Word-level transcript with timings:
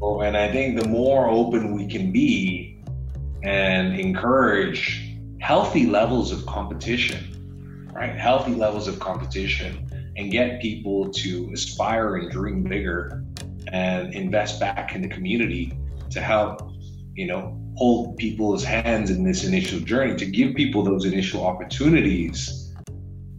And 0.00 0.36
I 0.36 0.52
think 0.52 0.78
the 0.78 0.86
more 0.86 1.28
open 1.28 1.74
we 1.74 1.86
can 1.86 2.12
be 2.12 2.82
and 3.42 3.98
encourage 3.98 5.16
healthy 5.40 5.86
levels 5.86 6.32
of 6.32 6.44
competition, 6.44 7.88
right? 7.94 8.14
Healthy 8.14 8.54
levels 8.54 8.88
of 8.88 8.98
competition 9.00 10.12
and 10.16 10.30
get 10.30 10.60
people 10.60 11.10
to 11.12 11.50
aspire 11.52 12.16
and 12.16 12.30
dream 12.30 12.64
bigger 12.64 13.24
and 13.72 14.12
invest 14.12 14.60
back 14.60 14.94
in 14.94 15.02
the 15.02 15.08
community 15.08 15.78
to 16.10 16.20
help, 16.20 16.72
you 17.14 17.26
know, 17.26 17.58
hold 17.76 18.16
people's 18.16 18.64
hands 18.64 19.10
in 19.10 19.22
this 19.22 19.44
initial 19.44 19.78
journey, 19.80 20.16
to 20.16 20.26
give 20.26 20.54
people 20.54 20.82
those 20.82 21.04
initial 21.04 21.46
opportunities 21.46 22.74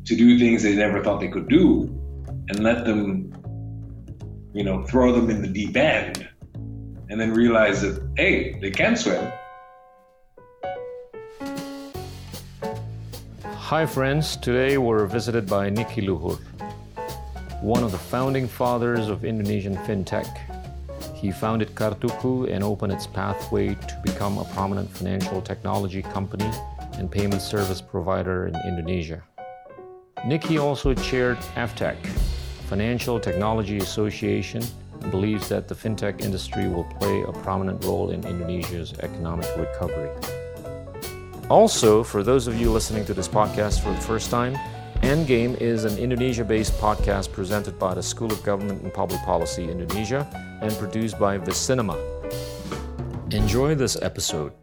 to 0.05 0.15
do 0.15 0.39
things 0.39 0.63
they 0.63 0.75
never 0.75 1.03
thought 1.03 1.19
they 1.19 1.27
could 1.27 1.49
do 1.49 1.83
and 2.47 2.63
let 2.63 2.85
them, 2.85 3.31
you 4.53 4.63
know, 4.63 4.83
throw 4.85 5.11
them 5.11 5.29
in 5.29 5.41
the 5.41 5.47
deep 5.47 5.75
end 5.75 6.28
and 7.09 7.19
then 7.19 7.33
realize 7.33 7.81
that, 7.81 8.01
hey, 8.17 8.59
they 8.59 8.69
can 8.69 8.95
swim. 8.95 9.31
Hi, 13.43 13.85
friends. 13.85 14.37
Today 14.37 14.77
we're 14.77 15.05
visited 15.05 15.47
by 15.47 15.69
Niki 15.69 16.03
Luhur, 16.03 16.39
one 17.61 17.83
of 17.83 17.91
the 17.91 17.97
founding 17.97 18.47
fathers 18.47 19.09
of 19.09 19.25
Indonesian 19.25 19.75
fintech. 19.77 20.27
He 21.15 21.31
founded 21.31 21.75
Kartuku 21.75 22.49
and 22.49 22.63
opened 22.63 22.93
its 22.93 23.05
pathway 23.05 23.75
to 23.75 24.01
become 24.03 24.37
a 24.37 24.45
prominent 24.45 24.89
financial 24.89 25.41
technology 25.41 26.01
company 26.01 26.49
and 26.93 27.11
payment 27.11 27.41
service 27.41 27.81
provider 27.81 28.47
in 28.47 28.55
Indonesia. 28.67 29.23
Nicky 30.25 30.57
also 30.57 30.93
chaired 30.93 31.37
AFTECH, 31.55 32.05
Financial 32.67 33.19
Technology 33.19 33.77
Association, 33.77 34.61
believes 35.11 35.49
that 35.49 35.67
the 35.67 35.75
fintech 35.75 36.21
industry 36.21 36.67
will 36.67 36.83
play 36.83 37.23
a 37.23 37.31
prominent 37.31 37.83
role 37.85 38.11
in 38.11 38.25
Indonesia's 38.25 38.93
economic 38.99 39.47
recovery. 39.57 40.09
Also, 41.49 42.03
for 42.03 42.21
those 42.21 42.47
of 42.47 42.59
you 42.59 42.71
listening 42.71 43.05
to 43.05 43.13
this 43.13 43.27
podcast 43.27 43.81
for 43.81 43.89
the 43.89 44.01
first 44.01 44.29
time, 44.29 44.55
Endgame 45.01 45.59
is 45.61 45.85
an 45.85 45.97
Indonesia 45.97 46.43
based 46.43 46.73
podcast 46.73 47.31
presented 47.31 47.79
by 47.79 47.93
the 47.93 48.03
School 48.03 48.31
of 48.31 48.43
Government 48.43 48.83
and 48.83 48.93
Public 48.93 49.21
Policy 49.21 49.63
Indonesia 49.71 50.27
and 50.61 50.71
produced 50.73 51.17
by 51.17 51.37
Vicinema. 51.37 51.97
Enjoy 53.33 53.75
this 53.75 53.97
episode. 54.01 54.53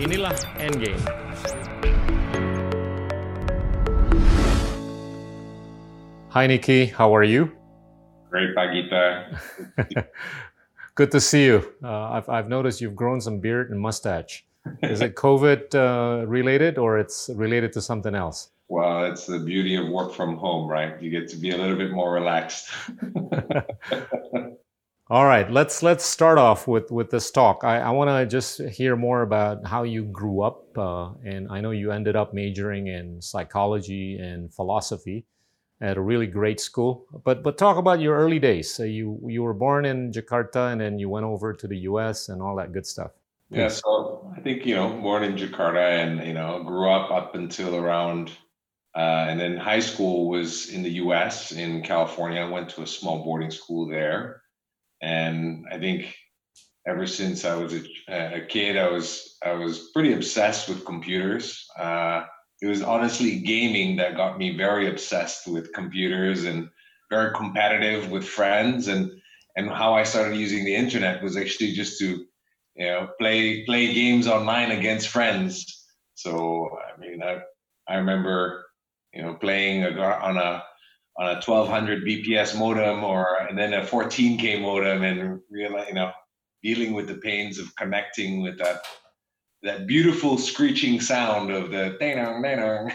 Inilah 0.00 0.32
Endgame. 0.56 1.29
Hi, 6.32 6.46
Niki. 6.46 6.92
How 6.92 7.16
are 7.16 7.24
you? 7.24 7.50
Great, 8.30 8.54
Pak 8.54 8.72
Gita. 8.72 9.36
Good 10.94 11.10
to 11.10 11.20
see 11.20 11.46
you. 11.46 11.68
Uh, 11.82 12.10
I've, 12.10 12.28
I've 12.28 12.48
noticed 12.48 12.80
you've 12.80 12.94
grown 12.94 13.20
some 13.20 13.40
beard 13.40 13.72
and 13.72 13.80
mustache. 13.80 14.46
Is 14.80 15.00
it 15.00 15.16
COVID 15.26 15.74
uh, 15.74 16.24
related 16.28 16.78
or 16.78 17.00
it's 17.00 17.30
related 17.34 17.72
to 17.72 17.82
something 17.82 18.14
else? 18.14 18.50
Well, 18.68 19.06
it's 19.06 19.26
the 19.26 19.40
beauty 19.40 19.74
of 19.74 19.88
work 19.88 20.14
from 20.14 20.36
home, 20.36 20.68
right? 20.68 21.02
You 21.02 21.10
get 21.10 21.28
to 21.30 21.36
be 21.36 21.50
a 21.50 21.56
little 21.56 21.74
bit 21.74 21.90
more 21.90 22.12
relaxed. 22.12 22.70
All 25.10 25.24
right, 25.24 25.50
let's 25.50 25.82
let's 25.82 26.06
start 26.06 26.38
off 26.38 26.68
with 26.68 26.92
with 26.92 27.10
this 27.10 27.32
talk. 27.32 27.64
I, 27.64 27.80
I 27.80 27.90
want 27.90 28.08
to 28.08 28.24
just 28.24 28.60
hear 28.70 28.94
more 28.94 29.22
about 29.22 29.66
how 29.66 29.82
you 29.82 30.04
grew 30.04 30.42
up, 30.42 30.78
uh, 30.78 31.10
and 31.24 31.48
I 31.50 31.60
know 31.60 31.72
you 31.72 31.90
ended 31.90 32.14
up 32.14 32.32
majoring 32.32 32.86
in 32.86 33.20
psychology 33.20 34.16
and 34.20 34.54
philosophy 34.54 35.26
at 35.80 35.96
a 35.96 36.00
really 36.00 36.26
great 36.26 36.60
school. 36.60 37.06
But 37.24 37.42
but 37.42 37.56
talk 37.58 37.76
about 37.76 38.00
your 38.00 38.16
early 38.16 38.38
days. 38.38 38.72
So 38.72 38.84
you 38.84 39.18
you 39.26 39.42
were 39.42 39.54
born 39.54 39.84
in 39.84 40.12
Jakarta 40.12 40.72
and 40.72 40.80
then 40.80 40.98
you 40.98 41.08
went 41.08 41.26
over 41.26 41.52
to 41.52 41.66
the 41.66 41.78
U.S. 41.90 42.28
and 42.28 42.42
all 42.42 42.56
that 42.56 42.72
good 42.72 42.86
stuff. 42.86 43.12
Yeah, 43.50 43.68
so 43.68 44.32
I 44.36 44.40
think 44.40 44.64
you 44.64 44.76
know, 44.76 44.90
born 44.90 45.24
in 45.24 45.36
Jakarta 45.36 46.02
and 46.02 46.24
you 46.26 46.34
know, 46.34 46.62
grew 46.62 46.88
up 46.88 47.10
up 47.10 47.34
until 47.34 47.74
around, 47.74 48.30
uh, 48.94 49.26
and 49.28 49.40
then 49.40 49.56
high 49.56 49.80
school 49.80 50.28
was 50.28 50.68
in 50.68 50.82
the 50.82 50.90
U.S. 51.04 51.50
in 51.50 51.82
California. 51.82 52.40
I 52.40 52.48
went 52.48 52.68
to 52.70 52.82
a 52.82 52.86
small 52.86 53.24
boarding 53.24 53.50
school 53.50 53.88
there, 53.88 54.42
and 55.02 55.66
I 55.70 55.78
think 55.78 56.14
ever 56.86 57.06
since 57.06 57.44
I 57.44 57.56
was 57.56 57.74
a, 57.74 57.82
a 58.08 58.40
kid, 58.46 58.76
I 58.76 58.88
was 58.88 59.36
I 59.44 59.52
was 59.52 59.90
pretty 59.92 60.12
obsessed 60.12 60.68
with 60.68 60.84
computers. 60.84 61.66
Uh, 61.76 62.24
it 62.60 62.66
was 62.66 62.82
honestly 62.82 63.40
gaming 63.40 63.96
that 63.96 64.16
got 64.16 64.38
me 64.38 64.56
very 64.56 64.88
obsessed 64.88 65.46
with 65.46 65.72
computers 65.72 66.44
and 66.44 66.68
very 67.10 67.34
competitive 67.34 68.10
with 68.10 68.26
friends. 68.26 68.88
And 68.88 69.10
and 69.56 69.68
how 69.68 69.94
I 69.94 70.04
started 70.04 70.36
using 70.36 70.64
the 70.64 70.74
internet 70.74 71.22
was 71.22 71.36
actually 71.36 71.72
just 71.72 71.98
to 72.00 72.24
you 72.76 72.86
know 72.86 73.08
play 73.18 73.64
play 73.64 73.92
games 73.94 74.26
online 74.26 74.70
against 74.72 75.08
friends. 75.08 75.86
So 76.14 76.70
I 76.94 77.00
mean 77.00 77.22
I 77.22 77.40
I 77.88 77.96
remember 77.96 78.66
you 79.12 79.22
know 79.22 79.34
playing 79.34 79.84
a, 79.84 79.90
on 80.00 80.36
a 80.36 80.62
on 81.18 81.26
a 81.26 81.34
1200 81.34 82.04
bps 82.04 82.58
modem 82.58 83.02
or 83.04 83.36
and 83.48 83.58
then 83.58 83.74
a 83.74 83.82
14k 83.82 84.60
modem 84.60 85.02
and 85.02 85.40
realize 85.50 85.88
you 85.88 85.94
know 85.94 86.12
dealing 86.62 86.92
with 86.92 87.08
the 87.08 87.16
pains 87.16 87.58
of 87.58 87.74
connecting 87.76 88.42
with 88.42 88.58
that 88.58 88.82
that 89.62 89.86
beautiful 89.86 90.38
screeching 90.38 91.00
sound 91.00 91.50
of 91.50 91.70
the 91.70 91.96
dang 92.00 92.16
dang 92.16 92.90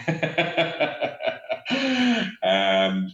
and 2.42 3.10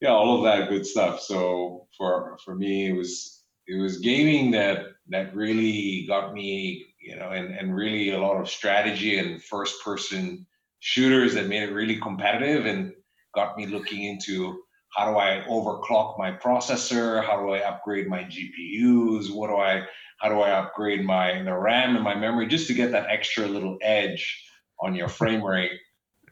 yeah 0.00 0.10
all 0.10 0.38
of 0.38 0.44
that 0.44 0.68
good 0.68 0.86
stuff. 0.86 1.20
So 1.20 1.86
for 1.96 2.38
for 2.44 2.54
me 2.54 2.88
it 2.88 2.96
was 2.96 3.44
it 3.66 3.80
was 3.80 3.98
gaming 3.98 4.50
that 4.52 4.86
that 5.08 5.34
really 5.34 6.06
got 6.08 6.34
me 6.34 6.86
you 7.00 7.16
know 7.16 7.30
and 7.30 7.54
and 7.54 7.74
really 7.74 8.10
a 8.10 8.18
lot 8.18 8.40
of 8.40 8.48
strategy 8.48 9.18
and 9.18 9.42
first 9.42 9.82
person 9.84 10.46
shooters 10.80 11.34
that 11.34 11.48
made 11.48 11.62
it 11.62 11.72
really 11.72 11.96
competitive 12.00 12.66
and 12.66 12.92
got 13.34 13.56
me 13.56 13.66
looking 13.66 14.04
into 14.04 14.60
how 14.96 15.10
do 15.10 15.18
I 15.18 15.44
overclock 15.48 16.18
my 16.18 16.32
processor? 16.32 17.24
How 17.24 17.40
do 17.40 17.50
I 17.50 17.60
upgrade 17.60 18.08
my 18.08 18.24
GPUs? 18.24 19.32
What 19.32 19.48
do 19.48 19.56
I 19.56 19.86
how 20.18 20.28
do 20.28 20.40
I 20.40 20.50
upgrade 20.50 21.04
my 21.04 21.42
the 21.42 21.54
RAM 21.54 21.94
and 21.94 22.04
my 22.04 22.14
memory 22.14 22.46
just 22.46 22.66
to 22.68 22.74
get 22.74 22.92
that 22.92 23.06
extra 23.08 23.46
little 23.46 23.78
edge 23.82 24.44
on 24.80 24.94
your 24.94 25.08
frame 25.08 25.42
rate? 25.42 25.78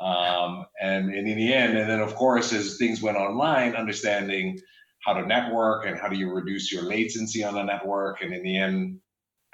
Um, 0.00 0.66
and, 0.80 1.08
and 1.14 1.26
in 1.26 1.38
the 1.38 1.54
end, 1.54 1.78
and 1.78 1.88
then 1.88 2.00
of 2.00 2.14
course, 2.16 2.52
as 2.52 2.76
things 2.76 3.00
went 3.00 3.16
online, 3.16 3.74
understanding 3.74 4.58
how 5.04 5.14
to 5.14 5.24
network 5.24 5.86
and 5.86 5.98
how 5.98 6.08
do 6.08 6.16
you 6.16 6.32
reduce 6.32 6.72
your 6.72 6.82
latency 6.82 7.44
on 7.44 7.54
the 7.54 7.62
network. 7.62 8.22
And 8.22 8.34
in 8.34 8.42
the 8.42 8.58
end, 8.58 8.98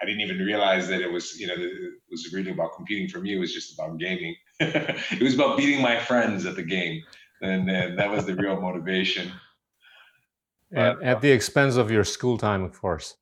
I 0.01 0.07
didn't 0.07 0.23
even 0.23 0.39
realize 0.39 0.89
that 0.89 1.01
it 1.01 1.13
was, 1.13 1.39
you 1.39 1.47
know, 1.47 1.55
it 1.57 1.93
was 2.11 2.33
really 2.33 2.51
about 2.51 2.75
computing 2.75 3.09
for 3.09 3.21
me. 3.21 3.37
It 3.37 3.39
was 3.39 3.53
just 3.53 3.79
about 3.79 3.99
gaming. 3.99 4.35
it 4.61 5.23
was 5.23 5.35
about 5.35 5.59
beating 5.59 5.81
my 5.81 5.99
friends 5.99 6.47
at 6.47 6.57
the 6.57 6.63
game. 6.63 7.03
And, 7.43 7.69
and 7.69 7.99
that 7.99 8.11
was 8.11 8.25
the 8.25 8.35
real 8.35 8.61
motivation. 8.61 9.33
But, 10.71 11.03
at 11.03 11.21
the 11.21 11.31
expense 11.31 11.77
of 11.77 11.91
your 11.91 12.05
school 12.05 12.39
time, 12.39 12.63
of 12.63 12.81
course. 12.81 13.17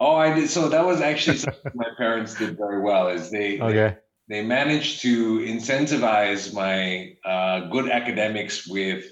Oh, 0.00 0.16
I 0.16 0.32
did. 0.32 0.48
So 0.48 0.68
that 0.68 0.84
was 0.84 1.00
actually 1.00 1.38
something 1.38 1.72
my 1.74 1.88
parents 1.96 2.34
did 2.34 2.56
very 2.56 2.80
well. 2.80 3.08
Is 3.08 3.30
they 3.30 3.60
okay. 3.60 3.96
they, 4.28 4.40
they 4.40 4.46
managed 4.46 5.02
to 5.02 5.38
incentivize 5.40 6.52
my 6.54 7.16
uh, 7.24 7.68
good 7.68 7.90
academics 7.90 8.66
with 8.66 9.04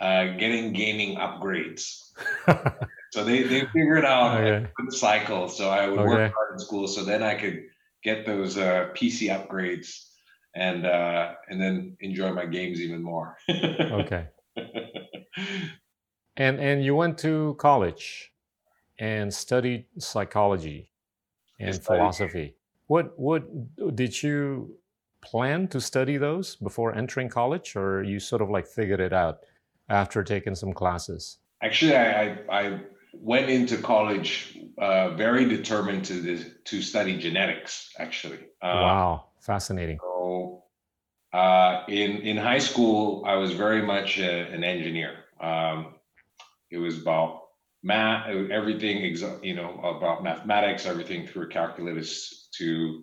uh, 0.00 0.26
getting 0.38 0.72
gaming 0.72 1.16
upgrades. 1.16 2.12
so 3.12 3.24
they 3.24 3.42
they 3.44 3.66
figured 3.72 4.04
out 4.04 4.40
okay. 4.40 4.64
a 4.64 4.70
good 4.76 4.92
cycle. 4.92 5.48
So 5.48 5.70
I 5.70 5.88
would 5.88 5.98
okay. 5.98 6.08
work 6.08 6.32
hard 6.32 6.52
in 6.52 6.58
school, 6.58 6.86
so 6.86 7.04
then 7.04 7.22
I 7.22 7.34
could 7.34 7.64
get 8.04 8.24
those 8.24 8.56
uh, 8.56 8.90
PC 8.94 9.28
upgrades 9.28 10.07
and 10.54 10.86
uh, 10.86 11.32
and 11.48 11.60
then 11.60 11.96
enjoy 12.00 12.32
my 12.32 12.46
games 12.46 12.80
even 12.80 13.02
more. 13.02 13.36
okay. 13.50 14.28
And 16.38 16.60
and 16.60 16.84
you 16.84 16.94
went 16.94 17.18
to 17.18 17.56
college 17.58 18.32
and 18.98 19.32
studied 19.34 19.86
psychology 19.98 20.92
and 21.58 21.82
philosophy. 21.82 22.54
What 22.86 23.18
what 23.18 23.42
did 23.96 24.22
you 24.22 24.76
plan 25.20 25.66
to 25.68 25.80
study 25.80 26.16
those 26.16 26.56
before 26.56 26.94
entering 26.94 27.28
college, 27.28 27.74
or 27.74 28.04
you 28.04 28.20
sort 28.20 28.40
of 28.40 28.50
like 28.50 28.66
figured 28.66 29.00
it 29.00 29.12
out 29.12 29.40
after 29.88 30.22
taking 30.22 30.54
some 30.54 30.72
classes? 30.72 31.38
Actually, 31.60 31.96
I 31.96 32.22
I, 32.22 32.60
I 32.60 32.80
went 33.12 33.50
into 33.50 33.76
college 33.78 34.58
uh, 34.78 35.10
very 35.14 35.44
determined 35.44 36.04
to 36.04 36.14
this, 36.20 36.44
to 36.66 36.82
study 36.82 37.18
genetics. 37.18 37.92
Actually, 37.98 38.38
uh, 38.62 38.78
wow, 38.86 39.24
fascinating. 39.40 39.98
So, 40.00 40.64
uh, 41.32 41.84
in 41.88 42.18
in 42.22 42.36
high 42.36 42.58
school, 42.58 43.24
I 43.26 43.36
was 43.36 43.52
very 43.52 43.82
much 43.82 44.18
a, 44.18 44.48
an 44.52 44.64
engineer. 44.64 45.24
Um, 45.40 45.94
it 46.70 46.78
was 46.78 47.00
about 47.00 47.42
math, 47.82 48.28
everything, 48.28 49.16
you 49.42 49.54
know, 49.54 49.80
about 49.80 50.22
mathematics, 50.22 50.86
everything 50.86 51.26
through 51.26 51.48
calculus 51.48 52.48
to, 52.58 53.02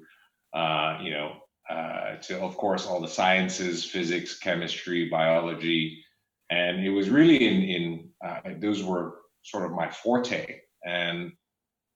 uh, 0.54 1.00
you 1.02 1.12
know, 1.12 1.38
uh, 1.70 2.18
to, 2.18 2.40
of 2.42 2.58
course, 2.58 2.86
all 2.86 3.00
the 3.00 3.08
sciences, 3.08 3.84
physics, 3.84 4.38
chemistry, 4.38 5.10
biology, 5.10 6.04
and 6.50 6.86
it 6.86 6.92
was 6.92 7.10
really 7.10 7.48
in 7.48 7.64
in 7.64 8.10
uh, 8.24 8.42
those 8.60 8.84
were 8.84 9.16
sort 9.44 9.66
of 9.66 9.72
my 9.72 9.90
forte, 9.90 10.60
and 10.86 11.32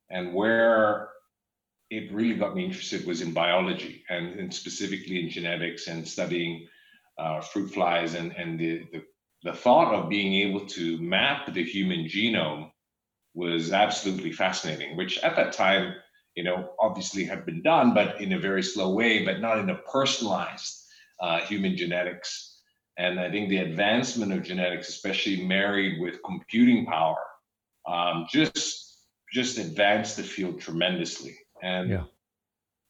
and 0.09 0.33
where 0.33 1.09
it 1.89 2.12
really 2.12 2.36
got 2.36 2.56
me 2.56 2.65
interested 2.65 3.06
was 3.06 3.21
in 3.21 3.33
biology 3.33 4.03
and, 4.09 4.39
and 4.39 4.53
specifically 4.53 5.24
in 5.24 5.30
genetics 5.30 5.88
and 5.88 6.07
studying 6.07 6.68
uh, 7.18 7.41
fruit 7.41 7.74
flies 7.74 8.13
and 8.13 8.31
and 8.38 8.59
the, 8.59 8.83
the 8.91 9.03
the 9.44 9.53
thought 9.53 9.94
of 9.94 10.09
being 10.09 10.33
able 10.33 10.65
to 10.65 10.97
map 10.97 11.53
the 11.53 11.63
human 11.63 12.06
genome 12.06 12.71
was 13.33 13.71
absolutely 13.71 14.31
fascinating, 14.31 14.97
which 14.97 15.18
at 15.19 15.36
that 15.36 15.53
time, 15.53 15.95
you 16.36 16.44
know, 16.44 16.71
obviously 16.80 17.24
had 17.24 17.45
been 17.45 17.62
done, 17.62 17.94
but 17.94 18.19
in 18.19 18.33
a 18.33 18.39
very 18.39 18.63
slow 18.63 18.94
way, 18.94 19.24
but 19.24 19.39
not 19.39 19.59
in 19.59 19.69
a 19.69 19.75
personalized 19.75 20.86
uh, 21.21 21.39
human 21.39 21.77
genetics. 21.77 22.59
And 22.97 23.19
I 23.19 23.31
think 23.31 23.50
the 23.50 23.59
advancement 23.59 24.33
of 24.33 24.44
genetics, 24.44 24.89
especially 24.89 25.45
married 25.45 26.01
with 26.01 26.24
computing 26.24 26.86
power, 26.86 27.24
um, 27.88 28.25
just 28.30 28.88
just 29.31 29.59
advanced 29.59 30.18
the 30.18 30.24
field 30.24 30.59
tremendously. 30.59 31.38
And 31.62 31.90
yeah. 31.90 32.04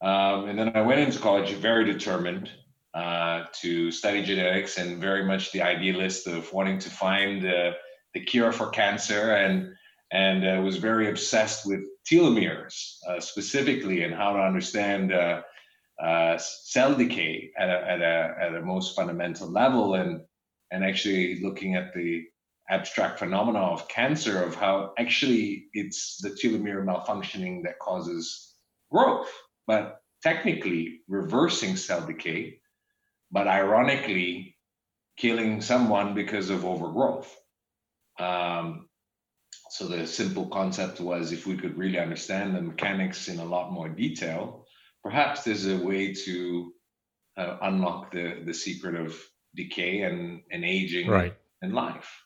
um, 0.02 0.48
and 0.50 0.58
then 0.58 0.76
I 0.76 0.82
went 0.82 1.00
into 1.00 1.20
college 1.20 1.52
very 1.54 1.86
determined 1.86 2.50
uh, 2.94 3.44
to 3.62 3.92
study 3.92 4.24
genetics 4.24 4.78
and 4.78 5.00
very 5.00 5.24
much 5.24 5.52
the 5.52 5.62
idealist 5.62 6.28
of 6.28 6.52
wanting 6.54 6.80
to 6.80 6.90
find 6.90 7.46
uh, 7.46 7.74
the 8.14 8.22
cure 8.26 8.52
for 8.52 8.70
cancer 8.70 9.36
and 9.36 9.74
and 10.12 10.44
uh, 10.44 10.62
was 10.62 10.78
very 10.78 11.10
obsessed 11.10 11.68
with 11.68 11.82
telomeres 12.10 12.98
uh, 13.08 13.20
specifically 13.20 14.04
and 14.04 14.14
how 14.14 14.34
to 14.34 14.40
understand 14.40 15.14
uh, 15.14 15.42
uh, 16.04 16.38
cell 16.38 16.96
decay 16.96 17.52
at 17.60 17.70
a, 17.70 17.92
at, 17.92 18.02
a, 18.02 18.36
at 18.42 18.56
a 18.56 18.62
most 18.62 18.96
fundamental 18.96 19.48
level 19.48 19.96
and 19.96 20.22
and 20.72 20.84
actually 20.84 21.40
looking 21.42 21.76
at 21.76 21.94
the 21.94 22.24
abstract 22.70 23.20
phenomena 23.20 23.60
of 23.60 23.88
cancer 23.88 24.44
of 24.44 24.56
how 24.56 24.94
actually 25.00 25.66
it's 25.74 26.18
the 26.22 26.30
telomere 26.30 26.84
malfunctioning 26.84 27.64
that 27.64 27.80
causes 27.80 28.49
growth 28.92 29.32
but 29.68 30.02
technically 30.24 31.02
reversing 31.08 31.76
cell 31.76 32.06
decay 32.06 32.60
but 33.32 33.48
ironically 33.48 34.56
killing 35.18 35.62
someone 35.62 36.14
because 36.14 36.50
of 36.50 36.66
overgrowth 36.66 37.36
um, 38.20 38.90
so 39.70 39.88
the 39.88 40.08
simple 40.08 40.48
concept 40.48 41.00
was 41.00 41.32
if 41.32 41.46
we 41.46 41.56
could 41.56 41.78
really 41.78 42.00
understand 42.00 42.56
the 42.56 42.62
mechanics 42.62 43.28
in 43.28 43.40
a 43.40 43.46
lot 43.46 43.72
more 43.72 43.88
detail, 43.88 44.66
perhaps 45.04 45.44
there's 45.44 45.68
a 45.68 45.78
way 45.78 46.14
to 46.14 46.74
uh, 47.38 47.58
unlock 47.62 48.12
the, 48.12 48.42
the 48.46 48.54
secret 48.54 48.96
of 48.96 49.16
decay 49.56 50.02
and, 50.02 50.42
and 50.52 50.66
aging 50.66 51.08
right. 51.08 51.36
and 51.62 51.74
life. 51.74 52.24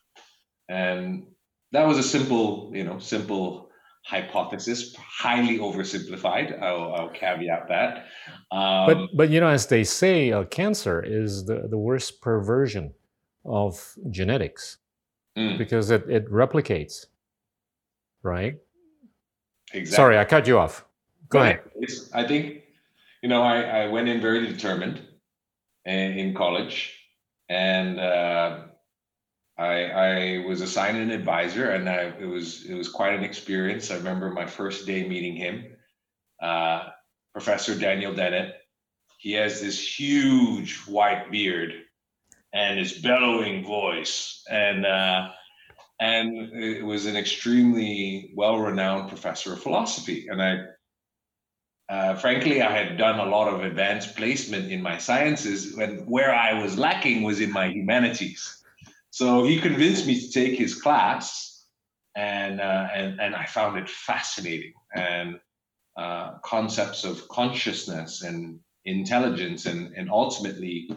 And 0.70 1.28
that 1.74 1.86
was 1.86 1.98
a 1.98 2.04
simple, 2.04 2.72
you 2.74 2.86
know, 2.86 3.00
simple 3.00 3.63
hypothesis, 4.04 4.96
highly 4.96 5.58
oversimplified. 5.60 6.62
I'll, 6.62 6.94
I'll 6.94 7.10
caveat 7.10 7.68
that. 7.70 8.06
Um, 8.52 8.86
but 8.86 8.98
but 9.16 9.30
you 9.30 9.40
know, 9.40 9.48
as 9.48 9.68
they 9.68 9.84
say, 9.84 10.32
uh, 10.32 10.44
cancer 10.46 11.02
is 11.02 11.46
the, 11.46 11.68
the 11.70 11.78
worst 11.78 12.22
perversion 12.22 12.94
of 13.46 13.96
genetics 14.10 14.78
mm. 15.38 15.58
because 15.58 15.90
it, 15.90 16.10
it 16.10 16.30
replicates 16.30 17.06
right? 18.24 18.56
Exactly. 19.74 19.96
Sorry, 19.96 20.18
I 20.18 20.26
cut 20.26 20.48
you 20.48 20.58
off. 20.58 20.86
Go 21.30 21.40
ahead. 21.40 21.62
I 22.14 22.26
think, 22.26 22.64
you 23.22 23.30
know, 23.30 23.42
I, 23.42 23.84
I 23.84 23.88
went 23.88 24.08
in 24.08 24.22
very 24.22 24.48
determined 24.48 25.02
in, 25.86 26.18
in 26.18 26.34
college, 26.34 26.98
and 27.50 28.00
uh, 28.00 28.60
I, 29.58 29.86
I 29.86 30.46
was 30.48 30.62
assigned 30.62 30.98
an 30.98 31.12
advisor, 31.12 31.72
and 31.72 31.88
I, 31.88 32.14
it 32.20 32.26
was 32.26 32.66
it 32.66 32.74
was 32.74 32.90
quite 32.90 33.14
an 33.14 33.24
experience. 33.24 33.92
I 33.92 33.98
remember 33.98 34.32
my 34.32 34.48
first 34.48 34.88
day 34.88 35.08
meeting 35.08 35.36
him, 35.36 35.66
uh, 36.42 36.90
Professor 37.34 37.78
Daniel 37.78 38.14
Dennett. 38.14 38.56
He 39.20 39.34
has 39.34 39.62
this 39.62 40.00
huge 40.00 40.80
white 40.86 41.32
beard 41.32 41.72
and 42.54 42.80
his 42.80 42.94
bellowing 42.94 43.64
voice, 43.64 44.44
and 44.50 44.86
uh, 44.86 45.30
and 46.00 46.52
it 46.54 46.84
was 46.84 47.06
an 47.06 47.16
extremely 47.16 48.34
well-renowned 48.36 49.08
professor 49.10 49.54
of 49.54 49.62
philosophy. 49.62 50.28
And 50.30 50.42
I, 50.42 50.58
uh, 51.90 52.16
frankly, 52.16 52.64
I 52.64 52.76
had 52.76 52.98
done 52.98 53.20
a 53.20 53.30
lot 53.30 53.54
of 53.54 53.64
advanced 53.64 54.16
placement 54.16 54.72
in 54.72 54.82
my 54.82 54.98
sciences, 54.98 55.78
and 55.78 56.08
where 56.08 56.34
I 56.34 56.62
was 56.62 56.78
lacking 56.78 57.22
was 57.22 57.40
in 57.40 57.52
my 57.52 57.68
humanities. 57.68 58.63
So 59.14 59.44
he 59.44 59.60
convinced 59.60 60.08
me 60.08 60.20
to 60.20 60.32
take 60.32 60.58
his 60.58 60.74
class, 60.74 61.68
and 62.16 62.60
uh, 62.60 62.88
and 62.96 63.22
and 63.22 63.36
I 63.36 63.46
found 63.46 63.78
it 63.78 63.88
fascinating 63.88 64.74
and 64.96 65.40
uh, 65.96 66.40
concepts 66.44 67.04
of 67.04 67.28
consciousness 67.28 68.24
and 68.24 68.60
intelligence, 68.86 69.68
and 69.68 69.94
and 69.96 70.10
ultimately 70.10 70.90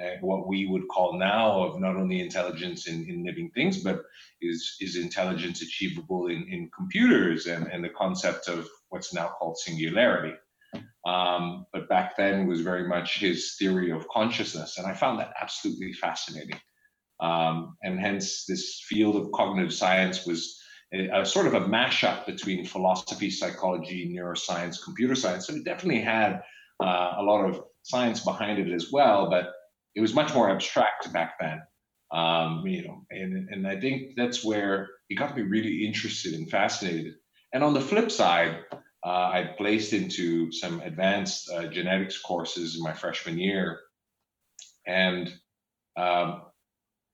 uh, 0.00 0.18
what 0.20 0.46
we 0.46 0.66
would 0.66 0.86
call 0.86 1.18
now 1.18 1.64
of 1.64 1.80
not 1.80 1.96
only 1.96 2.20
intelligence 2.20 2.86
in, 2.86 3.08
in 3.08 3.24
living 3.24 3.50
things, 3.56 3.78
but 3.78 4.02
is, 4.40 4.76
is 4.80 4.94
intelligence 4.94 5.60
achievable 5.60 6.28
in, 6.28 6.46
in 6.48 6.70
computers 6.76 7.46
and, 7.46 7.66
and 7.66 7.82
the 7.82 7.88
concept 7.88 8.46
of 8.48 8.68
what's 8.90 9.12
now 9.12 9.28
called 9.36 9.58
singularity. 9.58 10.34
Um, 11.04 11.66
but 11.72 11.88
back 11.88 12.16
then 12.16 12.46
was 12.46 12.60
very 12.60 12.86
much 12.86 13.18
his 13.18 13.56
theory 13.58 13.90
of 13.90 14.08
consciousness. 14.08 14.78
And 14.78 14.86
I 14.86 14.94
found 14.94 15.18
that 15.18 15.32
absolutely 15.40 15.92
fascinating. 15.92 16.60
Um, 17.20 17.76
and 17.82 17.98
hence, 17.98 18.44
this 18.46 18.82
field 18.86 19.16
of 19.16 19.32
cognitive 19.32 19.72
science 19.72 20.26
was 20.26 20.60
a, 20.92 21.20
a, 21.20 21.26
sort 21.26 21.46
of 21.46 21.54
a 21.54 21.60
mashup 21.60 22.26
between 22.26 22.64
philosophy, 22.64 23.30
psychology, 23.30 24.14
neuroscience, 24.14 24.82
computer 24.82 25.14
science. 25.14 25.46
So 25.46 25.54
it 25.54 25.64
definitely 25.64 26.02
had 26.02 26.42
uh, 26.82 27.14
a 27.18 27.22
lot 27.22 27.44
of 27.44 27.62
science 27.82 28.20
behind 28.20 28.58
it 28.58 28.72
as 28.72 28.90
well. 28.92 29.30
But 29.30 29.52
it 29.94 30.00
was 30.00 30.14
much 30.14 30.34
more 30.34 30.50
abstract 30.50 31.12
back 31.12 31.34
then. 31.40 31.62
Um, 32.12 32.62
you 32.66 32.86
know, 32.86 33.04
and 33.10 33.48
and 33.48 33.66
I 33.66 33.80
think 33.80 34.14
that's 34.16 34.44
where 34.44 34.88
it 35.08 35.16
got 35.16 35.36
me 35.36 35.42
really 35.42 35.84
interested 35.84 36.34
and 36.34 36.48
fascinated. 36.48 37.14
And 37.52 37.64
on 37.64 37.74
the 37.74 37.80
flip 37.80 38.10
side, 38.10 38.58
uh, 39.04 39.08
I 39.08 39.54
placed 39.56 39.92
into 39.92 40.52
some 40.52 40.80
advanced 40.80 41.50
uh, 41.50 41.66
genetics 41.66 42.20
courses 42.20 42.76
in 42.76 42.82
my 42.82 42.92
freshman 42.92 43.38
year, 43.38 43.80
and 44.86 45.32
um, 45.96 46.42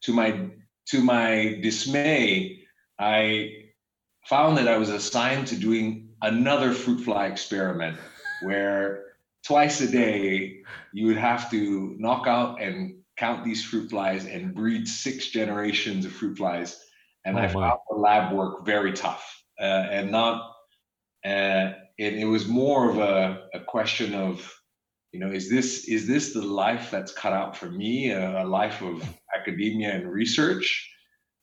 to 0.02 0.12
my 0.12 0.50
to 0.88 1.02
my 1.02 1.58
dismay, 1.62 2.60
I 2.98 3.52
found 4.26 4.58
that 4.58 4.68
I 4.68 4.76
was 4.76 4.90
assigned 4.90 5.46
to 5.48 5.56
doing 5.56 6.08
another 6.22 6.72
fruit 6.72 7.00
fly 7.00 7.26
experiment 7.26 7.98
where 8.42 9.04
twice 9.44 9.80
a 9.80 9.90
day, 9.90 10.62
you 10.92 11.06
would 11.06 11.16
have 11.16 11.50
to 11.50 11.94
knock 11.98 12.26
out 12.26 12.60
and 12.60 12.96
count 13.16 13.44
these 13.44 13.64
fruit 13.64 13.90
flies 13.90 14.26
and 14.26 14.54
breed 14.54 14.86
six 14.88 15.28
generations 15.28 16.04
of 16.04 16.12
fruit 16.12 16.36
flies. 16.36 16.80
And 17.24 17.38
oh, 17.38 17.42
I 17.42 17.48
found 17.48 17.80
the 17.88 17.96
lab 17.96 18.32
work 18.32 18.64
very 18.64 18.92
tough 18.92 19.42
uh, 19.60 19.62
and 19.62 20.10
not, 20.10 20.52
uh, 21.24 21.72
it, 21.98 22.14
it 22.14 22.24
was 22.24 22.46
more 22.46 22.90
of 22.90 22.98
a, 22.98 23.48
a 23.54 23.60
question 23.60 24.14
of, 24.14 24.52
you 25.12 25.18
know, 25.18 25.30
is 25.30 25.50
this 25.50 25.88
is 25.88 26.06
this 26.06 26.32
the 26.32 26.42
life 26.42 26.90
that's 26.90 27.12
cut 27.12 27.32
out 27.32 27.56
for 27.56 27.66
me, 27.66 28.12
a, 28.12 28.44
life 28.44 28.80
of 28.82 29.02
academia 29.36 29.90
and 29.92 30.10
research? 30.10 30.88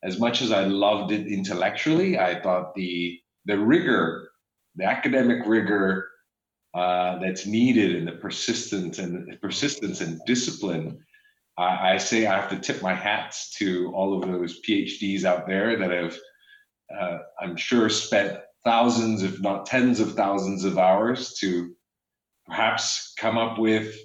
As 0.03 0.19
much 0.19 0.41
as 0.41 0.51
I 0.51 0.63
loved 0.65 1.11
it 1.11 1.27
intellectually, 1.27 2.17
I 2.17 2.39
thought 2.41 2.75
the 2.75 3.19
the 3.45 3.57
rigor, 3.57 4.29
the 4.75 4.85
academic 4.85 5.45
rigor 5.45 6.07
uh, 6.73 7.19
that's 7.19 7.45
needed 7.45 7.95
and 7.95 8.07
the 8.07 8.13
persistence 8.13 8.99
and 8.99 9.39
persistence 9.41 10.01
and 10.01 10.19
discipline. 10.25 10.99
I, 11.57 11.93
I, 11.93 11.97
say 11.97 12.27
I 12.27 12.39
have 12.39 12.49
to 12.51 12.59
tip 12.59 12.83
my 12.83 12.93
hats 12.93 13.51
to 13.57 13.91
all 13.95 14.13
of 14.15 14.29
those 14.29 14.61
PhDs 14.61 15.23
out 15.23 15.47
there 15.47 15.77
that 15.77 15.89
have, 15.89 16.17
uh, 16.95 17.17
I'm 17.41 17.55
sure, 17.55 17.89
spent 17.89 18.37
thousands, 18.63 19.23
if 19.23 19.41
not 19.41 19.65
tens 19.65 19.99
of 19.99 20.13
thousands 20.13 20.65
of 20.65 20.77
hours 20.77 21.33
to 21.39 21.73
perhaps 22.47 23.13
come 23.17 23.37
up 23.37 23.59
with, 23.59 23.95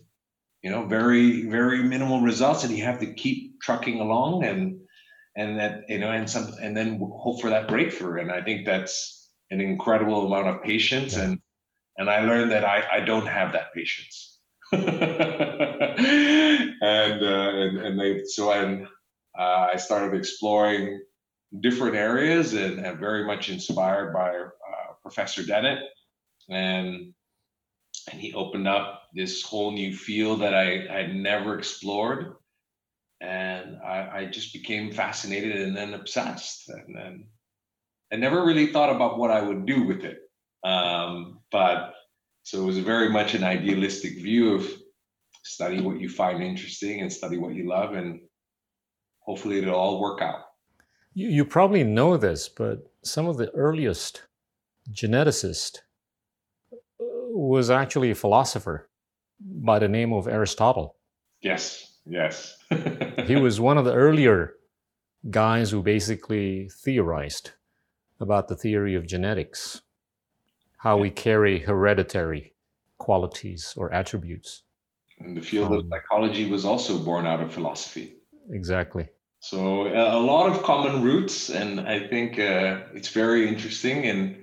you 0.63 0.71
know, 0.71 0.87
very, 0.87 1.47
very 1.49 1.83
minimal 1.83 2.21
results. 2.21 2.65
And 2.65 2.77
you 2.77 2.85
have 2.85 3.01
to 3.01 3.13
keep 3.13 3.61
trucking 3.61 4.01
along 4.01 4.45
and, 4.45 4.81
and 5.37 5.59
that, 5.59 5.83
you 5.89 5.99
know, 5.99 6.11
and 6.11 6.29
some, 6.29 6.53
and 6.61 6.77
then 6.77 6.99
hope 6.99 7.41
for 7.41 7.51
that 7.51 7.69
breakthrough. 7.69 8.21
And 8.21 8.31
I 8.31 8.43
think 8.43 8.67
that's 8.67 9.31
an 9.51 9.61
incredible 9.61 10.27
amount 10.27 10.49
of 10.49 10.63
patience 10.63 11.17
yeah. 11.17 11.25
and 11.25 11.41
and 11.99 12.09
I 12.09 12.25
learned 12.25 12.51
that 12.53 12.65
I, 12.65 12.85
I 12.91 13.01
don't 13.01 13.27
have 13.27 13.53
that 13.53 13.73
patience. 13.75 14.39
and, 14.73 14.83
uh, 16.81 16.81
and, 16.81 17.79
and 17.79 18.01
they 18.01 18.25
so 18.25 18.51
I, 18.51 18.87
uh, 19.39 19.69
I 19.75 19.77
started 19.77 20.17
exploring 20.17 21.03
different 21.61 21.95
areas 21.97 22.55
and, 22.55 22.85
and 22.85 22.99
very 22.99 23.27
much 23.27 23.51
inspired 23.51 24.15
by 24.15 24.31
uh, 24.31 24.93
Professor 25.03 25.43
Dennett 25.43 25.81
and 26.49 27.13
and 28.11 28.21
he 28.21 28.33
opened 28.35 28.69
up 28.69 29.03
this 29.15 29.43
whole 29.43 29.73
new 29.73 29.95
field 29.95 30.41
that 30.41 30.55
I 30.55 30.87
had 30.91 31.15
never 31.15 31.59
explored. 31.59 32.35
And 33.21 33.79
I, 33.85 34.09
I 34.13 34.25
just 34.27 34.53
became 34.53 34.93
fascinated 34.93 35.61
and 35.61 35.77
then 35.77 35.95
obsessed. 35.95 36.69
And 36.69 36.97
then 36.97 37.25
I 38.13 38.17
never 38.17 38.45
really 38.45 38.67
thought 38.73 38.95
about 38.95 39.19
what 39.19 39.31
I 39.31 39.41
would 39.41 39.67
do 39.67 39.85
with 39.85 40.05
it. 40.05 40.19
Um, 40.65 41.41
but 41.51 41.95
so 42.43 42.63
it 42.63 42.67
was 42.67 42.79
very 42.79 43.09
much 43.09 43.35
an 43.35 43.45
idealistic 43.45 44.15
view 44.15 44.55
of 44.55 44.67
study 45.45 45.81
what 45.81 46.01
you 46.01 46.09
find 46.09 46.43
interesting 46.43 47.01
and 47.01 47.13
study 47.13 47.39
what 47.39 47.55
you 47.55 47.69
love, 47.69 47.95
and 47.95 48.21
hopefully 49.21 49.59
it'll 49.59 49.75
all 49.75 50.01
work 50.01 50.21
out. 50.23 50.41
You, 51.15 51.29
you 51.29 51.45
probably 51.45 51.85
know 51.85 52.17
this, 52.17 52.49
but 52.49 52.91
some 53.03 53.27
of 53.29 53.37
the 53.37 53.51
earliest 53.51 54.23
geneticist 54.91 55.79
uh, 55.79 55.81
was 57.35 57.71
actually 57.71 58.11
a 58.11 58.15
philosopher 58.15 58.89
by 59.41 59.79
the 59.79 59.89
name 59.89 60.13
of 60.13 60.29
Aristotle. 60.29 60.97
Yes, 61.41 61.99
yes. 62.07 62.57
he 63.27 63.37
was 63.37 63.61
one 63.61 63.79
of 63.79 63.85
the 63.85 63.95
earlier 63.95 64.55
guys 65.31 65.71
who 65.71 65.83
basically 65.83 66.69
theorized 66.85 67.53
about 68.21 68.49
the 68.49 68.57
theory 68.57 68.95
of 68.95 69.07
genetics, 69.07 69.83
how 70.79 70.97
we 70.97 71.11
carry 71.11 71.61
hereditary 71.61 72.55
qualities 72.99 73.75
or 73.77 73.93
attributes. 73.93 74.63
And 75.19 75.37
the 75.37 75.41
field 75.41 75.73
um, 75.73 75.79
of 75.79 75.85
psychology 75.91 76.51
was 76.51 76.65
also 76.65 76.99
born 76.99 77.27
out 77.27 77.41
of 77.41 77.53
philosophy. 77.53 78.17
Exactly. 78.51 79.09
So 79.41 79.89
a 79.89 80.21
lot 80.21 80.51
of 80.51 80.63
common 80.63 81.03
roots, 81.03 81.51
and 81.51 81.81
I 81.81 82.07
think 82.07 82.39
uh, 82.39 82.83
it's 82.95 83.09
very 83.09 83.49
interesting. 83.49 84.07
And 84.07 84.42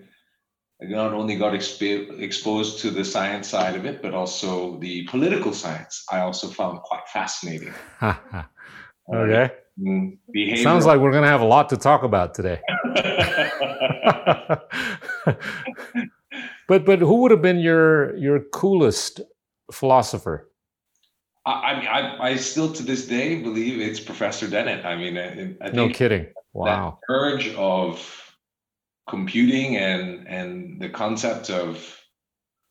not 0.82 1.14
only 1.14 1.36
got 1.36 1.54
exp- 1.54 2.22
exposed 2.22 2.80
to 2.80 2.90
the 2.90 3.04
science 3.04 3.50
side 3.50 3.76
of 3.76 3.86
it, 3.86 4.02
but 4.02 4.14
also 4.14 4.78
the 4.80 5.06
political 5.08 5.54
science. 5.54 6.06
I 6.12 6.20
also 6.20 6.48
found 6.48 6.80
quite 6.82 7.08
fascinating. 7.10 7.74
okay. 9.14 9.52
Uh, 9.82 10.56
Sounds 10.58 10.86
like 10.86 11.00
we're 11.00 11.12
going 11.12 11.24
to 11.24 11.30
have 11.30 11.42
a 11.42 11.46
lot 11.46 11.70
to 11.70 11.78
talk 11.78 12.04
about 12.04 12.34
today. 12.34 12.60
but 16.68 16.86
but 16.86 17.00
who 17.00 17.22
would 17.22 17.32
have 17.32 17.42
been 17.42 17.60
your 17.60 18.16
your 18.18 18.40
coolest 18.40 19.22
philosopher? 19.72 20.50
I, 21.46 21.52
I 21.52 21.80
mean, 21.80 21.88
I, 21.88 22.30
I 22.30 22.36
still 22.36 22.72
to 22.74 22.84
this 22.84 23.08
day 23.08 23.42
believe 23.42 23.80
it's 23.80 24.00
Professor 24.00 24.48
Dennett. 24.48 24.86
I 24.86 24.96
mean, 24.96 25.18
I, 25.18 25.56
I 25.66 25.72
no 25.72 25.90
kidding. 25.90 26.28
Wow. 26.54 27.00
Urge 27.10 27.54
of 27.56 28.29
computing 29.10 29.78
and 29.78 30.28
and 30.28 30.80
the 30.80 30.90
concept 30.90 31.50
of 31.50 32.00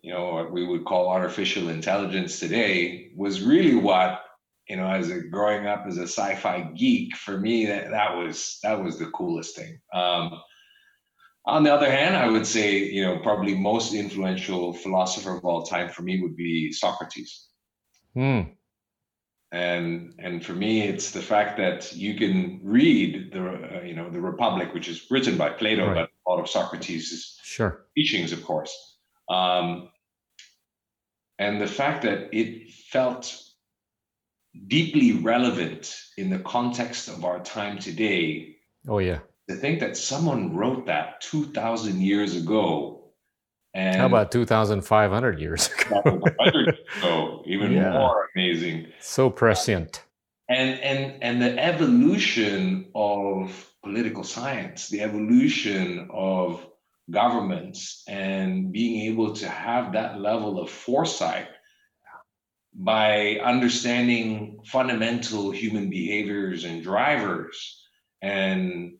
you 0.01 0.13
know 0.13 0.33
what 0.33 0.53
we 0.53 0.65
would 0.65 0.85
call 0.85 1.09
artificial 1.09 1.69
intelligence 1.69 2.39
today 2.39 3.11
was 3.17 3.43
really 3.43 3.75
what 3.75 4.23
you 4.69 4.77
know 4.77 4.87
as 4.87 5.11
a 5.11 5.21
growing 5.21 5.67
up 5.67 5.85
as 5.87 5.99
a 5.99 6.03
sci-fi 6.03 6.71
geek 6.77 7.17
for 7.17 7.39
me 7.39 7.67
that 7.67 7.91
that 7.91 8.17
was 8.17 8.59
that 8.63 8.83
was 8.83 8.99
the 8.99 9.07
coolest 9.07 9.57
thing. 9.57 9.79
Um, 9.93 10.41
on 11.47 11.63
the 11.63 11.73
other 11.73 11.91
hand 11.91 12.15
i 12.15 12.29
would 12.29 12.47
say 12.47 12.85
you 12.85 13.03
know 13.03 13.19
probably 13.21 13.55
most 13.55 13.95
influential 13.95 14.73
philosopher 14.73 15.37
of 15.37 15.45
all 15.45 15.63
time 15.65 15.89
for 15.89 16.03
me 16.03 16.21
would 16.21 16.37
be 16.37 16.73
socrates. 16.73 17.49
Hmm. 18.15 18.41
And 19.51 20.15
and 20.19 20.45
for 20.45 20.53
me 20.53 20.83
it's 20.83 21.11
the 21.11 21.23
fact 21.23 21.57
that 21.57 21.95
you 21.95 22.15
can 22.17 22.61
read 22.63 23.33
the 23.33 23.41
uh, 23.41 23.83
you 23.83 23.95
know 23.95 24.11
the 24.11 24.21
republic 24.21 24.75
which 24.75 24.89
is 24.89 25.07
written 25.11 25.39
by 25.39 25.49
plato 25.49 25.87
right. 25.87 25.95
but 25.95 26.11
of 26.37 26.49
socrates' 26.49 27.39
sure. 27.43 27.87
teachings 27.97 28.33
of 28.33 28.45
course 28.45 28.97
um, 29.31 29.91
and 31.39 31.61
the 31.61 31.67
fact 31.67 32.03
that 32.03 32.29
it 32.33 32.71
felt 32.91 33.43
deeply 34.67 35.13
relevant 35.13 35.95
in 36.17 36.31
the 36.31 36.39
context 36.41 37.09
of 37.09 37.25
our 37.25 37.41
time 37.41 37.79
today 37.79 38.57
oh 38.89 38.99
yeah 38.99 39.19
to 39.49 39.55
think 39.55 39.81
that 39.81 39.97
someone 39.97 40.55
wrote 40.55 40.87
that 40.87 41.21
2000 41.23 42.01
years 42.01 42.37
ago 42.37 42.99
and 43.75 43.97
How 43.97 44.07
about 44.07 44.33
2,500 44.33 45.41
years 45.41 45.71
ago? 45.71 46.01
ago 46.41 47.43
even 47.47 47.73
yeah. 47.73 47.93
more 47.93 48.29
amazing. 48.35 48.87
So 49.01 49.31
prescient. 49.31 50.05
And, 50.49 50.81
and, 50.81 51.23
and 51.23 51.43
the 51.43 51.63
evolution 51.63 52.89
of 52.95 53.68
political 53.83 54.25
science, 54.25 54.89
the 54.89 55.03
evolution 55.03 56.09
of 56.13 56.67
governments, 57.11 58.05
and 58.09 58.73
being 58.73 59.11
able 59.11 59.33
to 59.35 59.49
have 59.49 59.93
that 59.93 60.21
level 60.21 60.61
of 60.61 60.71
foresight 60.71 61.49
by 62.75 63.39
understanding 63.43 64.59
fundamental 64.67 65.51
human 65.51 65.91
behaviors 65.91 66.65
and 66.65 66.83
drivers 66.83 67.83
and, 68.23 68.99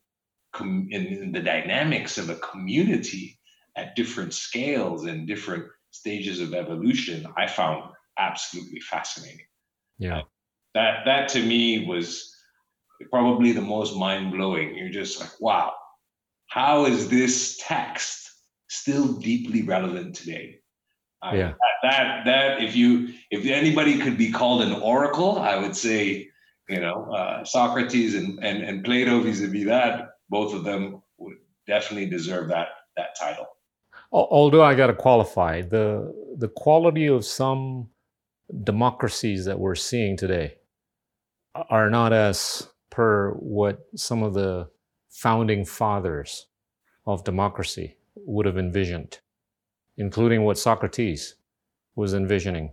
com- 0.53 0.89
the 0.91 1.43
dynamics 1.45 2.19
of 2.19 2.31
a 2.31 2.37
community 2.37 3.39
at 3.77 3.95
different 3.95 4.35
scales 4.35 5.05
and 5.05 5.29
different 5.29 5.65
stages 5.91 6.41
of 6.41 6.55
evolution, 6.55 7.27
I 7.37 7.47
found 7.47 7.91
absolutely 8.19 8.81
fascinating. 8.81 9.47
Yeah. 9.99 10.23
That 10.75 11.05
that 11.07 11.29
to 11.31 11.43
me 11.43 11.87
was 11.87 12.35
probably 13.11 13.53
the 13.53 13.61
most 13.63 13.97
mind 13.97 14.33
blowing. 14.33 14.75
You're 14.75 14.91
just 14.91 15.21
like, 15.21 15.31
wow, 15.41 15.73
how 16.49 16.87
is 16.87 17.09
this 17.09 17.59
text 17.61 18.31
still 18.69 19.15
deeply 19.15 19.63
relevant 19.63 20.15
today? 20.15 20.57
yeah. 21.33 21.53
that, 21.53 21.57
that 21.83 22.25
that 22.27 22.63
if 22.63 22.77
you 22.77 23.09
if 23.31 23.45
anybody 23.47 23.99
could 23.99 24.17
be 24.17 24.31
called 24.31 24.63
an 24.63 24.73
oracle, 24.75 25.39
I 25.39 25.57
would 25.57 25.75
say, 25.75 26.29
you 26.69 26.81
know, 26.81 27.11
uh, 27.13 27.45
Socrates 27.45 28.15
and, 28.15 28.39
and 28.43 28.63
and 28.63 28.85
Plato 28.85 29.21
vis-a-vis 29.21 29.67
that, 29.67 30.11
both 30.29 30.55
of 30.55 30.65
them 30.65 31.03
would 31.19 31.39
definitely 31.67 32.09
deserve 32.09 32.49
that 32.49 32.69
that 32.97 33.17
title 33.19 33.47
although 34.13 34.63
I 34.63 34.75
got 34.75 34.89
to 34.89 34.95
qualify 34.95 35.63
the 35.63 36.15
the 36.37 36.49
quality 36.49 37.07
of 37.07 37.25
some 37.25 37.89
democracies 38.65 39.45
that 39.45 39.59
we're 39.59 39.75
seeing 39.75 40.17
today 40.17 40.57
are 41.55 41.91
not 41.91 42.13
as 42.13 42.69
what 43.39 43.87
some 43.95 44.23
of 44.23 44.35
the 44.35 44.69
founding 45.09 45.65
fathers 45.65 46.47
of 47.07 47.25
democracy 47.25 47.97
would 48.17 48.47
have 48.47 48.59
envisioned, 48.59 49.19
including 49.97 50.45
what 50.45 50.59
Socrates 50.59 51.37
was 51.95 52.15
envisioning, 52.15 52.73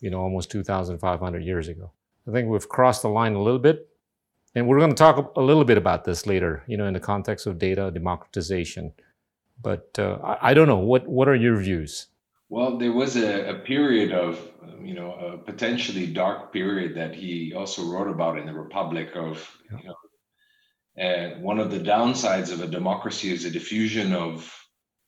you 0.00 0.10
know, 0.10 0.20
almost 0.20 0.50
2,500 0.50 1.42
years 1.42 1.68
ago. 1.68 1.92
I 2.28 2.32
think 2.32 2.48
we've 2.48 2.68
crossed 2.68 3.02
the 3.02 3.08
line 3.08 3.34
a 3.34 3.42
little 3.42 3.60
bit, 3.60 3.88
and 4.54 4.66
we're 4.66 4.78
going 4.78 4.90
to 4.90 4.96
talk 4.96 5.36
a 5.36 5.40
little 5.40 5.64
bit 5.64 5.78
about 5.78 6.04
this 6.04 6.26
later, 6.26 6.64
you 6.66 6.76
know, 6.76 6.86
in 6.86 6.94
the 6.94 7.00
context 7.00 7.46
of 7.46 7.58
data 7.58 7.90
democratization 7.90 8.92
but 9.62 9.98
uh, 9.98 10.36
I, 10.40 10.54
don't 10.54 10.68
know. 10.68 10.78
What 10.78 11.06
what 11.08 11.28
are 11.28 11.34
your 11.34 11.56
views? 11.56 12.08
Well, 12.48 12.78
there 12.78 12.92
was 12.92 13.16
a, 13.16 13.50
a 13.50 13.58
period 13.60 14.12
of, 14.12 14.38
you 14.80 14.94
know, 14.94 15.12
a 15.12 15.38
potentially 15.38 16.06
dark 16.06 16.52
period 16.52 16.96
that 16.96 17.14
he 17.14 17.52
also 17.54 17.84
wrote 17.84 18.08
about 18.08 18.38
in 18.38 18.46
the 18.46 18.54
Republic 18.54 19.10
of, 19.14 19.50
yeah. 19.70 19.78
you 19.78 19.88
know, 19.88 19.96
uh, 21.04 21.38
one 21.40 21.58
of 21.58 21.70
the 21.70 21.80
downsides 21.80 22.52
of 22.52 22.62
a 22.62 22.66
democracy 22.66 23.32
is 23.32 23.44
a 23.44 23.50
diffusion 23.50 24.14
of 24.14 24.50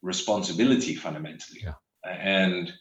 responsibility 0.02 0.94
fundamentally, 0.94 1.60
yeah. 1.62 1.72
and 2.04 2.72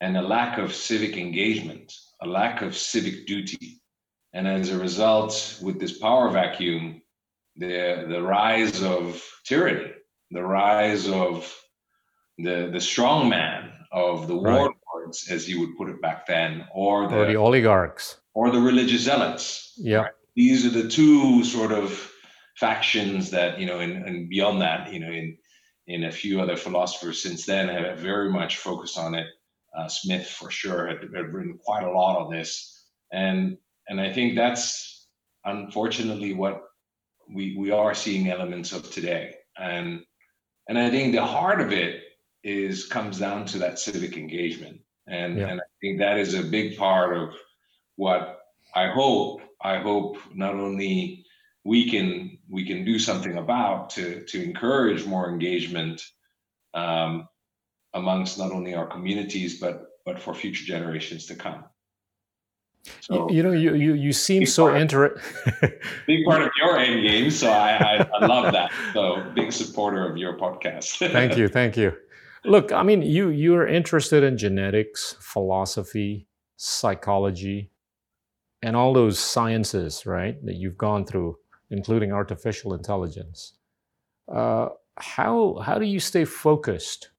and 0.00 0.16
a 0.16 0.22
lack 0.22 0.58
of 0.58 0.74
civic 0.74 1.16
engagement, 1.16 1.92
a 2.22 2.26
lack 2.26 2.62
of 2.62 2.76
civic 2.76 3.26
duty, 3.26 3.80
and 4.32 4.48
as 4.48 4.70
a 4.70 4.78
result, 4.78 5.60
with 5.62 5.78
this 5.78 5.98
power 5.98 6.28
vacuum, 6.30 7.02
the 7.56 8.06
the 8.08 8.20
rise 8.20 8.82
of 8.82 9.22
tyranny 9.44 9.92
the 10.30 10.42
rise 10.42 11.08
of 11.08 11.52
the 12.42 12.70
the 12.72 12.80
strong 12.80 13.28
man 13.28 13.72
of 13.92 14.28
the 14.28 14.36
warlords, 14.36 15.26
right. 15.28 15.34
as 15.34 15.48
you 15.48 15.60
would 15.60 15.76
put 15.76 15.88
it 15.88 16.00
back 16.00 16.26
then, 16.26 16.66
or 16.72 17.08
the, 17.08 17.16
or 17.16 17.26
the 17.26 17.36
oligarchs, 17.36 18.20
or 18.34 18.50
the 18.50 18.60
religious 18.60 19.02
zealots. 19.02 19.72
Yeah, 19.76 19.98
right? 19.98 20.12
these 20.36 20.64
are 20.66 20.70
the 20.70 20.88
two 20.88 21.44
sort 21.44 21.72
of 21.72 22.10
factions 22.56 23.30
that 23.30 23.58
you 23.58 23.66
know, 23.66 23.80
and, 23.80 24.04
and 24.04 24.28
beyond 24.28 24.60
that, 24.62 24.92
you 24.92 25.00
know, 25.00 25.10
in 25.10 25.36
in 25.86 26.04
a 26.04 26.12
few 26.12 26.40
other 26.40 26.56
philosophers 26.56 27.22
since 27.22 27.44
then 27.46 27.68
have 27.68 27.98
very 27.98 28.30
much 28.30 28.58
focused 28.58 28.98
on 28.98 29.14
it. 29.14 29.26
Uh, 29.76 29.88
Smith, 29.88 30.26
for 30.26 30.50
sure, 30.50 30.86
had, 30.86 30.98
had 31.14 31.32
written 31.32 31.58
quite 31.64 31.84
a 31.84 31.90
lot 31.90 32.20
on 32.20 32.30
this, 32.30 32.84
and 33.12 33.56
and 33.88 34.00
I 34.00 34.12
think 34.12 34.36
that's 34.36 35.08
unfortunately 35.44 36.34
what 36.34 36.62
we 37.34 37.56
we 37.56 37.70
are 37.70 37.94
seeing 37.94 38.30
elements 38.30 38.72
of 38.72 38.90
today. 38.90 39.34
And 39.58 40.02
and 40.68 40.78
I 40.78 40.90
think 40.90 41.12
the 41.12 41.24
heart 41.24 41.60
of 41.60 41.72
it 41.72 42.02
is 42.42 42.86
comes 42.86 43.18
down 43.18 43.44
to 43.46 43.58
that 43.58 43.78
civic 43.78 44.16
engagement. 44.16 44.80
And, 45.06 45.38
yeah. 45.38 45.48
and 45.48 45.60
I 45.60 45.64
think 45.80 45.98
that 45.98 46.18
is 46.18 46.34
a 46.34 46.42
big 46.42 46.76
part 46.76 47.16
of 47.16 47.34
what 47.96 48.40
I 48.74 48.88
hope, 48.90 49.40
I 49.62 49.78
hope 49.78 50.18
not 50.34 50.54
only 50.54 51.24
we 51.64 51.90
can 51.90 52.38
we 52.48 52.64
can 52.64 52.84
do 52.84 52.98
something 52.98 53.36
about 53.36 53.90
to 53.90 54.24
to 54.24 54.42
encourage 54.42 55.06
more 55.06 55.28
engagement 55.28 56.02
um, 56.74 57.28
amongst 57.92 58.38
not 58.38 58.52
only 58.52 58.74
our 58.74 58.86
communities 58.86 59.60
but 59.60 59.86
but 60.06 60.18
for 60.18 60.34
future 60.34 60.64
generations 60.64 61.26
to 61.26 61.34
come. 61.34 61.64
So, 63.00 63.30
you 63.30 63.42
know, 63.42 63.52
you 63.52 63.74
you, 63.74 63.92
you 63.92 64.12
seem 64.12 64.46
so 64.46 64.74
interested. 64.74 65.20
big 66.06 66.24
part 66.24 66.42
of 66.42 66.50
your 66.56 66.78
end 66.78 67.02
game, 67.02 67.30
so 67.30 67.50
I, 67.50 67.76
I, 67.76 68.08
I 68.14 68.26
love 68.26 68.52
that. 68.54 68.72
So 68.94 69.30
big 69.34 69.52
supporter 69.52 70.10
of 70.10 70.16
your 70.16 70.38
podcast. 70.38 71.12
thank 71.12 71.36
you, 71.36 71.48
thank 71.60 71.76
you. 71.76 71.94
Look, 72.44 72.72
I 72.72 72.82
mean, 72.82 73.02
you 73.02 73.28
you're 73.28 73.66
interested 73.66 74.24
in 74.24 74.38
genetics, 74.38 75.16
philosophy, 75.20 76.26
psychology, 76.56 77.70
and 78.62 78.76
all 78.76 78.94
those 78.94 79.18
sciences, 79.18 80.06
right? 80.06 80.42
That 80.44 80.56
you've 80.56 80.78
gone 80.78 81.04
through, 81.04 81.36
including 81.70 82.12
artificial 82.12 82.74
intelligence. 82.74 83.54
Uh, 84.32 84.70
how 84.96 85.56
how 85.64 85.78
do 85.78 85.86
you 85.86 86.00
stay 86.00 86.24
focused 86.24 87.10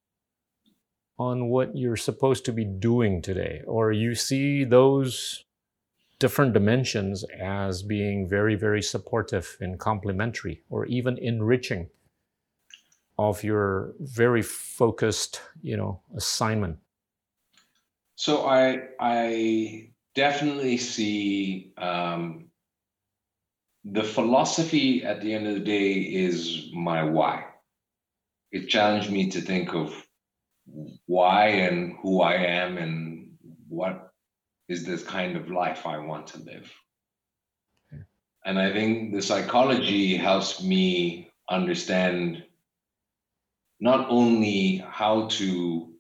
on 1.19 1.49
what 1.49 1.77
you're 1.77 1.95
supposed 1.95 2.45
to 2.45 2.51
be 2.51 2.65
doing 2.65 3.21
today, 3.21 3.61
or 3.67 3.91
you 3.91 4.15
see 4.15 4.63
those 4.63 5.45
different 6.17 6.53
dimensions 6.53 7.23
as 7.39 7.83
being 7.83 8.27
very, 8.27 8.55
very 8.55 8.81
supportive 8.81 9.57
and 9.59 9.79
complementary 9.79 10.61
or 10.69 10.85
even 10.85 11.17
enriching 11.17 11.89
of 13.29 13.43
your 13.43 13.93
very 13.99 14.41
focused, 14.41 15.41
you 15.61 15.77
know, 15.77 16.01
assignment? 16.15 16.77
So 18.15 18.45
I 18.47 18.81
I 18.99 19.91
definitely 20.15 20.77
see 20.77 21.73
um, 21.77 22.47
the 23.83 24.03
philosophy 24.03 25.03
at 25.03 25.21
the 25.21 25.33
end 25.33 25.47
of 25.47 25.53
the 25.55 25.59
day 25.77 25.93
is 25.93 26.69
my 26.73 27.03
why. 27.03 27.45
It 28.51 28.67
challenged 28.67 29.11
me 29.11 29.29
to 29.31 29.41
think 29.41 29.73
of 29.73 29.93
why 31.05 31.47
and 31.47 31.95
who 32.01 32.21
I 32.21 32.35
am 32.35 32.77
and 32.77 33.31
what 33.67 34.11
is 34.67 34.85
this 34.85 35.03
kind 35.03 35.35
of 35.37 35.49
life 35.49 35.85
I 35.85 35.97
want 35.97 36.27
to 36.27 36.39
live. 36.39 36.71
And 38.45 38.57
I 38.59 38.71
think 38.73 39.13
the 39.13 39.21
psychology 39.21 40.17
helps 40.17 40.63
me 40.63 41.29
understand 41.49 42.43
not 43.81 44.07
only 44.09 44.77
how 44.87 45.27
to 45.27 45.91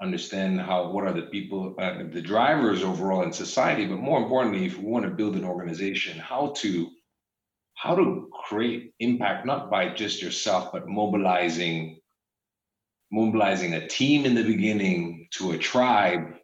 understand 0.00 0.60
how 0.60 0.90
what 0.90 1.04
are 1.04 1.12
the 1.12 1.28
people 1.30 1.76
uh, 1.78 2.02
the 2.10 2.20
drivers 2.20 2.82
overall 2.82 3.22
in 3.22 3.32
society 3.32 3.86
but 3.86 3.98
more 3.98 4.20
importantly 4.20 4.66
if 4.66 4.76
we 4.76 4.84
want 4.84 5.04
to 5.04 5.10
build 5.10 5.36
an 5.36 5.44
organization 5.44 6.18
how 6.18 6.52
to 6.56 6.88
how 7.74 7.94
to 7.94 8.28
create 8.46 8.92
impact 8.98 9.46
not 9.46 9.70
by 9.70 9.88
just 9.88 10.20
yourself 10.20 10.72
but 10.72 10.88
mobilizing 10.88 12.00
mobilizing 13.12 13.74
a 13.74 13.86
team 13.86 14.24
in 14.24 14.34
the 14.34 14.42
beginning 14.42 15.28
to 15.30 15.52
a 15.52 15.58
tribe 15.58 16.34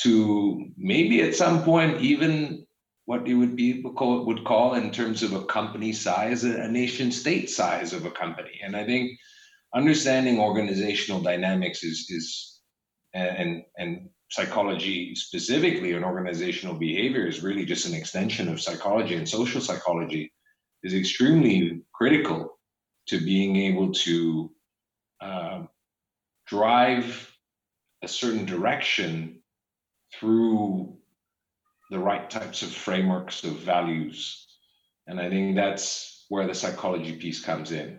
to 0.00 0.66
maybe 0.76 1.22
at 1.22 1.36
some 1.36 1.62
point 1.62 2.00
even 2.00 2.66
what 3.04 3.26
you 3.26 3.38
would 3.38 3.56
be 3.56 3.82
call, 3.96 4.24
would 4.24 4.44
call 4.44 4.74
in 4.74 4.90
terms 4.90 5.22
of 5.22 5.32
a 5.32 5.44
company 5.44 5.92
size, 5.92 6.44
a 6.44 6.68
nation 6.68 7.10
state 7.10 7.50
size 7.50 7.92
of 7.92 8.06
a 8.06 8.10
company. 8.10 8.60
And 8.64 8.76
I 8.76 8.86
think 8.86 9.18
understanding 9.74 10.38
organizational 10.38 11.20
dynamics 11.20 11.82
is 11.82 12.06
is 12.10 12.60
and 13.14 13.62
and 13.76 14.08
psychology 14.30 15.14
specifically 15.14 15.92
and 15.92 16.04
organizational 16.04 16.74
behavior 16.74 17.26
is 17.26 17.42
really 17.42 17.66
just 17.66 17.86
an 17.86 17.94
extension 17.94 18.48
of 18.48 18.60
psychology 18.60 19.14
and 19.14 19.28
social 19.28 19.60
psychology 19.60 20.32
is 20.82 20.94
extremely 20.94 21.82
critical 21.92 22.58
to 23.06 23.20
being 23.20 23.56
able 23.56 23.92
to 23.92 24.50
uh, 25.20 25.62
drive 26.46 27.30
a 28.02 28.08
certain 28.08 28.46
direction 28.46 29.40
through 30.14 30.96
the 31.90 31.98
right 31.98 32.30
types 32.30 32.62
of 32.62 32.72
frameworks 32.72 33.44
of 33.44 33.58
values. 33.58 34.46
And 35.06 35.20
I 35.20 35.28
think 35.28 35.56
that's 35.56 36.24
where 36.28 36.46
the 36.46 36.54
psychology 36.54 37.16
piece 37.16 37.44
comes 37.44 37.70
in. 37.70 37.98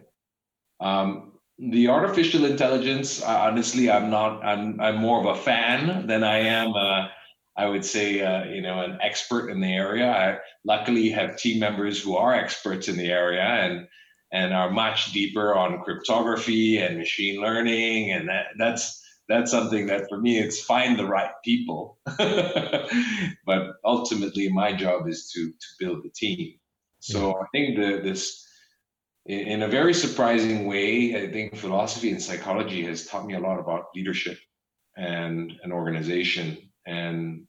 Um, 0.80 1.33
the 1.60 1.88
artificial 1.88 2.46
intelligence, 2.46 3.22
honestly, 3.22 3.90
I'm 3.90 4.10
not, 4.10 4.44
I'm, 4.44 4.80
I'm 4.80 4.98
more 4.98 5.20
of 5.20 5.38
a 5.38 5.40
fan 5.40 6.08
than 6.08 6.24
I 6.24 6.40
am, 6.40 6.70
a, 6.70 7.12
I 7.56 7.68
would 7.68 7.86
say, 7.86 8.22
uh, 8.22 8.46
you 8.46 8.62
know, 8.62 8.82
an 8.82 8.98
expert 9.02 9.50
in 9.50 9.62
the 9.62 9.72
area. 9.72 10.10
I 10.10 10.38
luckily 10.66 11.10
have 11.10 11.38
team 11.38 11.60
members 11.60 12.02
who 12.02 12.16
are 12.16 12.34
experts 12.34 12.88
in 12.88 12.98
the 12.98 13.12
area 13.12 13.44
and, 13.44 13.88
and 14.32 14.54
are 14.54 14.72
much 14.72 15.14
deeper 15.14 15.54
on 15.54 15.84
cryptography 15.84 16.80
and 16.80 16.98
machine 16.98 17.40
learning. 17.40 18.12
And 18.12 18.30
that, 18.30 18.48
that's, 18.58 19.04
that's 19.30 19.52
something 19.52 19.88
that 19.88 20.10
for 20.10 20.20
me 20.20 20.40
it's 20.40 20.62
find 20.62 21.00
the 21.00 21.06
right 21.06 21.32
people 21.44 21.98
but 23.46 23.74
ultimately 23.86 24.50
my 24.50 24.74
job 24.74 25.08
is 25.08 25.32
to 25.34 25.48
to 25.50 25.68
build 25.80 26.04
the 26.04 26.10
team 26.10 26.54
so 27.00 27.34
i 27.42 27.46
think 27.54 27.78
the, 27.78 28.02
this 28.04 28.43
in 29.26 29.64
a 29.64 29.68
very 29.68 29.94
surprising 29.94 30.66
way 30.66 31.16
i 31.16 31.32
think 31.32 31.56
philosophy 31.56 32.12
and 32.12 32.22
psychology 32.22 32.86
has 32.86 33.06
taught 33.06 33.26
me 33.26 33.36
a 33.36 33.40
lot 33.40 33.60
about 33.60 33.86
leadership 33.96 34.38
and 34.96 35.54
an 35.64 35.72
organization. 35.72 36.58
And 36.86 37.48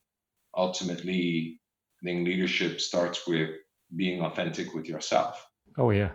ultimately 0.56 1.60
i 2.00 2.06
think 2.06 2.26
leadership 2.26 2.80
starts 2.80 3.26
with 3.26 3.50
being 3.94 4.22
authentic 4.22 4.74
with 4.74 4.86
yourself. 4.86 5.46
Oh 5.76 5.90
yeah. 5.90 6.12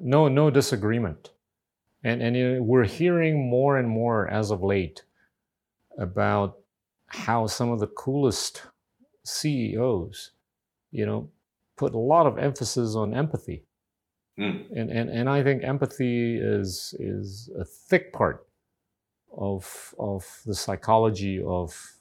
No 0.00 0.28
no 0.28 0.50
disagreement. 0.50 1.30
And, 2.02 2.20
and 2.22 2.66
we're 2.66 2.84
hearing 2.84 3.48
more 3.48 3.78
and 3.78 3.88
more 3.88 4.28
as 4.28 4.50
of 4.50 4.62
late 4.62 5.04
about 5.98 6.58
how 7.06 7.46
some 7.46 7.70
of 7.70 7.80
the 7.80 7.86
coolest 7.86 8.62
CEOs, 9.24 10.32
you 10.90 11.06
know, 11.06 11.30
put 11.76 11.94
a 11.94 11.98
lot 11.98 12.26
of 12.26 12.36
emphasis 12.36 12.94
on 12.94 13.14
empathy. 13.14 13.64
Mm. 14.38 14.66
And, 14.74 14.90
and, 14.90 15.10
and 15.10 15.28
I 15.28 15.42
think 15.42 15.62
empathy 15.62 16.36
is, 16.36 16.94
is 16.98 17.50
a 17.58 17.64
thick 17.64 18.12
part 18.12 18.46
of, 19.36 19.94
of 19.98 20.26
the 20.46 20.54
psychology 20.54 21.42
of 21.42 21.94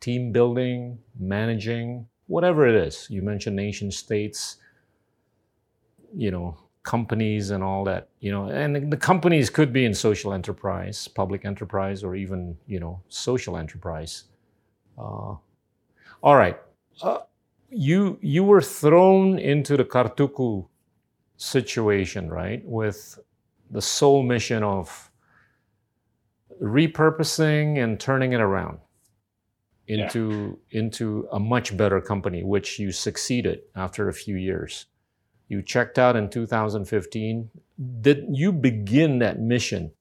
team 0.00 0.32
building, 0.32 0.98
managing, 1.18 2.06
whatever 2.26 2.66
it 2.66 2.74
is. 2.74 3.06
You 3.10 3.22
mentioned 3.22 3.56
nation 3.56 3.90
states, 3.90 4.56
you 6.14 6.30
know, 6.30 6.56
companies 6.86 7.50
and 7.50 7.64
all 7.64 7.82
that 7.82 8.08
you 8.20 8.30
know 8.30 8.46
and 8.46 8.92
the 8.92 8.96
companies 8.96 9.50
could 9.50 9.72
be 9.72 9.84
in 9.84 9.92
social 9.92 10.32
enterprise 10.32 11.08
public 11.08 11.44
enterprise 11.44 12.04
or 12.04 12.14
even 12.14 12.56
you 12.68 12.78
know 12.78 13.02
social 13.08 13.56
enterprise 13.56 14.24
uh, 14.96 15.34
all 16.22 16.36
right 16.36 16.58
uh, 17.02 17.18
you 17.70 18.16
you 18.22 18.44
were 18.44 18.62
thrown 18.62 19.36
into 19.36 19.76
the 19.76 19.84
kartuku 19.84 20.64
situation 21.36 22.28
right 22.28 22.62
with 22.64 23.18
the 23.70 23.82
sole 23.82 24.22
mission 24.22 24.62
of 24.62 25.10
repurposing 26.62 27.82
and 27.82 28.00
turning 28.00 28.32
it 28.32 28.40
around 28.40 28.78
into 29.88 30.58
yeah. 30.70 30.80
into 30.80 31.28
a 31.32 31.38
much 31.38 31.76
better 31.76 32.00
company 32.00 32.42
which 32.42 32.78
you 32.78 32.90
succeeded 32.90 33.60
after 33.74 34.08
a 34.08 34.12
few 34.12 34.36
years 34.36 34.86
you 35.48 35.62
checked 35.62 35.98
out 35.98 36.16
in 36.16 36.28
2015. 36.28 37.50
Did 38.00 38.26
you 38.30 38.52
begin 38.52 39.18
that 39.20 39.38
mission 39.38 39.92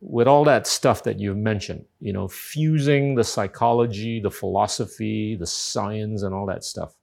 with 0.00 0.26
all 0.26 0.44
that 0.44 0.66
stuff 0.66 1.04
that 1.04 1.20
you've 1.20 1.36
mentioned? 1.36 1.84
You 2.00 2.12
know, 2.12 2.28
fusing 2.28 3.14
the 3.14 3.24
psychology, 3.24 4.20
the 4.20 4.30
philosophy, 4.30 5.36
the 5.36 5.46
science, 5.46 6.22
and 6.22 6.34
all 6.34 6.46
that 6.46 6.64
stuff. 6.64 6.94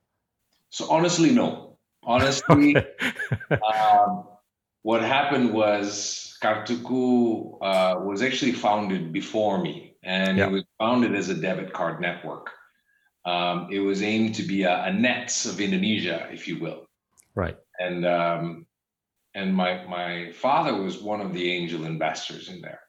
So 0.70 0.90
honestly, 0.90 1.32
no. 1.32 1.71
Honestly, 2.04 2.76
um, 3.52 4.26
what 4.82 5.02
happened 5.02 5.54
was 5.54 6.38
Kartuku 6.42 7.58
uh, 7.62 8.00
was 8.00 8.22
actually 8.22 8.54
founded 8.54 9.14
before 9.14 9.62
me, 9.62 9.96
and 10.04 10.40
it 10.40 10.50
was 10.50 10.64
founded 10.80 11.16
as 11.16 11.30
a 11.30 11.36
debit 11.36 11.74
card 11.74 12.02
network. 12.02 12.50
Um, 13.26 13.68
it 13.72 13.80
was 13.80 14.02
aimed 14.02 14.34
to 14.36 14.44
be 14.44 14.64
a, 14.64 14.86
a 14.86 14.94
nets 14.94 15.46
of 15.46 15.62
Indonesia, 15.62 16.28
if 16.32 16.48
you 16.48 16.60
will. 16.60 16.88
Right. 17.36 17.56
And 17.80 18.06
um, 18.06 18.66
and 19.36 19.56
my 19.56 19.86
my 19.86 20.32
father 20.32 20.76
was 20.76 21.02
one 21.02 21.22
of 21.22 21.34
the 21.34 21.52
angel 21.52 21.86
investors 21.86 22.50
in 22.50 22.62
there. 22.62 22.82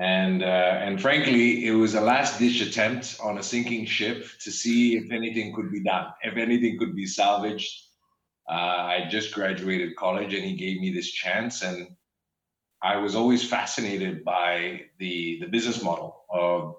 And 0.00 0.42
uh, 0.42 0.46
and 0.46 1.00
frankly, 1.00 1.66
it 1.66 1.72
was 1.72 1.94
a 1.94 2.00
last 2.00 2.38
ditch 2.38 2.60
attempt 2.62 3.18
on 3.22 3.38
a 3.38 3.42
sinking 3.42 3.84
ship 3.84 4.26
to 4.40 4.50
see 4.50 4.96
if 4.96 5.12
anything 5.12 5.54
could 5.54 5.70
be 5.70 5.82
done, 5.82 6.06
if 6.22 6.36
anything 6.36 6.78
could 6.78 6.96
be 6.96 7.06
salvaged. 7.06 7.70
Uh, 8.48 8.52
I 8.52 9.06
just 9.10 9.32
graduated 9.32 9.96
college, 9.96 10.34
and 10.34 10.44
he 10.44 10.56
gave 10.56 10.80
me 10.80 10.92
this 10.92 11.10
chance, 11.10 11.62
and 11.62 11.88
I 12.82 12.96
was 12.96 13.14
always 13.14 13.48
fascinated 13.48 14.24
by 14.24 14.82
the 14.98 15.38
the 15.40 15.46
business 15.46 15.82
model 15.82 16.24
of 16.30 16.74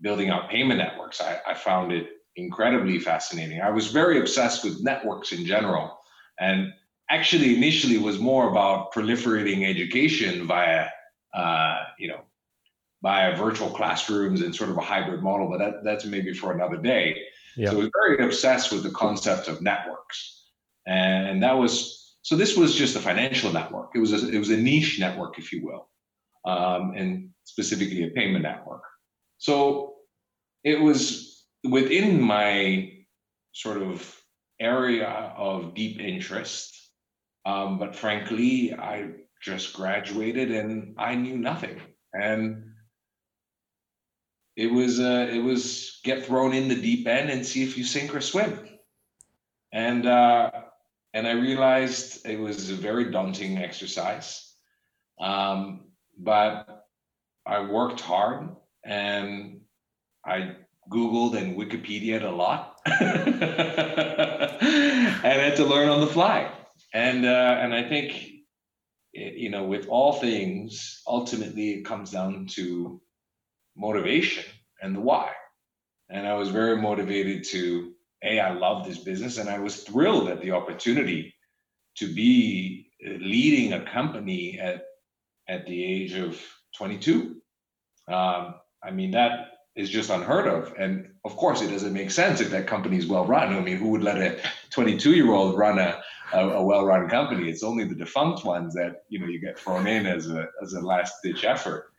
building 0.00 0.30
out 0.30 0.50
payment 0.50 0.78
networks. 0.78 1.20
I, 1.20 1.40
I 1.46 1.54
found 1.54 1.92
it 1.92 2.08
incredibly 2.36 2.98
fascinating. 2.98 3.60
I 3.60 3.70
was 3.70 3.92
very 3.92 4.18
obsessed 4.18 4.64
with 4.64 4.82
networks 4.82 5.32
in 5.32 5.46
general 5.46 5.98
and 6.40 6.72
actually 7.10 7.56
initially 7.56 7.98
was 7.98 8.18
more 8.18 8.50
about 8.50 8.92
proliferating 8.92 9.68
education 9.68 10.46
via 10.46 10.88
uh, 11.34 11.78
you 11.98 12.08
know 12.08 12.20
via 13.02 13.36
virtual 13.36 13.68
classrooms 13.68 14.40
and 14.40 14.54
sort 14.54 14.70
of 14.70 14.78
a 14.78 14.80
hybrid 14.80 15.22
model, 15.22 15.48
but 15.48 15.58
that, 15.58 15.84
that's 15.84 16.06
maybe 16.06 16.32
for 16.32 16.52
another 16.52 16.78
day. 16.78 17.20
Yeah. 17.54 17.70
So 17.70 17.76
I 17.76 17.78
was 17.80 17.90
very 18.02 18.24
obsessed 18.24 18.72
with 18.72 18.82
the 18.82 18.90
concept 18.90 19.46
of 19.46 19.60
networks. 19.60 20.43
And 20.86 21.42
that 21.42 21.56
was, 21.56 22.16
so 22.22 22.36
this 22.36 22.56
was 22.56 22.74
just 22.74 22.96
a 22.96 23.00
financial 23.00 23.52
network. 23.52 23.90
It 23.94 23.98
was 23.98 24.12
a, 24.12 24.30
it 24.30 24.38
was 24.38 24.50
a 24.50 24.56
niche 24.56 24.98
network, 24.98 25.38
if 25.38 25.52
you 25.52 25.64
will, 25.64 25.88
um, 26.44 26.94
and 26.96 27.30
specifically 27.44 28.04
a 28.04 28.10
payment 28.10 28.42
network. 28.42 28.82
So 29.38 29.94
it 30.62 30.80
was 30.80 31.46
within 31.68 32.20
my 32.20 32.92
sort 33.52 33.82
of 33.82 34.20
area 34.60 35.32
of 35.36 35.74
deep 35.74 36.00
interest. 36.00 36.70
Um, 37.46 37.78
but 37.78 37.94
frankly, 37.94 38.74
I 38.74 39.10
just 39.42 39.74
graduated 39.74 40.50
and 40.50 40.94
I 40.98 41.14
knew 41.14 41.36
nothing. 41.36 41.80
And 42.14 42.64
it 44.56 44.68
was 44.68 45.00
uh, 45.00 45.28
it 45.30 45.40
was 45.40 46.00
get 46.04 46.24
thrown 46.24 46.54
in 46.54 46.68
the 46.68 46.80
deep 46.80 47.06
end 47.06 47.28
and 47.30 47.44
see 47.44 47.62
if 47.62 47.76
you 47.76 47.84
sink 47.84 48.14
or 48.14 48.20
swim. 48.20 48.58
And 49.72 50.06
uh, 50.06 50.50
and 51.14 51.26
I 51.28 51.32
realized 51.32 52.26
it 52.26 52.38
was 52.38 52.68
a 52.70 52.74
very 52.74 53.10
daunting 53.10 53.58
exercise. 53.58 54.52
Um, 55.20 55.84
but 56.18 56.86
I 57.46 57.60
worked 57.60 58.00
hard 58.00 58.50
and 58.84 59.60
I 60.26 60.56
Googled 60.90 61.36
and 61.36 61.56
Wikipedia'd 61.56 62.24
a 62.24 62.30
lot, 62.30 62.80
and 62.86 63.00
had 65.22 65.56
to 65.56 65.64
learn 65.64 65.88
on 65.88 66.00
the 66.00 66.06
fly. 66.06 66.50
And 66.92 67.24
uh, 67.24 67.58
and 67.60 67.72
I 67.74 67.88
think, 67.88 68.30
you 69.12 69.48
know, 69.50 69.64
with 69.64 69.88
all 69.88 70.14
things, 70.14 71.00
ultimately 71.06 71.70
it 71.74 71.84
comes 71.84 72.10
down 72.10 72.46
to 72.52 73.00
motivation 73.76 74.44
and 74.82 74.94
the 74.94 75.00
why. 75.00 75.30
And 76.10 76.26
I 76.26 76.34
was 76.34 76.50
very 76.50 76.76
motivated 76.76 77.44
to 77.44 77.93
a. 78.24 78.40
I 78.40 78.52
love 78.52 78.86
this 78.86 78.98
business, 78.98 79.38
and 79.38 79.48
I 79.48 79.58
was 79.58 79.82
thrilled 79.82 80.28
at 80.28 80.40
the 80.40 80.52
opportunity 80.52 81.34
to 81.96 82.12
be 82.12 82.90
leading 83.04 83.74
a 83.74 83.84
company 83.84 84.58
at 84.58 84.84
at 85.48 85.66
the 85.66 85.84
age 85.84 86.14
of 86.14 86.40
22. 86.76 87.36
Um, 88.08 88.54
I 88.82 88.90
mean 88.90 89.10
that 89.12 89.54
is 89.76 89.90
just 89.90 90.10
unheard 90.10 90.46
of. 90.46 90.72
And 90.78 91.10
of 91.24 91.36
course, 91.36 91.60
it 91.60 91.68
doesn't 91.68 91.92
make 91.92 92.10
sense 92.10 92.40
if 92.40 92.50
that 92.50 92.66
company 92.66 92.96
is 92.96 93.06
well 93.06 93.26
run. 93.26 93.52
I 93.52 93.60
mean, 93.60 93.76
who 93.76 93.88
would 93.88 94.02
let 94.02 94.18
a 94.18 94.40
22 94.70 95.14
year 95.14 95.32
old 95.32 95.56
run 95.58 95.78
a, 95.78 96.00
a, 96.32 96.48
a 96.48 96.62
well 96.62 96.84
run 96.84 97.08
company? 97.08 97.48
It's 97.48 97.62
only 97.62 97.84
the 97.84 97.94
defunct 97.94 98.44
ones 98.44 98.74
that 98.74 99.04
you 99.08 99.18
know 99.18 99.26
you 99.26 99.40
get 99.40 99.58
thrown 99.58 99.86
in 99.86 100.06
as 100.06 100.30
a 100.30 100.48
as 100.62 100.74
a 100.74 100.80
last 100.80 101.14
ditch 101.22 101.44
effort. 101.44 101.92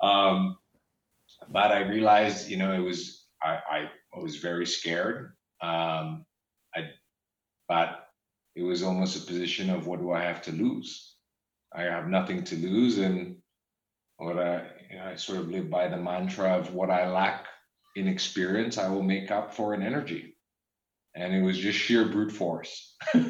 Um, 0.00 0.58
but 1.50 1.70
I 1.70 1.82
realized, 1.82 2.48
you 2.48 2.56
know, 2.56 2.72
it 2.72 2.80
was 2.80 3.26
I, 3.42 3.88
I 4.14 4.18
was 4.18 4.36
very 4.36 4.66
scared. 4.66 5.32
Um, 5.62 6.24
I, 6.74 6.90
but 7.68 8.08
it 8.54 8.62
was 8.62 8.82
almost 8.82 9.16
a 9.16 9.26
position 9.26 9.70
of 9.70 9.86
what 9.86 10.00
do 10.00 10.12
I 10.12 10.22
have 10.22 10.42
to 10.42 10.52
lose? 10.52 11.16
I 11.74 11.82
have 11.82 12.08
nothing 12.08 12.44
to 12.44 12.56
lose, 12.56 12.98
and 12.98 13.36
what 14.18 14.38
I 14.38 14.66
you 14.90 14.98
know, 14.98 15.06
I 15.06 15.16
sort 15.16 15.38
of 15.38 15.48
live 15.48 15.70
by 15.70 15.88
the 15.88 15.96
mantra 15.96 16.56
of 16.56 16.74
what 16.74 16.90
I 16.90 17.10
lack 17.10 17.46
in 17.96 18.08
experience, 18.08 18.78
I 18.78 18.88
will 18.88 19.02
make 19.02 19.30
up 19.30 19.54
for 19.54 19.74
in 19.74 19.82
energy. 19.82 20.34
And 21.14 21.34
it 21.34 21.42
was 21.42 21.58
just 21.58 21.78
sheer 21.78 22.06
brute 22.06 22.32
force. 22.32 22.96
sheer 23.12 23.20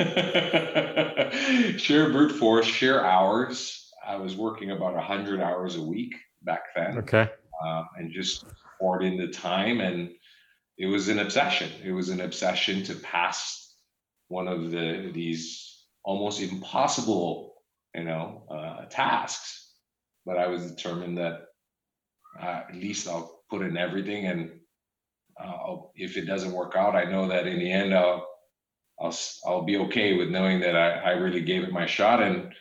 brute 2.11 2.33
force, 2.33 2.67
sheer 2.67 3.05
hours. 3.05 3.91
I 4.07 4.17
was 4.17 4.37
working 4.37 4.71
about 4.71 4.95
100 4.95 5.41
hours 5.41 5.77
a 5.77 5.83
week 5.83 6.15
back 6.43 6.63
then. 6.77 6.99
Okay. 6.99 7.29
Uh, 7.65 7.85
and 7.97 8.13
just 8.13 8.45
poured 8.81 9.03
in 9.03 9.17
the 9.17 9.29
time. 9.29 9.81
And 9.81 10.11
it 10.79 10.87
was 10.87 11.09
an 11.09 11.19
obsession. 11.19 11.71
It 11.85 11.93
was 11.93 12.09
an 12.09 12.21
obsession 12.21 12.83
to 12.85 12.95
pass 12.95 13.75
one 14.29 14.49
of 14.49 14.71
the 14.71 15.11
these 15.13 15.85
almost 16.05 16.41
impossible, 16.41 17.55
you 17.95 18.05
know, 18.05 18.45
uh, 18.51 18.87
tasks. 18.87 19.71
But 20.25 20.39
I 20.39 20.47
was 20.47 20.71
determined 20.71 21.19
that 21.19 21.43
uh, 22.41 22.63
at 22.69 22.75
least 22.75 23.09
I'll 23.09 23.43
put 23.51 23.63
in 23.63 23.77
everything. 23.77 24.27
And 24.27 24.51
uh, 25.39 25.77
if 25.95 26.17
it 26.17 26.27
doesn't 26.27 26.53
work 26.53 26.75
out, 26.77 26.97
I 26.97 27.05
know 27.05 27.29
that 27.29 27.47
in 27.47 27.59
the 27.59 27.71
end, 27.71 27.95
I'll 27.95 28.27
I'll 29.01 29.17
I'll 29.47 29.65
be 29.65 29.77
okay 29.79 30.17
with 30.17 30.31
knowing 30.31 30.61
that 30.61 30.77
I, 30.77 30.91
I 30.91 31.11
really 31.13 31.43
gave 31.43 31.63
it 31.63 31.73
my 31.73 31.87
shot. 31.87 32.23
And 32.23 32.55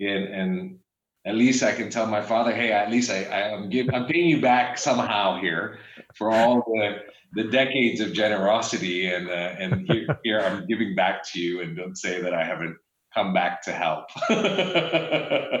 and 0.00 0.24
and 0.24 0.77
at 1.28 1.34
least 1.34 1.62
I 1.62 1.72
can 1.72 1.90
tell 1.90 2.06
my 2.06 2.22
father, 2.22 2.54
hey, 2.54 2.72
at 2.72 2.90
least 2.90 3.10
I, 3.10 3.24
I 3.24 3.40
am 3.50 3.68
give 3.68 3.88
I'm 3.92 4.06
paying 4.06 4.30
you 4.30 4.40
back 4.40 4.78
somehow 4.78 5.38
here 5.38 5.78
for 6.14 6.30
all 6.30 6.62
the 6.66 7.00
the 7.34 7.44
decades 7.44 8.00
of 8.00 8.14
generosity 8.14 9.12
and 9.12 9.28
uh, 9.28 9.32
and 9.32 9.86
here, 9.86 10.18
here 10.24 10.40
I'm 10.40 10.66
giving 10.66 10.94
back 10.94 11.22
to 11.32 11.40
you 11.40 11.60
and 11.60 11.76
don't 11.76 11.98
say 11.98 12.22
that 12.22 12.32
I 12.32 12.44
haven't 12.44 12.76
come 13.12 13.34
back 13.34 13.62
to 13.64 13.72
help. 13.72 14.06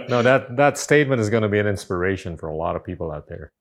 no, 0.08 0.22
that 0.22 0.56
that 0.56 0.78
statement 0.78 1.20
is 1.20 1.28
going 1.28 1.42
to 1.42 1.50
be 1.50 1.58
an 1.58 1.66
inspiration 1.66 2.38
for 2.38 2.48
a 2.48 2.56
lot 2.56 2.74
of 2.74 2.82
people 2.82 3.12
out 3.12 3.28
there. 3.28 3.52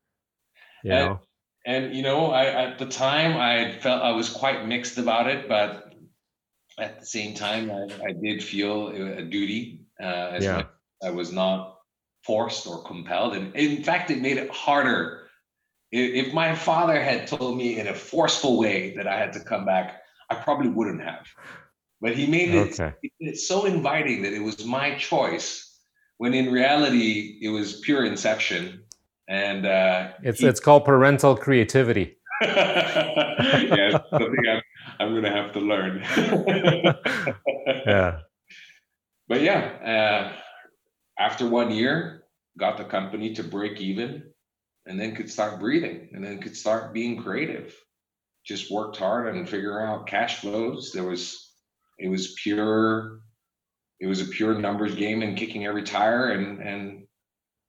You 0.86 0.94
and, 0.94 1.10
know? 1.10 1.20
and 1.66 1.94
you 1.94 2.04
know, 2.04 2.32
I 2.32 2.46
at 2.46 2.80
the 2.80 2.86
time 2.86 3.36
I 3.36 3.78
felt 3.80 4.02
I 4.02 4.12
was 4.12 4.30
quite 4.30 4.66
mixed 4.66 4.98
about 4.98 5.28
it, 5.28 5.50
but 5.50 5.94
at 6.80 7.02
the 7.02 7.06
same 7.06 7.34
time, 7.34 7.70
I, 7.70 7.90
I 8.02 8.14
did 8.14 8.42
feel 8.42 8.88
a 8.88 9.24
duty. 9.24 9.82
Uh, 10.00 10.38
as 10.38 10.44
yeah. 10.44 10.64
I 11.04 11.10
was 11.10 11.32
not 11.32 11.77
forced 12.28 12.68
or 12.68 12.84
compelled, 12.84 13.34
and 13.34 13.56
in 13.56 13.84
fact, 13.84 14.12
it 14.12 14.22
made 14.22 14.38
it 14.38 14.52
harder. 14.52 15.24
If 15.92 16.34
my 16.34 16.54
father 16.54 17.02
had 17.02 17.28
told 17.28 17.58
me 17.58 17.80
in 17.80 17.88
a 17.88 17.94
forceful 17.94 18.60
way 18.60 18.94
that 18.98 19.08
I 19.08 19.18
had 19.18 19.32
to 19.34 19.40
come 19.40 19.66
back, 19.66 20.02
I 20.30 20.36
probably 20.36 20.70
wouldn't 20.70 21.02
have. 21.02 21.26
But 22.02 22.16
he 22.16 22.28
made 22.28 22.54
it, 22.54 22.80
okay. 22.80 22.94
it 23.20 23.38
so 23.38 23.66
inviting 23.66 24.22
that 24.24 24.34
it 24.34 24.44
was 24.44 24.66
my 24.66 24.96
choice, 24.96 25.80
when 26.18 26.34
in 26.34 26.52
reality 26.52 27.40
it 27.42 27.50
was 27.50 27.80
pure 27.80 28.06
inception. 28.06 28.84
And 29.30 29.66
uh, 29.66 30.10
it's 30.22 30.40
he, 30.40 30.48
it's 30.48 30.60
called 30.60 30.86
parental 30.86 31.36
creativity. 31.36 32.18
yeah, 32.42 33.98
something 34.12 34.48
I'm, 34.48 34.62
I'm 35.00 35.10
going 35.12 35.24
to 35.24 35.32
have 35.32 35.54
to 35.54 35.60
learn. 35.60 36.04
yeah. 37.86 38.20
But 39.28 39.42
yeah, 39.42 39.60
uh, 39.84 40.34
after 41.20 41.50
one 41.50 41.72
year, 41.72 42.17
got 42.58 42.78
the 42.78 42.84
company 42.84 43.34
to 43.36 43.44
break 43.44 43.80
even, 43.80 44.24
and 44.86 45.00
then 45.00 45.16
could 45.16 45.30
start 45.30 45.60
breathing, 45.60 46.10
and 46.14 46.24
then 46.24 46.40
could 46.40 46.56
start 46.56 46.94
being 46.94 47.22
creative. 47.22 47.76
Just 48.46 48.72
worked 48.72 48.98
hard 48.98 49.36
and 49.36 49.48
figuring 49.48 49.88
out 49.88 50.08
cash 50.08 50.40
flows. 50.40 50.92
There 50.94 51.04
was 51.04 51.48
it 52.00 52.10
was 52.10 52.34
pure 52.42 53.20
it 54.00 54.08
was 54.08 54.22
a 54.22 54.26
pure 54.26 54.58
numbers 54.60 54.96
game 54.96 55.22
and 55.22 55.38
kicking 55.38 55.66
every 55.66 55.84
tire 55.84 56.30
and 56.30 56.62
and 56.62 57.08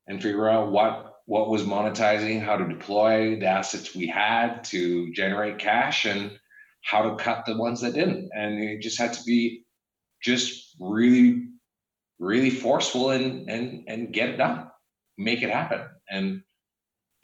and 0.06 0.22
figure 0.22 0.48
out 0.48 0.70
what 0.70 1.14
what 1.26 1.50
was 1.50 1.62
monetizing 1.62 2.42
how 2.42 2.56
to 2.56 2.68
deploy 2.68 3.38
the 3.38 3.46
assets 3.46 3.94
we 3.94 4.06
had 4.06 4.64
to 4.64 5.12
generate 5.12 5.58
cash 5.58 6.04
and 6.04 6.38
how 6.82 7.02
to 7.02 7.22
cut 7.22 7.44
the 7.46 7.56
ones 7.56 7.80
that 7.80 7.94
didn't 7.94 8.30
and 8.34 8.62
it 8.62 8.80
just 8.80 8.98
had 8.98 9.12
to 9.12 9.22
be 9.24 9.64
just 10.22 10.74
really 10.80 11.46
really 12.18 12.50
forceful 12.50 13.10
and 13.10 13.48
and 13.50 13.84
and 13.88 14.12
get 14.12 14.30
it 14.30 14.36
done 14.36 14.66
make 15.18 15.42
it 15.42 15.50
happen 15.50 15.82
and 16.10 16.42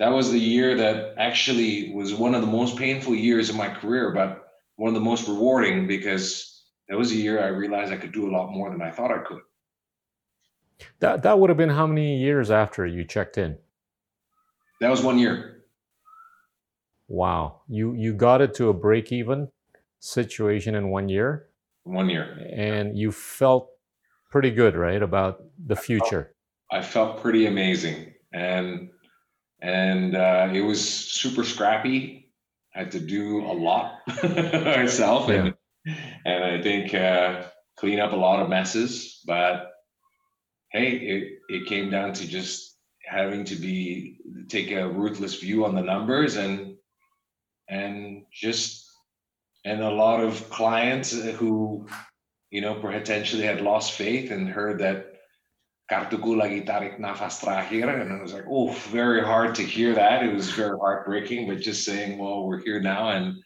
that 0.00 0.10
was 0.12 0.32
the 0.32 0.38
year 0.38 0.76
that 0.76 1.14
actually 1.16 1.92
was 1.94 2.12
one 2.12 2.34
of 2.34 2.40
the 2.40 2.46
most 2.46 2.76
painful 2.76 3.14
years 3.14 3.48
of 3.48 3.56
my 3.56 3.68
career 3.68 4.12
but 4.12 4.44
one 4.76 4.88
of 4.88 4.94
the 4.94 5.00
most 5.00 5.28
rewarding 5.28 5.86
because 5.86 6.54
that 6.88 6.98
was 6.98 7.12
a 7.12 7.16
year 7.16 7.42
I 7.42 7.48
realized 7.48 7.92
I 7.92 7.96
could 7.96 8.12
do 8.12 8.28
a 8.28 8.32
lot 8.32 8.50
more 8.50 8.70
than 8.70 8.82
I 8.82 8.90
thought 8.90 9.10
I 9.10 9.22
could. 9.24 9.40
That 11.00 11.22
that 11.22 11.38
would 11.38 11.50
have 11.50 11.56
been 11.56 11.70
how 11.70 11.86
many 11.86 12.18
years 12.18 12.50
after 12.50 12.86
you 12.86 13.04
checked 13.04 13.38
in? 13.38 13.56
That 14.80 14.90
was 14.90 15.02
one 15.02 15.18
year. 15.18 15.64
Wow. 17.08 17.62
You 17.68 17.94
you 17.94 18.12
got 18.12 18.40
it 18.40 18.54
to 18.54 18.68
a 18.68 18.74
break 18.74 19.12
even 19.12 19.48
situation 20.00 20.74
in 20.74 20.90
one 20.90 21.08
year? 21.08 21.48
One 21.84 22.10
year. 22.10 22.50
And 22.52 22.96
you 22.96 23.12
felt 23.12 23.70
pretty 24.30 24.50
good, 24.50 24.74
right, 24.74 25.02
about 25.02 25.42
the 25.64 25.76
future. 25.76 26.34
I 26.72 26.82
felt, 26.82 27.20
pretty 27.20 27.46
amazing. 27.46 28.14
And 28.32 28.90
and 29.60 30.16
uh, 30.16 30.50
it 30.52 30.60
was 30.60 30.82
super 30.86 31.44
scrappy. 31.44 32.32
I 32.74 32.80
had 32.80 32.92
to 32.92 33.00
do 33.00 33.40
a 33.46 33.54
lot 33.54 34.00
myself 34.22 35.28
yeah. 35.28 35.34
and 35.34 35.54
and 36.24 36.44
I 36.44 36.62
think 36.62 36.94
uh, 36.94 37.44
clean 37.76 38.00
up 38.00 38.12
a 38.12 38.16
lot 38.16 38.40
of 38.40 38.48
messes. 38.48 39.20
But 39.26 39.72
hey, 40.70 40.90
it, 40.96 41.38
it 41.48 41.66
came 41.66 41.90
down 41.90 42.12
to 42.14 42.26
just 42.26 42.76
having 43.06 43.44
to 43.44 43.56
be 43.56 44.18
take 44.48 44.70
a 44.72 44.88
ruthless 44.88 45.38
view 45.40 45.64
on 45.64 45.74
the 45.74 45.82
numbers 45.82 46.36
and 46.36 46.76
and 47.68 48.24
just 48.32 48.90
and 49.64 49.82
a 49.82 49.90
lot 49.90 50.20
of 50.20 50.48
clients 50.50 51.12
who 51.12 51.86
you 52.50 52.60
know 52.60 52.74
potentially 52.74 53.44
had 53.44 53.60
lost 53.60 53.92
faith 53.92 54.30
and 54.30 54.48
heard 54.48 54.78
that 54.78 55.13
Kartuku 55.90 56.36
lagi 56.36 56.64
tarik 56.64 56.98
nafas 56.98 57.40
terakhir. 57.40 58.00
And 58.00 58.12
I 58.12 58.22
was 58.22 58.32
like, 58.32 58.44
oh, 58.48 58.72
very 58.90 59.22
hard 59.22 59.54
to 59.56 59.62
hear 59.62 59.94
that. 59.94 60.24
It 60.24 60.34
was 60.34 60.50
very 60.50 60.78
heartbreaking, 60.78 61.48
but 61.48 61.60
just 61.60 61.84
saying, 61.84 62.18
well, 62.18 62.46
we're 62.46 62.60
here 62.60 62.80
now 62.80 63.10
and 63.10 63.36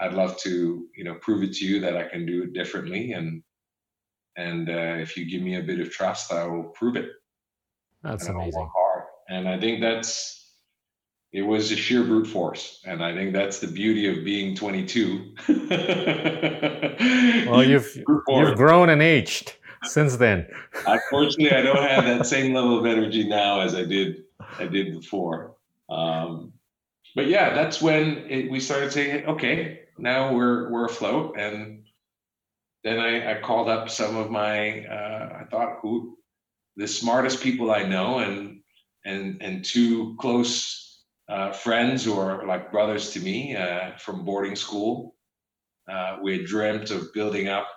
I'd 0.00 0.14
love 0.14 0.36
to, 0.38 0.86
you 0.96 1.04
know, 1.04 1.14
prove 1.20 1.42
it 1.42 1.52
to 1.54 1.64
you 1.64 1.80
that 1.80 1.96
I 1.96 2.04
can 2.04 2.26
do 2.26 2.42
it 2.42 2.52
differently. 2.52 3.12
And 3.12 3.42
and 4.36 4.70
uh, 4.70 4.96
if 4.98 5.16
you 5.16 5.28
give 5.28 5.42
me 5.42 5.56
a 5.56 5.62
bit 5.62 5.78
of 5.78 5.90
trust, 5.90 6.32
I 6.32 6.46
will 6.46 6.64
prove 6.64 6.96
it. 6.96 7.10
That's 8.02 8.28
amazing. 8.28 8.68
Hard. 8.74 9.04
And 9.28 9.46
I 9.46 9.60
think 9.60 9.82
that's 9.82 10.42
it 11.32 11.42
was 11.42 11.72
a 11.72 11.76
sheer 11.76 12.04
brute 12.04 12.26
force 12.26 12.80
and 12.84 13.02
i 13.02 13.14
think 13.14 13.32
that's 13.32 13.58
the 13.58 13.66
beauty 13.66 14.06
of 14.06 14.24
being 14.24 14.54
22 14.54 15.34
well 17.50 17.64
you've 17.64 17.96
you've 18.28 18.56
grown 18.56 18.90
and 18.90 19.02
aged 19.02 19.54
since 19.84 20.16
then. 20.16 20.46
Unfortunately 20.86 21.56
i 21.56 21.62
don't 21.62 21.88
have 21.88 22.04
that 22.04 22.26
same 22.26 22.54
level 22.54 22.78
of 22.78 22.86
energy 22.86 23.28
now 23.28 23.60
as 23.60 23.74
i 23.74 23.84
did 23.84 24.24
i 24.58 24.66
did 24.66 24.92
before. 24.92 25.56
Um, 25.88 26.52
but 27.14 27.26
yeah 27.26 27.54
that's 27.54 27.82
when 27.82 28.18
it, 28.28 28.50
we 28.50 28.60
started 28.60 28.92
saying 28.92 29.26
okay 29.26 29.80
now 29.98 30.34
we're 30.34 30.70
we're 30.70 30.86
afloat. 30.86 31.36
And 31.38 31.84
then 32.84 32.98
I, 32.98 33.32
I 33.38 33.40
called 33.40 33.68
up 33.68 33.90
some 33.90 34.16
of 34.16 34.30
my 34.30 34.84
uh, 34.86 35.40
i 35.40 35.44
thought 35.50 35.78
who 35.82 36.18
the 36.76 36.88
smartest 36.88 37.42
people 37.42 37.70
i 37.70 37.82
know 37.82 38.18
and 38.18 38.60
and 39.04 39.42
and 39.42 39.64
two 39.64 40.16
close 40.20 40.82
uh, 41.28 41.52
friends 41.52 42.04
who 42.04 42.18
are 42.18 42.46
like 42.46 42.70
brothers 42.70 43.10
to 43.10 43.20
me 43.20 43.56
uh, 43.56 43.92
from 43.96 44.24
boarding 44.24 44.56
school. 44.56 45.14
Uh, 45.90 46.18
we 46.22 46.38
had 46.38 46.46
dreamt 46.46 46.90
of 46.90 47.12
building 47.12 47.48
up 47.48 47.68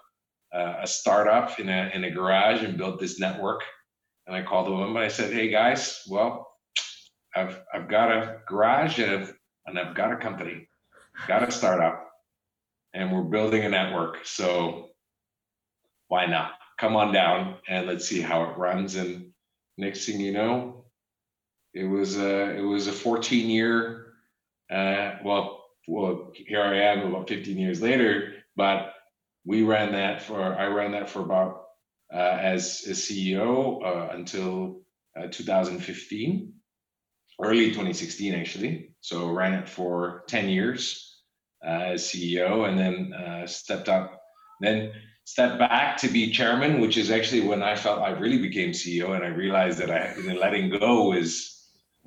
uh, 0.56 0.78
a 0.82 0.88
startup 0.88 1.60
in 1.60 1.70
a, 1.70 1.92
in 1.94 2.06
a 2.06 2.12
garage 2.12 2.64
and 2.64 2.78
built 2.78 3.00
this 3.00 3.20
network. 3.20 3.62
And 4.26 4.36
I 4.36 4.42
called 4.42 4.68
them 4.68 4.82
and 4.82 4.98
I 4.98 5.08
said, 5.08 5.34
"Hey 5.34 5.50
guys, 5.50 6.02
well, 6.10 6.48
I've 7.36 7.60
I've 7.74 7.90
got 7.90 8.12
a 8.12 8.40
garage 8.48 9.00
and 9.00 9.12
I've, 9.12 9.34
and 9.68 9.80
I've 9.80 9.96
got 9.96 10.14
a 10.14 10.18
company, 10.18 10.68
got 11.28 11.48
a 11.48 11.52
startup, 11.52 12.10
and 12.94 13.12
we're 13.12 13.24
building 13.24 13.64
a 13.66 13.70
network. 13.70 14.26
So 14.26 14.90
why 16.08 16.26
not? 16.26 16.54
Come 16.80 16.96
on 16.96 17.14
down 17.14 17.58
and 17.68 17.86
let's 17.86 18.08
see 18.08 18.22
how 18.22 18.46
it 18.46 18.58
runs." 18.58 18.96
And 18.96 19.32
next 19.78 20.06
thing 20.08 20.20
you 20.20 20.32
know, 20.32 20.86
it 21.76 21.84
was 21.84 22.18
a 22.18 22.56
it 22.58 22.62
was 22.62 22.88
a 22.88 22.92
14 22.92 23.50
year 23.50 24.14
uh, 24.72 25.18
well 25.24 25.66
well 25.88 26.32
here 26.34 26.64
I 26.64 26.78
am 26.78 27.08
about 27.08 27.28
15 27.28 27.58
years 27.58 27.82
later 27.82 28.34
but 28.56 28.95
we 29.46 29.64
ran 29.64 29.92
that 29.94 30.22
for 30.22 30.42
I 30.42 30.68
ran 30.68 30.92
that 30.92 31.10
for 31.10 31.22
about 31.22 31.64
uh, 32.14 32.38
as 32.42 32.84
a 32.88 32.92
CEO 32.92 33.84
uh, 33.86 34.14
until 34.14 34.82
uh, 35.18 35.28
2015 35.32 36.54
early 37.42 37.68
2016 37.68 38.34
actually. 38.34 38.92
So 39.02 39.30
ran 39.30 39.54
it 39.54 39.70
for 39.70 40.24
10 40.28 40.50
years 40.50 41.22
uh, 41.66 41.94
as 41.94 42.04
CEO 42.04 42.68
and 42.68 42.78
then 42.78 43.14
uh, 43.14 43.48
stepped 43.48 43.90
up 43.90 44.22
then 44.62 44.92
stepped 45.26 45.60
back 45.60 45.98
to 45.98 46.08
be 46.08 46.32
chairman 46.32 46.80
which 46.80 46.98
is 46.98 47.12
actually 47.12 47.42
when 47.42 47.62
I 47.62 47.76
felt 47.76 48.02
I 48.02 48.12
really 48.12 48.40
became 48.40 48.72
CEO 48.72 49.16
and 49.16 49.24
I 49.24 49.28
realized 49.28 49.80
that 49.80 49.92
I 49.92 50.00
had 50.00 50.16
been 50.16 50.40
letting 50.40 50.70
go 50.70 51.14
is 51.14 51.56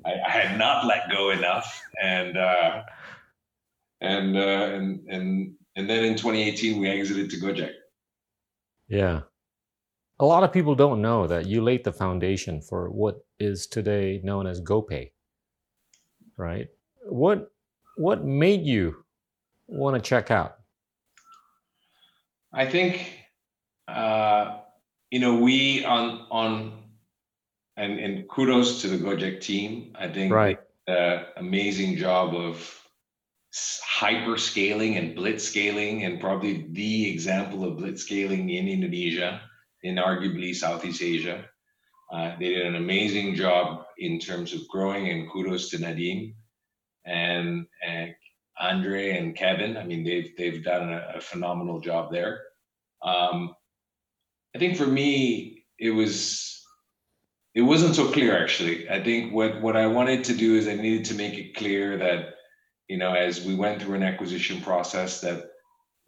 I, 0.05 0.13
I 0.25 0.29
had 0.29 0.57
not 0.57 0.85
let 0.85 1.11
go 1.11 1.31
enough, 1.31 1.81
and 2.01 2.37
uh, 2.37 2.83
and 4.01 4.37
and 4.37 5.07
and 5.07 5.55
and 5.75 5.89
then 5.89 6.03
in 6.03 6.15
2018 6.15 6.79
we 6.79 6.89
exited 6.89 7.29
to 7.31 7.37
Gojek. 7.37 7.73
Yeah, 8.87 9.21
a 10.19 10.25
lot 10.25 10.43
of 10.43 10.51
people 10.51 10.75
don't 10.75 11.01
know 11.01 11.27
that 11.27 11.45
you 11.45 11.61
laid 11.61 11.83
the 11.83 11.93
foundation 11.93 12.61
for 12.61 12.89
what 12.89 13.19
is 13.39 13.67
today 13.67 14.19
known 14.23 14.47
as 14.47 14.61
GoPay. 14.61 15.11
Right? 16.37 16.67
What 17.03 17.51
what 17.97 18.25
made 18.25 18.65
you 18.65 19.03
want 19.67 19.95
to 19.95 20.01
check 20.01 20.31
out? 20.31 20.55
I 22.53 22.65
think 22.65 23.25
uh, 23.87 24.57
you 25.11 25.19
know 25.19 25.35
we 25.35 25.85
on 25.85 26.25
on 26.31 26.73
and 27.77 27.99
and 27.99 28.27
kudos 28.27 28.81
to 28.81 28.87
the 28.87 28.97
Gojek 28.97 29.41
team. 29.41 29.95
I 29.95 30.07
think 30.07 30.33
right. 30.33 30.59
Uh, 30.87 31.25
amazing 31.37 31.95
job 31.97 32.33
of 32.33 32.78
hyper 33.85 34.37
scaling 34.37 34.97
and 34.97 35.15
blitz 35.15 35.43
scaling, 35.43 36.05
and 36.05 36.19
probably 36.19 36.67
the 36.71 37.09
example 37.11 37.63
of 37.63 37.77
blitz 37.77 38.03
scaling 38.03 38.49
in 38.49 38.67
Indonesia, 38.67 39.41
in 39.83 39.95
arguably 39.95 40.53
Southeast 40.53 41.01
Asia. 41.01 41.45
Uh, 42.11 42.35
they 42.39 42.49
did 42.49 42.65
an 42.65 42.75
amazing 42.75 43.35
job 43.35 43.85
in 43.97 44.19
terms 44.19 44.53
of 44.53 44.67
growing, 44.67 45.09
and 45.09 45.29
kudos 45.29 45.69
to 45.69 45.77
Nadiem 45.77 46.33
and, 47.05 47.65
and 47.85 48.15
Andre 48.59 49.17
and 49.17 49.35
Kevin. 49.35 49.77
I 49.77 49.83
mean, 49.83 50.03
they've 50.03 50.35
they've 50.37 50.63
done 50.63 50.91
a, 50.91 51.13
a 51.15 51.21
phenomenal 51.21 51.79
job 51.79 52.11
there. 52.11 52.41
Um, 53.01 53.55
I 54.55 54.59
think 54.59 54.77
for 54.77 54.87
me, 54.87 55.65
it 55.77 55.91
was 55.91 56.61
it 57.55 57.61
wasn't 57.61 57.95
so 57.95 58.11
clear 58.11 58.41
actually. 58.41 58.89
I 58.89 59.03
think 59.03 59.33
what 59.33 59.61
what 59.61 59.77
I 59.77 59.87
wanted 59.87 60.23
to 60.25 60.35
do 60.35 60.55
is 60.55 60.67
I 60.67 60.75
needed 60.75 61.05
to 61.05 61.13
make 61.15 61.37
it 61.37 61.55
clear 61.55 61.97
that 61.97 62.35
you 62.89 62.97
know 62.97 63.13
as 63.13 63.45
we 63.45 63.55
went 63.55 63.81
through 63.81 63.95
an 63.95 64.03
acquisition 64.03 64.61
process 64.61 65.21
that 65.21 65.51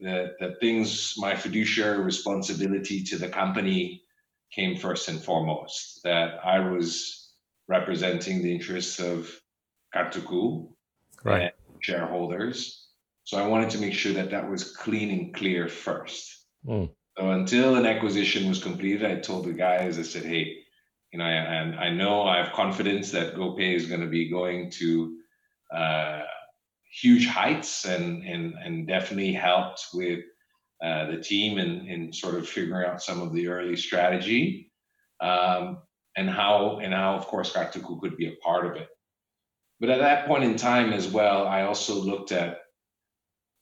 that 0.01 0.33
that 0.39 0.59
things 0.59 1.13
my 1.17 1.35
fiduciary 1.35 1.99
responsibility 1.99 3.03
to 3.03 3.17
the 3.17 3.29
company 3.29 4.03
came 4.51 4.75
first 4.75 5.07
and 5.07 5.21
foremost. 5.23 6.01
That 6.03 6.39
I 6.43 6.59
was 6.59 7.31
representing 7.67 8.41
the 8.41 8.53
interests 8.53 8.99
of 8.99 9.29
Kartuku 9.95 10.67
right. 11.23 11.53
shareholders. 11.79 12.87
So 13.23 13.37
I 13.37 13.47
wanted 13.47 13.69
to 13.71 13.77
make 13.77 13.93
sure 13.93 14.13
that 14.13 14.31
that 14.31 14.49
was 14.49 14.75
clean 14.75 15.09
and 15.11 15.33
clear 15.33 15.67
first. 15.69 16.45
Mm. 16.67 16.89
So 17.17 17.29
until 17.31 17.75
an 17.75 17.85
acquisition 17.85 18.49
was 18.49 18.61
completed, 18.61 19.05
I 19.05 19.19
told 19.19 19.45
the 19.45 19.53
guys, 19.53 19.99
I 19.99 20.01
said, 20.01 20.23
hey, 20.23 20.57
you 21.13 21.19
know, 21.19 21.25
and 21.25 21.75
I 21.75 21.89
know 21.91 22.23
I 22.23 22.37
have 22.37 22.53
confidence 22.53 23.11
that 23.11 23.35
GoPay 23.35 23.75
is 23.75 23.85
going 23.85 24.01
to 24.01 24.07
be 24.07 24.29
going 24.29 24.71
to 24.71 25.17
uh, 25.73 26.21
huge 26.91 27.27
heights 27.27 27.85
and, 27.85 28.23
and, 28.23 28.53
and 28.63 28.87
definitely 28.87 29.33
helped 29.33 29.87
with 29.93 30.19
uh, 30.83 31.05
the 31.11 31.17
team 31.17 31.57
in, 31.57 31.87
in 31.87 32.11
sort 32.11 32.35
of 32.35 32.47
figuring 32.47 32.85
out 32.85 33.01
some 33.01 33.21
of 33.21 33.33
the 33.33 33.47
early 33.47 33.75
strategy 33.75 34.71
um, 35.21 35.79
and 36.17 36.29
how, 36.29 36.79
and 36.81 36.93
how, 36.93 37.15
of 37.15 37.25
course, 37.27 37.53
Kartuku 37.53 37.99
could 38.01 38.17
be 38.17 38.27
a 38.27 38.35
part 38.43 38.65
of 38.65 38.75
it. 38.75 38.89
But 39.79 39.89
at 39.89 39.99
that 39.99 40.27
point 40.27 40.43
in 40.43 40.55
time 40.55 40.91
as 40.93 41.07
well, 41.07 41.47
I 41.47 41.63
also 41.63 41.95
looked 41.95 42.31
at, 42.31 42.59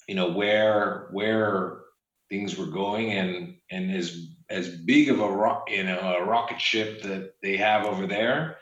you 0.08 0.16
know, 0.16 0.32
where, 0.32 1.10
where 1.12 1.82
things 2.30 2.58
were 2.58 2.66
going 2.66 3.12
and, 3.12 3.56
and 3.70 3.92
as 3.92 4.28
as 4.50 4.68
big 4.68 5.10
of 5.10 5.20
a 5.20 5.32
rock, 5.32 5.70
you 5.70 5.84
know, 5.84 6.00
a 6.00 6.26
rocket 6.26 6.60
ship 6.60 7.04
that 7.04 7.34
they 7.44 7.56
have 7.56 7.86
over 7.86 8.08
there. 8.08 8.58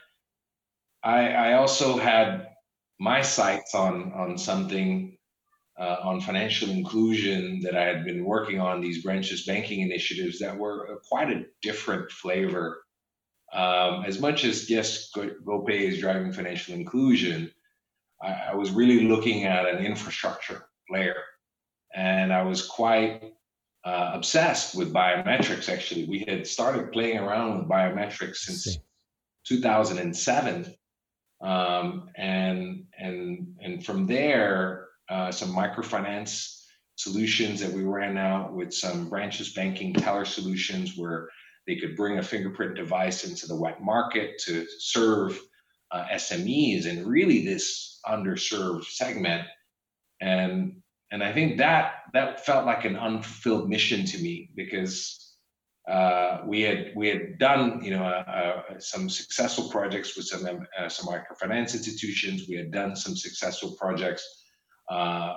I, 1.02 1.30
I 1.30 1.52
also 1.54 1.96
had 1.96 2.47
my 2.98 3.22
sights 3.22 3.74
on 3.74 4.12
on 4.12 4.36
something 4.36 5.16
uh, 5.78 5.96
on 6.02 6.20
financial 6.20 6.70
inclusion 6.70 7.60
that 7.60 7.76
I 7.76 7.84
had 7.84 8.04
been 8.04 8.24
working 8.24 8.60
on 8.60 8.80
these 8.80 9.02
branchless 9.02 9.46
banking 9.46 9.80
initiatives 9.80 10.38
that 10.40 10.56
were 10.56 11.00
quite 11.08 11.30
a 11.30 11.44
different 11.62 12.10
flavor. 12.10 12.82
Um, 13.52 14.04
as 14.04 14.20
much 14.20 14.44
as 14.44 14.68
yes, 14.68 15.10
GoPay 15.14 15.80
is 15.82 16.00
driving 16.00 16.32
financial 16.32 16.74
inclusion, 16.74 17.50
I, 18.20 18.50
I 18.50 18.54
was 18.54 18.72
really 18.72 19.04
looking 19.04 19.44
at 19.44 19.66
an 19.66 19.84
infrastructure 19.84 20.68
layer, 20.90 21.22
and 21.94 22.32
I 22.32 22.42
was 22.42 22.66
quite 22.66 23.32
uh, 23.84 24.10
obsessed 24.14 24.74
with 24.74 24.92
biometrics. 24.92 25.68
Actually, 25.72 26.06
we 26.06 26.24
had 26.26 26.46
started 26.46 26.92
playing 26.92 27.18
around 27.18 27.58
with 27.58 27.68
biometrics 27.68 28.38
since 28.38 28.78
2007, 29.46 30.74
um, 31.40 32.10
and 32.16 32.84
and 32.98 33.54
and 33.60 33.84
from 33.84 34.06
there, 34.06 34.88
uh, 35.08 35.30
some 35.30 35.54
microfinance 35.54 36.58
solutions 36.96 37.60
that 37.60 37.72
we 37.72 37.84
ran 37.84 38.18
out 38.18 38.52
with 38.54 38.74
some 38.74 39.08
branchless 39.08 39.54
banking 39.54 39.94
teller 39.94 40.24
solutions 40.24 40.96
where 40.96 41.28
they 41.66 41.76
could 41.76 41.94
bring 41.96 42.18
a 42.18 42.22
fingerprint 42.22 42.74
device 42.74 43.24
into 43.24 43.46
the 43.46 43.54
wet 43.54 43.80
market 43.82 44.38
to 44.38 44.66
serve 44.80 45.38
uh, 45.92 46.06
SMEs 46.12 46.86
and 46.86 47.06
really 47.06 47.44
this 47.44 48.00
underserved 48.06 48.84
segment. 48.84 49.46
And 50.20 50.82
and 51.10 51.22
I 51.22 51.32
think 51.32 51.58
that 51.58 52.02
that 52.14 52.44
felt 52.44 52.66
like 52.66 52.84
an 52.84 52.96
unfulfilled 52.96 53.68
mission 53.68 54.04
to 54.06 54.18
me 54.18 54.50
because 54.56 55.27
uh, 55.88 56.42
we 56.44 56.60
had 56.60 56.92
we 56.94 57.08
had 57.08 57.38
done 57.38 57.82
you 57.82 57.90
know 57.90 58.04
uh, 58.04 58.62
uh, 58.70 58.78
some 58.78 59.08
successful 59.08 59.68
projects 59.70 60.16
with 60.16 60.26
some 60.26 60.66
uh, 60.78 60.88
some 60.88 61.06
microfinance 61.06 61.72
institutions. 61.74 62.46
We 62.48 62.56
had 62.56 62.70
done 62.70 62.94
some 62.94 63.16
successful 63.16 63.74
projects 63.80 64.22
uh, 64.90 65.32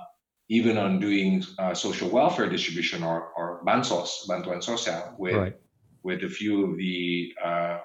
even 0.49 0.77
on 0.77 0.99
doing 0.99 1.45
uh, 1.57 1.73
social 1.73 2.09
welfare 2.09 2.49
distribution 2.49 3.01
or 3.01 3.31
or 3.37 3.63
bansos 3.65 4.27
bantuan 4.27 4.61
sosial 4.61 5.15
with 5.17 5.35
right. 5.35 5.55
with 6.03 6.23
a 6.23 6.29
few 6.29 6.69
of 6.69 6.77
the 6.77 7.33
uh, 7.43 7.77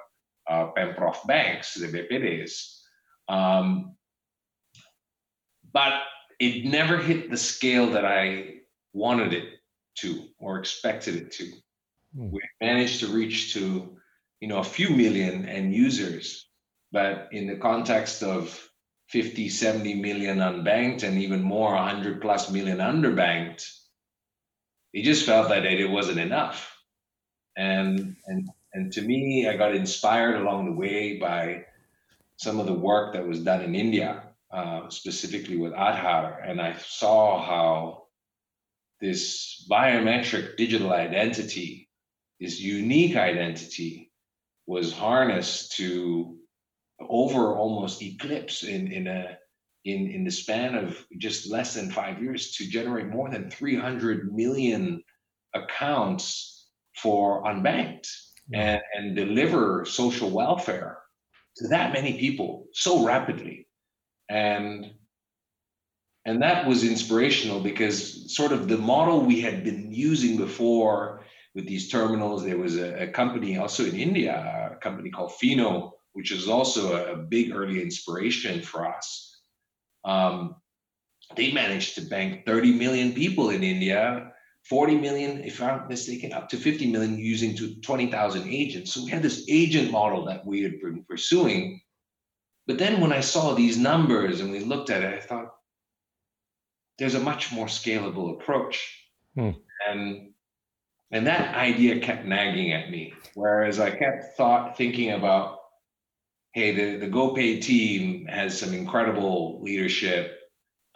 Pemprov 0.49 1.25
banks, 1.27 1.75
the 1.75 1.87
BPDs. 1.87 2.81
Um, 3.29 3.97
but 5.73 6.03
it 6.41 6.65
never 6.65 6.99
hit 6.99 7.31
the 7.31 7.37
scale 7.37 7.91
that 7.91 8.05
I 8.05 8.55
wanted 8.93 9.33
it 9.33 9.45
to 9.97 10.29
or 10.39 10.59
expected 10.59 11.17
it 11.17 11.33
to. 11.33 11.53
Mm. 12.17 12.31
We 12.33 12.41
managed 12.61 13.01
to 13.01 13.09
reach 13.09 13.55
to, 13.55 13.97
you 14.41 14.49
know, 14.49 14.59
a 14.59 14.65
few 14.65 14.91
million 14.91 15.49
end 15.49 15.75
users, 15.75 16.49
but 16.93 17.29
in 17.33 17.47
the 17.47 17.57
context 17.57 18.23
of 18.23 18.69
50, 19.09 19.49
70 19.49 19.95
million 19.95 20.39
unbanked 20.39 21.03
and 21.03 21.19
even 21.19 21.43
more, 21.43 21.73
100 21.75 22.21
plus 22.21 22.51
million 22.51 22.79
underbanked, 22.79 23.69
it 24.93 25.03
just 25.03 25.27
felt 25.27 25.49
that 25.51 25.65
it 25.65 25.91
wasn't 25.91 26.19
enough. 26.19 26.73
And, 27.57 28.17
and, 28.27 28.49
and 28.73 28.93
to 28.93 29.03
me, 29.03 29.49
I 29.49 29.57
got 29.57 29.75
inspired 29.75 30.37
along 30.37 30.67
the 30.67 30.77
way 30.77 31.19
by 31.19 31.67
some 32.37 32.61
of 32.61 32.67
the 32.67 32.75
work 32.75 33.15
that 33.15 33.27
was 33.27 33.41
done 33.43 33.63
in 33.63 33.75
India, 33.75 34.23
uh, 34.51 34.89
specifically 34.89 35.57
with 35.57 35.73
Aadhaar. 35.73 36.49
And 36.49 36.61
I 36.61 36.77
saw 36.79 37.43
how 37.43 38.07
this 39.01 39.67
biometric 39.71 40.57
digital 40.57 40.93
identity, 40.93 41.86
this 42.41 42.61
unique 42.61 43.17
identity, 43.17 44.11
was 44.67 44.93
harnessed 44.93 45.77
to 45.77 46.37
over 47.01 47.57
almost 47.57 48.03
eclipse 48.03 48.63
in, 48.63 48.91
in 48.91 49.07
a 49.07 49.39
in, 49.85 50.11
in 50.11 50.25
the 50.25 50.31
span 50.31 50.75
of 50.75 51.07
just 51.19 51.49
less 51.49 51.75
than 51.75 51.93
five 51.93 52.21
years 52.21 52.57
to 52.57 52.69
generate 52.69 53.07
more 53.07 53.31
than 53.31 53.49
300 53.49 54.35
million 54.35 55.01
accounts 55.55 56.67
for 56.97 57.45
unbanked 57.45 58.09
and, 58.53 58.81
and 58.95 59.15
deliver 59.15 59.85
social 59.85 60.31
welfare 60.31 60.99
to 61.57 61.69
that 61.69 61.93
many 61.93 62.19
people 62.19 62.67
so 62.73 63.07
rapidly. 63.07 63.69
And 64.29 64.93
and 66.25 66.43
that 66.43 66.67
was 66.67 66.83
inspirational 66.83 67.61
because 67.61 68.35
sort 68.35 68.51
of 68.51 68.67
the 68.67 68.79
model 68.79 69.21
we 69.21 69.41
had 69.41 69.63
been 69.63 69.93
using 69.93 70.37
before 70.37 71.25
with 71.57 71.67
these 71.67 71.89
terminals, 71.89 72.45
there 72.45 72.59
was 72.59 72.77
a, 72.77 73.05
a 73.05 73.07
company 73.09 73.57
also 73.57 73.87
in 73.87 73.97
India, 73.97 74.71
a 74.73 74.77
company 74.77 75.09
called 75.11 75.35
Fino, 75.37 75.95
which 76.13 76.31
is 76.31 76.49
also 76.49 76.95
a, 76.95 77.15
a 77.15 77.17
big 77.17 77.53
early 77.53 77.83
inspiration 77.83 78.63
for 78.63 78.87
us. 78.87 79.41
Um, 80.05 80.57
they 81.35 81.51
managed 81.53 81.95
to 81.95 82.03
bank 82.03 82.45
30 82.45 82.73
million 82.73 83.15
people 83.15 83.49
in 83.51 83.65
India, 83.65 84.33
40 84.69 84.97
million, 84.97 85.45
if 85.45 85.63
I'm 85.63 85.79
not 85.79 85.89
mistaken, 85.89 86.35
up 86.35 86.51
to 86.51 86.59
50 86.59 86.93
million 86.93 87.19
using 87.19 87.57
20,000 87.81 88.49
agents. 88.49 88.93
So 88.93 89.03
we 89.03 89.11
had 89.11 89.23
this 89.23 89.47
agent 89.49 89.91
model 89.91 90.27
that 90.27 90.45
we 90.45 90.63
had 90.63 90.79
been 90.81 91.05
pursuing. 91.09 91.81
But 92.67 92.77
then 92.77 93.01
when 93.01 93.15
I 93.15 93.21
saw 93.21 93.55
these 93.55 93.79
numbers 93.79 94.41
and 94.41 94.53
we 94.53 94.61
looked 94.61 94.91
at 94.91 95.03
it, 95.03 95.15
I 95.15 95.21
thought, 95.21 95.53
there's 96.99 97.15
a 97.15 97.21
much 97.21 97.51
more 97.53 97.67
scalable 97.67 98.33
approach. 98.35 98.77
Hmm. 99.35 99.51
And 99.89 100.33
and 101.11 101.27
that 101.27 101.55
idea 101.55 102.01
kept 102.01 102.25
nagging 102.25 102.73
at 102.73 102.91
me. 102.91 103.15
Whereas 103.35 103.79
I 103.79 103.91
kept 103.91 104.37
thought 104.37 104.77
thinking 104.77 105.13
about, 105.13 105.59
hey, 106.53 106.75
the, 106.75 107.07
the 107.07 107.13
GoPay 107.13 107.61
team 107.61 108.27
has 108.27 108.59
some 108.59 108.75
incredible 108.75 109.63
leadership. 109.63 110.39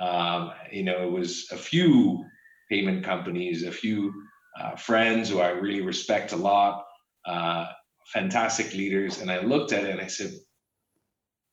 Um, 0.00 0.52
you 0.72 0.82
know, 0.82 1.02
it 1.02 1.10
was 1.10 1.46
a 1.52 1.56
few 1.56 2.24
payment 2.70 3.04
companies, 3.04 3.64
a 3.64 3.70
few 3.70 4.12
uh, 4.58 4.76
friends 4.76 5.28
who 5.28 5.40
I 5.40 5.50
really 5.50 5.82
respect 5.82 6.32
a 6.32 6.36
lot, 6.36 6.84
uh, 7.26 7.66
fantastic 8.12 8.72
leaders. 8.72 9.20
And 9.20 9.30
I 9.30 9.42
looked 9.42 9.72
at 9.72 9.84
it 9.84 9.90
and 9.90 10.00
I 10.00 10.06
said, 10.06 10.32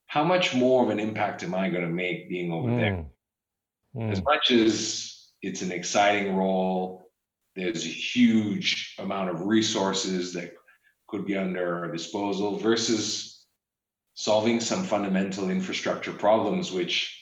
how 0.08 0.24
much 0.24 0.56
more 0.56 0.84
of 0.84 0.89
an 0.89 1.00
impact 1.00 1.43
am 1.43 1.54
I 1.54 1.70
going 1.70 1.84
to 1.84 1.89
make 1.89 2.30
being 2.30 2.52
over 2.52 2.70
mm. 2.70 2.80
there? 2.80 3.06
Mm. 3.96 4.12
As 4.12 4.24
much 4.24 4.52
as 4.52 5.32
it's 5.41 5.62
an 5.62 5.72
exciting 5.72 6.36
role, 6.36 7.07
there's 7.58 7.86
a 7.86 7.89
huge 7.89 8.96
amount 9.00 9.30
of 9.30 9.46
resources 9.46 10.34
that 10.34 10.54
could 11.08 11.26
be 11.26 11.38
under 11.38 11.76
our 11.76 11.91
disposal 11.91 12.58
versus 12.58 13.46
solving 14.13 14.60
some 14.60 14.84
fundamental 14.84 15.50
infrastructure 15.50 16.12
problems, 16.12 16.72
which 16.72 17.13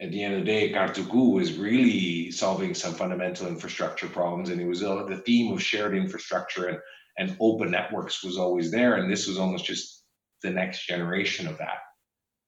at 0.00 0.10
the 0.10 0.22
end 0.22 0.34
of 0.34 0.40
the 0.40 0.46
day, 0.46 0.72
Kartuku 0.72 1.32
was 1.32 1.56
really 1.56 2.30
solving 2.30 2.74
some 2.74 2.92
fundamental 2.92 3.46
infrastructure 3.46 4.08
problems. 4.08 4.50
And 4.50 4.60
it 4.60 4.66
was 4.66 4.82
uh, 4.82 5.04
the 5.04 5.16
theme 5.18 5.52
of 5.52 5.62
shared 5.62 5.96
infrastructure 5.96 6.66
and, 6.66 6.78
and 7.18 7.36
open 7.40 7.70
networks 7.70 8.22
was 8.22 8.36
always 8.36 8.70
there. 8.70 8.96
And 8.96 9.10
this 9.10 9.26
was 9.26 9.38
almost 9.38 9.64
just 9.64 10.04
the 10.42 10.50
next 10.50 10.86
generation 10.86 11.46
of 11.46 11.56
that, 11.58 11.78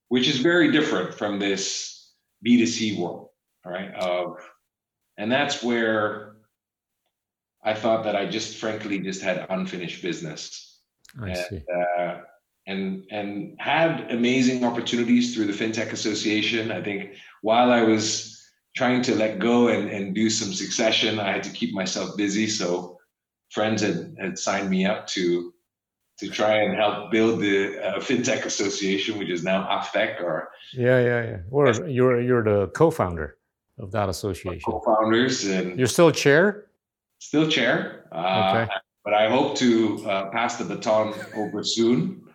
which 0.09 0.28
is 0.28 0.38
very 0.38 0.70
different 0.70 1.14
from 1.14 1.38
this 1.38 2.12
B2C 2.46 2.98
world 2.98 3.28
right? 3.68 3.90
And 5.16 5.31
that's 5.31 5.62
where 5.62 6.37
I 7.64 7.75
thought 7.75 8.05
that 8.05 8.16
I 8.16 8.27
just 8.27 8.57
frankly 8.59 8.99
just 8.99 9.23
had 9.23 9.47
unfinished 9.51 10.03
business. 10.03 10.81
I 11.21 11.31
and, 11.31 11.38
see. 11.49 11.62
Uh, 11.99 12.18
and 12.66 13.05
and 13.11 13.57
had 13.59 14.11
amazing 14.11 14.64
opportunities 14.64 15.35
through 15.35 15.47
the 15.47 15.53
FinTech 15.53 15.92
Association. 15.92 16.71
I 16.71 16.83
think 16.83 17.14
while 17.42 17.71
I 17.71 17.83
was 17.83 18.38
trying 18.77 19.03
to 19.03 19.14
let 19.14 19.38
go 19.38 19.68
and, 19.68 19.90
and 19.90 20.14
do 20.14 20.31
some 20.31 20.53
succession, 20.53 21.18
I 21.18 21.33
had 21.33 21.42
to 21.44 21.51
keep 21.51 21.75
myself 21.75 22.16
busy. 22.16 22.47
So 22.47 22.99
friends 23.51 23.83
had, 23.83 24.14
had 24.21 24.38
signed 24.38 24.71
me 24.71 24.85
up 24.85 25.07
to 25.09 25.53
to 26.18 26.29
try 26.29 26.62
and 26.62 26.77
help 26.77 27.11
build 27.12 27.40
the 27.40 27.79
uh, 27.79 28.01
FinTech 28.01 28.44
Association, 28.44 29.18
which 29.18 29.31
is 29.31 29.44
now 29.44 29.66
AFTECH 29.68 30.21
or 30.21 30.51
yeah, 30.75 31.01
yeah, 31.01 31.23
yeah. 31.25 31.37
Or 31.51 31.73
you're 31.88 32.21
you're 32.21 32.44
the 32.44 32.68
co-founder 32.68 33.38
of 33.79 33.90
that 33.92 34.09
association? 34.09 34.61
Co-founders 34.73 35.44
and 35.47 35.79
you're 35.79 35.88
still 35.88 36.11
chair. 36.11 36.67
Still 37.18 37.48
chair. 37.48 38.09
Uh, 38.12 38.64
okay. 38.64 38.72
But 39.04 39.14
I 39.14 39.31
hope 39.31 39.57
to 39.57 40.04
uh, 40.07 40.31
pass 40.31 40.57
the 40.57 40.64
baton 40.64 41.14
over 41.35 41.62
soon 41.62 42.28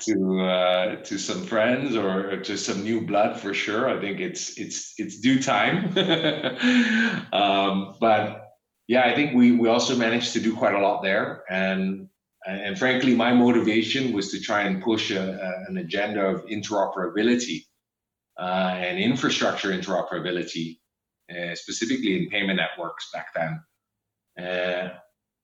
to 0.00 0.40
uh, 0.40 0.96
to 0.96 1.18
some 1.18 1.44
friends 1.44 1.96
or 1.96 2.40
to 2.40 2.56
some 2.56 2.82
new 2.82 3.00
blood 3.00 3.40
for 3.40 3.52
sure. 3.54 3.88
I 3.88 4.00
think 4.00 4.20
it's 4.20 4.58
it's 4.58 4.94
it's 4.98 5.20
due 5.20 5.42
time. 5.42 5.96
um, 7.32 7.96
but 8.00 8.52
yeah, 8.88 9.02
I 9.04 9.14
think 9.14 9.34
we 9.34 9.52
we 9.52 9.68
also 9.68 9.96
managed 9.96 10.32
to 10.34 10.40
do 10.40 10.54
quite 10.54 10.74
a 10.74 10.80
lot 10.80 11.02
there, 11.02 11.44
and 11.50 12.08
and 12.46 12.78
frankly, 12.78 13.14
my 13.14 13.32
motivation 13.32 14.12
was 14.12 14.30
to 14.32 14.40
try 14.40 14.62
and 14.62 14.82
push 14.82 15.10
a, 15.10 15.20
a, 15.20 15.70
an 15.70 15.78
agenda 15.78 16.24
of 16.24 16.44
interoperability 16.46 17.66
uh, 18.38 18.74
and 18.76 18.98
infrastructure 18.98 19.70
interoperability 19.70 20.78
uh, 21.30 21.54
specifically 21.54 22.22
in 22.22 22.30
payment 22.30 22.58
networks 22.58 23.10
back 23.12 23.28
then. 23.34 23.60
Uh, 24.40 24.90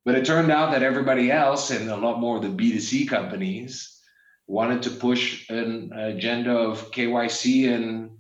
but 0.05 0.15
it 0.15 0.25
turned 0.25 0.51
out 0.51 0.73
that 0.73 0.83
everybody 0.83 1.31
else 1.31 1.71
and 1.71 1.91
a 1.91 1.97
lot 1.97 2.21
more 2.21 2.37
of 2.37 2.43
the 2.43 2.49
B2C 2.49 3.09
companies 3.09 4.01
wanted 4.47 4.83
to 4.83 4.91
push 4.91 5.49
an 5.51 5.93
agenda 5.93 6.57
of 6.57 6.91
KYC 6.91 7.73
and 7.73 8.11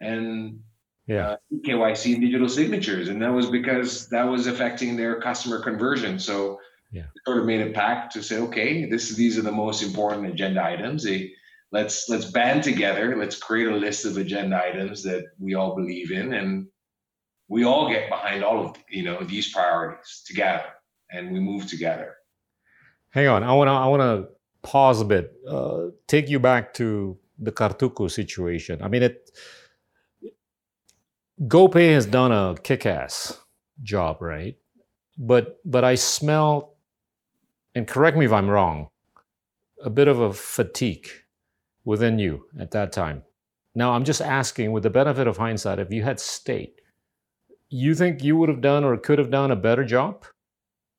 and 0.00 0.60
yeah. 1.06 1.30
Uh, 1.30 1.36
KYC 1.66 2.12
and 2.12 2.22
digital 2.22 2.50
signatures, 2.50 3.08
and 3.08 3.22
that 3.22 3.32
was 3.32 3.48
because 3.48 4.10
that 4.10 4.24
was 4.24 4.46
affecting 4.46 4.94
their 4.94 5.18
customer 5.18 5.58
conversion. 5.58 6.18
So 6.18 6.60
yeah. 6.92 7.04
sort 7.24 7.38
of 7.38 7.46
made 7.46 7.66
a 7.66 7.70
pact 7.70 8.12
to 8.12 8.22
say, 8.22 8.38
okay, 8.40 8.84
this 8.84 9.14
these 9.16 9.38
are 9.38 9.42
the 9.42 9.50
most 9.50 9.82
important 9.82 10.26
agenda 10.26 10.62
items. 10.62 11.04
They, 11.04 11.32
let's 11.72 12.10
let's 12.10 12.26
band 12.26 12.62
together. 12.62 13.16
Let's 13.16 13.38
create 13.38 13.68
a 13.68 13.76
list 13.76 14.04
of 14.04 14.18
agenda 14.18 14.62
items 14.62 15.02
that 15.04 15.24
we 15.38 15.54
all 15.54 15.74
believe 15.74 16.12
in, 16.12 16.34
and 16.34 16.66
we 17.48 17.64
all 17.64 17.88
get 17.88 18.08
behind 18.08 18.44
all 18.44 18.64
of 18.64 18.76
you 18.88 19.02
know 19.02 19.22
these 19.24 19.52
priorities 19.52 20.22
together 20.26 20.64
and 21.10 21.32
we 21.32 21.40
move 21.40 21.66
together. 21.66 22.16
Hang 23.10 23.26
on 23.26 23.42
i 23.42 23.52
want 23.52 23.68
to 23.68 23.72
i 23.72 23.86
want 23.86 24.02
to 24.02 24.28
pause 24.62 25.00
a 25.00 25.04
bit. 25.04 25.32
Uh, 25.48 25.86
take 26.06 26.28
you 26.28 26.38
back 26.38 26.74
to 26.74 27.16
the 27.38 27.52
kartuku 27.52 28.10
situation. 28.10 28.82
I 28.82 28.88
mean 28.88 29.02
it 29.02 29.30
gopay 31.42 31.94
has 31.94 32.06
done 32.06 32.32
a 32.32 32.54
kick-ass 32.62 33.38
job 33.82 34.20
right? 34.20 34.56
But 35.16 35.58
but 35.64 35.84
i 35.84 35.94
smell 35.94 36.76
and 37.74 37.86
correct 37.86 38.16
me 38.16 38.24
if 38.26 38.32
i'm 38.32 38.48
wrong 38.48 38.88
a 39.82 39.90
bit 39.90 40.08
of 40.08 40.20
a 40.20 40.32
fatigue 40.32 41.08
within 41.84 42.18
you 42.18 42.44
at 42.58 42.72
that 42.72 42.92
time. 42.92 43.22
Now 43.74 43.92
i'm 43.92 44.04
just 44.04 44.20
asking 44.20 44.72
with 44.72 44.82
the 44.82 44.90
benefit 44.90 45.26
of 45.26 45.38
hindsight 45.38 45.78
if 45.78 45.92
you 45.92 46.02
had 46.02 46.20
stayed 46.20 46.77
you 47.70 47.94
think 47.94 48.22
you 48.22 48.36
would 48.36 48.48
have 48.48 48.60
done 48.60 48.84
or 48.84 48.96
could 48.96 49.18
have 49.18 49.30
done 49.30 49.50
a 49.50 49.56
better 49.56 49.84
job 49.84 50.24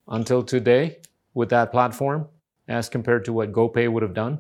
until 0.08 0.44
today 0.44 0.98
with 1.34 1.50
that 1.50 1.72
platform 1.72 2.28
as 2.68 2.90
compared 2.90 3.26
to 3.26 3.34
what 3.34 3.52
GoPay 3.52 3.92
would 3.92 4.04
have 4.04 4.14
done? 4.14 4.40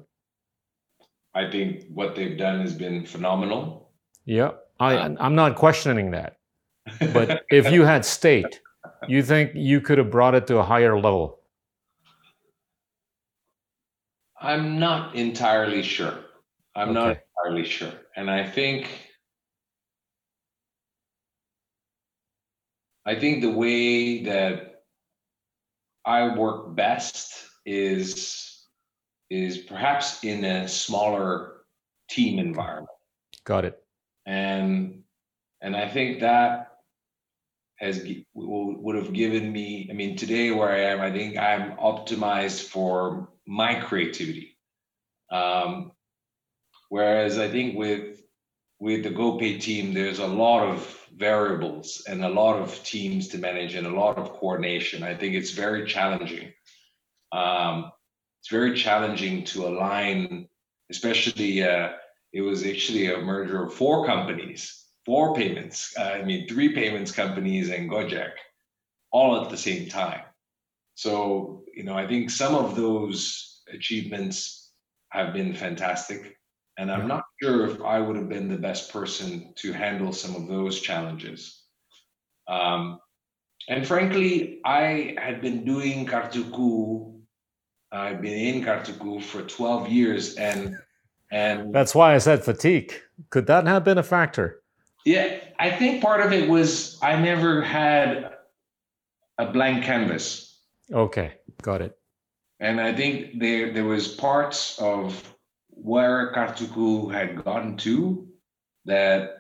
I 1.34 1.50
think 1.50 1.86
what 1.94 2.16
they've 2.16 2.38
done 2.38 2.62
has 2.62 2.74
been 2.74 3.06
phenomenal. 3.06 3.90
Yeah, 4.26 4.52
I, 4.80 4.98
um, 4.98 5.18
I'm 5.20 5.36
not 5.36 5.56
questioning 5.56 6.12
that. 6.12 6.38
But 7.14 7.44
if 7.50 7.72
you 7.72 7.84
had 7.84 8.06
state, 8.06 8.62
you 9.08 9.24
think 9.24 9.52
you 9.56 9.82
could 9.82 9.98
have 9.98 10.12
brought 10.12 10.36
it 10.36 10.48
to 10.48 10.58
a 10.58 10.64
higher 10.64 11.00
level? 11.00 11.40
I'm 14.42 14.80
not 14.80 15.16
entirely 15.16 15.84
sure. 15.84 16.18
I'm 16.76 16.94
not 16.94 17.18
entirely 17.46 17.66
sure. 17.68 17.92
And 18.16 18.30
I 18.32 18.48
think 18.50 19.09
I 23.10 23.16
think 23.16 23.42
the 23.42 23.50
way 23.50 24.22
that 24.26 24.84
I 26.06 26.36
work 26.36 26.76
best 26.76 27.34
is 27.66 28.68
is 29.32 29.58
perhaps 29.58 30.24
in 30.24 30.46
a 30.46 30.68
smaller 30.68 31.64
team 32.08 32.38
environment. 32.38 32.90
Got 33.46 33.66
it. 33.66 33.82
And 34.28 35.02
and 35.60 35.76
I 35.76 35.90
think 35.90 36.20
that 36.20 36.68
has 37.78 38.06
would 38.36 38.96
have 38.96 39.12
given 39.12 39.52
me, 39.52 39.88
I 39.90 39.94
mean, 39.94 40.16
today 40.16 40.52
where 40.52 40.70
I 40.70 40.82
am, 40.92 41.02
I 41.02 41.12
think 41.12 41.36
I'm 41.36 41.78
optimized 41.78 42.66
for 42.66 43.30
my 43.48 43.74
creativity. 43.74 44.56
Um, 45.32 45.94
whereas 46.90 47.40
I 47.40 47.50
think 47.50 47.76
with 47.76 48.22
with 48.80 49.02
the 49.02 49.10
GoPay 49.10 49.60
team, 49.60 49.96
there's 49.96 50.20
a 50.20 50.28
lot 50.28 50.62
of 50.68 50.99
variables 51.20 52.04
and 52.08 52.24
a 52.24 52.30
lot 52.30 52.56
of 52.56 52.82
teams 52.84 53.28
to 53.28 53.38
manage 53.38 53.76
and 53.76 53.86
a 53.86 53.94
lot 53.94 54.18
of 54.18 54.34
coordination. 54.34 55.04
I 55.04 55.14
think 55.16 55.36
it's 55.36 55.52
very 55.52 55.86
challenging. 55.86 56.54
Um, 57.32 57.92
it's 58.42 58.50
very 58.50 58.76
challenging 58.76 59.44
to 59.46 59.68
align, 59.68 60.48
especially 60.90 61.64
uh, 61.64 61.90
it 62.32 62.42
was 62.42 62.66
actually 62.66 63.12
a 63.12 63.20
merger 63.20 63.66
of 63.66 63.74
four 63.74 64.06
companies, 64.06 64.86
four 65.06 65.36
payments. 65.36 65.94
Uh, 66.00 66.04
I 66.04 66.24
mean, 66.24 66.48
three 66.48 66.74
payments 66.74 67.12
companies 67.12 67.70
and 67.70 67.90
Gojek, 67.90 68.32
all 69.12 69.44
at 69.44 69.50
the 69.50 69.58
same 69.58 69.90
time. 69.90 70.22
So 70.96 71.64
you 71.76 71.84
know, 71.84 71.96
I 71.96 72.08
think 72.08 72.30
some 72.30 72.56
of 72.56 72.76
those 72.76 73.62
achievements 73.74 74.72
have 75.10 75.34
been 75.34 75.54
fantastic. 75.54 76.38
And 76.78 76.92
I'm 76.92 77.08
not 77.08 77.24
sure 77.42 77.68
if 77.68 77.82
I 77.82 78.00
would 78.00 78.16
have 78.16 78.30
been 78.30 78.50
the 78.50 78.58
best 78.58 78.92
person 78.92 79.54
to 79.58 79.72
handle 79.72 80.12
some 80.14 80.36
of 80.36 80.48
those 80.48 80.80
challenges. 80.82 81.64
Um, 82.48 83.00
and 83.68 83.86
frankly, 83.88 84.60
I 84.66 85.16
had 85.18 85.42
been 85.42 85.64
doing 85.64 86.06
Kartuku. 86.06 87.20
I've 87.92 88.22
been 88.22 88.56
in 88.56 88.64
Kartuku 88.64 89.22
for 89.24 89.42
12 89.44 89.90
years, 89.90 90.36
and 90.36 90.76
and 91.32 91.74
That's 91.74 91.94
why 91.94 92.16
I 92.16 92.18
said 92.18 92.44
fatigue. 92.44 92.94
Could 93.30 93.46
that 93.48 93.68
have 93.68 93.84
been 93.84 94.00
a 94.00 94.04
factor? 94.04 94.62
yeah, 95.06 95.40
I 95.60 95.72
think 95.72 96.02
part 96.02 96.22
of 96.22 96.34
it 96.34 96.50
was 96.50 96.98
I 97.02 97.20
never 97.20 97.62
had 97.62 98.34
a 99.38 99.46
blank 99.52 99.84
canvas. 99.84 100.60
Okay, 100.92 101.34
got 101.62 101.82
it. 101.82 101.98
And 102.60 102.82
I 102.82 102.94
think 102.94 103.40
there 103.40 103.72
there 103.72 103.86
was 103.86 104.08
parts 104.08 104.78
of 104.80 105.24
where 105.82 106.34
Kartuku 106.34 107.14
had 107.14 107.44
gotten 107.44 107.78
to 107.78 108.28
that 108.86 109.38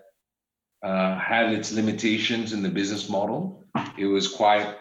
uh, 0.83 1.17
had 1.17 1.51
its 1.51 1.73
limitations 1.73 2.53
in 2.53 2.61
the 2.61 2.69
business 2.69 3.09
model. 3.09 3.65
It 3.97 4.05
was 4.05 4.27
quite 4.27 4.75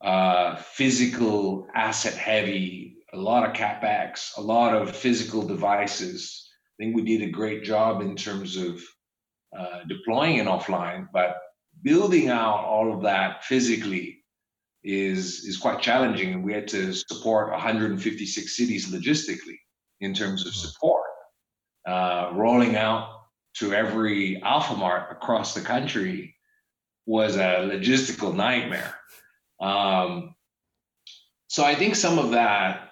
uh, 0.00 0.56
physical, 0.56 1.66
asset 1.74 2.14
heavy, 2.14 2.96
a 3.12 3.18
lot 3.18 3.48
of 3.48 3.54
capex, 3.54 4.36
a 4.38 4.40
lot 4.40 4.74
of 4.74 4.96
physical 4.96 5.42
devices. 5.46 6.48
I 6.78 6.84
think 6.84 6.96
we 6.96 7.02
did 7.02 7.28
a 7.28 7.30
great 7.30 7.64
job 7.64 8.00
in 8.00 8.16
terms 8.16 8.56
of 8.56 8.82
uh, 9.56 9.80
deploying 9.88 10.38
it 10.38 10.46
offline, 10.46 11.08
but 11.12 11.36
building 11.82 12.28
out 12.28 12.64
all 12.64 12.94
of 12.94 13.02
that 13.02 13.44
physically 13.44 14.24
is 14.82 15.44
is 15.44 15.58
quite 15.58 15.82
challenging, 15.82 16.32
and 16.32 16.42
we 16.42 16.54
had 16.54 16.68
to 16.68 16.94
support 16.94 17.50
156 17.50 18.56
cities 18.56 18.90
logistically 18.90 19.58
in 20.00 20.14
terms 20.14 20.46
of 20.46 20.54
support. 20.54 21.04
Uh, 21.86 22.30
rolling 22.34 22.76
out 22.76 23.22
to 23.54 23.72
every 23.72 24.40
Alfamart 24.44 25.10
across 25.10 25.54
the 25.54 25.60
country 25.60 26.34
was 27.06 27.36
a 27.36 27.68
logistical 27.70 28.34
nightmare. 28.34 28.94
Um, 29.60 30.34
so 31.48 31.64
I 31.64 31.74
think 31.74 31.96
some 31.96 32.18
of 32.18 32.30
that 32.30 32.90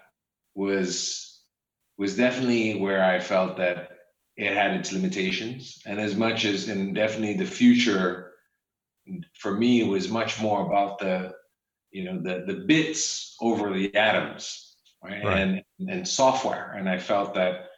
was 0.54 1.42
was 1.96 2.16
definitely 2.16 2.80
where 2.80 3.04
I 3.04 3.20
felt 3.20 3.56
that 3.56 3.90
it 4.36 4.52
had 4.52 4.74
its 4.74 4.92
limitations, 4.92 5.80
and 5.84 6.00
as 6.00 6.16
much 6.16 6.44
as 6.44 6.68
and 6.68 6.94
definitely 6.94 7.34
the 7.34 7.44
future 7.44 8.32
for 9.34 9.54
me 9.54 9.84
was 9.84 10.10
much 10.10 10.40
more 10.40 10.66
about 10.66 10.98
the 10.98 11.32
you 11.90 12.04
know 12.04 12.20
the 12.20 12.44
the 12.46 12.64
bits 12.66 13.36
over 13.40 13.72
the 13.72 13.94
atoms 13.94 14.67
right? 15.02 15.24
And 15.24 15.62
and 15.88 16.06
software. 16.06 16.72
And 16.76 16.88
i 16.88 16.98
felt 16.98 17.34
that 17.34 17.70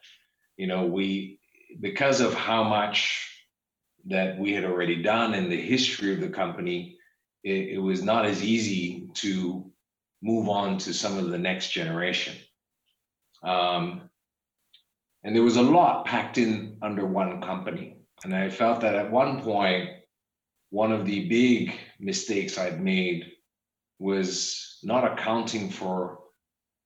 you 0.57 0.67
know 0.67 0.85
we 0.85 1.39
because 1.79 2.21
of 2.21 2.33
how 2.33 2.63
much 2.63 3.27
that 4.05 4.37
we 4.37 4.53
had 4.53 4.65
already 4.65 5.01
done 5.01 5.33
in 5.33 5.49
the 5.49 5.61
history 5.61 6.13
of 6.13 6.21
the 6.21 6.29
company 6.29 6.97
it, 7.43 7.69
it 7.75 7.77
was 7.79 8.01
not 8.03 8.25
as 8.25 8.43
easy 8.43 9.09
to 9.15 9.71
move 10.21 10.49
on 10.49 10.77
to 10.79 10.93
some 10.93 11.17
of 11.17 11.29
the 11.29 11.37
next 11.37 11.71
generation. 11.71 12.35
Um, 13.43 14.09
and 15.23 15.35
there 15.35 15.43
was 15.43 15.57
a 15.57 15.61
lot 15.61 16.05
packed 16.05 16.37
in 16.37 16.77
under 16.81 17.05
one 17.05 17.41
company. 17.41 17.97
And 18.23 18.35
i 18.35 18.49
felt 18.49 18.81
that 18.81 18.95
at 18.95 19.11
one 19.11 19.41
point 19.41 19.89
one 20.69 20.91
of 20.91 21.05
the 21.05 21.27
big 21.27 21.73
mistakes 21.99 22.57
i'd 22.57 22.79
made 22.79 23.31
was 23.97 24.77
not 24.83 25.11
accounting 25.11 25.71
for 25.71 26.19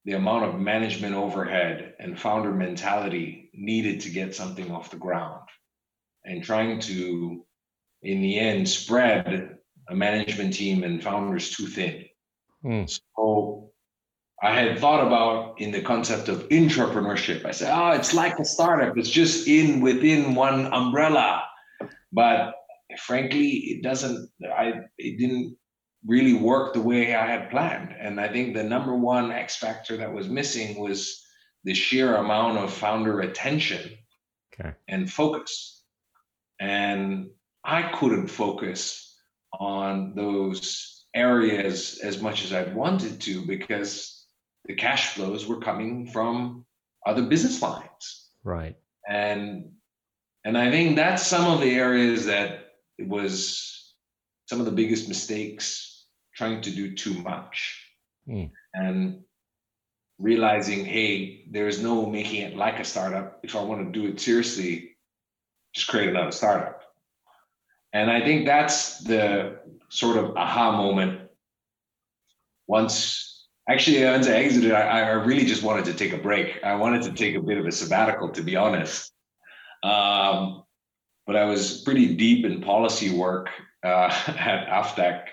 the 0.06 0.12
amount 0.12 0.44
of 0.44 0.60
management 0.60 1.16
overhead 1.16 1.94
and 1.98 2.18
founder 2.18 2.52
mentality 2.52 3.50
needed 3.52 4.00
to 4.00 4.10
get 4.10 4.34
something 4.34 4.70
off 4.70 4.90
the 4.90 4.96
ground. 4.96 5.42
And 6.24 6.42
trying 6.42 6.80
to 6.82 7.44
in 8.02 8.22
the 8.22 8.38
end 8.38 8.68
spread 8.68 9.58
a 9.88 9.94
management 9.94 10.54
team 10.54 10.84
and 10.84 11.02
founders 11.02 11.50
too 11.50 11.66
thin. 11.66 12.04
Hmm. 12.62 12.84
so 12.86 13.70
i 14.42 14.52
had 14.58 14.78
thought 14.78 15.06
about 15.06 15.60
in 15.60 15.70
the 15.70 15.82
concept 15.82 16.28
of 16.28 16.48
entrepreneurship 16.48 17.44
i 17.44 17.50
said 17.52 17.70
oh 17.72 17.90
it's 17.90 18.14
like 18.14 18.38
a 18.38 18.44
startup 18.44 18.96
it's 18.96 19.10
just 19.10 19.46
in 19.46 19.80
within 19.80 20.34
one 20.34 20.66
umbrella. 20.72 21.42
But 22.12 22.54
frankly 22.98 23.50
it 23.72 23.82
doesn't 23.82 24.30
i 24.56 24.72
it 24.98 25.18
didn't 25.18 25.56
really 26.06 26.34
work 26.34 26.72
the 26.72 26.80
way 26.80 27.14
i 27.14 27.26
had 27.26 27.50
planned 27.50 27.94
and 27.98 28.20
i 28.20 28.28
think 28.28 28.54
the 28.54 28.62
number 28.62 28.94
one 28.94 29.32
x 29.32 29.56
factor 29.56 29.96
that 29.96 30.12
was 30.12 30.28
missing 30.28 30.78
was 30.80 31.22
the 31.64 31.74
sheer 31.74 32.16
amount 32.16 32.58
of 32.58 32.72
founder 32.72 33.20
attention 33.20 33.90
Okay. 34.58 34.72
and 34.88 35.10
focus 35.10 35.82
and 36.60 37.28
i 37.64 37.82
couldn't 37.82 38.28
focus 38.28 39.14
on 39.58 40.14
those 40.14 41.04
areas 41.14 41.98
as 42.02 42.22
much 42.22 42.44
as 42.44 42.52
i 42.52 42.62
wanted 42.72 43.20
to 43.20 43.44
because 43.46 44.26
the 44.66 44.74
cash 44.74 45.14
flows 45.14 45.46
were 45.46 45.60
coming 45.60 46.06
from 46.06 46.64
other 47.06 47.22
business 47.22 47.60
lines 47.62 48.30
Right. 48.44 48.76
and 49.08 49.70
and 50.44 50.56
i 50.56 50.70
think 50.70 50.96
that's 50.96 51.26
some 51.26 51.50
of 51.52 51.60
the 51.60 51.74
areas 51.74 52.26
that 52.26 52.72
it 52.98 53.08
was 53.08 53.94
some 54.46 54.60
of 54.60 54.66
the 54.66 54.72
biggest 54.72 55.08
mistakes 55.08 55.95
trying 56.36 56.60
to 56.62 56.70
do 56.70 56.94
too 56.94 57.14
much. 57.14 57.82
Hmm. 58.26 58.46
and 58.74 59.22
realizing 60.18 60.84
hey 60.84 61.44
there's 61.50 61.80
no 61.80 62.06
making 62.06 62.42
it 62.42 62.56
like 62.56 62.80
a 62.80 62.84
startup. 62.84 63.38
If 63.42 63.54
i 63.54 63.62
want 63.62 63.92
to 63.92 64.00
do 64.00 64.08
it 64.08 64.20
seriously 64.20 64.96
just 65.74 65.88
create 65.88 66.08
another 66.08 66.32
startup. 66.32 66.82
And 67.92 68.10
i 68.10 68.20
think 68.20 68.46
that's 68.46 68.98
the 68.98 69.60
sort 69.88 70.16
of 70.16 70.36
aha 70.36 70.72
moment. 70.72 71.30
Once 72.66 73.46
actually 73.68 74.04
once 74.04 74.26
i 74.26 74.32
exited 74.32 74.72
I, 74.72 75.00
I 75.02 75.10
really 75.12 75.44
just 75.44 75.62
wanted 75.62 75.84
to 75.84 75.94
take 75.94 76.12
a 76.12 76.18
break. 76.18 76.58
I 76.64 76.74
wanted 76.74 77.02
to 77.02 77.12
take 77.12 77.36
a 77.36 77.40
bit 77.40 77.58
of 77.58 77.66
a 77.66 77.72
sabbatical 77.72 78.30
to 78.30 78.42
be 78.42 78.56
honest. 78.56 79.12
Um, 79.84 80.64
but 81.26 81.36
i 81.36 81.44
was 81.44 81.82
pretty 81.82 82.16
deep 82.16 82.44
in 82.44 82.60
policy 82.60 83.10
work 83.16 83.50
uh, 83.84 84.10
at 84.26 84.66
AFTECH 84.68 85.28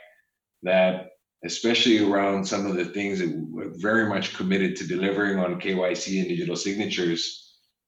that 0.64 1.10
especially 1.46 2.00
around 2.00 2.46
some 2.46 2.66
of 2.66 2.76
the 2.76 2.86
things 2.86 3.20
that 3.20 3.30
we're 3.50 3.74
very 3.76 4.08
much 4.08 4.34
committed 4.34 4.76
to 4.78 4.88
delivering 4.88 5.40
on 5.40 5.60
kyc 5.60 6.20
and 6.20 6.30
digital 6.30 6.56
signatures 6.56 7.44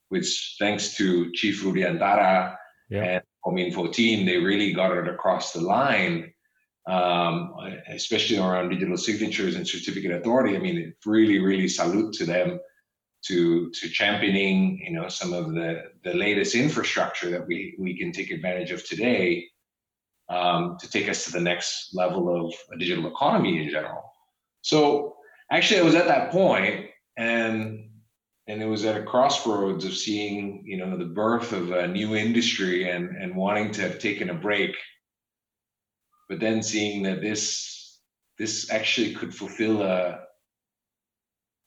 which 0.09 0.55
thanks 0.59 0.95
to 0.95 1.31
chief 1.33 1.63
Rudiantara 1.63 2.57
Yeah. 2.89 3.03
and 3.03 3.23
Kominfo 3.45 3.91
team, 3.91 4.25
they 4.25 4.37
really 4.37 4.73
got 4.73 4.97
it 4.97 5.07
across 5.07 5.53
the 5.53 5.61
line, 5.61 6.33
um, 6.87 7.53
especially 7.89 8.37
around 8.37 8.69
digital 8.69 8.97
signatures 8.97 9.55
and 9.55 9.67
certificate 9.67 10.11
authority. 10.11 10.55
I 10.55 10.59
mean, 10.59 10.77
it's 10.77 11.05
really, 11.05 11.39
really 11.39 11.67
salute 11.67 12.13
to 12.15 12.25
them 12.25 12.59
to 13.27 13.71
to 13.71 13.89
championing, 13.89 14.79
you 14.85 14.93
know, 14.93 15.07
some 15.07 15.33
of 15.33 15.53
the 15.53 15.91
the 16.03 16.13
latest 16.13 16.55
infrastructure 16.55 17.29
that 17.31 17.47
we 17.47 17.75
we 17.79 17.97
can 17.97 18.11
take 18.11 18.31
advantage 18.31 18.71
of 18.71 18.85
today 18.85 19.47
um, 20.29 20.77
to 20.79 20.89
take 20.89 21.09
us 21.09 21.25
to 21.25 21.31
the 21.31 21.39
next 21.39 21.93
level 21.93 22.47
of 22.47 22.53
a 22.73 22.77
digital 22.77 23.07
economy 23.07 23.63
in 23.63 23.69
general. 23.69 24.03
So 24.61 25.15
actually, 25.51 25.81
I 25.81 25.83
was 25.83 25.95
at 25.95 26.07
that 26.07 26.31
point, 26.31 26.87
and 27.17 27.89
and 28.47 28.61
it 28.61 28.65
was 28.65 28.85
at 28.85 28.97
a 28.97 29.03
crossroads 29.03 29.85
of 29.85 29.95
seeing 29.95 30.63
you 30.65 30.77
know 30.77 30.97
the 30.97 31.05
birth 31.05 31.53
of 31.53 31.71
a 31.71 31.87
new 31.87 32.15
industry 32.15 32.89
and 32.89 33.15
and 33.15 33.35
wanting 33.35 33.71
to 33.71 33.81
have 33.81 33.99
taken 33.99 34.29
a 34.29 34.33
break 34.33 34.75
but 36.27 36.39
then 36.39 36.61
seeing 36.63 37.03
that 37.03 37.21
this 37.21 37.99
this 38.37 38.69
actually 38.71 39.13
could 39.13 39.33
fulfill 39.33 39.81
a 39.81 40.19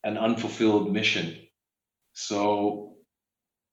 an 0.05 0.17
unfulfilled 0.17 0.93
mission. 0.93 1.37
So 2.13 2.97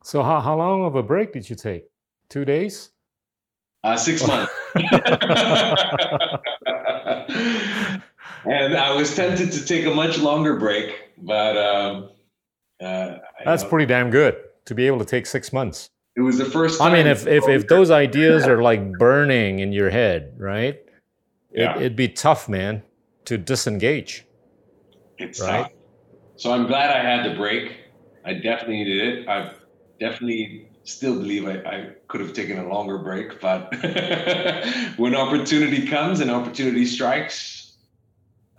so 0.04 0.22
how, 0.22 0.40
how 0.40 0.56
long 0.56 0.86
of 0.86 0.96
a 0.96 1.04
break 1.04 1.34
did 1.34 1.50
you 1.50 1.56
take? 1.56 1.86
Two 2.30 2.46
days 2.46 2.92
uh, 3.86 3.96
six 3.96 4.26
months 4.28 4.52
and 8.46 8.76
i 8.76 8.94
was 8.94 9.16
tempted 9.16 9.52
to 9.52 9.64
take 9.64 9.86
a 9.86 9.94
much 9.94 10.18
longer 10.18 10.60
break 10.60 11.06
but 11.18 11.58
um, 11.58 12.10
uh, 12.82 13.18
That's 13.44 13.64
pretty 13.64 13.86
damn 13.86 14.10
good 14.10 14.36
to 14.66 14.76
be 14.76 14.88
able 14.88 15.00
to 15.00 15.06
take 15.06 15.26
six 15.26 15.54
months. 15.54 15.90
It 16.18 16.22
was 16.22 16.38
the 16.38 16.46
first. 16.46 16.82
I 16.82 16.92
mean, 16.92 17.08
if 17.08 17.28
if, 17.28 17.48
if 17.48 17.68
those 17.68 17.92
ideas 17.92 18.48
are 18.48 18.62
like 18.62 18.94
burning 18.94 19.60
in 19.60 19.72
your 19.72 19.90
head, 19.90 20.36
right? 20.38 20.80
Yeah. 21.54 21.78
It, 21.78 21.82
would 21.82 21.96
be 21.96 22.10
tough, 22.10 22.50
man, 22.50 22.84
to 23.26 23.38
disengage. 23.38 24.26
It's 25.18 25.42
right. 25.42 25.64
Tough. 25.64 25.72
So 26.38 26.52
I'm 26.52 26.68
glad 26.68 26.92
I 26.92 27.02
had 27.02 27.32
the 27.32 27.36
break. 27.38 27.78
I 28.26 28.34
definitely 28.34 28.84
needed 28.84 29.20
it. 29.20 29.30
I 29.30 29.54
definitely 30.00 30.70
still 30.86 31.16
believe 31.16 31.48
I, 31.48 31.58
I 31.70 31.90
could 32.08 32.22
have 32.22 32.34
taken 32.34 32.60
a 32.60 32.68
longer 32.68 33.00
break, 33.00 33.42
but 33.42 33.74
when 34.98 35.16
opportunity 35.16 35.88
comes 35.88 36.20
and 36.22 36.32
opportunity 36.32 36.86
strikes, 36.86 37.76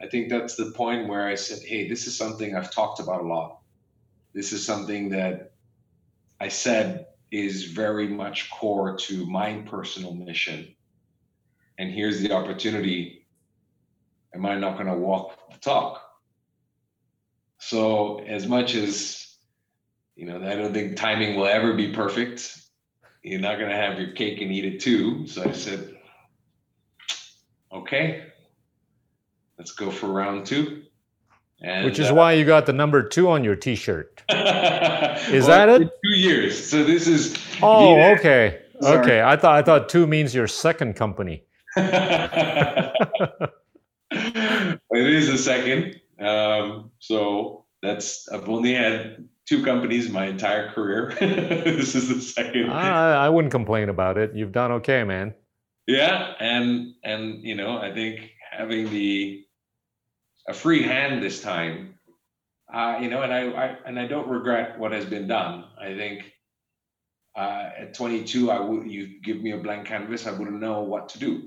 I 0.01 0.07
think 0.07 0.29
that's 0.29 0.57
the 0.57 0.73
point 0.73 1.09
where 1.09 1.27
I 1.27 1.35
said, 1.35 1.61
"Hey, 1.67 1.89
this 1.89 2.07
is 2.07 2.17
something 2.17 2.55
I've 2.55 2.71
talked 2.71 3.01
about 3.01 3.23
a 3.23 3.27
lot." 3.27 3.61
This 4.35 4.53
is 4.53 4.65
something 4.65 5.09
that 5.11 5.53
I 6.41 6.49
said 6.49 7.07
is 7.31 7.65
very 7.65 8.07
much 8.07 8.51
core 8.51 8.97
to 8.97 9.27
my 9.27 9.55
personal 9.63 10.15
mission. 10.15 10.75
And 11.79 11.91
here's 11.91 12.21
the 12.21 12.33
opportunity. 12.33 13.27
Am 14.35 14.45
I 14.45 14.57
not 14.57 14.75
going 14.75 14.87
to 14.87 14.95
walk 14.95 15.51
the 15.51 15.59
talk? 15.59 16.03
So, 17.59 18.21
as 18.21 18.47
much 18.47 18.75
as, 18.75 19.26
you 20.17 20.25
know, 20.25 20.37
I 20.37 20.57
don't 20.57 20.73
think 20.73 20.97
timing 20.97 21.37
will 21.37 21.47
ever 21.47 21.75
be 21.75 21.93
perfect, 21.93 22.59
you're 23.23 23.41
not 23.41 23.59
going 23.59 23.71
to 23.71 23.77
have 23.77 23.99
your 23.99 24.13
cake 24.13 24.41
and 24.41 24.51
eat 24.51 24.65
it 24.65 24.81
too. 24.81 25.27
So 25.27 25.45
I 25.45 25.53
said, 25.53 25.95
okay, 27.73 28.25
let's 29.59 29.73
go 29.73 29.91
for 29.91 30.07
round 30.07 30.47
two. 30.47 30.85
And, 31.61 31.85
Which 31.85 31.99
is 31.99 32.11
uh, 32.11 32.15
why 32.15 32.33
you 32.33 32.45
got 32.45 32.67
the 32.67 32.73
number 32.73 33.03
two 33.03 33.29
on 33.31 33.45
your 33.45 33.57
T-shirt. 33.57 34.23
is 34.29 35.47
well, 35.47 35.49
that 35.49 35.69
it? 35.69 35.91
Two 36.05 36.11
years. 36.11 36.67
So 36.67 36.85
this 36.85 37.07
is. 37.07 37.37
Oh, 37.63 37.99
okay, 38.13 38.63
Sorry. 38.81 38.99
okay. 38.99 39.23
I 39.23 39.37
thought 39.37 39.55
I 39.57 39.63
thought 39.63 39.89
two 39.89 40.07
means 40.07 40.35
your 40.35 40.47
second 40.49 40.97
company. 40.97 41.45
it 41.77 43.51
is 44.91 45.31
a 45.31 45.39
second. 45.39 45.99
Um, 46.21 46.91
so 46.99 47.65
that's 47.83 48.29
I've 48.29 48.49
only 48.51 48.75
had 48.75 49.27
two 49.47 49.65
companies 49.65 50.11
my 50.11 50.27
entire 50.27 50.71
career. 50.73 51.15
this 51.21 51.95
is 51.95 52.09
the 52.09 52.21
second. 52.21 52.71
I, 52.71 53.27
I 53.27 53.29
wouldn't 53.29 53.53
complain 53.53 53.89
about 53.89 54.19
it. 54.19 54.35
You've 54.35 54.53
done 54.53 54.73
okay, 54.73 55.05
man. 55.05 55.35
Yeah, 55.87 56.35
and 56.41 56.95
and 57.05 57.43
you 57.43 57.55
know 57.55 57.79
I 57.79 57.93
think 57.93 58.31
having 58.51 58.91
the 58.91 59.45
a 60.49 60.55
free 60.55 60.83
hand 60.83 61.23
this 61.23 61.43
time. 61.43 61.95
Uh, 62.73 62.99
you 63.01 63.09
know, 63.09 63.23
and 63.23 63.33
I, 63.33 63.49
I, 63.51 63.77
and 63.87 63.99
I 63.99 64.09
don't 64.09 64.29
regret 64.29 64.77
what 64.77 64.91
has 64.91 65.05
been 65.05 65.29
done. 65.29 65.65
I 65.81 65.95
think 65.95 66.33
uh, 67.37 67.71
at 67.79 67.95
22, 67.95 68.51
I 68.51 68.59
would 68.59 68.91
you 68.91 69.21
give 69.23 69.41
me 69.41 69.53
a 69.53 69.59
blank 69.59 69.87
canvas, 69.87 70.27
I 70.27 70.33
wouldn't 70.33 70.61
know 70.61 70.81
what 70.81 71.11
to 71.11 71.19
do. 71.19 71.43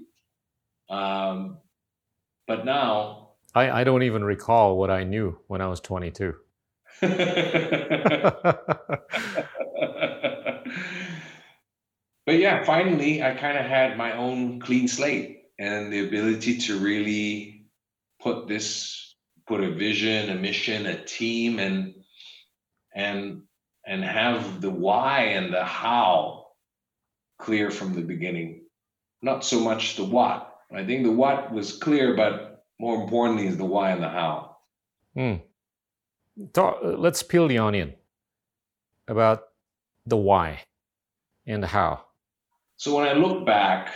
Um, 0.90 1.58
but 2.48 2.64
now, 2.64 3.32
I, 3.54 3.82
I 3.82 3.84
don't 3.84 4.04
even 4.04 4.24
recall 4.24 4.78
what 4.78 4.90
I 4.90 5.04
knew 5.04 5.38
when 5.48 5.62
I 5.62 5.68
was 5.68 5.82
22. 5.82 6.36
but 7.02 7.16
yeah, 12.28 12.64
finally, 12.64 13.24
I 13.24 13.36
kind 13.36 13.58
of 13.58 13.66
had 13.66 13.98
my 13.98 14.18
own 14.18 14.60
clean 14.60 14.88
slate 14.88 15.44
and 15.58 15.92
the 15.92 16.08
ability 16.08 16.58
to 16.58 16.80
really 16.80 17.66
put 18.22 18.48
this 18.48 19.16
put 19.48 19.62
a 19.62 19.72
vision 19.72 20.30
a 20.30 20.36
mission 20.36 20.86
a 20.86 21.04
team 21.04 21.60
and 21.60 21.96
and 22.96 23.42
and 23.86 24.04
have 24.04 24.62
the 24.62 24.70
why 24.70 25.22
and 25.22 25.54
the 25.54 25.64
how 25.64 26.48
clear 27.40 27.72
from 27.72 27.96
the 27.96 28.02
beginning. 28.02 28.62
Not 29.22 29.44
so 29.44 29.60
much 29.60 29.96
the 29.96 30.04
what. 30.04 30.54
I 30.74 30.86
think 30.86 31.04
the 31.04 31.12
what 31.12 31.52
was 31.52 31.78
clear 31.78 32.16
but 32.16 32.64
more 32.80 33.02
importantly 33.02 33.48
is 33.48 33.58
the 33.58 33.66
why 33.66 33.92
and 33.92 34.04
the 34.04 34.10
how. 34.10 34.58
Hmm. 35.16 35.36
Talk, 36.54 36.80
uh, 36.84 36.90
let's 36.90 37.24
peel 37.24 37.48
the 37.48 37.58
onion 37.58 37.96
about 39.08 39.44
the 40.06 40.18
why 40.18 40.62
and 41.46 41.62
the 41.62 41.68
how 41.68 42.06
so 42.78 42.96
when 42.96 43.08
i 43.08 43.14
look 43.14 43.46
back 43.46 43.92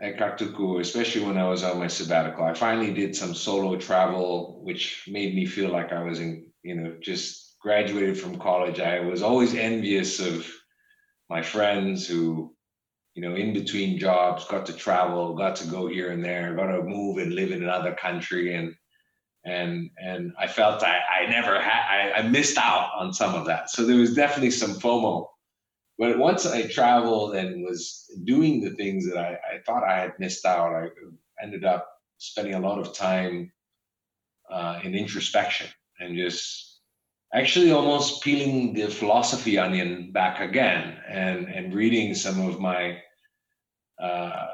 at 0.00 0.18
Kartuku, 0.18 0.80
especially 0.80 1.24
when 1.24 1.38
I 1.38 1.48
was 1.48 1.62
on 1.62 1.78
my 1.78 1.86
sabbatical. 1.86 2.44
I 2.44 2.54
finally 2.54 2.92
did 2.92 3.14
some 3.14 3.34
solo 3.34 3.76
travel, 3.76 4.60
which 4.62 5.04
made 5.08 5.34
me 5.34 5.46
feel 5.46 5.70
like 5.70 5.92
I 5.92 6.02
was 6.02 6.20
in, 6.20 6.46
you 6.62 6.74
know, 6.74 6.96
just 7.00 7.56
graduated 7.60 8.18
from 8.18 8.38
college. 8.38 8.80
I 8.80 9.00
was 9.00 9.22
always 9.22 9.54
envious 9.54 10.20
of 10.20 10.46
my 11.30 11.42
friends 11.42 12.06
who, 12.06 12.54
you 13.14 13.22
know, 13.22 13.34
in 13.34 13.54
between 13.54 13.98
jobs, 13.98 14.44
got 14.46 14.66
to 14.66 14.72
travel, 14.72 15.34
got 15.34 15.56
to 15.56 15.68
go 15.68 15.86
here 15.86 16.10
and 16.10 16.24
there, 16.24 16.54
got 16.54 16.66
to 16.66 16.82
move 16.82 17.18
and 17.18 17.34
live 17.34 17.52
in 17.52 17.62
another 17.62 17.94
country, 17.94 18.54
and 18.54 18.74
and 19.44 19.90
and 19.98 20.32
I 20.38 20.46
felt 20.46 20.82
I, 20.82 20.98
I 21.20 21.26
never 21.30 21.60
had 21.60 21.82
I, 21.88 22.12
I 22.18 22.22
missed 22.22 22.58
out 22.58 22.90
on 22.98 23.12
some 23.12 23.34
of 23.34 23.46
that. 23.46 23.70
So 23.70 23.84
there 23.84 23.96
was 23.96 24.14
definitely 24.14 24.50
some 24.50 24.74
FOMO 24.74 25.26
but 25.98 26.18
once 26.18 26.44
I 26.44 26.66
traveled 26.66 27.36
and 27.36 27.64
was 27.64 28.10
doing 28.24 28.60
the 28.60 28.70
things 28.70 29.06
that 29.06 29.16
I, 29.16 29.38
I 29.54 29.58
thought 29.64 29.84
I 29.84 30.00
had 30.00 30.18
missed 30.18 30.44
out, 30.44 30.74
I 30.74 30.88
ended 31.42 31.64
up 31.64 31.88
spending 32.18 32.54
a 32.54 32.60
lot 32.60 32.78
of 32.78 32.94
time 32.94 33.52
uh, 34.50 34.80
in 34.82 34.94
introspection 34.94 35.68
and 36.00 36.16
just 36.16 36.80
actually 37.32 37.70
almost 37.70 38.22
peeling 38.22 38.74
the 38.74 38.88
philosophy 38.88 39.58
onion 39.58 40.10
back 40.12 40.40
again 40.40 40.98
and 41.08 41.48
and 41.48 41.74
reading 41.74 42.14
some 42.14 42.46
of 42.46 42.60
my 42.60 42.98
uh, 44.02 44.46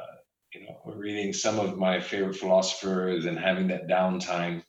you 0.55 0.63
know 0.63 0.77
reading 0.95 1.33
some 1.33 1.59
of 1.59 1.79
my 1.79 2.01
favorite 2.01 2.37
philosophers 2.37 3.27
and 3.27 3.39
having 3.39 3.67
that 3.69 3.89
downtime 3.89 4.63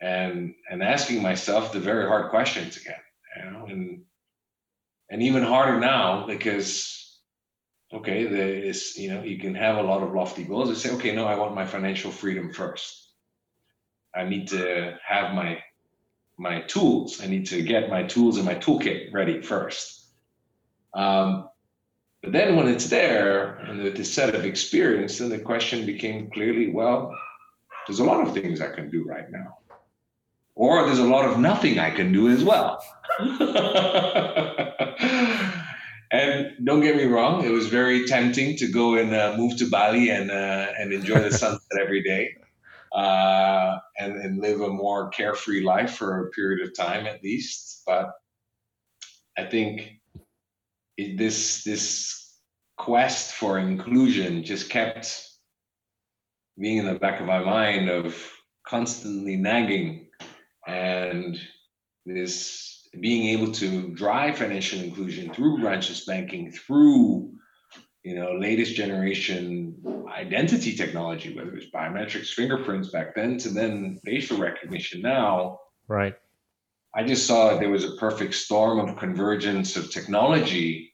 and 0.00 0.54
and 0.70 0.82
asking 0.82 1.22
myself 1.22 1.72
the 1.72 1.80
very 1.80 2.06
hard 2.06 2.30
questions 2.30 2.76
again 2.76 2.94
you 3.36 3.50
know 3.50 3.66
and 3.66 4.02
and 5.10 5.22
even 5.22 5.42
harder 5.42 5.78
now 5.78 6.26
because 6.26 7.18
okay 7.92 8.24
there 8.26 8.54
is 8.54 8.96
you 8.96 9.12
know 9.12 9.22
you 9.22 9.38
can 9.38 9.54
have 9.54 9.76
a 9.76 9.82
lot 9.82 10.02
of 10.02 10.12
lofty 10.12 10.44
goals 10.44 10.68
and 10.68 10.78
say 10.78 10.90
okay 10.90 11.14
no 11.14 11.26
i 11.26 11.36
want 11.36 11.54
my 11.54 11.66
financial 11.66 12.10
freedom 12.10 12.52
first. 12.52 13.00
I 14.14 14.24
need 14.24 14.48
to 14.48 14.98
have 15.06 15.34
my 15.34 15.58
my 16.36 16.62
tools. 16.62 17.20
I 17.22 17.26
need 17.26 17.46
to 17.46 17.62
get 17.62 17.90
my 17.90 18.02
tools 18.02 18.38
and 18.38 18.46
my 18.46 18.54
toolkit 18.54 19.12
ready 19.12 19.42
first. 19.42 20.08
Um, 20.94 21.48
but 22.22 22.32
then 22.32 22.56
when 22.56 22.66
it's 22.66 22.88
there 22.88 23.56
and 23.58 23.82
with 23.82 24.04
set 24.06 24.34
of 24.34 24.44
experience 24.44 25.18
then 25.18 25.28
the 25.30 25.38
question 25.38 25.86
became 25.86 26.30
clearly 26.30 26.70
well 26.70 27.14
there's 27.86 28.00
a 28.00 28.04
lot 28.04 28.26
of 28.26 28.34
things 28.34 28.60
i 28.60 28.68
can 28.68 28.90
do 28.90 29.04
right 29.04 29.30
now 29.30 29.56
or 30.60 30.86
there's 30.86 31.04
a 31.06 31.10
lot 31.14 31.24
of 31.28 31.38
nothing 31.38 31.78
i 31.78 31.90
can 31.90 32.12
do 32.12 32.28
as 32.28 32.44
well 32.44 32.82
and 36.10 36.52
don't 36.64 36.80
get 36.80 36.96
me 36.96 37.04
wrong, 37.04 37.44
it 37.44 37.50
was 37.50 37.68
very 37.68 38.06
tempting 38.06 38.56
to 38.56 38.66
go 38.66 38.96
and 38.96 39.14
uh, 39.14 39.34
move 39.36 39.56
to 39.58 39.68
Bali 39.68 40.10
and 40.10 40.30
uh, 40.30 40.66
and 40.78 40.92
enjoy 40.92 41.20
the 41.20 41.32
sunset 41.32 41.80
every 41.80 42.02
day, 42.02 42.30
uh, 42.92 43.78
and 43.98 44.16
and 44.16 44.40
live 44.40 44.60
a 44.60 44.68
more 44.68 45.08
carefree 45.10 45.62
life 45.62 45.94
for 45.94 46.26
a 46.26 46.30
period 46.30 46.66
of 46.66 46.76
time 46.76 47.06
at 47.06 47.22
least. 47.22 47.82
But 47.86 48.12
I 49.38 49.44
think 49.44 50.00
it, 50.96 51.16
this 51.16 51.62
this 51.64 52.38
quest 52.76 53.34
for 53.34 53.58
inclusion 53.58 54.42
just 54.42 54.70
kept 54.70 55.24
being 56.58 56.78
in 56.78 56.86
the 56.86 56.98
back 56.98 57.20
of 57.20 57.26
my 57.26 57.42
mind 57.42 57.88
of 57.88 58.16
constantly 58.66 59.36
nagging 59.36 60.09
and 60.66 61.40
this 62.06 62.88
being 63.00 63.38
able 63.38 63.52
to 63.52 63.88
drive 63.94 64.38
financial 64.38 64.80
inclusion 64.80 65.32
through 65.32 65.58
branchless 65.58 66.04
banking, 66.04 66.50
through 66.50 67.32
you 68.02 68.14
know 68.14 68.32
latest 68.32 68.74
generation 68.74 69.76
identity 70.08 70.74
technology, 70.74 71.36
whether 71.36 71.54
it's 71.56 71.70
biometrics, 71.74 72.32
fingerprints 72.32 72.90
back 72.90 73.14
then 73.14 73.38
to 73.38 73.48
then 73.48 73.98
facial 74.04 74.38
recognition 74.38 75.02
now. 75.02 75.58
Right. 75.88 76.14
I 76.94 77.04
just 77.04 77.26
saw 77.26 77.56
there 77.56 77.70
was 77.70 77.84
a 77.84 77.96
perfect 77.96 78.34
storm 78.34 78.80
of 78.80 78.96
convergence 78.96 79.76
of 79.76 79.90
technology 79.90 80.92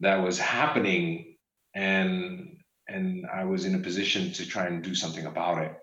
that 0.00 0.16
was 0.16 0.38
happening, 0.38 1.36
and 1.74 2.56
and 2.88 3.26
I 3.32 3.44
was 3.44 3.64
in 3.64 3.74
a 3.74 3.78
position 3.78 4.32
to 4.32 4.46
try 4.46 4.66
and 4.66 4.82
do 4.82 4.94
something 4.94 5.26
about 5.26 5.62
it. 5.62 5.76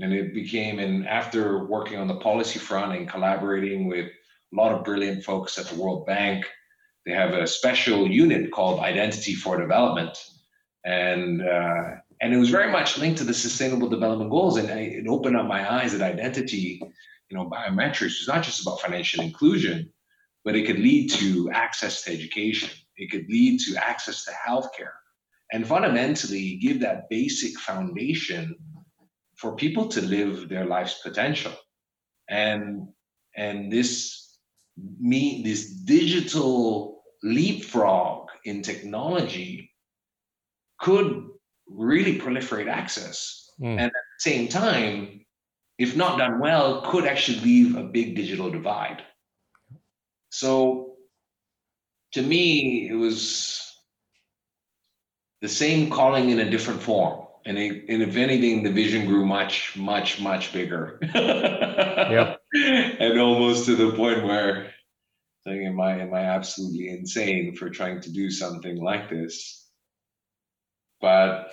And 0.00 0.14
it 0.14 0.32
became, 0.32 0.78
and 0.78 1.06
after 1.06 1.64
working 1.66 1.98
on 1.98 2.08
the 2.08 2.16
policy 2.16 2.58
front 2.58 2.96
and 2.96 3.08
collaborating 3.08 3.86
with 3.86 4.06
a 4.06 4.56
lot 4.56 4.72
of 4.72 4.84
brilliant 4.84 5.24
folks 5.24 5.58
at 5.58 5.66
the 5.66 5.78
World 5.80 6.06
Bank, 6.06 6.46
they 7.04 7.12
have 7.12 7.34
a 7.34 7.46
special 7.46 8.08
unit 8.08 8.50
called 8.50 8.80
Identity 8.80 9.34
for 9.34 9.58
Development, 9.58 10.16
and 10.84 11.42
uh, 11.42 11.96
and 12.20 12.34
it 12.34 12.36
was 12.36 12.50
very 12.50 12.70
much 12.70 12.98
linked 12.98 13.18
to 13.18 13.24
the 13.24 13.34
Sustainable 13.34 13.88
Development 13.88 14.30
Goals, 14.30 14.56
and 14.58 14.70
I, 14.70 14.80
it 14.80 15.06
opened 15.08 15.36
up 15.36 15.46
my 15.46 15.70
eyes 15.70 15.92
that 15.92 16.02
identity, 16.02 16.80
you 17.28 17.36
know, 17.36 17.48
biometrics 17.48 18.20
is 18.20 18.28
not 18.28 18.42
just 18.42 18.62
about 18.62 18.80
financial 18.80 19.22
inclusion, 19.22 19.90
but 20.44 20.56
it 20.56 20.66
could 20.66 20.78
lead 20.78 21.10
to 21.12 21.50
access 21.50 22.02
to 22.04 22.12
education, 22.12 22.70
it 22.96 23.10
could 23.10 23.26
lead 23.28 23.60
to 23.60 23.76
access 23.76 24.24
to 24.24 24.32
healthcare, 24.32 24.92
and 25.52 25.66
fundamentally 25.66 26.56
give 26.56 26.80
that 26.80 27.08
basic 27.08 27.58
foundation 27.58 28.56
for 29.40 29.56
people 29.56 29.88
to 29.88 30.02
live 30.02 30.48
their 30.48 30.66
life's 30.66 31.00
potential, 31.02 31.52
and 32.28 32.88
and 33.36 33.72
this 33.72 34.38
me 35.00 35.42
this 35.42 35.70
digital 35.70 37.02
leapfrog 37.22 38.28
in 38.44 38.62
technology 38.62 39.70
could 40.78 41.26
really 41.66 42.18
proliferate 42.18 42.68
access. 42.68 43.50
Mm. 43.60 43.78
And 43.78 43.80
at 43.80 43.92
the 43.92 44.20
same 44.30 44.48
time, 44.48 45.24
if 45.78 45.96
not 45.96 46.18
done 46.18 46.40
well, 46.40 46.82
could 46.82 47.06
actually 47.06 47.40
leave 47.40 47.76
a 47.76 47.84
big 47.84 48.16
digital 48.16 48.50
divide. 48.50 49.02
So 50.30 50.96
to 52.12 52.22
me, 52.22 52.88
it 52.88 52.94
was 52.94 53.62
the 55.40 55.48
same 55.48 55.90
calling 55.90 56.30
in 56.30 56.40
a 56.40 56.50
different 56.50 56.82
form. 56.82 57.26
And, 57.46 57.58
it, 57.58 57.84
and 57.88 58.02
if 58.02 58.16
anything, 58.16 58.62
the 58.62 58.72
vision 58.72 59.06
grew 59.06 59.24
much, 59.24 59.76
much, 59.76 60.20
much 60.20 60.52
bigger. 60.52 60.98
yep. 61.14 62.40
And 62.52 63.18
almost 63.18 63.66
to 63.66 63.76
the 63.76 63.92
point 63.96 64.24
where 64.24 64.72
saying, 65.46 65.66
am 65.66 65.80
I 65.80 66.00
am 66.00 66.12
I 66.12 66.20
absolutely 66.20 66.90
insane 66.90 67.54
for 67.56 67.70
trying 67.70 68.00
to 68.02 68.12
do 68.12 68.30
something 68.30 68.76
like 68.82 69.08
this? 69.08 69.60
but 71.00 71.52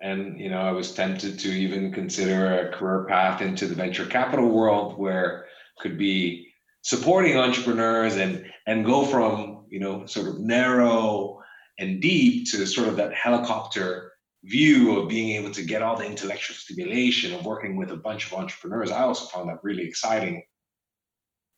and 0.00 0.38
you 0.38 0.50
know 0.50 0.60
i 0.60 0.70
was 0.70 0.92
tempted 0.92 1.38
to 1.38 1.48
even 1.48 1.92
consider 1.92 2.60
a 2.60 2.76
career 2.76 3.06
path 3.08 3.40
into 3.40 3.66
the 3.66 3.74
venture 3.74 4.06
capital 4.06 4.48
world 4.48 4.98
where 4.98 5.46
could 5.78 5.96
be 5.96 6.46
supporting 6.82 7.36
entrepreneurs 7.36 8.16
and 8.16 8.44
and 8.66 8.84
go 8.84 9.04
from 9.04 9.64
you 9.68 9.80
know 9.80 10.04
sort 10.06 10.28
of 10.28 10.38
narrow 10.38 11.40
and 11.78 12.00
deep 12.00 12.50
to 12.50 12.66
sort 12.66 12.88
of 12.88 12.96
that 12.96 13.14
helicopter 13.14 14.05
view 14.46 14.98
of 14.98 15.08
being 15.08 15.30
able 15.36 15.50
to 15.50 15.62
get 15.62 15.82
all 15.82 15.96
the 15.96 16.06
intellectual 16.06 16.56
stimulation 16.56 17.34
of 17.34 17.44
working 17.44 17.76
with 17.76 17.90
a 17.90 17.96
bunch 17.96 18.26
of 18.26 18.34
entrepreneurs 18.34 18.90
i 18.90 19.02
also 19.02 19.26
found 19.26 19.48
that 19.48 19.62
really 19.62 19.84
exciting 19.84 20.42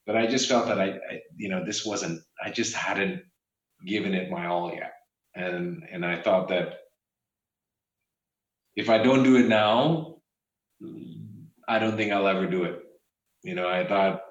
but 0.06 0.16
i 0.16 0.26
just 0.26 0.48
felt 0.48 0.66
that 0.66 0.80
I, 0.80 0.98
I 1.10 1.20
you 1.36 1.48
know 1.48 1.64
this 1.64 1.84
wasn't 1.84 2.22
i 2.42 2.50
just 2.50 2.74
hadn't 2.74 3.22
given 3.86 4.14
it 4.14 4.30
my 4.30 4.46
all 4.46 4.72
yet 4.74 4.92
and 5.38 5.84
and 5.90 6.04
I 6.04 6.20
thought 6.20 6.48
that 6.48 6.80
if 8.76 8.90
I 8.90 8.98
don't 8.98 9.24
do 9.24 9.36
it 9.36 9.48
now, 9.48 10.16
I 11.68 11.78
don't 11.78 11.96
think 11.96 12.12
I'll 12.12 12.28
ever 12.28 12.46
do 12.46 12.64
it. 12.64 12.80
You 13.42 13.54
know, 13.54 13.68
I 13.68 13.86
thought 13.86 14.22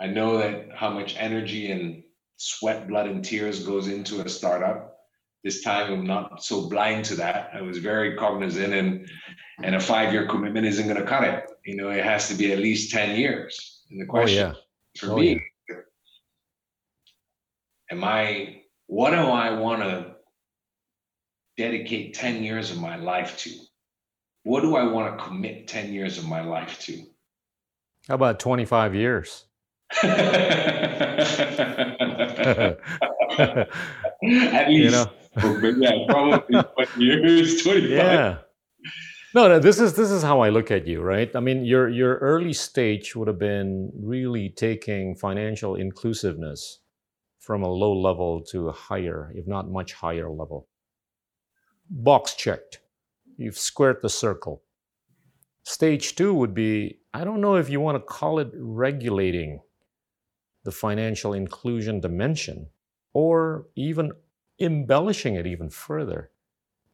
I 0.00 0.06
know 0.06 0.38
that 0.38 0.68
how 0.74 0.90
much 0.90 1.16
energy 1.18 1.70
and 1.70 2.02
sweat, 2.36 2.88
blood, 2.88 3.06
and 3.06 3.24
tears 3.24 3.64
goes 3.64 3.88
into 3.88 4.20
a 4.20 4.28
startup. 4.28 4.93
This 5.44 5.62
time 5.62 5.92
I'm 5.92 6.06
not 6.06 6.42
so 6.42 6.70
blind 6.70 7.04
to 7.06 7.16
that. 7.16 7.50
I 7.54 7.60
was 7.60 7.76
very 7.76 8.16
cognizant 8.16 8.72
and 8.72 9.06
and 9.62 9.74
a 9.74 9.80
five-year 9.80 10.26
commitment 10.26 10.66
isn't 10.66 10.88
gonna 10.88 11.04
cut 11.04 11.24
it. 11.24 11.44
You 11.66 11.76
know, 11.76 11.90
it 11.90 12.02
has 12.02 12.28
to 12.28 12.34
be 12.34 12.52
at 12.52 12.58
least 12.58 12.90
10 12.90 13.16
years. 13.16 13.82
And 13.90 14.00
the 14.00 14.06
oh, 14.06 14.08
question 14.08 14.46
oh, 14.46 14.48
yeah. 14.48 15.00
for 15.00 15.12
oh, 15.12 15.16
me, 15.16 15.42
yeah. 15.68 15.76
am 17.90 18.02
I 18.02 18.62
what 18.86 19.10
do 19.10 19.16
I 19.16 19.50
wanna 19.50 20.16
dedicate 21.58 22.14
10 22.14 22.42
years 22.42 22.70
of 22.70 22.80
my 22.80 22.96
life 22.96 23.36
to? 23.38 23.50
What 24.44 24.62
do 24.62 24.76
I 24.76 24.84
want 24.84 25.18
to 25.18 25.24
commit 25.24 25.68
10 25.68 25.92
years 25.92 26.18
of 26.18 26.26
my 26.26 26.42
life 26.42 26.78
to? 26.80 27.02
How 28.08 28.14
about 28.14 28.38
25 28.38 28.94
years? 28.94 29.44
At 30.02 31.18
least. 34.68 34.70
You 34.70 34.90
know? 34.90 35.10
Yeah, 35.36 36.06
probably 36.08 36.62
20 36.96 37.04
years, 37.04 37.62
25. 37.62 37.90
Yeah. 37.90 38.38
No, 39.34 39.48
no, 39.48 39.58
this 39.58 39.80
is 39.80 39.94
this 39.94 40.12
is 40.12 40.22
how 40.22 40.40
I 40.40 40.48
look 40.50 40.70
at 40.70 40.86
you, 40.86 41.02
right? 41.02 41.34
I 41.34 41.40
mean, 41.40 41.64
your 41.64 41.88
your 41.88 42.18
early 42.18 42.52
stage 42.52 43.16
would 43.16 43.26
have 43.26 43.38
been 43.38 43.90
really 43.94 44.50
taking 44.50 45.16
financial 45.16 45.74
inclusiveness 45.74 46.78
from 47.40 47.62
a 47.62 47.68
low 47.68 47.92
level 47.92 48.40
to 48.52 48.68
a 48.68 48.72
higher, 48.72 49.32
if 49.34 49.46
not 49.46 49.68
much 49.68 49.92
higher 49.92 50.30
level 50.30 50.68
box 51.90 52.34
checked. 52.34 52.80
You've 53.36 53.58
squared 53.58 53.98
the 54.02 54.08
circle. 54.08 54.62
Stage 55.64 56.14
two 56.14 56.34
would 56.34 56.54
be 56.54 56.98
I 57.12 57.24
don't 57.24 57.40
know 57.40 57.56
if 57.56 57.70
you 57.70 57.80
want 57.80 57.96
to 57.96 58.04
call 58.04 58.38
it 58.38 58.50
regulating 58.54 59.60
the 60.64 60.72
financial 60.72 61.34
inclusion 61.34 62.00
dimension 62.00 62.68
or 63.12 63.66
even 63.76 64.12
embellishing 64.60 65.34
it 65.34 65.46
even 65.46 65.68
further 65.68 66.30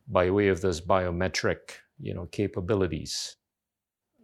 by 0.08 0.30
way 0.30 0.48
of 0.48 0.61
this 0.61 0.80
biometric 0.80 1.80
you 1.98 2.14
know 2.14 2.26
capabilities. 2.26 3.36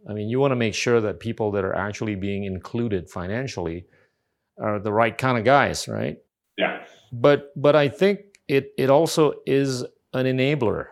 I 0.09 0.13
mean 0.13 0.29
you 0.29 0.39
want 0.39 0.51
to 0.51 0.55
make 0.55 0.73
sure 0.73 1.01
that 1.01 1.19
people 1.19 1.51
that 1.51 1.65
are 1.65 1.75
actually 1.75 2.15
being 2.15 2.43
included 2.43 3.09
financially 3.09 3.85
are 4.59 4.79
the 4.79 4.93
right 4.93 5.17
kind 5.17 5.37
of 5.37 5.43
guys 5.43 5.87
right? 5.87 6.17
Yeah. 6.57 6.83
But 7.11 7.51
but 7.55 7.75
i 7.75 7.87
think 7.87 8.19
it 8.47 8.73
it 8.77 8.89
also 8.89 9.33
is 9.45 9.83
an 10.13 10.25
enabler, 10.25 10.87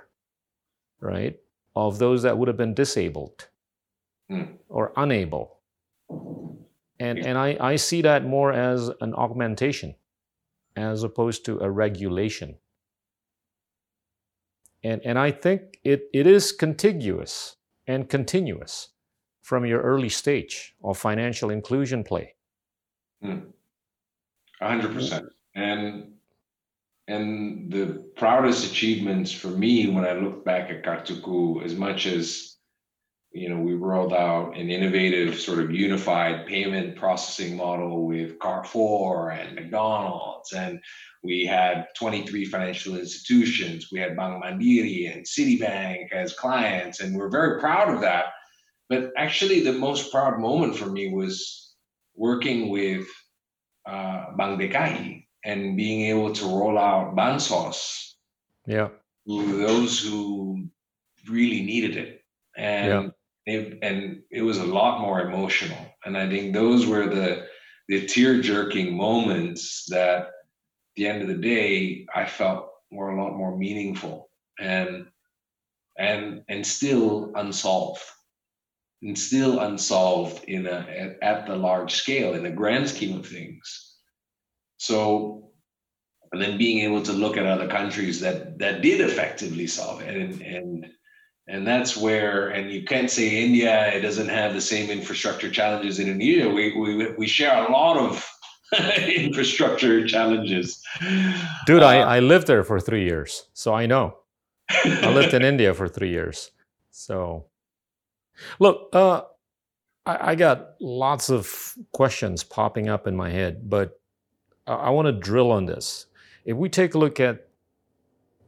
right, 0.99 1.37
of 1.75 1.99
those 1.99 2.23
that 2.23 2.37
would 2.37 2.47
have 2.47 2.57
been 2.57 2.73
disabled 2.73 3.47
mm. 4.31 4.47
or 4.69 4.91
unable. 4.95 5.59
And, 6.97 7.19
and 7.19 7.37
I, 7.37 7.57
I 7.59 7.75
see 7.75 8.01
that 8.03 8.25
more 8.25 8.53
as 8.53 8.89
an 9.01 9.13
augmentation 9.15 9.95
as 10.75 11.03
opposed 11.03 11.45
to 11.45 11.59
a 11.59 11.69
regulation. 11.69 12.57
And, 14.83 15.01
and 15.03 15.17
I 15.17 15.31
think 15.31 15.79
it, 15.83 16.03
it 16.13 16.27
is 16.27 16.51
contiguous 16.51 17.55
and 17.87 18.09
continuous 18.09 18.89
from 19.41 19.65
your 19.65 19.81
early 19.81 20.09
stage 20.09 20.75
of 20.83 20.97
financial 20.97 21.49
inclusion 21.49 22.03
play. 22.03 22.35
Mm. 23.23 23.47
100%. 24.61 25.27
And 25.55 26.11
and 27.07 27.71
the 27.71 28.03
proudest 28.15 28.71
achievements 28.71 29.31
for 29.31 29.49
me 29.49 29.87
when 29.87 30.05
I 30.05 30.13
look 30.13 30.43
back 30.43 30.71
at 30.71 30.83
Kartuku, 30.83 31.63
as 31.63 31.75
much 31.75 32.07
as 32.07 32.54
you 33.35 33.49
know, 33.49 33.59
we 33.59 33.73
rolled 33.73 34.13
out 34.13 34.57
an 34.57 34.69
innovative 34.69 35.37
sort 35.37 35.59
of 35.59 35.69
unified 35.69 36.45
payment 36.45 36.95
processing 36.95 37.57
model 37.57 38.07
with 38.07 38.39
Carrefour 38.39 39.31
and 39.31 39.55
McDonald's, 39.55 40.53
and 40.53 40.79
we 41.21 41.45
had 41.45 41.87
23 41.97 42.45
financial 42.45 42.95
institutions. 42.95 43.89
We 43.91 43.99
had 43.99 44.15
Bank 44.15 44.41
Mandiri 44.41 45.13
and 45.13 45.25
Citibank 45.25 46.13
as 46.13 46.33
clients, 46.33 47.01
and 47.01 47.13
we're 47.13 47.29
very 47.29 47.59
proud 47.59 47.93
of 47.93 47.99
that. 48.01 48.27
But 48.87 49.11
actually, 49.17 49.59
the 49.59 49.73
most 49.73 50.13
proud 50.13 50.39
moment 50.39 50.77
for 50.77 50.85
me 50.85 51.11
was 51.11 51.75
working 52.15 52.69
with 52.69 53.05
uh, 53.85 54.31
Bank 54.37 54.61
DKI 54.61 55.25
and 55.43 55.75
being 55.75 56.05
able 56.05 56.31
to 56.31 56.45
roll 56.45 56.77
out 56.77 57.17
Bansos 57.17 58.13
yeah. 58.65 58.87
to 59.27 59.57
those 59.57 59.99
who 60.01 60.69
really 61.29 61.63
needed 61.63 61.97
it. 61.97 62.21
And 62.57 62.87
yeah. 62.87 63.09
It, 63.45 63.79
and 63.81 64.21
it 64.31 64.41
was 64.41 64.57
a 64.57 64.65
lot 64.65 65.01
more 65.01 65.21
emotional. 65.21 65.77
And 66.05 66.17
I 66.17 66.27
think 66.29 66.53
those 66.53 66.85
were 66.85 67.07
the 67.07 67.47
the 67.87 68.07
tear 68.07 68.41
jerking 68.41 68.95
moments 68.97 69.85
that 69.89 70.19
at 70.19 70.27
the 70.95 71.07
end 71.07 71.21
of 71.21 71.27
the 71.27 71.35
day 71.35 72.05
I 72.13 72.25
felt 72.25 72.69
were 72.91 73.11
a 73.11 73.23
lot 73.23 73.37
more 73.37 73.55
meaningful 73.57 74.29
and 74.59 75.05
and 75.97 76.41
and 76.49 76.65
still 76.65 77.31
unsolved 77.35 78.01
and 79.01 79.17
still 79.17 79.59
unsolved 79.59 80.43
in 80.45 80.65
a 80.67 80.79
at, 80.89 81.17
at 81.21 81.47
the 81.47 81.55
large 81.55 81.93
scale 81.93 82.33
in 82.33 82.43
the 82.43 82.49
grand 82.49 82.89
scheme 82.89 83.17
of 83.19 83.27
things 83.27 83.95
so, 84.77 85.51
and 86.31 86.41
then 86.41 86.57
being 86.57 86.79
able 86.79 87.01
to 87.03 87.13
look 87.13 87.37
at 87.37 87.45
other 87.45 87.67
countries 87.67 88.19
that 88.19 88.59
that 88.59 88.81
did 88.81 89.01
effectively 89.01 89.67
solve 89.67 90.01
it, 90.01 90.15
and 90.15 90.41
and 90.41 90.85
and 91.47 91.65
that's 91.65 91.95
where 91.95 92.49
and 92.49 92.71
you 92.71 92.83
can't 92.83 93.09
say 93.09 93.43
india 93.43 93.87
it 93.93 94.01
doesn't 94.01 94.29
have 94.29 94.53
the 94.53 94.61
same 94.61 94.89
infrastructure 94.89 95.49
challenges 95.49 95.99
in 95.99 96.07
india. 96.07 96.49
We 96.49 96.75
we, 96.77 97.11
we 97.11 97.27
share 97.27 97.65
a 97.65 97.71
lot 97.71 97.97
of 97.97 98.27
infrastructure 99.07 100.07
challenges. 100.07 100.81
Dude 101.65 101.83
uh, 101.83 101.87
I, 101.87 102.17
I 102.17 102.19
lived 102.19 102.47
there 102.47 102.63
for 102.63 102.79
three 102.79 103.03
years 103.03 103.47
so 103.53 103.73
i 103.73 103.85
know. 103.85 104.17
I 104.69 105.11
lived 105.13 105.33
in 105.33 105.43
india 105.53 105.73
for 105.73 105.87
three 105.87 106.09
years 106.09 106.51
so. 106.91 107.45
Look 108.59 108.89
uh, 108.93 109.21
I, 110.05 110.31
I 110.31 110.35
got 110.35 110.75
lots 110.81 111.29
of 111.29 111.75
questions 111.93 112.43
popping 112.43 112.89
up 112.89 113.07
in 113.07 113.15
my 113.15 113.29
head 113.29 113.69
but 113.69 113.99
i, 114.67 114.73
I 114.73 114.89
want 114.89 115.05
to 115.05 115.11
drill 115.11 115.51
on 115.51 115.65
this. 115.65 116.07
If 116.43 116.57
we 116.57 116.69
take 116.69 116.95
a 116.95 116.97
look 116.97 117.19
at 117.19 117.47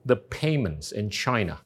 the 0.05 0.15
payments 0.15 0.91
in 0.91 1.09
china. 1.09 1.59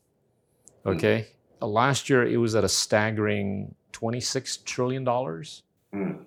Okay. 0.85 1.27
Mm. 1.61 1.73
last 1.73 2.09
year, 2.09 2.25
it 2.25 2.37
was 2.37 2.55
at 2.55 2.63
a 2.63 2.69
staggering 2.69 3.75
$26 3.93 4.63
trillion, 4.65 5.05
mm. 5.05 6.25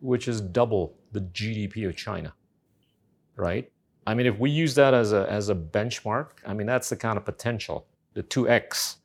which 0.00 0.28
is 0.28 0.40
double 0.40 0.94
the 1.12 1.20
GDP 1.20 1.88
of 1.88 1.96
China, 1.96 2.32
right? 3.36 3.70
I 4.06 4.14
mean, 4.14 4.26
if 4.26 4.38
we 4.38 4.50
use 4.50 4.74
that 4.76 4.94
as 4.94 5.12
a, 5.12 5.26
as 5.30 5.50
a 5.50 5.54
benchmark, 5.54 6.30
I 6.46 6.54
mean, 6.54 6.66
that's 6.66 6.88
the 6.88 6.96
kind 6.96 7.18
of 7.18 7.24
potential. 7.24 7.86
The 8.14 8.22
2x 8.22 8.96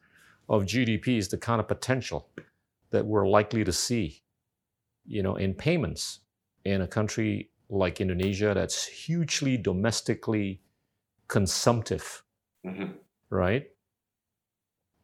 of 0.49 0.63
GDP 0.63 1.17
is 1.17 1.27
the 1.27 1.37
kind 1.37 1.59
of 1.59 1.67
potential 1.67 2.29
that 2.91 3.05
we're 3.05 3.27
likely 3.27 3.63
to 3.63 3.73
see, 3.73 4.21
you 5.05 5.21
know, 5.21 5.35
in 5.35 5.53
payments 5.53 6.21
in 6.63 6.81
a 6.81 6.87
country 6.87 7.49
like 7.69 7.99
Indonesia 7.99 8.53
that's 8.53 8.85
hugely 8.85 9.57
domestically 9.57 10.61
consumptive, 11.27 12.23
mm-hmm. 12.65 12.91
right? 13.29 13.69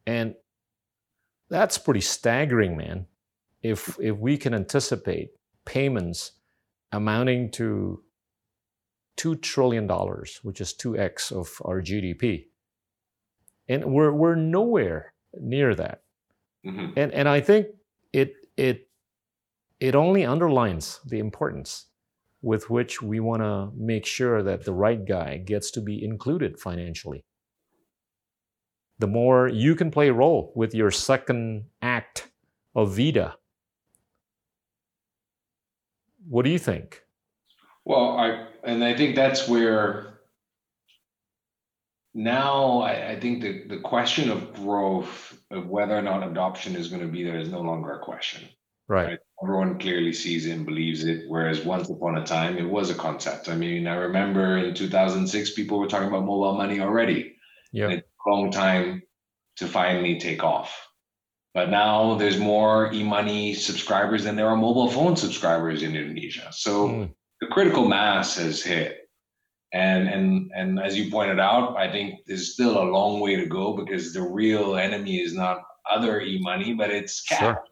And 0.05 0.35
that's 1.49 1.77
pretty 1.77 2.01
staggering, 2.01 2.77
man. 2.77 3.07
If 3.61 3.97
if 3.99 4.17
we 4.17 4.37
can 4.37 4.53
anticipate 4.53 5.31
payments 5.65 6.31
amounting 6.91 7.51
to 7.51 8.03
two 9.17 9.35
trillion 9.35 9.87
dollars, 9.87 10.39
which 10.43 10.61
is 10.61 10.73
two 10.73 10.97
x 10.97 11.31
of 11.31 11.61
our 11.63 11.81
GDP, 11.81 12.47
and 13.67 13.85
we're 13.85 14.11
we're 14.11 14.35
nowhere 14.35 15.13
near 15.39 15.75
that. 15.75 16.03
Mm-hmm. 16.65 16.93
And 16.97 17.11
and 17.11 17.29
I 17.29 17.41
think 17.41 17.67
it 18.13 18.33
it 18.57 18.89
it 19.79 19.95
only 19.95 20.25
underlines 20.25 20.99
the 21.05 21.19
importance 21.19 21.87
with 22.41 22.69
which 22.69 23.01
we 23.01 23.19
want 23.19 23.41
to 23.41 23.71
make 23.75 24.05
sure 24.05 24.41
that 24.41 24.65
the 24.65 24.73
right 24.73 25.05
guy 25.05 25.37
gets 25.37 25.69
to 25.71 25.81
be 25.81 26.03
included 26.03 26.59
financially 26.59 27.23
the 29.01 29.07
more 29.07 29.47
you 29.47 29.75
can 29.75 29.91
play 29.91 30.07
a 30.09 30.13
role 30.13 30.53
with 30.55 30.73
your 30.75 30.91
second 30.91 31.65
act 31.81 32.29
of 32.75 32.95
Vida. 32.95 33.35
What 36.29 36.45
do 36.45 36.51
you 36.51 36.59
think? 36.59 37.03
Well, 37.83 38.15
I 38.17 38.47
and 38.63 38.83
I 38.83 38.95
think 38.95 39.15
that's 39.15 39.47
where 39.49 40.19
now 42.13 42.81
I, 42.81 43.11
I, 43.13 43.19
think 43.19 43.41
the, 43.41 43.63
the 43.67 43.79
question 43.79 44.29
of 44.29 44.53
growth 44.53 45.41
of 45.49 45.67
whether 45.67 45.97
or 45.97 46.01
not 46.01 46.27
adoption 46.27 46.75
is 46.75 46.89
going 46.89 47.01
to 47.01 47.07
be 47.07 47.23
there 47.23 47.39
is 47.39 47.49
no 47.49 47.61
longer 47.61 47.93
a 47.93 47.99
question. 47.99 48.47
Right. 48.87 49.07
right. 49.07 49.19
Everyone 49.41 49.79
clearly 49.79 50.13
sees 50.13 50.45
it 50.45 50.51
and 50.51 50.65
believes 50.65 51.05
it, 51.05 51.23
whereas 51.27 51.63
once 51.65 51.89
upon 51.89 52.17
a 52.17 52.25
time 52.25 52.57
it 52.57 52.69
was 52.69 52.89
a 52.91 52.95
concept. 52.95 53.49
I 53.49 53.55
mean, 53.55 53.87
I 53.87 53.95
remember 53.95 54.57
in 54.57 54.75
2006 54.75 55.51
people 55.51 55.79
were 55.79 55.87
talking 55.87 56.09
about 56.09 56.25
mobile 56.25 56.55
money 56.55 56.81
already. 56.81 57.37
Yeah 57.71 58.01
long 58.27 58.51
time 58.51 59.03
to 59.57 59.67
finally 59.67 60.19
take 60.19 60.43
off. 60.43 60.75
But 61.53 61.69
now 61.69 62.15
there's 62.15 62.37
more 62.37 62.91
e-money 62.93 63.53
subscribers 63.53 64.23
than 64.23 64.35
there 64.35 64.47
are 64.47 64.55
mobile 64.55 64.89
phone 64.89 65.15
subscribers 65.17 65.83
in 65.83 65.95
Indonesia. 65.95 66.47
So 66.51 66.87
mm. 66.87 67.13
the 67.41 67.47
critical 67.47 67.87
mass 67.87 68.37
has 68.37 68.63
hit. 68.63 68.97
And 69.73 70.09
and 70.09 70.51
and 70.53 70.79
as 70.79 70.97
you 70.97 71.09
pointed 71.09 71.39
out, 71.39 71.77
I 71.77 71.89
think 71.89 72.19
there's 72.27 72.53
still 72.53 72.81
a 72.81 72.91
long 72.91 73.21
way 73.21 73.37
to 73.37 73.45
go 73.45 73.73
because 73.73 74.13
the 74.13 74.21
real 74.21 74.75
enemy 74.75 75.21
is 75.21 75.33
not 75.33 75.63
other 75.89 76.19
e-money, 76.19 76.73
but 76.73 76.89
it's 76.89 77.23
cash. 77.23 77.39
Sure. 77.39 77.63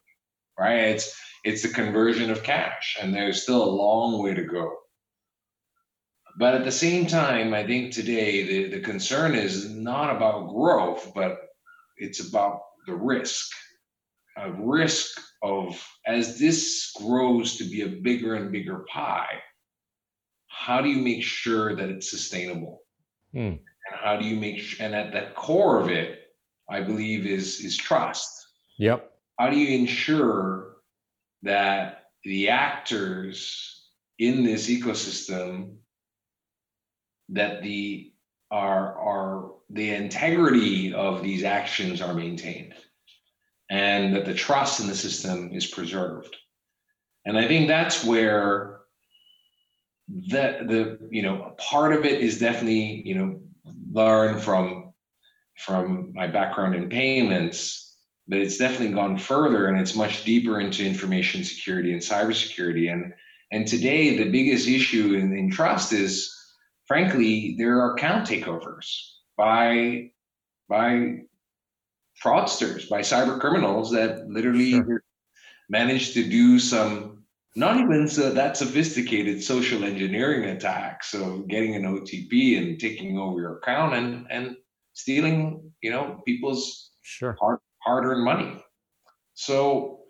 Right? 0.58 0.96
It's 0.96 1.14
it's 1.44 1.62
the 1.62 1.70
conversion 1.70 2.32
of 2.32 2.44
cash. 2.44 2.98
And 3.02 3.14
there's 3.14 3.44
still 3.44 3.64
a 3.64 3.76
long 3.84 4.24
way 4.24 4.34
to 4.34 4.44
go. 4.44 4.72
But 6.40 6.56
at 6.56 6.64
the 6.64 6.72
same 6.72 7.06
time, 7.06 7.54
I 7.54 7.68
think 7.68 7.92
today 7.92 8.48
the, 8.48 8.78
the 8.78 8.80
concern 8.80 9.36
is 9.36 9.70
not 9.70 10.16
about 10.16 10.48
growth, 10.48 11.12
but 11.14 11.38
it's 11.98 12.26
about 12.26 12.62
the 12.88 12.96
risk. 12.96 13.46
A 14.38 14.50
risk 14.54 15.20
of 15.44 15.86
as 16.08 16.40
this 16.40 16.94
grows 16.96 17.58
to 17.58 17.66
be 17.66 17.82
a 17.82 18.02
bigger 18.02 18.36
and 18.36 18.54
bigger 18.54 18.86
pie, 18.90 19.42
how 20.48 20.80
do 20.82 20.88
you 20.88 21.04
make 21.04 21.24
sure 21.24 21.76
that 21.76 21.90
it's 21.90 22.10
sustainable? 22.10 22.84
Mm. 23.36 23.60
And 23.60 23.96
how 24.02 24.16
do 24.16 24.26
you 24.26 24.38
make 24.38 24.60
sure, 24.60 24.86
and 24.86 24.96
at 24.96 25.12
the 25.12 25.34
core 25.36 25.82
of 25.82 25.90
it, 25.90 26.20
I 26.70 26.80
believe 26.80 27.26
is 27.26 27.60
is 27.60 27.76
trust. 27.76 28.30
Yep. 28.78 29.12
How 29.38 29.50
do 29.50 29.58
you 29.58 29.78
ensure 29.78 30.78
that 31.42 32.04
the 32.24 32.48
actors 32.48 33.90
in 34.20 34.46
this 34.46 34.70
ecosystem 34.70 35.79
that 37.32 37.62
the 37.62 38.12
are 38.52 38.98
are 38.98 39.52
the 39.70 39.94
integrity 39.94 40.94
of 40.94 41.22
these 41.22 41.44
actions 41.44 42.02
are 42.02 42.14
maintained 42.14 42.74
and 43.70 44.16
that 44.16 44.26
the 44.26 44.34
trust 44.34 44.80
in 44.80 44.88
the 44.88 44.96
system 44.96 45.52
is 45.54 45.68
preserved. 45.68 46.36
And 47.26 47.38
i 47.38 47.48
think 47.48 47.68
that's 47.68 48.04
where 48.04 48.80
the 50.08 50.66
the 50.68 51.08
you 51.12 51.22
know 51.22 51.54
part 51.58 51.94
of 51.94 52.06
it 52.06 52.22
is 52.22 52.40
definitely 52.40 53.04
you 53.06 53.16
know 53.16 53.40
learn 53.92 54.40
from 54.40 54.94
from 55.58 56.14
my 56.14 56.26
background 56.26 56.74
in 56.74 56.90
payments 56.90 57.90
but 58.30 58.38
it's 58.38 58.58
definitely 58.58 58.94
gone 58.94 59.18
further 59.18 59.66
and 59.66 59.80
it's 59.80 59.96
much 59.96 60.24
deeper 60.24 60.60
into 60.60 60.86
information 60.86 61.44
security 61.44 61.92
and 61.92 62.02
cybersecurity. 62.02 62.94
And 62.94 63.14
and 63.52 63.68
today 63.68 64.18
the 64.18 64.30
biggest 64.30 64.68
issue 64.68 65.16
in, 65.16 65.36
in 65.36 65.50
trust 65.50 65.92
is 65.92 66.34
frankly, 66.90 67.56
there 67.58 67.80
are 67.80 67.94
account 67.94 68.28
takeovers 68.28 68.88
by 69.38 70.12
by 70.68 71.20
fraudsters, 72.22 72.90
by 72.90 73.00
cyber 73.00 73.40
criminals 73.40 73.92
that 73.92 74.28
literally 74.28 74.72
sure. 74.72 75.04
manage 75.70 76.14
to 76.14 76.28
do 76.28 76.60
some 76.60 77.24
not 77.56 77.78
even 77.78 78.08
so 78.08 78.32
that 78.32 78.58
sophisticated 78.58 79.42
social 79.42 79.84
engineering 79.84 80.46
attacks 80.50 81.14
of 81.14 81.48
getting 81.48 81.76
an 81.76 81.84
OTP 81.84 82.58
and 82.58 82.80
taking 82.80 83.18
over 83.18 83.40
your 83.40 83.58
account 83.60 83.94
and 83.94 84.28
and 84.30 84.58
stealing, 84.94 85.72
you 85.82 85.92
know, 85.92 86.22
people's 86.26 86.92
sure. 87.04 87.38
hard 87.40 87.60
hard-earned 87.82 88.26
money. 88.26 88.62
So 89.36 90.02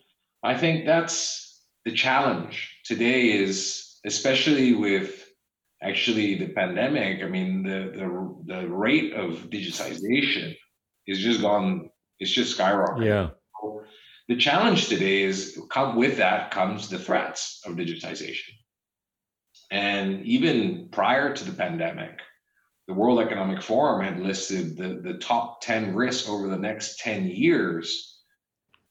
I 0.44 0.58
think 0.58 0.86
that's 0.86 1.62
the 1.86 1.92
challenge 1.92 2.80
today 2.86 3.32
is 3.32 4.00
especially 4.06 4.74
with 4.74 5.29
actually 5.82 6.36
the 6.36 6.50
pandemic, 6.50 7.24
I 7.24 7.28
mean, 7.28 7.64
the 7.64 7.92
the 7.96 8.54
the 8.54 8.68
rate 8.68 9.14
of 9.14 9.50
digitization 9.50 10.56
is 11.08 11.20
just 11.20 11.42
gone. 11.42 11.90
It's 12.20 12.32
just 12.32 12.58
skyrocketing. 12.58 13.06
Yeah. 13.06 13.30
The 14.28 14.38
challenge 14.38 14.90
today 14.90 15.24
is 15.24 15.60
come 15.72 15.96
with 15.96 16.18
that 16.18 16.52
comes 16.52 16.88
the 16.88 17.00
threats 17.00 17.62
of 17.66 17.74
digitization. 17.74 18.52
And 19.72 20.24
even 20.26 20.90
prior 20.92 21.34
to 21.34 21.44
the 21.44 21.56
pandemic, 21.56 22.20
the 22.88 22.94
World 22.94 23.20
Economic 23.20 23.64
Forum 23.64 24.04
had 24.04 24.20
listed 24.20 24.78
the, 24.78 25.02
the 25.02 25.18
top 25.18 25.62
10 25.62 25.96
risks 25.96 26.30
over 26.30 26.48
the 26.48 26.58
next 26.58 27.00
10 27.00 27.26
years 27.26 28.20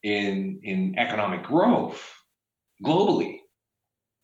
in, 0.03 0.61
in 0.65 0.99
economic 0.99 1.45
growth 1.45 2.13
globally 2.85 3.39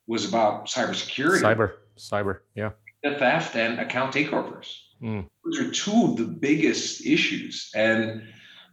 was 0.07 0.27
about 0.27 0.67
cybersecurity. 0.67 1.41
Cyber 1.41 1.75
cyber, 1.97 2.39
yeah. 2.55 2.71
The 3.03 3.15
theft 3.15 3.55
and 3.55 3.79
account 3.79 4.13
takeovers. 4.13 4.73
Mm. 5.01 5.27
Those 5.43 5.59
are 5.59 5.71
two 5.71 6.05
of 6.05 6.17
the 6.17 6.25
biggest 6.25 7.05
issues. 7.05 7.69
And 7.75 8.23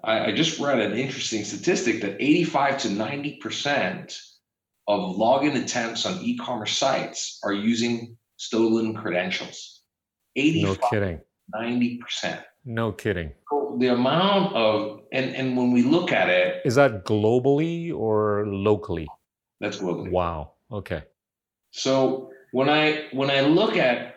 I, 0.05 0.27
I 0.27 0.33
just 0.33 0.59
read 0.59 0.79
an 0.81 0.93
interesting 0.93 1.45
statistic 1.45 2.01
that 2.03 2.16
85 2.20 2.79
to 2.83 2.89
90% 2.89 4.18
of 4.89 5.16
login 5.16 5.62
attempts 5.62 6.07
on 6.07 6.20
e-commerce 6.23 6.77
sites 6.77 7.39
are 7.45 7.53
using 7.53 8.16
stolen 8.37 8.95
credentials. 8.95 9.83
85 10.37 10.79
no 10.81 10.89
kidding. 10.89 11.20
90%. 11.55 12.45
No 12.64 12.93
kidding. 12.93 13.33
So 13.51 13.77
the 13.79 13.89
amount 13.89 14.55
of 14.55 15.01
and 15.12 15.35
and 15.35 15.57
when 15.57 15.73
we 15.73 15.83
look 15.83 16.12
at 16.12 16.29
it 16.29 16.62
is 16.64 16.77
that 16.77 17.05
globally 17.05 17.93
or 17.93 18.47
locally? 18.47 19.09
That's 19.61 19.79
globally. 19.79 20.11
Wow. 20.11 20.53
Okay. 20.70 21.03
So 21.70 22.32
when 22.53 22.69
I 22.69 23.09
when 23.13 23.31
I 23.31 23.41
look 23.41 23.77
at 23.77 24.15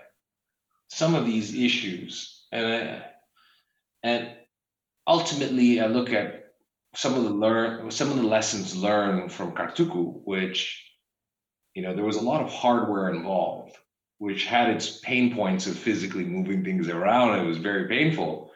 some 0.89 1.15
of 1.15 1.25
these 1.25 1.55
issues 1.55 2.45
and 2.51 2.65
I, 2.67 3.05
and 4.03 4.29
ultimately, 5.07 5.81
I 5.81 5.87
look 5.87 6.13
at 6.13 6.43
some 6.95 7.15
of 7.15 7.23
the 7.23 7.31
learn 7.31 7.89
some 7.91 8.11
of 8.11 8.17
the 8.17 8.23
lessons 8.23 8.75
learned 8.75 9.31
from 9.31 9.53
Kartuku, 9.53 10.21
which 10.25 10.83
you 11.73 11.81
know 11.81 11.95
there 11.95 12.05
was 12.05 12.17
a 12.17 12.21
lot 12.21 12.43
of 12.43 12.51
hardware 12.51 13.09
involved, 13.09 13.75
which 14.19 14.45
had 14.45 14.69
its 14.69 14.99
pain 14.99 15.33
points 15.33 15.65
of 15.65 15.77
physically 15.77 16.25
moving 16.25 16.63
things 16.63 16.89
around. 16.89 17.39
It 17.39 17.47
was 17.47 17.57
very 17.57 17.87
painful, 17.87 18.51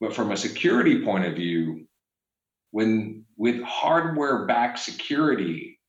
but 0.00 0.14
from 0.14 0.30
a 0.30 0.36
security 0.36 1.02
point 1.04 1.24
of 1.24 1.34
view, 1.34 1.86
when 2.70 3.24
with 3.36 3.62
hardware 3.62 4.46
backed 4.46 4.78
security, 4.78 5.80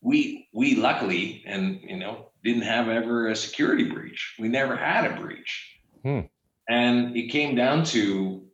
we 0.00 0.39
we 0.52 0.76
luckily 0.76 1.42
and 1.46 1.80
you 1.82 1.96
know 1.96 2.30
didn't 2.42 2.62
have 2.62 2.88
ever 2.88 3.28
a 3.28 3.36
security 3.36 3.84
breach. 3.84 4.34
We 4.38 4.48
never 4.48 4.76
had 4.76 5.10
a 5.10 5.20
breach. 5.20 5.76
Hmm. 6.02 6.20
And 6.68 7.16
it 7.16 7.30
came 7.30 7.54
down 7.54 7.84
to 7.86 8.46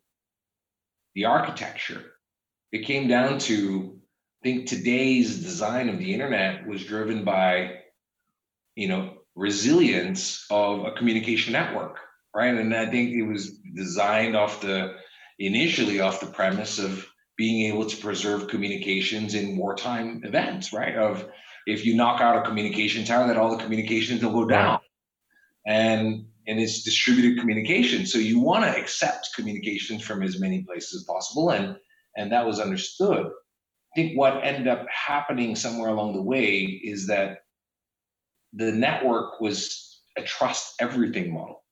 the 1.15 1.27
architecture. 1.27 2.03
It 2.73 2.85
came 2.85 3.09
down 3.09 3.39
to, 3.41 3.99
I 4.43 4.49
think 4.49 4.67
today's 4.67 5.43
design 5.43 5.89
of 5.89 5.99
the 5.99 6.13
internet 6.13 6.67
was 6.67 6.85
driven 6.85 7.25
by, 7.25 7.83
you 8.75 8.89
know, 8.89 9.15
resilience 9.35 10.47
of 10.51 10.85
a 10.85 10.93
communication 10.93 11.53
network, 11.53 11.99
right? 12.35 12.55
And 12.55 12.75
I 12.75 12.87
think 12.87 13.11
it 13.11 13.23
was 13.23 13.59
designed 13.75 14.37
off 14.37 14.61
the, 14.61 14.95
initially 15.39 16.01
off 16.01 16.21
the 16.21 16.27
premise 16.27 16.79
of 16.79 17.07
being 17.37 17.71
able 17.71 17.87
to 17.87 17.97
preserve 17.99 18.49
communications 18.49 19.35
in 19.35 19.57
wartime 19.57 20.23
events, 20.25 20.73
right? 20.73 20.97
Of 20.97 21.27
if 21.67 21.85
you 21.85 21.95
knock 21.95 22.21
out 22.21 22.37
a 22.37 22.43
communication 22.43 23.05
tower, 23.05 23.27
that 23.27 23.37
all 23.37 23.55
the 23.55 23.63
communications 23.63 24.23
will 24.25 24.33
go 24.33 24.47
down. 24.47 24.81
And 25.67 26.27
and 26.49 26.61
it's 26.61 26.85
distributed 26.85 27.41
communication. 27.41 28.07
So 28.07 28.19
you 28.19 28.39
want 28.39 28.65
to 28.65 28.81
accept 28.81 29.31
communications 29.35 30.03
from 30.03 30.23
as 30.23 30.39
many 30.39 30.63
places 30.63 31.03
as 31.03 31.05
possible, 31.05 31.51
and 31.51 31.77
and 32.17 32.31
that 32.33 32.47
was 32.47 32.61
understood. 32.61 33.27
I 33.27 33.95
think 33.97 34.17
what 34.17 34.45
ended 34.45 34.69
up 34.69 34.87
happening 34.89 35.57
somewhere 35.57 35.91
along 35.91 36.15
the 36.15 36.23
way 36.23 36.61
is 36.61 37.09
that 37.09 37.39
the 38.53 38.71
network 38.71 39.41
was 39.41 40.03
a 40.17 40.23
trust 40.23 40.75
everything 40.81 41.35
model, 41.35 41.65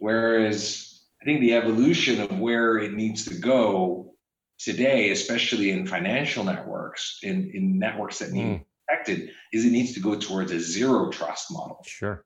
whereas 0.00 1.04
I 1.22 1.24
think 1.24 1.40
the 1.40 1.54
evolution 1.54 2.20
of 2.20 2.38
where 2.38 2.78
it 2.78 2.94
needs 2.94 3.24
to 3.26 3.34
go 3.34 4.14
today, 4.58 5.10
especially 5.10 5.70
in 5.70 5.86
financial 5.86 6.44
networks, 6.44 7.20
in, 7.22 7.50
in 7.54 7.78
networks 7.78 8.18
that 8.18 8.32
need 8.32 8.44
mm. 8.44 8.64
Protected, 8.88 9.30
is 9.52 9.64
it 9.64 9.70
needs 9.70 9.94
to 9.94 10.00
go 10.00 10.18
towards 10.18 10.52
a 10.52 10.60
zero 10.60 11.10
trust 11.10 11.52
model. 11.52 11.82
Sure 11.86 12.24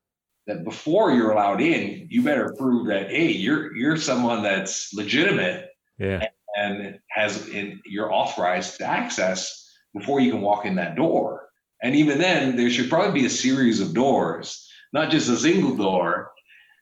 that 0.48 0.64
before 0.64 1.12
you're 1.12 1.30
allowed 1.30 1.60
in, 1.60 2.06
you 2.10 2.22
better 2.22 2.54
prove 2.58 2.88
that 2.88 3.10
hey, 3.10 3.30
you're 3.30 3.76
you're 3.76 3.96
someone 3.96 4.42
that's 4.42 4.92
legitimate, 4.94 5.68
yeah, 5.98 6.26
and, 6.56 6.76
and 6.80 6.98
has 7.10 7.46
in 7.48 7.80
you're 7.86 8.12
authorized 8.12 8.78
to 8.78 8.84
access 8.84 9.70
before 9.94 10.20
you 10.20 10.32
can 10.32 10.40
walk 10.40 10.64
in 10.64 10.74
that 10.76 10.96
door. 10.96 11.48
And 11.82 11.94
even 11.94 12.18
then, 12.18 12.56
there 12.56 12.70
should 12.70 12.90
probably 12.90 13.20
be 13.20 13.26
a 13.26 13.30
series 13.30 13.80
of 13.80 13.94
doors, 13.94 14.68
not 14.92 15.10
just 15.10 15.28
a 15.28 15.36
single 15.36 15.76
door, 15.76 16.32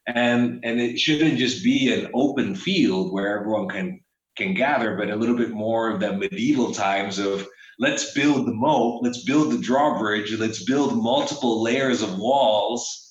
and 0.07 0.65
and 0.65 0.81
it 0.81 0.99
shouldn't 0.99 1.39
just 1.39 1.63
be 1.63 1.93
an 1.93 2.11
open 2.15 2.55
field 2.55 3.13
where 3.13 3.39
everyone 3.39 3.69
can 3.69 4.01
can 4.37 4.55
gather, 4.55 4.97
but 4.97 5.11
a 5.11 5.17
little 5.17 5.37
bit 5.37 5.51
more 5.51 5.91
of 5.91 6.01
the 6.01 6.13
medieval 6.13 6.73
times 6.73 7.19
of 7.19 7.47
let's 7.79 8.13
build 8.13 8.47
the 8.47 8.55
moat, 8.55 9.03
let's 9.03 9.25
build 9.25 9.53
the 9.53 9.59
drawbridge, 9.59 10.39
let's 10.39 10.65
build 10.65 11.03
multiple 11.03 11.63
layers 11.63 12.03
of 12.03 12.19
walls 12.19 13.07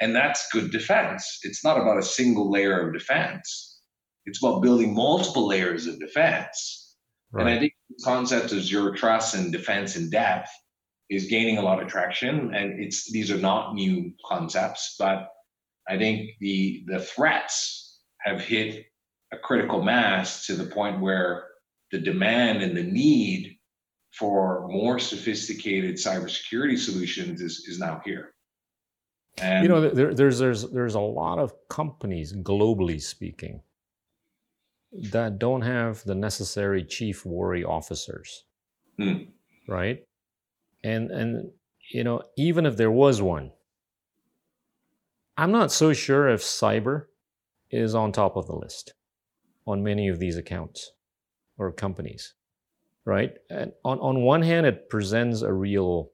and 0.00 0.14
that's 0.14 0.48
good 0.52 0.70
defense. 0.70 1.40
It's 1.42 1.64
not 1.64 1.80
about 1.80 1.98
a 1.98 2.02
single 2.02 2.50
layer 2.50 2.86
of 2.86 2.92
defense. 2.92 3.80
It's 4.26 4.42
about 4.42 4.62
building 4.62 4.94
multiple 4.94 5.46
layers 5.46 5.86
of 5.86 5.98
defense. 5.98 6.96
Right. 7.32 7.46
And 7.46 7.50
I 7.50 7.58
think 7.58 7.72
the 7.90 8.04
concept 8.04 8.52
of 8.52 8.62
zero 8.62 8.94
trust 8.94 9.34
and 9.34 9.52
defense 9.52 9.96
in 9.96 10.10
depth 10.10 10.50
is 11.10 11.26
gaining 11.26 11.58
a 11.58 11.62
lot 11.62 11.82
of 11.82 11.88
traction. 11.88 12.54
And 12.54 12.80
it's 12.80 13.10
these 13.10 13.30
are 13.30 13.38
not 13.38 13.74
new 13.74 14.12
concepts, 14.24 14.94
but 14.98 15.28
I 15.88 15.98
think 15.98 16.30
the 16.40 16.84
the 16.86 17.00
threats 17.00 18.00
have 18.20 18.40
hit 18.40 18.86
a 19.32 19.36
critical 19.36 19.82
mass 19.82 20.46
to 20.46 20.54
the 20.54 20.64
point 20.64 21.00
where 21.00 21.44
the 21.90 21.98
demand 21.98 22.62
and 22.62 22.76
the 22.76 22.82
need 22.82 23.56
for 24.12 24.66
more 24.68 24.98
sophisticated 24.98 25.96
cybersecurity 25.96 26.78
solutions 26.78 27.40
is, 27.40 27.64
is 27.68 27.78
now 27.78 28.00
here. 28.04 28.32
And 29.40 29.62
you 29.62 29.68
know, 29.68 29.88
there, 29.88 30.14
there's 30.14 30.38
there's 30.38 30.68
there's 30.70 30.96
a 30.96 31.00
lot 31.00 31.38
of 31.38 31.52
companies 31.68 32.34
globally 32.34 33.00
speaking 33.00 33.60
that 35.12 35.38
don't 35.38 35.62
have 35.62 36.02
the 36.04 36.14
necessary 36.14 36.82
chief 36.82 37.24
worry 37.24 37.62
officers, 37.62 38.44
hmm. 38.96 39.24
right? 39.68 40.02
And 40.82 41.12
and 41.12 41.50
you 41.92 42.02
know, 42.02 42.22
even 42.36 42.66
if 42.66 42.76
there 42.76 42.90
was 42.90 43.22
one, 43.22 43.52
I'm 45.36 45.52
not 45.52 45.70
so 45.70 45.92
sure 45.92 46.28
if 46.28 46.42
cyber 46.42 47.04
is 47.70 47.94
on 47.94 48.10
top 48.10 48.36
of 48.36 48.46
the 48.48 48.56
list 48.56 48.94
on 49.68 49.82
many 49.82 50.08
of 50.08 50.18
these 50.18 50.38
accounts 50.38 50.92
or 51.58 51.72
companies, 51.72 52.34
right? 53.04 53.32
And 53.50 53.72
on 53.84 53.98
on 53.98 54.22
one 54.22 54.42
hand, 54.42 54.66
it 54.66 54.88
presents 54.88 55.42
a 55.42 55.52
real 55.52 56.10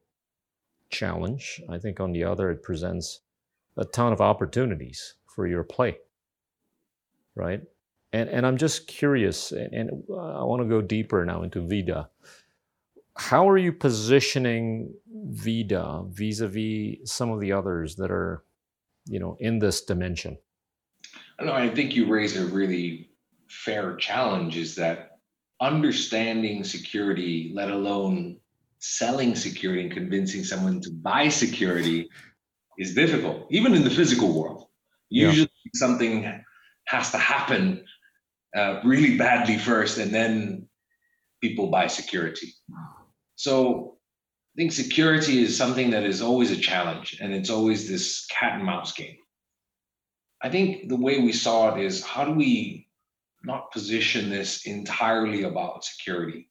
challenge. 0.91 1.61
I 1.69 1.79
think 1.79 2.01
on 2.01 2.13
the 2.13 2.25
other, 2.25 2.51
it 2.51 2.63
presents 2.63 3.21
a 3.77 3.85
ton 3.85 4.13
of 4.13 4.21
opportunities 4.21 5.15
for 5.35 5.47
your 5.47 5.65
play, 5.65 5.99
right? 7.35 7.61
And, 8.13 8.29
and 8.31 8.47
I'm 8.47 8.57
just 8.57 8.87
curious, 8.87 9.53
and 9.53 9.91
uh, 10.09 10.41
I 10.41 10.45
want 10.45 10.63
to 10.63 10.69
go 10.69 10.81
deeper 10.81 11.25
now 11.25 11.43
into 11.43 11.67
Vida. 11.67 12.09
How 13.17 13.49
are 13.49 13.59
you 13.59 13.73
positioning 13.73 14.95
Vida 15.07 16.05
vis-a-vis 16.11 17.11
some 17.11 17.33
of 17.33 17.41
the 17.41 17.53
others 17.53 17.97
that 17.97 18.11
are, 18.11 18.45
you 19.07 19.19
know, 19.19 19.37
in 19.41 19.59
this 19.59 19.85
dimension? 19.85 20.39
I 21.39 21.45
know. 21.45 21.53
I 21.53 21.69
think 21.69 21.97
you 21.97 22.07
raise 22.07 22.37
a 22.37 22.47
really 22.47 23.11
fair 23.49 23.97
challenge. 23.97 24.57
Is 24.57 24.75
that 24.77 25.11
understanding 25.61 26.65
security, 26.65 27.53
let 27.55 27.71
alone 27.71 28.39
selling 28.79 29.35
security 29.35 29.83
and 29.83 29.93
convincing 29.93 30.45
someone 30.45 30.81
to 30.81 30.91
buy 30.91 31.29
security 31.29 32.09
is 32.79 32.95
difficult, 32.95 33.47
even 33.51 33.75
in 33.75 33.83
the 33.83 33.91
physical 33.91 34.39
world. 34.39 34.67
Usually 35.09 35.51
yeah. 35.65 35.71
something 35.75 36.45
has 36.89 37.11
to 37.13 37.19
happen 37.19 37.85
uh, 38.55 38.81
really 38.85 39.17
badly 39.17 39.59
first, 39.59 39.99
and 39.99 40.13
then 40.13 40.69
people 41.43 41.69
buy 41.71 41.87
security. 41.87 42.53
So 43.37 43.99
I 44.55 44.61
think 44.61 44.73
security 44.73 45.43
is 45.43 45.57
something 45.57 45.91
that 45.91 46.05
is 46.05 46.21
always 46.21 46.51
a 46.51 46.57
challenge, 46.57 47.19
and 47.21 47.33
it's 47.33 47.51
always 47.51 47.89
this 47.89 48.27
cat 48.27 48.55
and 48.57 48.65
mouse 48.65 48.93
game. 48.93 49.17
I 50.43 50.51
think 50.51 50.89
the 50.89 50.97
way 50.97 51.21
we 51.21 51.33
saw 51.33 51.75
it 51.75 51.83
is 51.83 52.05
how 52.05 52.25
do 52.25 52.33
we 52.33 52.84
not 53.45 53.73
position 53.73 54.31
this 54.31 54.67
entirely 54.67 55.43
about 55.43 55.85
security? 55.85 56.49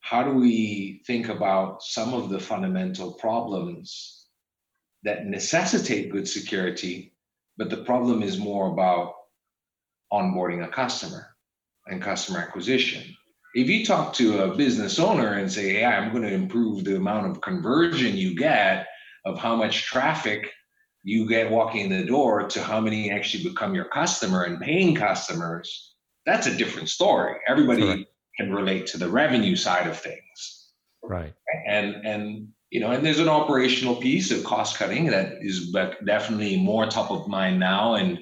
how 0.00 0.22
do 0.22 0.32
we 0.32 1.02
think 1.06 1.28
about 1.28 1.82
some 1.82 2.14
of 2.14 2.30
the 2.30 2.40
fundamental 2.40 3.12
problems 3.12 4.26
that 5.04 5.26
necessitate 5.26 6.10
good 6.10 6.28
security, 6.28 7.14
but 7.56 7.70
the 7.70 7.84
problem 7.84 8.22
is 8.22 8.38
more 8.38 8.72
about 8.72 9.14
onboarding 10.12 10.64
a 10.64 10.68
customer 10.68 11.36
and 11.86 12.02
customer 12.02 12.38
acquisition. 12.38 13.04
If 13.54 13.68
you 13.68 13.84
talk 13.84 14.12
to 14.14 14.44
a 14.44 14.56
business 14.56 14.98
owner 14.98 15.34
and 15.34 15.50
say, 15.50 15.74
Hey, 15.74 15.84
I'm 15.84 16.10
going 16.10 16.22
to 16.22 16.32
improve 16.32 16.84
the 16.84 16.96
amount 16.96 17.30
of 17.30 17.40
conversion 17.40 18.16
you 18.16 18.34
get 18.34 18.86
of 19.24 19.38
how 19.38 19.56
much 19.56 19.84
traffic 19.86 20.50
you 21.02 21.28
get 21.28 21.50
walking 21.50 21.90
in 21.90 22.00
the 22.00 22.04
door 22.04 22.48
to 22.48 22.62
how 22.62 22.80
many 22.80 23.10
actually 23.10 23.44
become 23.44 23.74
your 23.74 23.86
customer 23.86 24.44
and 24.44 24.60
paying 24.60 24.94
customers, 24.94 25.94
that's 26.26 26.46
a 26.46 26.56
different 26.56 26.88
story. 26.88 27.36
Everybody 27.46 28.06
can 28.36 28.52
relate 28.52 28.86
to 28.88 28.98
the 28.98 29.08
revenue 29.08 29.56
side 29.56 29.86
of 29.86 29.98
things. 29.98 30.70
Right. 31.02 31.34
And 31.66 31.94
and 32.06 32.48
you 32.70 32.80
know, 32.80 32.90
and 32.90 33.04
there's 33.04 33.18
an 33.18 33.28
operational 33.28 33.96
piece 33.96 34.30
of 34.30 34.44
cost 34.44 34.76
cutting 34.76 35.06
that 35.06 35.38
is 35.40 35.70
but 35.72 36.04
definitely 36.04 36.56
more 36.56 36.86
top 36.86 37.10
of 37.10 37.26
mind 37.26 37.58
now, 37.58 37.94
and 37.94 38.18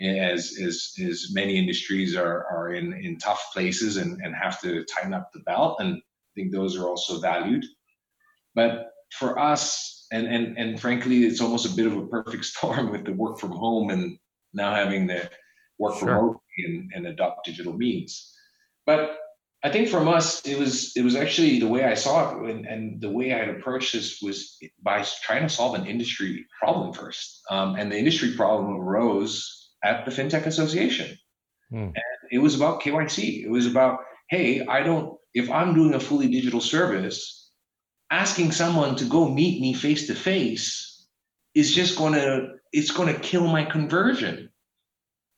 as 0.00 0.56
as 0.64 0.92
as 1.02 1.30
many 1.32 1.56
industries 1.56 2.14
are 2.16 2.46
are 2.46 2.72
in 2.72 2.92
in 2.92 3.18
tough 3.18 3.50
places 3.52 3.96
and 3.96 4.20
and 4.22 4.34
have 4.34 4.60
to 4.60 4.84
tighten 4.84 5.14
up 5.14 5.30
the 5.32 5.40
belt, 5.40 5.80
and 5.80 5.96
I 5.96 6.30
think 6.36 6.52
those 6.52 6.76
are 6.76 6.86
also 6.88 7.20
valued. 7.20 7.64
But 8.54 8.90
for 9.12 9.38
us, 9.38 10.06
and 10.12 10.26
and 10.26 10.56
and 10.56 10.80
frankly, 10.80 11.24
it's 11.24 11.40
almost 11.40 11.66
a 11.66 11.74
bit 11.76 11.86
of 11.86 11.96
a 11.96 12.06
perfect 12.06 12.44
storm 12.52 12.90
with 12.90 13.04
the 13.04 13.12
work 13.12 13.38
from 13.38 13.52
home 13.52 13.90
and 13.90 14.18
now 14.52 14.74
having 14.74 15.06
the 15.06 15.30
work 15.78 15.98
sure. 15.98 16.08
remotely 16.08 16.39
and, 16.64 16.90
and 16.94 17.06
adopt 17.06 17.46
digital 17.46 17.72
means. 17.72 18.34
But 18.86 19.18
I 19.62 19.70
think 19.70 19.88
from 19.88 20.08
us, 20.08 20.46
it 20.46 20.58
was 20.58 20.96
it 20.96 21.02
was 21.02 21.14
actually 21.14 21.60
the 21.60 21.68
way 21.68 21.84
I 21.84 21.94
saw 21.94 22.30
it, 22.30 22.50
and, 22.50 22.66
and 22.66 23.00
the 23.00 23.10
way 23.10 23.34
I 23.34 23.38
had 23.38 23.50
approached 23.50 23.92
this 23.92 24.20
was 24.22 24.58
by 24.82 25.04
trying 25.22 25.42
to 25.42 25.48
solve 25.48 25.74
an 25.74 25.86
industry 25.86 26.46
problem 26.58 26.94
first. 26.94 27.42
Um, 27.50 27.76
and 27.76 27.92
the 27.92 27.98
industry 27.98 28.34
problem 28.36 28.74
arose 28.76 29.70
at 29.84 30.04
the 30.06 30.10
FinTech 30.10 30.46
Association, 30.46 31.18
hmm. 31.70 31.76
and 31.76 32.20
it 32.30 32.38
was 32.38 32.54
about 32.54 32.80
KYC. 32.80 33.44
It 33.44 33.50
was 33.50 33.66
about, 33.66 34.00
hey, 34.30 34.64
I 34.66 34.82
don't, 34.82 35.18
if 35.34 35.50
I'm 35.50 35.74
doing 35.74 35.94
a 35.94 36.00
fully 36.00 36.28
digital 36.28 36.60
service, 36.60 37.50
asking 38.10 38.52
someone 38.52 38.96
to 38.96 39.04
go 39.04 39.28
meet 39.28 39.60
me 39.60 39.74
face 39.74 40.06
to 40.06 40.14
face 40.14 41.06
is 41.54 41.74
just 41.74 41.98
going 41.98 42.14
to, 42.14 42.54
it's 42.72 42.92
going 42.92 43.12
to 43.12 43.20
kill 43.20 43.46
my 43.46 43.64
conversion. 43.64 44.50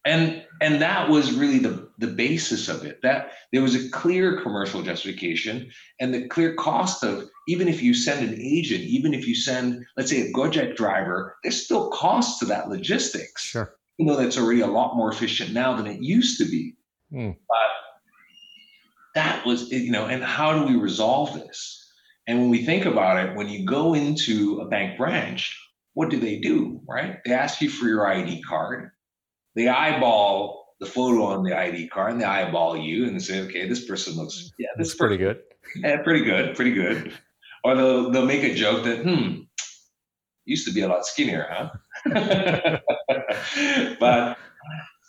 And 0.05 0.42
and 0.61 0.81
that 0.81 1.09
was 1.09 1.33
really 1.33 1.59
the 1.59 1.89
the 1.99 2.07
basis 2.07 2.69
of 2.69 2.85
it. 2.85 3.01
That 3.03 3.33
there 3.53 3.63
was 3.63 3.75
a 3.75 3.89
clear 3.91 4.41
commercial 4.41 4.83
justification 4.83 5.71
and 6.01 6.13
the 6.13 6.29
clear 6.29 6.55
cost 6.55 7.03
of 7.03 7.29
even 7.49 7.69
if 7.69 7.83
you 7.83 7.95
send 7.95 8.29
an 8.29 8.39
agent, 8.41 8.83
even 8.83 9.15
if 9.15 9.27
you 9.27 9.35
send, 9.35 9.85
let's 9.97 10.11
say, 10.11 10.21
a 10.21 10.33
Gojek 10.33 10.77
driver, 10.77 11.37
there's 11.43 11.65
still 11.65 11.91
costs 11.91 12.39
to 12.39 12.45
that 12.47 12.69
logistics. 12.69 13.43
Sure. 13.43 13.75
You 13.99 14.07
know 14.07 14.17
that's 14.17 14.39
already 14.39 14.61
a 14.61 14.67
lot 14.67 14.97
more 14.97 15.11
efficient 15.11 15.53
now 15.53 15.77
than 15.77 15.87
it 15.87 16.03
used 16.03 16.39
to 16.39 16.45
be. 16.45 16.77
Mm. 17.13 17.37
But 17.49 17.59
that 19.15 19.45
was, 19.45 19.71
you 19.71 19.91
know, 19.91 20.07
and 20.07 20.23
how 20.23 20.59
do 20.59 20.73
we 20.73 20.81
resolve 20.81 21.35
this? 21.35 21.79
And 22.27 22.41
when 22.41 22.51
we 22.51 22.65
think 22.65 22.87
about 22.87 23.23
it, 23.23 23.37
when 23.37 23.49
you 23.49 23.67
go 23.67 23.95
into 23.95 24.61
a 24.61 24.69
bank 24.69 24.97
branch, 24.97 25.59
what 25.95 26.09
do 26.09 26.19
they 26.19 26.39
do? 26.39 26.81
Right? 26.89 27.19
They 27.25 27.33
ask 27.33 27.61
you 27.61 27.69
for 27.69 27.87
your 27.87 28.07
ID 28.07 28.43
card. 28.43 28.93
They 29.55 29.69
eyeball 29.69 30.63
the 30.81 30.87
photo 30.87 31.25
on 31.25 31.45
the 31.45 31.57
ID 31.57 31.89
card 31.89 32.13
and 32.13 32.21
they 32.21 32.25
eyeball 32.25 32.77
you 32.77 33.07
and 33.07 33.23
say, 33.23 33.41
okay, 33.43 33.69
this 33.69 33.85
person 33.87 34.15
looks, 34.15 34.53
yeah, 34.59 34.69
this 34.77 34.89
That's 34.89 34.99
pretty 34.99 35.17
good. 35.17 35.41
yeah, 35.77 36.03
pretty 36.03 36.25
good, 36.25 36.57
pretty 36.57 36.73
good. 36.73 37.13
Or 37.65 37.77
they'll 37.77 38.11
they'll 38.11 38.27
make 38.27 38.43
a 38.43 38.55
joke 38.55 38.85
that, 38.85 39.03
hmm, 39.05 39.43
used 40.45 40.67
to 40.67 40.75
be 40.75 40.81
a 40.81 40.89
lot 40.89 41.07
skinnier, 41.07 41.47
huh? 41.49 42.81
but 44.01 44.39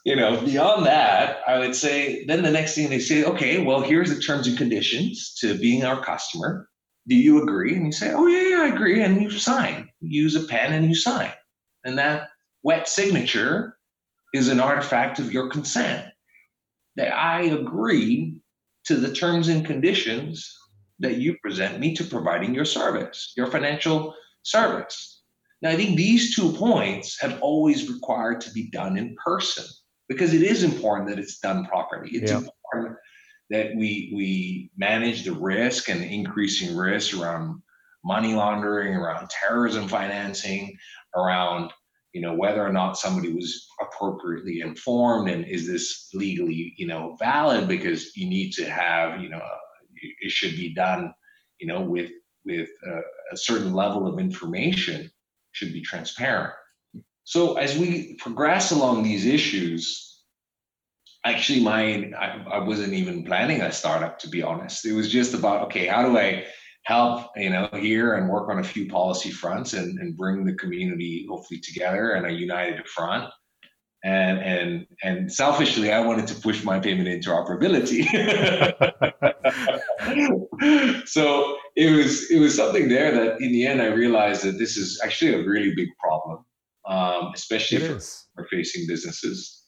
you 0.06 0.16
know, 0.16 0.40
beyond 0.42 0.86
that, 0.86 1.38
I 1.48 1.58
would 1.60 1.76
say 1.76 2.26
then 2.26 2.44
the 2.44 2.52
next 2.52 2.76
thing 2.76 2.90
they 2.90 3.00
say, 3.00 3.24
okay, 3.24 3.64
well, 3.64 3.82
here's 3.82 4.14
the 4.14 4.22
terms 4.22 4.48
and 4.48 4.58
conditions 4.58 5.34
to 5.40 5.58
being 5.58 5.84
our 5.84 6.04
customer. 6.04 6.70
Do 7.08 7.16
you 7.16 7.42
agree? 7.42 7.76
And 7.76 7.86
you 7.86 7.92
say, 7.92 8.14
oh 8.14 8.28
yeah, 8.28 8.50
yeah, 8.50 8.62
I 8.64 8.68
agree, 8.68 9.02
and 9.02 9.22
you 9.22 9.32
sign. 9.32 9.90
You 10.02 10.24
use 10.24 10.36
a 10.36 10.44
pen 10.48 10.74
and 10.74 10.88
you 10.88 10.96
sign, 10.96 11.32
and 11.84 11.98
that 11.98 12.30
wet 12.62 12.88
signature 12.88 13.78
is 14.34 14.50
an 14.50 14.60
artifact 14.60 15.20
of 15.20 15.32
your 15.32 15.50
consent. 15.50 16.08
That 16.96 17.16
I 17.16 17.44
agree 17.44 18.36
to 18.86 18.96
the 18.96 19.14
terms 19.14 19.48
and 19.48 19.66
conditions 19.66 20.52
that 21.00 21.18
you 21.18 21.38
present 21.42 21.80
me 21.80 21.96
to 21.96 22.04
providing 22.04 22.54
your 22.54 22.66
service, 22.66 23.34
your 23.36 23.48
financial 23.48 24.14
service. 24.44 25.22
Now, 25.62 25.70
I 25.70 25.76
think 25.76 25.96
these 25.96 26.36
two 26.36 26.52
points 26.54 27.20
have 27.22 27.40
always 27.42 27.90
required 27.92 28.42
to 28.42 28.52
be 28.52 28.70
done 28.70 28.98
in 28.98 29.16
person 29.24 29.66
because 30.10 30.34
it 30.34 30.44
is 30.44 30.64
important 30.64 31.10
that 31.10 31.20
it's 31.20 31.40
done 31.40 31.66
properly. 31.66 32.12
It's 32.12 32.32
Yeah. 32.32 32.40
important 32.40 32.98
that 33.50 33.76
we 33.76 34.12
we 34.14 34.72
manage 34.78 35.24
the 35.24 35.34
risk 35.34 35.90
and 35.90 36.04
increasing 36.04 36.76
risk 36.76 37.18
around 37.18 37.62
money 38.04 38.34
laundering, 38.34 38.96
around 38.96 39.30
terrorism 39.30 39.88
financing, 39.88 40.78
around 41.16 41.72
you 42.14 42.22
know 42.22 42.34
whether 42.34 42.66
or 42.66 42.72
not 42.72 42.98
somebody 42.98 43.34
was 43.34 43.68
appropriately 43.82 44.62
informed 44.62 45.30
and 45.30 45.46
is 45.46 45.68
this 45.68 46.10
legally 46.14 46.74
you 46.78 46.88
know 46.88 47.16
valid 47.20 47.68
because 47.68 48.16
you 48.16 48.30
need 48.30 48.52
to 48.52 48.70
have 48.70 49.22
you 49.22 49.30
know 49.30 49.42
it 50.22 50.32
should 50.32 50.56
be 50.56 50.74
done 50.74 51.14
you 51.60 51.68
know 51.68 51.82
with 51.82 52.12
with 52.46 52.70
a, 52.86 53.00
a 53.34 53.38
certain 53.38 53.74
level 53.74 54.08
of 54.08 54.20
information 54.20 55.10
should 55.54 55.72
be 55.72 55.82
transparent. 55.82 56.54
So 57.24 57.56
as 57.56 57.78
we 57.78 58.16
progress 58.16 58.72
along 58.72 59.04
these 59.04 59.26
issues 59.26 60.10
actually 61.26 61.62
my 61.62 62.12
I, 62.20 62.44
I 62.52 62.60
wasn't 62.60 62.94
even 62.94 63.24
planning 63.24 63.62
a 63.62 63.72
startup 63.72 64.20
to 64.20 64.30
be 64.30 64.44
honest. 64.44 64.86
It 64.86 64.94
was 64.94 65.10
just 65.10 65.34
about 65.34 65.64
okay 65.68 65.88
how 65.88 66.04
do 66.04 66.18
i 66.18 66.46
help 66.86 67.30
you 67.36 67.50
know 67.50 67.68
here 67.74 68.16
and 68.16 68.30
work 68.30 68.50
on 68.50 68.60
a 68.60 68.64
few 68.64 68.88
policy 68.90 69.32
fronts 69.32 69.74
and, 69.74 70.00
and 70.00 70.18
bring 70.18 70.46
the 70.46 70.54
community 70.56 71.26
hopefully 71.30 71.60
together 71.60 72.12
and 72.12 72.26
a 72.26 72.32
united 72.32 72.88
front. 72.88 73.30
And 74.06 74.38
and 74.40 74.86
and 75.04 75.32
selfishly 75.32 75.94
i 75.94 76.00
wanted 76.02 76.28
to 76.28 76.36
push 76.36 76.64
my 76.64 76.80
payment 76.80 77.08
interoperability. 77.08 78.06
So 81.06 81.58
it 81.76 81.92
was 81.92 82.30
it 82.32 82.40
was 82.40 82.56
something 82.56 82.88
there 82.88 83.12
that 83.12 83.42
in 83.42 83.52
the 83.52 83.66
end 83.66 83.82
i 83.82 83.88
realized 83.88 84.44
that 84.44 84.58
this 84.58 84.78
is 84.78 85.02
actually 85.04 85.34
a 85.34 85.46
really 85.46 85.74
big 85.76 85.90
problem 86.00 86.46
um, 86.88 87.32
especially 87.34 87.78
It 87.78 87.88
for 87.88 87.98
is. 87.98 88.26
are 88.38 88.48
facing 88.50 88.86
businesses. 88.88 89.64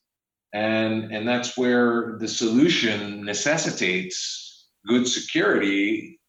And 0.53 1.11
and 1.11 1.28
that's 1.28 1.57
where 1.57 2.18
the 2.20 2.28
solution 2.28 3.26
necessitates 3.26 4.68
good 4.88 5.07
security 5.07 6.20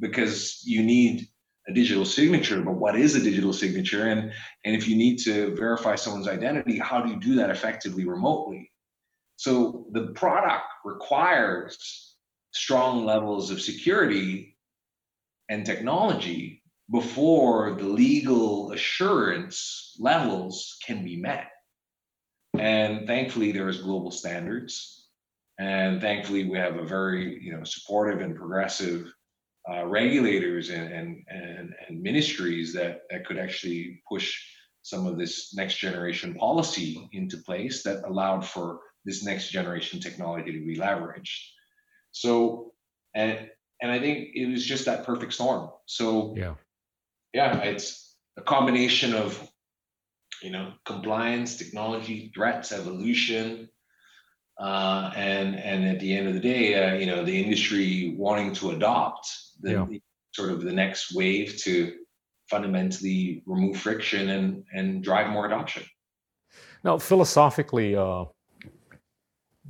because 0.00 0.62
you 0.64 0.82
need 0.82 1.28
a 1.68 1.72
digital 1.72 2.04
signature 2.04 2.62
but 2.62 2.76
what 2.76 2.96
is 2.96 3.14
a 3.14 3.22
digital 3.22 3.52
signature? 3.52 4.08
And 4.08 4.32
and 4.64 4.74
if 4.76 4.88
you 4.88 4.96
need 4.96 5.18
to 5.20 5.54
verify 5.54 5.96
someone's 5.96 6.28
identity 6.28 6.78
how 6.78 7.00
do 7.02 7.10
you 7.10 7.20
do 7.20 7.34
that 7.36 7.50
effectively 7.50 8.06
remotely? 8.06 8.70
So 9.36 9.86
the 9.92 10.08
product 10.08 10.64
requires 10.84 12.16
strong 12.52 13.04
levels 13.04 13.50
of 13.50 13.60
security 13.60 14.56
and 15.48 15.64
technology 15.64 16.62
before 16.90 17.76
the 17.78 17.84
legal 17.84 18.72
assurance 18.72 19.94
levels 19.98 20.78
can 20.84 21.04
be 21.04 21.16
met. 21.16 21.48
And 22.58 23.06
thankfully 23.06 23.52
there's 23.52 23.82
global 23.82 24.10
standards. 24.10 25.08
And 25.58 26.00
thankfully 26.00 26.48
we 26.48 26.58
have 26.58 26.76
a 26.76 26.84
very 26.84 27.42
you 27.42 27.52
know 27.52 27.64
supportive 27.64 28.20
and 28.20 28.34
progressive 28.34 29.12
uh, 29.70 29.84
regulators 29.86 30.70
and, 30.70 30.92
and 30.92 31.24
and 31.28 31.74
and 31.88 32.02
ministries 32.02 32.72
that 32.72 33.02
that 33.10 33.26
could 33.26 33.38
actually 33.38 34.00
push 34.08 34.40
some 34.82 35.06
of 35.06 35.18
this 35.18 35.54
next 35.54 35.76
generation 35.76 36.34
policy 36.34 37.08
into 37.12 37.36
place 37.38 37.82
that 37.82 38.04
allowed 38.04 38.44
for 38.44 38.80
this 39.04 39.22
next 39.24 39.50
generation 39.50 40.00
technology 40.00 40.52
to 40.52 40.64
be 40.64 40.76
leveraged 40.76 41.40
so 42.12 42.72
and 43.14 43.50
and 43.82 43.90
i 43.90 43.98
think 43.98 44.28
it 44.34 44.46
was 44.46 44.64
just 44.64 44.86
that 44.86 45.04
perfect 45.04 45.32
storm 45.32 45.70
so 45.86 46.34
Yeah. 46.36 46.54
yeah 47.34 47.58
it's 47.62 48.16
a 48.36 48.42
combination 48.42 49.14
of 49.14 49.50
you 50.42 50.50
know 50.50 50.72
compliance 50.84 51.56
technology 51.56 52.30
threats 52.34 52.72
evolution 52.72 53.68
uh, 54.58 55.12
and 55.16 55.56
and 55.56 55.84
at 55.86 56.00
the 56.00 56.16
end 56.16 56.28
of 56.28 56.34
the 56.34 56.40
day 56.40 56.74
uh, 56.74 56.94
you 56.94 57.06
know 57.06 57.24
the 57.24 57.42
industry 57.42 58.14
wanting 58.18 58.52
to 58.54 58.70
adopt 58.70 59.26
the 59.60 59.72
Yeah. 59.72 59.86
sort 60.32 60.50
of 60.50 60.62
the 60.62 60.72
next 60.72 61.14
wave 61.14 61.56
to 61.58 61.94
fundamentally 62.50 63.42
remove 63.46 63.76
friction 63.76 64.30
and 64.30 64.64
and 64.72 65.02
drive 65.04 65.30
more 65.30 65.46
adoption 65.46 65.84
Now, 66.84 66.98
philosophically, 66.98 67.96
uh, 67.96 68.24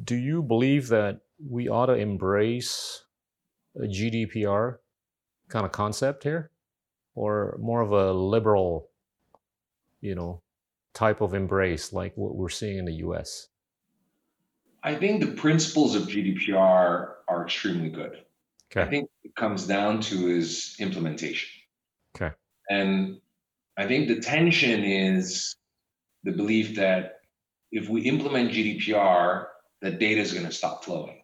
do 0.05 0.14
you 0.16 0.43
believe 0.43 0.89
that 0.89 1.20
we 1.39 1.68
ought 1.68 1.86
to 1.86 1.95
embrace 1.95 3.05
a 3.76 3.86
GDPR 3.86 4.78
kind 5.49 5.66
of 5.66 5.72
concept 5.72 6.22
here, 6.24 6.51
or 7.14 7.57
more 7.61 7.80
of 7.80 7.93
a 7.93 8.12
liberal, 8.12 8.91
you 10.01 10.14
know, 10.14 10.43
type 10.95 11.20
of 11.20 11.34
embrace 11.34 11.93
like 11.93 12.16
what 12.16 12.34
we're 12.36 12.49
seeing 12.49 12.78
in 12.78 12.84
the 12.84 12.95
U.S.? 13.07 13.49
I 14.83 14.95
think 14.95 15.20
the 15.20 15.33
principles 15.33 15.95
of 15.95 16.03
gdpr 16.03 17.12
are 17.29 17.45
extremely 17.45 17.89
good 17.89 18.24
Okay. 18.70 18.83
I 18.83 18.91
think 18.91 19.09
it 19.24 19.35
comes 19.35 19.66
down 19.66 20.01
to 20.03 20.29
is 20.29 20.76
implementation. 20.79 21.49
Okay. 22.16 22.35
And 22.68 23.20
I 23.76 23.87
think 23.87 24.09
the 24.09 24.20
tension 24.20 24.85
is 24.85 25.57
the 26.24 26.33
belief 26.33 26.76
that 26.76 27.20
if 27.72 27.89
we 27.89 28.03
implement 28.03 28.51
GDPR, 28.51 29.47
that 29.81 29.99
data 29.99 30.20
is 30.20 30.33
going 30.33 30.47
to 30.47 30.53
stop 30.53 30.85
flowing. 30.85 31.22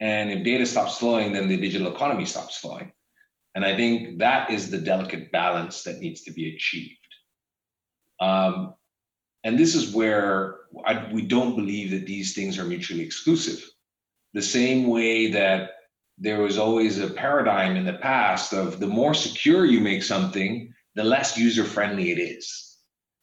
And 0.00 0.30
if 0.30 0.44
data 0.44 0.66
stops 0.66 0.98
flowing, 0.98 1.32
then 1.32 1.48
the 1.48 1.56
digital 1.56 1.94
economy 1.94 2.26
stops 2.26 2.58
flowing. 2.58 2.92
And 3.54 3.64
I 3.64 3.76
think 3.76 4.18
that 4.18 4.50
is 4.50 4.70
the 4.70 4.78
delicate 4.78 5.30
balance 5.30 5.84
that 5.84 6.00
needs 6.00 6.22
to 6.22 6.32
be 6.32 6.54
achieved. 6.54 6.98
Um, 8.20 8.74
and 9.44 9.58
this 9.58 9.74
is 9.74 9.94
where 9.94 10.56
I, 10.86 11.08
we 11.12 11.22
don't 11.22 11.54
believe 11.54 11.90
that 11.92 12.06
these 12.06 12.34
things 12.34 12.58
are 12.58 12.64
mutually 12.64 13.02
exclusive. 13.02 13.62
The 14.32 14.42
same 14.42 14.88
way 14.88 15.30
that 15.30 15.70
there 16.18 16.40
was 16.40 16.58
always 16.58 16.98
a 16.98 17.08
paradigm 17.10 17.76
in 17.76 17.84
the 17.84 17.92
past 17.94 18.52
of 18.52 18.80
the 18.80 18.86
more 18.86 19.14
secure 19.14 19.64
you 19.64 19.80
make 19.80 20.02
something, 20.02 20.72
the 20.94 21.04
less 21.04 21.36
user 21.36 21.64
friendly 21.64 22.10
it 22.10 22.18
is, 22.18 22.78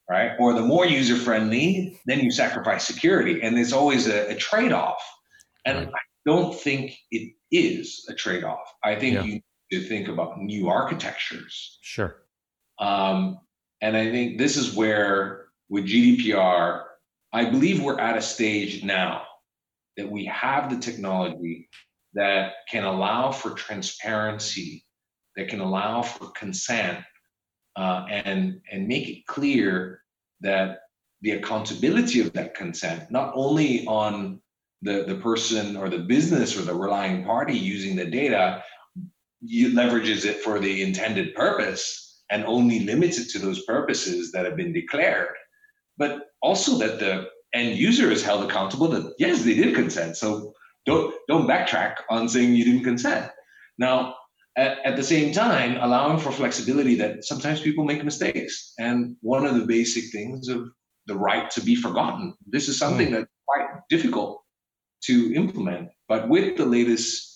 right? 0.09 0.31
Or 0.39 0.53
the 0.53 0.61
more 0.61 0.85
user 0.85 1.15
friendly, 1.15 1.99
then 2.05 2.19
you 2.19 2.31
sacrifice 2.31 2.85
security. 2.85 3.41
And 3.41 3.55
there's 3.57 3.73
always 3.73 4.07
a, 4.07 4.31
a 4.31 4.35
trade 4.35 4.71
off. 4.73 5.01
And 5.65 5.77
Right. 5.79 5.87
I 5.87 5.99
don't 6.25 6.53
think 6.57 6.93
it 7.11 7.33
is 7.51 8.05
a 8.09 8.13
trade 8.13 8.43
off. 8.43 8.73
I 8.83 8.95
think 8.95 9.15
Yeah. 9.15 9.23
you 9.23 9.33
need 9.33 9.43
to 9.71 9.81
think 9.87 10.07
about 10.07 10.39
new 10.39 10.69
architectures. 10.69 11.79
Sure. 11.81 12.15
Um, 12.79 13.39
and 13.81 13.95
I 13.97 14.11
think 14.11 14.37
this 14.37 14.57
is 14.57 14.73
where, 14.75 15.45
with 15.71 15.85
GDPR, 15.85 16.83
I 17.31 17.49
believe 17.49 17.81
we're 17.81 17.99
at 17.99 18.17
a 18.17 18.21
stage 18.21 18.83
now 18.83 19.23
that 19.95 20.11
we 20.11 20.25
have 20.25 20.69
the 20.69 20.77
technology 20.77 21.69
that 22.13 22.51
can 22.69 22.83
allow 22.83 23.31
for 23.31 23.51
transparency, 23.51 24.85
that 25.37 25.47
can 25.47 25.61
allow 25.61 26.01
for 26.01 26.29
consent, 26.31 26.99
uh, 27.77 28.05
and 28.09 28.59
and 28.69 28.85
make 28.85 29.07
it 29.07 29.25
clear 29.27 30.01
that 30.41 30.79
the 31.21 31.31
accountability 31.31 32.19
of 32.19 32.33
that 32.33 32.53
consent, 32.53 33.09
not 33.09 33.31
only 33.33 33.85
on 33.87 34.41
the, 34.81 35.05
the 35.07 35.15
person 35.15 35.77
or 35.77 35.87
the 35.87 35.99
business 35.99 36.57
or 36.57 36.63
the 36.63 36.73
relying 36.73 37.23
party 37.23 37.57
using 37.57 37.95
the 37.95 38.05
data, 38.05 38.61
you 39.39 39.69
leverages 39.69 40.25
it 40.25 40.41
for 40.41 40.59
the 40.59 40.81
intended 40.81 41.33
purpose 41.33 42.23
and 42.29 42.43
only 42.43 42.81
limits 42.81 43.19
it 43.19 43.29
to 43.29 43.39
those 43.39 43.63
purposes 43.63 44.33
that 44.33 44.43
have 44.43 44.57
been 44.57 44.73
declared. 44.73 45.29
But 46.01 46.11
also 46.41 46.71
that 46.79 46.99
the 46.99 47.13
end 47.53 47.77
user 47.77 48.09
is 48.11 48.23
held 48.23 48.43
accountable 48.43 48.87
that 48.89 49.13
yes, 49.19 49.43
they 49.43 49.53
did 49.53 49.75
consent. 49.75 50.17
So 50.17 50.53
don't 50.87 51.13
don't 51.29 51.47
backtrack 51.47 51.93
on 52.09 52.27
saying 52.27 52.55
you 52.55 52.65
didn't 52.65 52.83
consent. 52.91 53.25
Now, 53.77 54.15
at, 54.57 54.79
at 54.83 54.95
the 54.95 55.03
same 55.03 55.31
time, 55.31 55.77
allowing 55.77 56.19
for 56.19 56.31
flexibility 56.31 56.95
that 56.95 57.23
sometimes 57.23 57.61
people 57.61 57.83
make 57.85 58.03
mistakes. 58.03 58.73
And 58.79 59.15
one 59.21 59.45
of 59.45 59.55
the 59.55 59.65
basic 59.65 60.05
things 60.11 60.47
of 60.47 60.69
the 61.05 61.15
right 61.15 61.49
to 61.51 61.61
be 61.61 61.75
forgotten. 61.75 62.33
This 62.47 62.67
is 62.67 62.77
something 62.77 63.09
mm. 63.09 63.11
that's 63.11 63.31
quite 63.47 63.67
difficult 63.89 64.41
to 65.03 65.33
implement. 65.33 65.89
But 66.07 66.29
with 66.29 66.57
the 66.57 66.65
latest, 66.65 67.31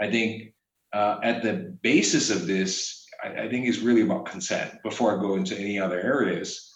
I 0.00 0.10
think 0.10 0.54
uh, 0.92 1.18
at 1.22 1.42
the 1.42 1.76
basis 1.82 2.30
of 2.30 2.46
this, 2.46 3.06
I, 3.22 3.44
I 3.44 3.48
think 3.48 3.66
is 3.66 3.80
really 3.80 4.02
about 4.02 4.26
consent 4.26 4.74
before 4.82 5.16
I 5.16 5.22
go 5.22 5.34
into 5.34 5.58
any 5.58 5.78
other 5.78 6.00
areas. 6.00 6.67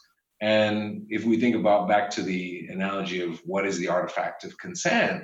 And 0.42 1.06
if 1.08 1.24
we 1.24 1.38
think 1.38 1.54
about 1.54 1.88
back 1.88 2.10
to 2.10 2.22
the 2.22 2.66
analogy 2.68 3.22
of 3.22 3.40
what 3.44 3.64
is 3.64 3.78
the 3.78 3.86
artifact 3.86 4.42
of 4.42 4.58
consent, 4.58 5.22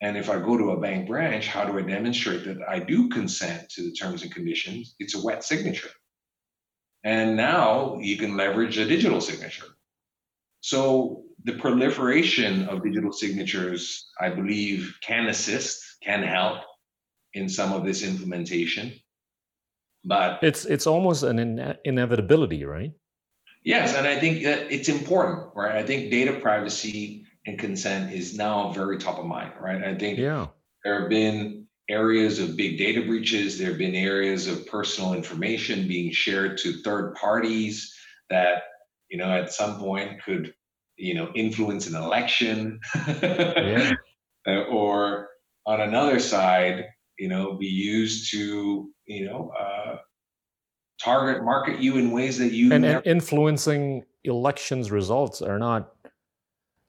and 0.00 0.16
if 0.16 0.30
I 0.30 0.38
go 0.38 0.56
to 0.56 0.70
a 0.70 0.80
bank 0.80 1.06
branch, 1.06 1.46
how 1.46 1.64
do 1.66 1.78
I 1.78 1.82
demonstrate 1.82 2.44
that 2.46 2.58
I 2.66 2.78
do 2.78 3.10
consent 3.10 3.68
to 3.70 3.82
the 3.82 3.92
terms 3.92 4.22
and 4.22 4.34
conditions? 4.34 4.96
It's 4.98 5.14
a 5.14 5.22
wet 5.22 5.44
signature. 5.44 5.90
And 7.04 7.36
now 7.36 7.98
you 8.00 8.16
can 8.16 8.34
leverage 8.34 8.78
a 8.78 8.86
digital 8.86 9.20
signature. 9.20 9.66
So 10.62 11.24
the 11.44 11.58
proliferation 11.58 12.66
of 12.70 12.82
digital 12.82 13.12
signatures, 13.12 14.08
I 14.18 14.30
believe, 14.30 14.96
can 15.02 15.26
assist, 15.26 15.84
can 16.02 16.22
help 16.22 16.62
in 17.34 17.46
some 17.46 17.74
of 17.74 17.84
this 17.84 18.02
implementation. 18.02 18.94
But 20.02 20.42
it's 20.42 20.64
it's 20.64 20.86
almost 20.86 21.24
an 21.24 21.38
in- 21.38 21.76
inevitability, 21.84 22.64
right? 22.64 22.92
Yes, 23.64 23.94
and 23.94 24.06
I 24.06 24.18
think 24.18 24.42
that 24.44 24.70
it's 24.70 24.88
important, 24.88 25.48
right? 25.54 25.76
I 25.76 25.82
think 25.82 26.10
data 26.10 26.38
privacy 26.40 27.24
and 27.46 27.58
consent 27.58 28.12
is 28.12 28.36
now 28.36 28.72
very 28.72 28.98
top 28.98 29.18
of 29.18 29.24
mind, 29.24 29.52
right? 29.60 29.82
I 29.82 29.94
think 29.94 30.18
yeah. 30.18 30.48
there 30.84 31.00
have 31.00 31.10
been 31.10 31.66
areas 31.88 32.38
of 32.38 32.56
big 32.56 32.78
data 32.78 33.02
breaches, 33.02 33.58
there 33.58 33.70
have 33.70 33.78
been 33.78 33.94
areas 33.94 34.46
of 34.46 34.66
personal 34.66 35.14
information 35.14 35.88
being 35.88 36.12
shared 36.12 36.58
to 36.58 36.82
third 36.82 37.14
parties 37.14 37.94
that 38.30 38.64
you 39.14 39.18
know, 39.18 39.30
at 39.30 39.52
some 39.52 39.78
point 39.78 40.22
could, 40.24 40.52
you 40.96 41.14
know, 41.14 41.30
influence 41.34 41.86
an 41.86 41.94
election. 41.94 42.80
yeah. 43.06 43.92
or 44.46 45.28
on 45.66 45.80
another 45.80 46.18
side, 46.18 46.86
you 47.18 47.28
know, 47.28 47.54
be 47.54 47.66
used 47.66 48.30
to, 48.32 48.90
you 49.06 49.26
know, 49.26 49.52
uh, 49.58 49.73
target 51.00 51.42
market 51.44 51.80
you 51.80 51.96
in 51.96 52.10
ways 52.10 52.38
that 52.38 52.52
you 52.52 52.72
and, 52.72 52.82
never- 52.82 52.98
and 52.98 53.06
influencing 53.06 54.04
elections 54.24 54.90
results 54.90 55.42
are 55.42 55.58
not 55.58 55.92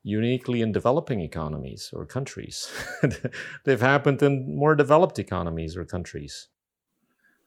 uniquely 0.03 0.61
in 0.61 0.71
developing 0.71 1.21
economies 1.21 1.89
or 1.91 2.05
countries. 2.05 2.71
They've 3.65 3.81
happened 3.81 4.21
in 4.21 4.55
more 4.55 4.75
developed 4.75 5.17
economies 5.17 5.75
or 5.75 5.83
countries. 5.83 6.47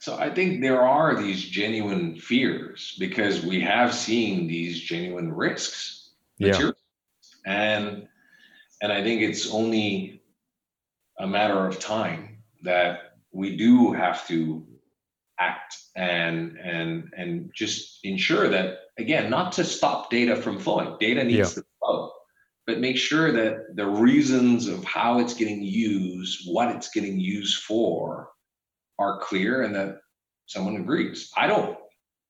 So 0.00 0.16
I 0.16 0.30
think 0.30 0.60
there 0.60 0.82
are 0.82 1.14
these 1.16 1.42
genuine 1.42 2.16
fears 2.16 2.96
because 2.98 3.44
we 3.44 3.60
have 3.60 3.94
seen 3.94 4.46
these 4.46 4.80
genuine 4.80 5.32
risks. 5.32 6.10
Yeah. 6.38 6.70
And 7.46 8.06
and 8.80 8.92
I 8.92 9.02
think 9.02 9.22
it's 9.22 9.50
only 9.52 10.22
a 11.18 11.26
matter 11.26 11.66
of 11.66 11.80
time 11.80 12.38
that 12.62 13.16
we 13.32 13.56
do 13.56 13.92
have 13.92 14.26
to 14.28 14.64
act 15.40 15.76
and 15.96 16.56
and 16.58 17.12
and 17.16 17.50
just 17.54 18.00
ensure 18.04 18.48
that 18.48 18.78
again 18.98 19.30
not 19.30 19.52
to 19.52 19.64
stop 19.64 20.10
data 20.10 20.34
from 20.36 20.58
flowing 20.58 20.96
data 20.98 21.22
needs 21.24 21.56
yeah. 21.56 21.62
to 21.62 21.64
flow 21.78 22.10
but 22.66 22.80
make 22.80 22.96
sure 22.96 23.32
that 23.32 23.76
the 23.76 23.86
reasons 23.86 24.66
of 24.66 24.84
how 24.84 25.20
it's 25.20 25.34
getting 25.34 25.62
used 25.62 26.42
what 26.52 26.74
it's 26.74 26.90
getting 26.90 27.18
used 27.18 27.62
for 27.62 28.30
are 28.98 29.20
clear 29.20 29.62
and 29.62 29.74
that 29.74 29.98
someone 30.48 30.76
agrees. 30.76 31.30
I 31.36 31.46
don't, 31.46 31.78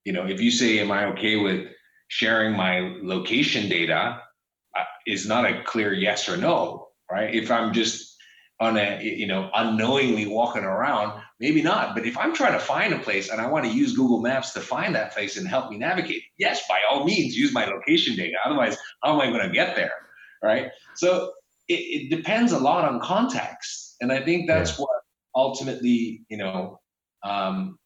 you 0.04 0.12
know, 0.12 0.26
if 0.26 0.40
you 0.40 0.50
say, 0.50 0.78
Am 0.80 0.92
I 0.92 1.06
okay 1.06 1.36
with 1.36 1.68
sharing 2.08 2.54
my 2.56 2.96
location 3.02 3.68
data? 3.68 4.20
Uh, 4.78 4.84
is 5.06 5.26
not 5.26 5.46
a 5.46 5.62
clear 5.62 5.92
yes 5.92 6.28
or 6.28 6.36
no, 6.36 6.88
right? 7.10 7.34
If 7.34 7.50
I'm 7.50 7.72
just 7.72 8.16
on 8.60 8.76
a, 8.76 9.00
you 9.02 9.26
know, 9.26 9.50
unknowingly 9.54 10.26
walking 10.26 10.64
around, 10.64 11.20
maybe 11.38 11.62
not. 11.62 11.94
But 11.94 12.06
if 12.06 12.18
I'm 12.18 12.34
trying 12.34 12.54
to 12.54 12.58
find 12.58 12.92
a 12.92 12.98
place 12.98 13.30
and 13.30 13.40
I 13.40 13.46
want 13.46 13.64
to 13.66 13.70
use 13.70 13.94
Google 13.94 14.20
Maps 14.20 14.52
to 14.52 14.60
find 14.60 14.94
that 14.96 15.12
place 15.12 15.36
and 15.36 15.46
help 15.46 15.70
me 15.70 15.78
navigate, 15.78 16.22
yes, 16.38 16.66
by 16.68 16.78
all 16.90 17.04
means, 17.04 17.36
use 17.36 17.52
my 17.52 17.66
location 17.66 18.16
data. 18.16 18.36
Otherwise, 18.44 18.76
how 19.02 19.14
am 19.14 19.20
I 19.20 19.30
going 19.30 19.46
to 19.46 19.54
get 19.54 19.76
there, 19.76 19.92
right? 20.42 20.70
So 20.96 21.32
it, 21.68 21.74
it 21.74 22.16
depends 22.16 22.52
a 22.52 22.58
lot 22.58 22.84
on 22.84 23.00
context, 23.00 23.96
and 24.00 24.10
I 24.10 24.20
think 24.20 24.48
that's 24.48 24.72
yeah. 24.72 24.84
what 24.84 24.90
ultimately, 25.36 26.24
you 26.28 26.38
know, 26.38 26.80
um, 27.24 27.78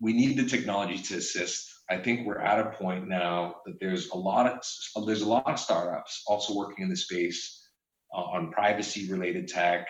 we 0.00 0.12
need 0.12 0.36
the 0.36 0.44
technology 0.44 0.98
to 0.98 1.16
assist. 1.16 1.72
I 1.90 1.96
think 1.96 2.26
we're 2.26 2.38
at 2.38 2.58
a 2.58 2.70
point 2.70 3.08
now 3.08 3.56
that 3.64 3.80
there's 3.80 4.10
a 4.10 4.16
lot 4.16 4.46
of 4.46 5.06
there's 5.06 5.22
a 5.22 5.28
lot 5.28 5.46
of 5.46 5.58
startups 5.58 6.22
also 6.26 6.54
working 6.54 6.84
in 6.84 6.90
the 6.90 6.96
space 6.96 7.66
uh, 8.14 8.20
on 8.20 8.52
privacy 8.52 9.10
related 9.10 9.48
tech 9.48 9.86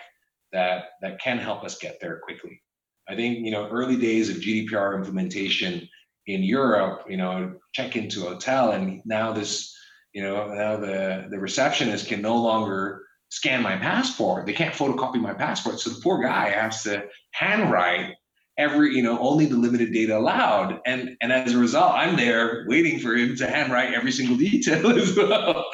that 0.53 0.85
that 1.03 1.21
can 1.21 1.39
help 1.39 1.65
us 1.65 1.79
get 1.79 1.99
there 2.01 2.21
quickly. 2.25 2.61
I 3.09 3.17
think 3.17 3.39
you 3.45 3.51
know 3.51 3.69
early 3.69 3.97
days 3.97 4.29
of 4.29 4.37
GDPR 4.37 4.97
implementation 4.97 5.89
in 6.29 6.43
Europe, 6.43 7.05
you 7.09 7.17
know, 7.17 7.55
check 7.73 7.97
into 7.97 8.27
a 8.27 8.31
hotel 8.31 8.73
and 8.73 9.01
now 9.07 9.33
this, 9.33 9.75
you 10.13 10.23
know, 10.23 10.55
now 10.55 10.77
the 10.77 11.27
the 11.31 11.39
receptionist 11.39 12.07
can 12.07 12.23
no 12.23 12.37
longer 12.37 13.03
scan 13.31 13.63
my 13.63 13.77
passport. 13.77 14.47
They 14.47 14.53
can't 14.53 14.75
photocopy 14.75 15.21
my 15.21 15.35
passport. 15.35 15.81
So 15.81 15.91
the 15.91 16.01
poor 16.03 16.23
guy 16.23 16.51
has 16.51 16.83
to 16.85 17.05
handwrite 17.33 18.15
every 18.59 18.95
you 18.95 19.03
know 19.03 19.19
only 19.21 19.47
the 19.47 19.57
limited 19.57 19.93
data 19.93 20.19
allowed 20.19 20.81
and 20.85 21.17
and 21.23 21.33
as 21.33 21.55
a 21.55 21.59
result 21.59 21.93
i'm 21.93 22.17
there 22.17 22.65
waiting 22.67 22.99
for 22.99 23.15
him 23.15 23.37
to 23.37 23.47
handwrite 23.47 23.95
every 23.95 24.11
single 24.11 24.37
detail 24.37 24.91
as 24.99 25.17
well 25.17 25.65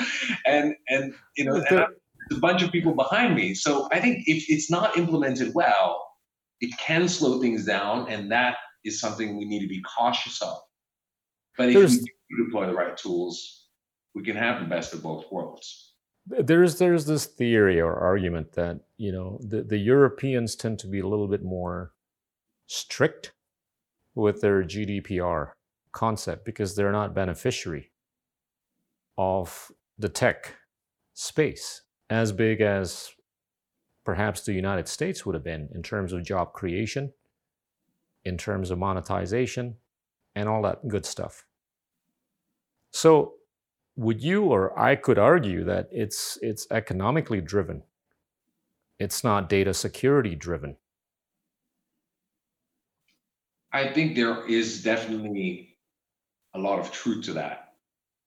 and 0.46 0.74
and 0.88 1.14
you 1.36 1.46
know 1.46 1.64
and 1.70 1.86
a 2.30 2.36
bunch 2.36 2.62
of 2.62 2.72
people 2.72 2.94
behind 2.94 3.34
me. 3.34 3.54
So 3.54 3.88
i 3.92 4.00
think 4.00 4.24
if 4.26 4.44
it's 4.48 4.70
not 4.70 4.96
implemented 4.96 5.52
well 5.54 6.00
it 6.60 6.76
can 6.78 7.08
slow 7.08 7.40
things 7.40 7.64
down 7.64 8.08
and 8.08 8.30
that 8.32 8.56
is 8.84 9.00
something 9.00 9.36
we 9.36 9.44
need 9.44 9.60
to 9.60 9.68
be 9.68 9.82
cautious 9.82 10.40
of. 10.42 10.58
But 11.56 11.68
if 11.68 11.74
there's, 11.74 11.98
we 11.98 12.44
deploy 12.44 12.66
the 12.66 12.74
right 12.74 12.96
tools 12.96 13.64
we 14.14 14.22
can 14.22 14.36
have 14.36 14.60
the 14.60 14.66
best 14.66 14.94
of 14.94 15.02
both 15.02 15.30
worlds. 15.30 15.92
There's 16.26 16.78
there's 16.78 17.04
this 17.04 17.26
theory 17.26 17.80
or 17.80 17.94
argument 17.94 18.52
that 18.52 18.80
you 18.96 19.12
know 19.12 19.38
the, 19.42 19.62
the 19.62 19.76
europeans 19.76 20.56
tend 20.56 20.78
to 20.78 20.86
be 20.86 21.00
a 21.00 21.06
little 21.06 21.28
bit 21.28 21.44
more 21.44 21.92
strict 22.66 23.32
with 24.14 24.40
their 24.40 24.62
GDPR 24.62 25.50
concept 25.92 26.46
because 26.46 26.74
they're 26.74 26.92
not 26.92 27.14
beneficiary 27.14 27.90
of 29.18 29.70
the 29.98 30.08
tech 30.08 30.56
space 31.12 31.82
as 32.14 32.32
big 32.32 32.60
as 32.60 33.10
perhaps 34.04 34.42
the 34.42 34.52
United 34.52 34.88
States 34.88 35.24
would 35.24 35.34
have 35.34 35.44
been 35.44 35.68
in 35.74 35.82
terms 35.82 36.12
of 36.12 36.24
job 36.24 36.52
creation, 36.52 37.12
in 38.24 38.36
terms 38.38 38.70
of 38.70 38.78
monetization, 38.78 39.76
and 40.34 40.48
all 40.48 40.62
that 40.62 40.86
good 40.88 41.06
stuff. 41.06 41.44
So, 42.90 43.34
would 43.96 44.22
you 44.22 44.44
or 44.44 44.78
I 44.78 44.96
could 44.96 45.18
argue 45.18 45.64
that 45.64 45.88
it's 45.92 46.38
it's 46.42 46.66
economically 46.70 47.40
driven. 47.40 47.82
It's 48.98 49.24
not 49.24 49.48
data 49.48 49.74
security 49.74 50.34
driven. 50.34 50.76
I 53.72 53.92
think 53.92 54.14
there 54.14 54.46
is 54.46 54.82
definitely 54.82 55.76
a 56.54 56.58
lot 56.58 56.78
of 56.78 56.92
truth 56.92 57.24
to 57.24 57.32
that. 57.32 57.63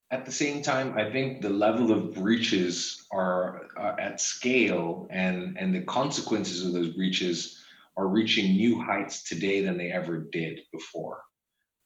At 0.10 0.26
the 0.26 0.32
same 0.32 0.62
time, 0.62 0.98
I 0.98 1.12
think 1.12 1.42
the 1.42 1.50
level 1.50 1.92
of 1.92 2.14
breaches 2.14 3.06
are, 3.12 3.68
are 3.76 4.00
at 4.00 4.22
scale 4.22 5.08
and, 5.10 5.58
and 5.60 5.76
the 5.76 5.82
consequences 5.82 6.66
of 6.66 6.72
those 6.72 6.96
breaches 6.96 7.62
are 7.98 8.08
reaching 8.08 8.56
new 8.56 8.80
heights 8.82 9.24
today 9.24 9.62
than 9.62 9.78
they 9.78 9.92
ever 9.92 10.20
did 10.32 10.62
before. 10.72 11.22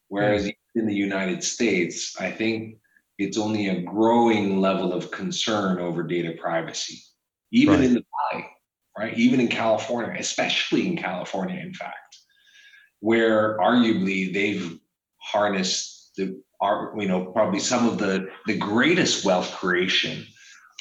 Whereas 0.10 0.45
mm. 0.45 0.56
in 0.76 0.85
the 0.85 0.93
United 0.93 1.43
States, 1.43 2.15
I 2.19 2.30
think 2.30 2.77
it's 3.18 3.38
only 3.38 3.69
a 3.69 3.81
growing 3.81 4.60
level 4.60 4.93
of 4.93 5.10
concern 5.10 5.80
over 5.80 6.03
data 6.03 6.34
privacy. 6.39 7.02
Even 7.52 7.76
right. 7.76 7.84
in 7.85 7.93
the 7.93 8.03
Valley, 8.31 8.48
right? 8.98 9.18
Even 9.18 9.39
in 9.39 9.48
California, 9.48 10.15
especially 10.19 10.88
in 10.88 10.98
California, 10.98 11.60
in 11.60 11.73
fact, 11.73 12.18
where 12.99 13.57
arguably 13.57 14.34
they've 14.34 14.80
harnessed 15.18 16.11
the 16.18 16.41
are 16.62 16.94
you 16.98 17.08
know 17.08 17.26
probably 17.26 17.60
some 17.60 17.88
of 17.88 17.98
the 17.98 18.28
the 18.46 18.58
greatest 18.58 19.26
wealth 19.26 19.52
creation 19.52 20.26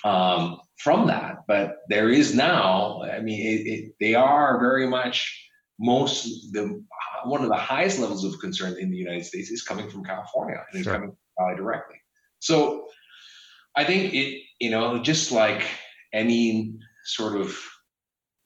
um, 0.04 0.60
from 0.78 1.06
that. 1.08 1.44
But 1.46 1.78
there 1.88 2.08
is 2.08 2.34
now, 2.34 3.02
I 3.02 3.20
mean, 3.20 3.40
it, 3.40 3.66
it, 3.66 3.94
they 4.00 4.14
are 4.14 4.58
very 4.60 4.86
much 4.86 5.46
most 5.78 6.52
the 6.52 6.82
one 7.24 7.42
of 7.42 7.48
the 7.48 7.56
highest 7.56 7.98
levels 7.98 8.24
of 8.24 8.38
concern 8.40 8.76
in 8.78 8.90
the 8.90 8.96
United 8.96 9.24
States 9.24 9.50
is 9.50 9.62
coming 9.62 9.90
from 9.90 10.04
California 10.04 10.56
and 10.72 10.84
sure. 10.84 10.92
it's 10.92 11.00
coming 11.00 11.10
from 11.10 11.46
Valley 11.46 11.56
directly. 11.56 11.96
So 12.38 12.86
I 13.76 13.84
think 13.84 14.14
it, 14.14 14.42
you 14.58 14.70
know, 14.70 15.02
just 15.02 15.32
like 15.32 15.66
any 16.12 16.74
sort 17.04 17.38
of 17.38 17.56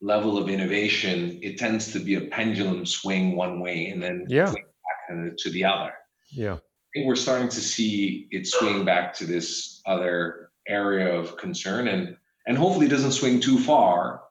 level 0.01 0.37
of 0.37 0.49
innovation, 0.49 1.39
it 1.41 1.57
tends 1.57 1.91
to 1.93 1.99
be 1.99 2.15
a 2.15 2.21
pendulum 2.21 2.85
swing 2.85 3.35
one 3.35 3.59
way 3.59 3.87
and 3.87 4.01
then 4.01 4.25
yeah. 4.27 4.51
back 4.51 5.35
to 5.37 5.49
the 5.49 5.63
other. 5.63 5.93
Yeah. 6.31 6.57
Think 6.95 7.07
we're 7.07 7.17
starting 7.17 7.49
to 7.49 7.59
see 7.59 8.29
it 8.31 8.47
swing 8.47 8.85
back 8.85 9.13
to 9.15 9.25
this 9.25 9.81
other 9.85 10.49
area 10.65 11.13
of 11.13 11.35
concern 11.35 11.89
and 11.89 12.15
and 12.47 12.57
hopefully 12.57 12.85
it 12.85 12.89
doesn't 12.89 13.11
swing 13.11 13.41
too 13.41 13.59
far 13.59 14.21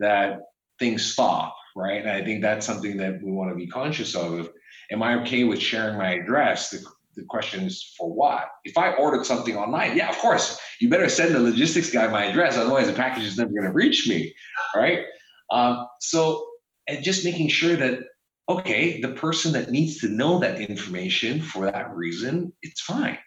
that 0.00 0.40
things 0.80 1.04
stop 1.04 1.54
right? 1.76 2.00
And 2.00 2.10
i 2.10 2.24
think 2.24 2.42
that's 2.42 2.66
something 2.66 2.96
that 2.96 3.22
we 3.22 3.30
want 3.30 3.50
to 3.50 3.56
be 3.56 3.68
conscious 3.68 4.16
of. 4.16 4.50
Am 4.90 5.00
i 5.00 5.14
okay 5.20 5.44
with 5.44 5.60
sharing 5.60 5.96
my 5.96 6.14
address? 6.14 6.70
The, 6.70 6.84
the 7.14 7.22
question 7.28 7.64
is 7.64 7.94
for 7.96 8.12
what? 8.12 8.48
If 8.64 8.76
i 8.76 8.94
ordered 8.94 9.24
something 9.24 9.56
online 9.56 9.96
yeah 9.96 10.08
of 10.08 10.18
course. 10.18 10.58
You 10.80 10.88
better 10.88 11.08
send 11.08 11.36
the 11.36 11.40
logistics 11.40 11.90
guy 11.90 12.08
my 12.08 12.24
address 12.24 12.56
otherwise 12.56 12.88
the 12.88 12.94
package 12.94 13.26
is 13.26 13.38
never 13.38 13.50
going 13.50 13.62
to 13.62 13.72
reach 13.72 14.08
me 14.08 14.34
right? 14.74 15.04
Um, 15.52 15.86
so 16.00 16.44
and 16.88 17.04
just 17.04 17.24
making 17.24 17.48
sure 17.48 17.76
that 17.76 18.00
okay 18.48 19.00
the 19.00 19.10
person 19.10 19.52
that 19.52 19.70
needs 19.70 19.98
to 19.98 20.08
know 20.08 20.38
that 20.38 20.60
information 20.60 21.40
for 21.40 21.70
that 21.70 21.94
reason 21.94 22.52
it's 22.62 22.80
fine. 22.80 23.18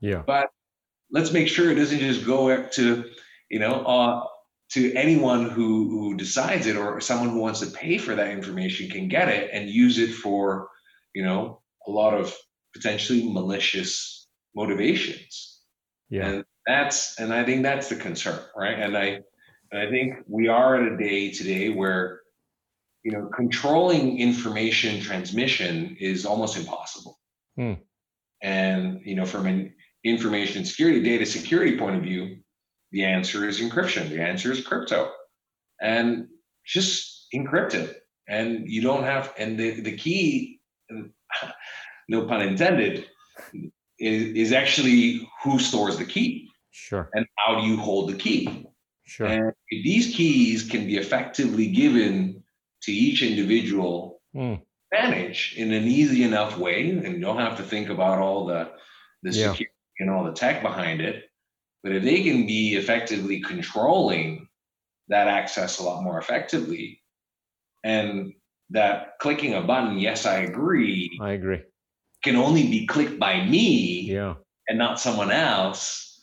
Yeah. 0.00 0.22
But 0.26 0.50
let's 1.10 1.32
make 1.32 1.48
sure 1.48 1.70
it 1.70 1.76
doesn't 1.76 1.98
just 1.98 2.26
go 2.26 2.66
to 2.66 3.04
you 3.50 3.58
know 3.58 3.84
uh, 3.84 4.24
to 4.72 4.92
anyone 4.94 5.48
who 5.48 5.88
who 5.90 6.16
decides 6.16 6.66
it 6.66 6.76
or 6.76 7.00
someone 7.00 7.30
who 7.30 7.40
wants 7.40 7.60
to 7.60 7.66
pay 7.66 7.98
for 7.98 8.14
that 8.14 8.30
information 8.30 8.90
can 8.90 9.08
get 9.08 9.28
it 9.28 9.50
and 9.52 9.70
use 9.70 9.98
it 9.98 10.12
for 10.12 10.68
you 11.14 11.24
know 11.24 11.62
a 11.86 11.90
lot 11.90 12.14
of 12.14 12.34
potentially 12.74 13.32
malicious 13.32 14.28
motivations. 14.54 15.60
Yeah. 16.10 16.26
And 16.28 16.44
that's 16.66 17.18
and 17.18 17.32
i 17.32 17.44
think 17.44 17.62
that's 17.62 17.88
the 17.88 17.96
concern 17.96 18.40
right? 18.56 18.78
And 18.78 18.96
i 18.96 19.20
and 19.70 19.80
i 19.80 19.88
think 19.88 20.16
we 20.26 20.48
are 20.48 20.76
at 20.76 20.92
a 20.92 20.96
day 20.96 21.30
today 21.30 21.70
where 21.70 22.20
you 23.06 23.12
know 23.12 23.30
controlling 23.34 24.18
information 24.18 25.00
transmission 25.00 25.96
is 26.00 26.26
almost 26.26 26.56
impossible 26.56 27.18
hmm. 27.56 27.74
and 28.42 29.00
you 29.04 29.14
know 29.14 29.24
from 29.24 29.46
an 29.46 29.72
information 30.06 30.64
security, 30.64 31.02
data 31.02 31.26
security 31.26 31.76
point 31.76 31.96
of 31.96 32.02
view, 32.02 32.38
the 32.92 33.04
answer 33.04 33.46
is 33.48 33.60
encryption. 33.60 34.08
The 34.08 34.22
answer 34.22 34.52
is 34.52 34.64
crypto. 34.64 35.10
And 35.80 36.28
just 36.64 37.26
encrypt 37.34 37.74
it. 37.74 38.02
And 38.28 38.68
you 38.68 38.82
don't 38.82 39.04
have, 39.04 39.32
and 39.38 39.58
the, 39.58 39.80
the 39.80 39.96
key, 39.96 40.60
no 42.08 42.26
pun 42.26 42.42
intended, 42.42 43.06
is, 43.98 44.36
is 44.36 44.52
actually 44.52 45.28
who 45.42 45.58
stores 45.58 45.98
the 45.98 46.04
key. 46.04 46.48
Sure. 46.70 47.10
And 47.14 47.26
how 47.36 47.60
do 47.60 47.66
you 47.66 47.76
hold 47.76 48.10
the 48.10 48.16
key? 48.16 48.66
Sure. 49.04 49.26
And 49.26 49.52
these 49.70 50.14
keys 50.14 50.68
can 50.68 50.86
be 50.86 50.96
effectively 50.96 51.68
given 51.68 52.42
to 52.86 52.92
each 52.92 53.22
individual 53.22 54.22
mm. 54.34 54.60
manage 54.92 55.54
in 55.56 55.72
an 55.72 55.84
easy 55.84 56.22
enough 56.22 56.56
way, 56.56 56.88
and 56.90 57.16
you 57.16 57.20
don't 57.20 57.38
have 57.38 57.58
to 57.58 57.62
think 57.62 57.88
about 57.90 58.18
all 58.18 58.46
the 58.46 58.70
the 59.22 59.32
yeah. 59.32 59.50
security 59.50 59.72
and 59.98 60.10
all 60.10 60.24
the 60.24 60.32
tech 60.32 60.62
behind 60.62 61.00
it. 61.00 61.24
But 61.82 61.92
if 61.92 62.02
they 62.04 62.22
can 62.22 62.46
be 62.46 62.76
effectively 62.76 63.40
controlling 63.40 64.48
that 65.08 65.28
access 65.28 65.78
a 65.78 65.82
lot 65.82 66.02
more 66.02 66.18
effectively, 66.18 67.02
and 67.84 68.32
that 68.70 69.18
clicking 69.20 69.54
a 69.54 69.62
button, 69.62 69.98
yes, 69.98 70.24
I 70.26 70.38
agree. 70.38 71.18
I 71.20 71.32
agree. 71.32 71.62
Can 72.22 72.36
only 72.36 72.64
be 72.68 72.86
clicked 72.86 73.18
by 73.18 73.44
me 73.44 74.02
yeah. 74.02 74.34
and 74.68 74.78
not 74.78 75.00
someone 75.00 75.30
else. 75.30 76.20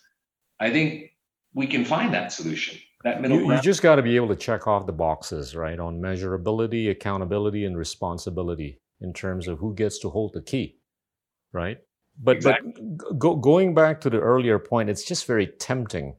I 0.60 0.70
think 0.70 1.12
we 1.54 1.68
can 1.68 1.86
find 1.86 2.14
that 2.14 2.32
solution. 2.32 2.80
That 3.04 3.22
middle 3.22 3.42
you, 3.42 3.54
you 3.54 3.62
just 3.62 3.82
got 3.82 3.96
to 3.96 4.02
be 4.02 4.16
able 4.16 4.30
to 4.30 4.36
check 4.36 4.66
off 4.68 4.86
the 4.86 4.94
boxes, 4.94 5.56
right? 5.56 5.80
On 5.80 6.00
measurability, 6.00 6.90
accountability, 6.90 7.66
and 7.66 7.78
responsibility 7.78 8.80
in 9.02 9.14
terms 9.14 9.48
of 9.48 9.60
who 9.60 9.76
gets 9.76 10.00
to 10.00 10.10
hold 10.10 10.34
the 10.34 10.42
key, 10.42 10.78
right? 11.52 11.80
But 12.22 12.38
exactly. 12.38 12.74
but 12.78 13.20
go, 13.20 13.36
going 13.36 13.74
back 13.74 14.00
to 14.02 14.10
the 14.10 14.20
earlier 14.20 14.60
point, 14.60 14.90
it's 14.90 15.04
just 15.04 15.26
very 15.26 15.48
tempting 15.48 16.16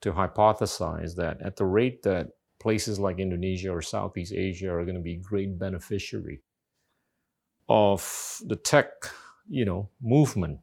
to 0.00 0.12
hypothesize 0.12 1.16
that 1.16 1.40
at 1.42 1.56
the 1.56 1.64
rate 1.64 2.02
that 2.02 2.28
places 2.60 2.98
like 2.98 3.18
Indonesia 3.18 3.70
or 3.70 3.82
Southeast 3.82 4.32
Asia 4.32 4.70
are 4.72 4.84
going 4.84 4.96
to 4.96 5.02
be 5.02 5.16
great 5.16 5.58
beneficiary 5.58 6.40
of 7.68 8.40
the 8.46 8.56
tech, 8.56 8.88
you 9.48 9.64
know, 9.64 9.88
movement 10.00 10.60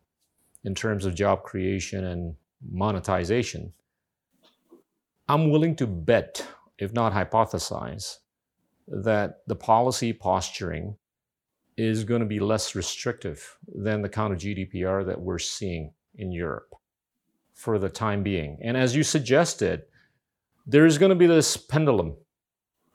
in 0.63 0.75
terms 0.75 1.05
of 1.05 1.15
job 1.15 1.43
creation 1.43 2.05
and 2.05 2.35
monetization. 2.71 3.73
I'm 5.29 5.51
willing 5.51 5.75
to 5.75 5.85
bet, 5.85 6.45
if 6.79 6.91
not 6.91 7.13
hypothesize, 7.13 8.17
that 8.87 9.41
the 9.45 9.55
policy 9.55 10.11
posturing 10.11 10.97
is 11.77 12.03
going 12.03 12.21
to 12.21 12.25
be 12.25 12.39
less 12.39 12.73
restrictive 12.73 13.57
than 13.67 14.01
the 14.01 14.09
kind 14.09 14.33
of 14.33 14.39
GDPR 14.39 15.05
that 15.05 15.21
we're 15.21 15.37
seeing 15.37 15.93
in 16.15 16.31
Europe 16.31 16.73
for 17.53 17.77
the 17.77 17.89
time 17.89 18.23
being. 18.23 18.57
And 18.63 18.75
as 18.75 18.95
you 18.95 19.03
suggested, 19.03 19.83
there's 20.65 20.97
going 20.97 21.11
to 21.11 21.15
be 21.15 21.27
this 21.27 21.55
pendulum 21.55 22.17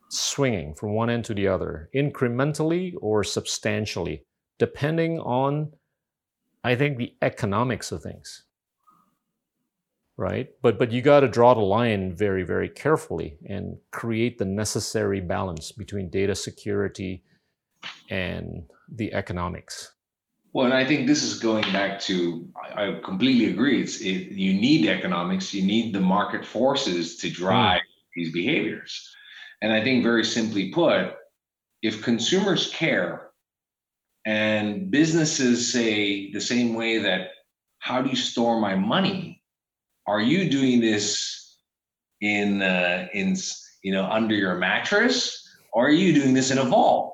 swinging 0.09 0.75
from 0.75 0.93
one 0.93 1.11
end 1.11 1.25
to 1.27 1.35
the 1.35 1.47
other, 1.47 1.89
incrementally 1.95 2.95
or 3.01 3.23
substantially, 3.23 4.25
depending 4.59 5.21
on, 5.21 5.73
I 6.65 6.75
think, 6.75 6.99
the 6.99 7.15
economics 7.23 7.93
of 7.93 8.03
things. 8.03 8.43
Right? 10.17 10.51
But 10.63 10.79
but 10.79 10.93
you 10.93 11.03
got 11.03 11.21
to 11.21 11.29
draw 11.29 11.55
the 11.55 11.61
line 11.61 12.15
very, 12.15 12.45
very 12.45 12.69
carefully 12.69 13.37
and 13.49 13.79
create 13.91 14.39
the 14.39 14.45
necessary 14.45 15.21
balance 15.21 15.73
between 15.73 16.09
data 16.09 16.35
security 16.35 17.25
and 18.11 18.65
the 18.89 19.13
economics. 19.13 19.93
Well, 20.53 20.67
and 20.67 20.75
I 20.75 20.85
think 20.85 21.09
this 21.09 21.25
is 21.25 21.41
going 21.41 21.65
back 21.73 21.99
to 22.03 22.49
I 22.77 23.01
completely 23.05 23.51
agree. 23.51 23.83
It's 23.83 24.01
it, 24.01 24.31
you 24.31 24.55
need 24.55 24.87
economics, 24.87 25.53
you 25.53 25.67
need 25.67 25.93
the 25.93 26.01
market 26.01 26.47
forces 26.47 27.17
to 27.19 27.31
drive 27.31 27.81
mm. 27.81 28.15
these 28.15 28.33
behaviors. 28.33 29.11
And 29.63 29.73
I 29.73 29.83
think 29.83 30.05
very 30.05 30.25
simply 30.25 30.71
put, 30.71 31.15
if 31.83 32.03
consumers 32.03 32.71
care 32.73 33.31
and 34.25 34.91
businesses 34.91 35.73
say 35.73 36.31
the 36.31 36.41
same 36.41 36.75
way 36.75 36.99
that 36.99 37.31
how 37.79 38.01
do 38.01 38.11
you 38.11 38.17
store 38.17 38.61
my 38.61 38.77
money? 38.77 39.34
Are 40.07 40.21
you 40.21 40.51
doing 40.51 40.81
this 40.81 41.59
in 42.21 42.63
uh, 42.63 43.09
in 43.13 43.37
you 43.83 43.93
know 43.93 44.05
under 44.05 44.35
your 44.35 44.57
mattress 44.57 45.41
or 45.73 45.87
are 45.87 45.91
you 45.91 46.15
doing 46.15 46.35
this 46.35 46.51
in 46.51 46.59
a 46.59 46.65
vault? 46.65 47.13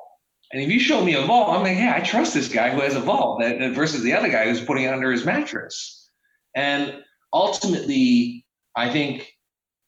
And 0.52 0.62
if 0.62 0.68
you 0.68 0.80
show 0.80 1.02
me 1.02 1.14
a 1.14 1.22
vault, 1.22 1.50
I'm 1.50 1.62
like, 1.62 1.76
hey, 1.76 1.92
I 1.94 2.00
trust 2.00 2.34
this 2.34 2.48
guy 2.48 2.70
who 2.70 2.80
has 2.80 2.96
a 2.96 3.00
vault 3.00 3.40
versus 3.40 4.02
the 4.02 4.12
other 4.12 4.28
guy 4.28 4.46
who's 4.48 4.60
putting 4.60 4.84
it 4.84 4.92
under 4.92 5.12
his 5.12 5.24
mattress. 5.24 6.10
And 6.56 7.02
ultimately, 7.32 8.44
I 8.76 8.90
think 8.90 9.32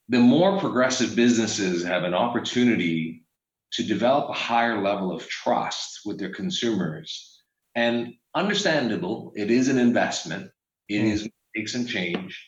the 0.08 0.20
more 0.20 0.58
progressive 0.58 1.16
businesses 1.16 1.84
have 1.84 2.04
an 2.04 2.14
opportunity 2.14 3.24
to 3.72 3.82
develop 3.82 4.30
a 4.30 4.34
higher 4.34 4.80
level 4.80 5.12
of 5.12 5.26
trust 5.28 6.00
with 6.04 6.18
their 6.18 6.32
consumers. 6.32 7.42
And 7.74 8.14
understandable, 8.34 9.32
it 9.34 9.50
is 9.50 9.68
an 9.68 9.78
investment. 9.78 10.50
It 10.88 11.00
mm. 11.00 11.12
is 11.12 11.28
take 11.56 11.68
some 11.68 11.86
change. 11.86 12.38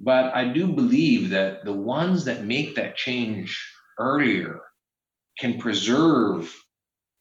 But 0.00 0.34
I 0.34 0.48
do 0.48 0.66
believe 0.66 1.30
that 1.30 1.64
the 1.64 1.72
ones 1.72 2.24
that 2.24 2.44
make 2.44 2.74
that 2.76 2.96
change 2.96 3.58
earlier 3.98 4.60
can 5.38 5.58
preserve 5.58 6.54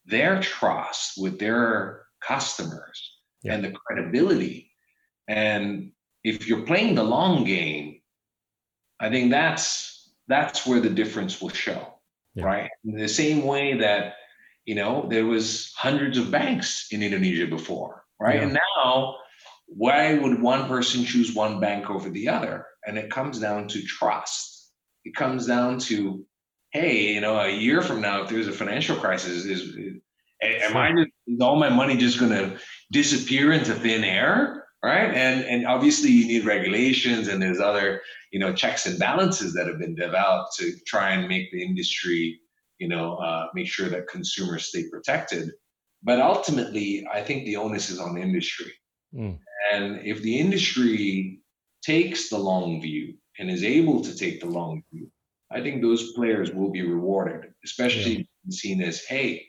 their 0.06 0.41
trust 0.41 1.14
with 1.18 1.40
their 1.40 2.06
customers 2.26 3.18
yeah. 3.44 3.54
and 3.54 3.64
the 3.64 3.72
credibility. 3.72 4.72
And 5.28 5.91
if 6.24 6.48
you're 6.48 6.66
playing 6.66 6.95
the 6.95 7.04
long 7.04 7.44
game, 7.44 8.02
I 9.00 9.10
think 9.10 9.32
that's 9.32 10.12
that's 10.28 10.66
where 10.66 10.80
the 10.80 10.90
difference 10.90 11.41
will 11.41 11.50
show, 11.50 12.00
yeah. 12.36 12.45
right? 12.45 12.70
In 12.86 12.98
the 12.98 13.08
same 13.08 13.44
way 13.44 13.78
that 13.78 14.16
you 14.66 14.76
know 14.76 15.08
there 15.10 15.26
was 15.26 15.74
hundreds 15.76 16.18
of 16.18 16.32
banks 16.32 16.88
in 16.91 17.04
Indonesia 17.04 17.48
before, 17.48 18.04
right? 18.20 18.36
Yeah. 18.36 18.44
And 18.44 18.54
now, 18.54 19.16
why 19.76 20.14
would 20.18 20.41
one 20.41 20.68
person 20.68 21.06
choose 21.06 21.34
one 21.34 21.60
bank 21.60 21.90
over 21.90 22.10
the 22.10 22.30
other? 22.30 22.66
And 22.86 22.98
it 22.98 23.10
comes 23.10 23.40
down 23.40 23.68
to 23.70 23.82
trust. 23.84 24.72
It 25.06 25.16
comes 25.16 25.48
down 25.48 25.80
to 25.80 26.26
hey, 26.74 27.14
you 27.14 27.22
know, 27.22 27.40
a 27.40 27.50
year 27.50 27.82
from 27.82 28.02
now, 28.02 28.24
if 28.24 28.30
there's 28.30 28.48
a 28.48 28.52
financial 28.52 28.98
crisis, 28.98 29.45
is, 29.45 29.62
is 29.76 30.02
am 30.41 30.76
I 30.76 30.91
just, 30.91 31.12
is 31.28 31.40
all 31.40 31.56
my 31.56 31.70
money 31.70 31.95
just 31.95 32.20
going 32.20 32.32
to 32.32 32.60
disappear 32.91 33.54
into 33.54 33.74
thin 33.76 34.04
air? 34.04 34.66
Right. 34.84 35.14
And, 35.14 35.45
and 35.45 35.66
obviously 35.66 36.10
you 36.10 36.28
need 36.28 36.45
regulations 36.45 37.30
and 37.30 37.41
there's 37.41 37.62
other, 37.62 38.02
you 38.34 38.40
know, 38.40 38.54
checks 38.54 38.86
and 38.86 39.00
balances 39.00 39.54
that 39.54 39.68
have 39.68 39.80
been 39.80 39.95
developed 39.95 40.58
to 40.58 40.74
try 40.86 41.12
and 41.12 41.30
make 41.30 41.52
the 41.52 41.64
industry, 41.64 42.41
you 42.80 42.90
know, 42.90 43.16
uh, 43.16 43.48
make 43.54 43.68
sure 43.68 43.88
that 43.88 44.10
consumers 44.10 44.66
stay 44.66 44.90
protected. 44.90 45.52
But 46.02 46.20
ultimately, 46.20 47.08
I 47.14 47.22
think 47.22 47.45
the 47.45 47.56
onus 47.56 47.90
is 47.90 48.00
on 48.00 48.16
the 48.16 48.22
industry. 48.22 48.74
Mm. 49.15 49.40
And 49.72 50.06
if 50.06 50.22
the 50.22 50.40
industry 50.40 51.40
takes 51.84 52.30
the 52.30 52.38
long 52.38 52.81
view 52.81 53.15
and 53.40 53.49
is 53.49 53.64
able 53.64 54.02
to 54.03 54.15
take 54.15 54.40
the 54.40 54.48
long 54.48 54.84
view, 54.91 55.10
I 55.52 55.61
think 55.61 55.81
those 55.81 56.14
players 56.14 56.52
will 56.52 56.72
be 56.72 56.81
rewarded, 56.81 57.52
especially 57.64 58.18
yeah. 58.18 58.23
seen 58.49 58.81
as, 58.81 59.03
hey, 59.06 59.45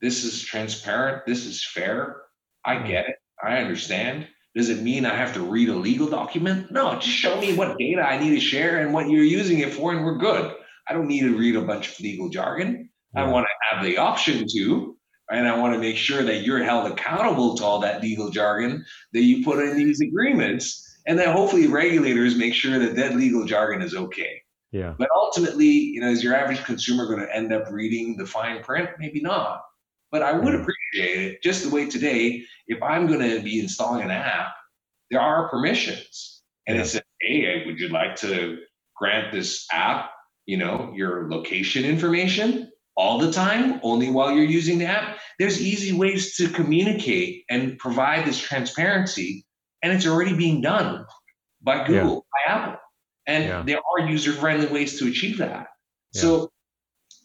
this 0.00 0.24
is 0.24 0.42
transparent, 0.42 1.26
this 1.26 1.44
is 1.44 1.66
fair. 1.66 2.22
I 2.64 2.76
mm. 2.76 2.86
get 2.86 3.08
it, 3.08 3.16
I 3.42 3.58
understand. 3.58 4.28
Does 4.54 4.68
it 4.68 4.82
mean 4.82 5.06
I 5.06 5.14
have 5.14 5.34
to 5.34 5.42
read 5.42 5.68
a 5.68 5.74
legal 5.74 6.08
document? 6.08 6.72
No, 6.72 6.94
just 6.94 7.08
show 7.08 7.40
me 7.40 7.54
what 7.54 7.78
data 7.78 8.02
I 8.02 8.18
need 8.18 8.30
to 8.30 8.40
share 8.40 8.80
and 8.80 8.92
what 8.92 9.08
you're 9.08 9.22
using 9.22 9.60
it 9.60 9.72
for, 9.72 9.92
and 9.92 10.04
we're 10.04 10.18
good. 10.18 10.54
I 10.88 10.92
don't 10.92 11.06
need 11.06 11.20
to 11.20 11.36
read 11.36 11.54
a 11.54 11.62
bunch 11.62 11.92
of 11.92 12.00
legal 12.00 12.28
jargon. 12.28 12.90
Yeah. 13.14 13.24
I 13.24 13.28
want 13.28 13.46
to 13.46 13.76
have 13.76 13.84
the 13.84 13.98
option 13.98 14.46
to, 14.56 14.96
and 15.30 15.48
I 15.48 15.56
want 15.56 15.74
to 15.74 15.80
make 15.80 15.96
sure 15.96 16.22
that 16.22 16.42
you're 16.42 16.62
held 16.62 16.90
accountable 16.90 17.56
to 17.56 17.64
all 17.64 17.78
that 17.80 18.02
legal 18.02 18.30
jargon 18.30 18.84
that 19.12 19.22
you 19.22 19.44
put 19.44 19.58
in 19.58 19.76
these 19.76 20.00
agreements, 20.00 20.98
and 21.06 21.18
that 21.18 21.34
hopefully 21.34 21.66
regulators 21.66 22.36
make 22.36 22.54
sure 22.54 22.78
that 22.78 22.96
that 22.96 23.16
legal 23.16 23.44
jargon 23.44 23.82
is 23.82 23.94
okay. 23.94 24.42
Yeah. 24.72 24.94
But 24.98 25.08
ultimately, 25.14 25.66
you 25.66 26.00
know, 26.00 26.08
is 26.08 26.22
your 26.22 26.34
average 26.34 26.64
consumer 26.64 27.06
going 27.06 27.20
to 27.20 27.34
end 27.34 27.52
up 27.52 27.70
reading 27.70 28.16
the 28.16 28.26
fine 28.26 28.62
print? 28.62 28.90
Maybe 28.98 29.20
not. 29.20 29.62
But 30.12 30.22
I 30.22 30.32
would 30.32 30.54
hmm. 30.54 30.62
appreciate 30.62 31.32
it 31.32 31.42
just 31.42 31.62
the 31.62 31.74
way 31.74 31.88
today, 31.88 32.44
if 32.66 32.82
I'm 32.82 33.06
going 33.06 33.20
to 33.20 33.42
be 33.42 33.60
installing 33.60 34.02
an 34.02 34.10
app, 34.10 34.52
there 35.10 35.20
are 35.20 35.48
permissions. 35.48 36.42
And 36.66 36.76
yeah. 36.76 36.82
it 36.82 36.86
says, 36.86 37.02
hey, 37.20 37.64
would 37.66 37.78
you 37.78 37.88
like 37.88 38.16
to 38.16 38.58
grant 38.96 39.32
this 39.32 39.66
app, 39.72 40.10
you 40.46 40.56
know, 40.56 40.92
your 40.94 41.28
location 41.30 41.84
information 41.84 42.69
all 43.00 43.18
the 43.18 43.32
time, 43.32 43.80
only 43.82 44.10
while 44.10 44.30
you're 44.30 44.44
using 44.44 44.78
the 44.78 44.84
app? 44.84 45.18
There's 45.38 45.60
easy 45.60 45.92
ways 45.96 46.36
to 46.36 46.48
communicate 46.48 47.44
and 47.48 47.78
provide 47.78 48.26
this 48.26 48.38
transparency. 48.38 49.46
And 49.82 49.90
it's 49.92 50.06
already 50.06 50.36
being 50.36 50.60
done 50.60 51.06
by 51.62 51.86
Google, 51.86 52.26
yeah. 52.26 52.54
by 52.54 52.54
Apple. 52.54 52.80
And 53.26 53.44
yeah. 53.44 53.62
there 53.64 53.78
are 53.78 54.06
user 54.06 54.32
friendly 54.32 54.66
ways 54.66 54.98
to 54.98 55.08
achieve 55.08 55.38
that. 55.38 55.68
Yeah. 56.12 56.20
So, 56.20 56.52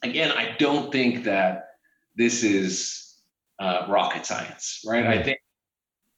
again, 0.02 0.32
I 0.32 0.56
don't 0.58 0.90
think 0.90 1.24
that 1.24 1.68
this 2.16 2.42
is 2.42 3.20
uh, 3.58 3.86
rocket 3.88 4.24
science, 4.24 4.80
right? 4.86 5.06
I 5.06 5.22
think 5.22 5.38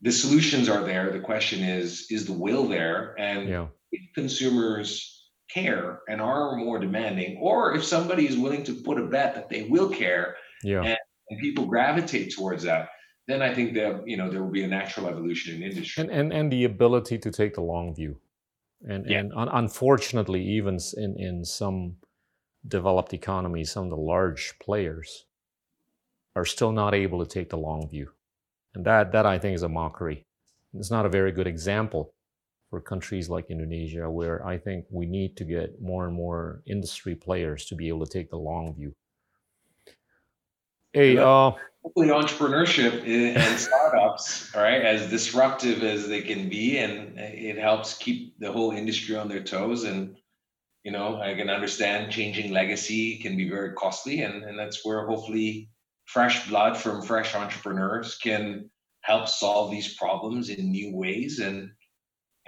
the 0.02 0.12
solutions 0.12 0.68
are 0.68 0.85
there. 0.85 1.10
The 1.10 1.20
question 1.20 1.64
is, 1.64 2.06
is 2.10 2.26
the 2.26 2.32
will 2.32 2.68
there? 2.68 3.16
And 3.18 3.68
consumers 4.14 5.18
care 5.53 6.01
and 6.09 6.20
are 6.20 6.57
more 6.57 6.79
demanding, 6.79 7.39
or 7.41 7.75
if 7.75 7.85
somebody 7.85 8.27
is 8.27 8.37
willing 8.37 8.65
to 8.65 8.75
put 8.75 8.99
a 8.99 9.05
bet 9.05 9.35
that 9.35 9.49
they 9.49 9.62
will 9.65 9.89
care, 9.89 10.37
yeah. 10.62 10.83
and, 10.83 10.99
and 11.31 11.41
people 11.41 11.66
gravitate 11.66 12.35
towards 12.35 12.62
that, 12.65 12.89
then 13.27 13.43
I 13.43 13.55
think 13.55 13.75
that 13.75 14.03
you 14.07 14.16
know 14.16 14.31
there 14.31 14.43
will 14.43 14.51
be 14.51 14.65
a 14.65 14.69
natural 14.69 15.09
evolution 15.09 15.57
in 15.57 15.62
industry. 15.62 16.03
And 16.03 16.11
and, 16.11 16.33
and 16.33 16.53
the 16.53 16.65
ability 16.65 17.19
to 17.19 17.31
take 17.31 17.55
the 17.55 17.62
long 17.62 17.95
view 17.95 18.19
and 18.87 19.09
yeah. 19.09 19.19
and 19.19 19.33
un- 19.35 19.49
unfortunately, 19.49 20.43
even 20.43 20.79
in 20.97 21.16
in 21.19 21.45
some 21.45 21.97
developed 22.66 23.12
economies, 23.12 23.73
some 23.73 23.85
of 23.85 23.91
the 23.91 23.97
large 23.97 24.55
players 24.61 25.27
are 26.37 26.45
still 26.45 26.73
not 26.73 26.95
able 26.95 27.25
to 27.25 27.29
take 27.29 27.51
the 27.51 27.57
long 27.57 27.89
view, 27.89 28.11
and 28.75 28.85
that 28.85 29.12
that 29.12 29.27
I 29.27 29.39
think 29.39 29.55
is 29.55 29.62
a 29.62 29.69
mockery. 29.69 30.25
It's 30.75 30.91
not 30.91 31.07
a 31.07 31.11
very 31.11 31.33
good 31.33 31.47
example 31.47 32.12
for 32.70 32.81
countries 32.81 33.28
like 33.31 33.51
Indonesia, 33.51 34.11
where 34.11 34.47
I 34.47 34.59
think 34.59 34.85
we 34.90 35.07
need 35.07 35.36
to 35.39 35.45
get 35.45 35.81
more 35.81 36.07
and 36.07 36.15
more 36.15 36.62
industry 36.66 37.15
players 37.15 37.65
to 37.66 37.74
be 37.74 37.89
able 37.89 38.05
to 38.05 38.12
take 38.12 38.31
the 38.31 38.36
long 38.36 38.74
view. 38.74 38.95
Hey, 40.93 41.16
uh, 41.16 41.53
hopefully 41.82 42.09
entrepreneurship 42.09 43.07
and 43.07 43.59
startups, 43.59 44.51
right, 44.55 44.82
as 44.82 45.09
disruptive 45.11 45.82
as 45.82 46.09
they 46.09 46.23
can 46.23 46.49
be, 46.49 46.78
and 46.78 47.19
it 47.19 47.59
helps 47.59 47.97
keep 47.97 48.39
the 48.39 48.53
whole 48.53 48.73
industry 48.73 49.16
on 49.16 49.28
their 49.28 49.43
toes. 49.43 49.85
And 49.85 50.16
you 50.85 50.93
know, 50.93 51.20
I 51.20 51.35
can 51.35 51.51
understand 51.51 52.12
changing 52.12 52.53
legacy 52.53 53.19
can 53.19 53.36
be 53.36 53.49
very 53.49 53.73
costly, 53.73 54.23
and 54.23 54.45
and 54.45 54.59
that's 54.59 54.85
where 54.85 55.07
hopefully 55.07 55.70
fresh 56.05 56.49
blood 56.49 56.77
from 56.77 57.03
fresh 57.03 57.35
entrepreneurs 57.35 58.16
can 58.16 58.70
help 59.03 59.28
solve 59.28 59.70
these 59.70 59.95
problems 59.95 60.49
in 60.49 60.70
new 60.70 60.95
ways 60.95 61.39
and 61.39 61.70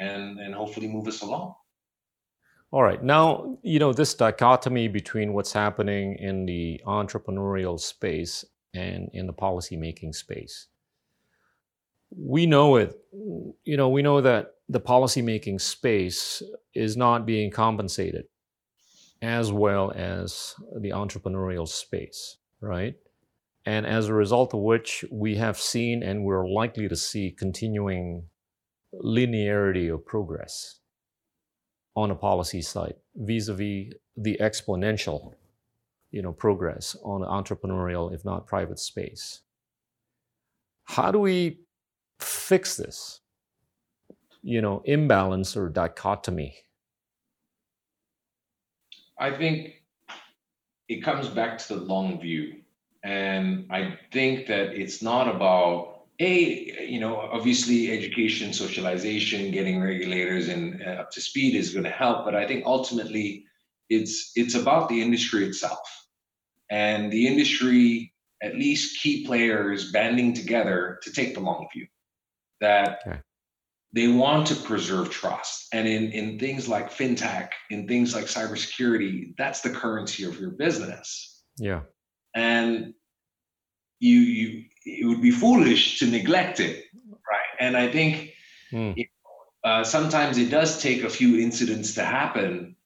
and 0.00 0.40
and 0.40 0.54
hopefully 0.54 0.88
move 0.88 1.06
us 1.06 1.22
along. 1.22 1.54
All 2.72 2.82
right. 2.82 3.02
Now, 3.02 3.58
you 3.62 3.78
know, 3.78 3.92
this 3.92 4.14
dichotomy 4.14 4.88
between 4.88 5.32
what's 5.32 5.52
happening 5.52 6.16
in 6.16 6.46
the 6.46 6.80
entrepreneurial 6.86 7.78
space 7.78 8.44
and 8.74 9.10
in 9.12 9.26
the 9.26 9.32
policymaking 9.32 10.14
space. 10.14 10.68
We 12.16 12.46
know 12.46 12.76
it, 12.76 12.96
you 13.12 13.76
know, 13.76 13.88
we 13.88 14.02
know 14.02 14.20
that 14.20 14.54
the 14.68 14.80
policymaking 14.80 15.60
space 15.60 16.42
is 16.74 16.96
not 16.96 17.26
being 17.26 17.50
compensated 17.50 18.24
as 19.22 19.52
well 19.52 19.92
as 19.94 20.54
the 20.78 20.90
entrepreneurial 20.90 21.68
space, 21.68 22.38
right? 22.60 22.94
And 23.66 23.86
as 23.86 24.08
a 24.08 24.14
result 24.14 24.54
of 24.54 24.60
which, 24.60 25.04
we 25.10 25.36
have 25.36 25.58
seen 25.58 26.02
and 26.02 26.24
we're 26.24 26.48
likely 26.48 26.88
to 26.88 26.96
see 26.96 27.30
continuing 27.30 28.24
linearity 28.94 29.92
of 29.92 30.04
progress 30.04 30.80
on 31.96 32.10
a 32.10 32.14
policy 32.14 32.62
side 32.62 32.94
vis-a-vis 33.14 33.92
the 34.16 34.36
exponential 34.40 35.34
you 36.10 36.22
know 36.22 36.32
progress 36.32 36.96
on 37.04 37.22
entrepreneurial 37.22 38.12
if 38.12 38.24
not 38.24 38.46
private 38.46 38.78
space. 38.78 39.40
How 40.84 41.12
do 41.12 41.18
we 41.20 41.60
fix 42.18 42.76
this? 42.76 43.20
You 44.42 44.60
know 44.60 44.82
imbalance 44.84 45.56
or 45.56 45.68
dichotomy? 45.68 46.56
I 49.18 49.30
think 49.36 49.82
it 50.88 51.04
comes 51.04 51.28
back 51.28 51.58
to 51.58 51.74
the 51.76 51.80
long 51.80 52.20
view. 52.20 52.56
And 53.02 53.66
i 53.70 53.98
think 54.12 54.46
that 54.48 54.74
it's 54.74 55.00
not 55.00 55.26
about 55.34 55.89
a 56.20 56.86
you 56.86 57.00
know 57.00 57.16
obviously 57.16 57.90
education 57.90 58.52
socialization 58.52 59.50
getting 59.50 59.80
regulators 59.80 60.48
and 60.48 60.82
uh, 60.82 61.02
up 61.02 61.10
to 61.10 61.20
speed 61.20 61.54
is 61.54 61.72
going 61.72 61.84
to 61.84 61.90
help 61.90 62.24
but 62.24 62.34
i 62.34 62.46
think 62.46 62.64
ultimately 62.66 63.44
it's 63.90 64.30
it's 64.36 64.54
about 64.54 64.88
the 64.88 65.02
industry 65.02 65.44
itself. 65.44 65.80
And 66.70 67.12
the 67.12 67.26
industry 67.26 68.14
at 68.42 68.54
least 68.54 69.02
key 69.02 69.26
players 69.26 69.90
banding 69.90 70.32
together 70.32 70.98
to 71.02 71.12
take 71.12 71.34
the 71.34 71.40
long 71.40 71.66
view 71.74 71.86
that 72.60 73.00
okay. 73.06 73.18
they 73.92 74.08
want 74.08 74.46
to 74.46 74.54
preserve 74.54 75.10
trust. 75.10 75.66
And 75.72 75.86
in 75.86 76.12
in 76.12 76.38
things 76.38 76.68
like 76.68 76.90
fintech 76.90 77.50
in 77.70 77.86
things 77.86 78.14
like 78.14 78.26
cybersecurity 78.26 79.34
that's 79.36 79.60
the 79.60 79.70
currency 79.70 80.24
of 80.24 80.40
your 80.40 80.52
business. 80.52 81.42
Yeah. 81.58 81.80
And 82.34 82.94
you 83.98 84.16
you 84.18 84.64
it 84.84 85.06
would 85.06 85.20
be 85.20 85.30
foolish 85.30 85.98
to 85.98 86.06
neglect 86.06 86.60
it, 86.60 86.84
right? 86.94 87.50
And 87.58 87.76
I 87.76 87.90
think 87.90 88.32
mm. 88.72 88.96
you 88.96 89.04
know, 89.64 89.70
uh, 89.70 89.84
sometimes 89.84 90.38
it 90.38 90.50
does 90.50 90.80
take 90.80 91.04
a 91.04 91.10
few 91.10 91.38
incidents 91.38 91.94
to 91.94 92.04
happen, 92.04 92.76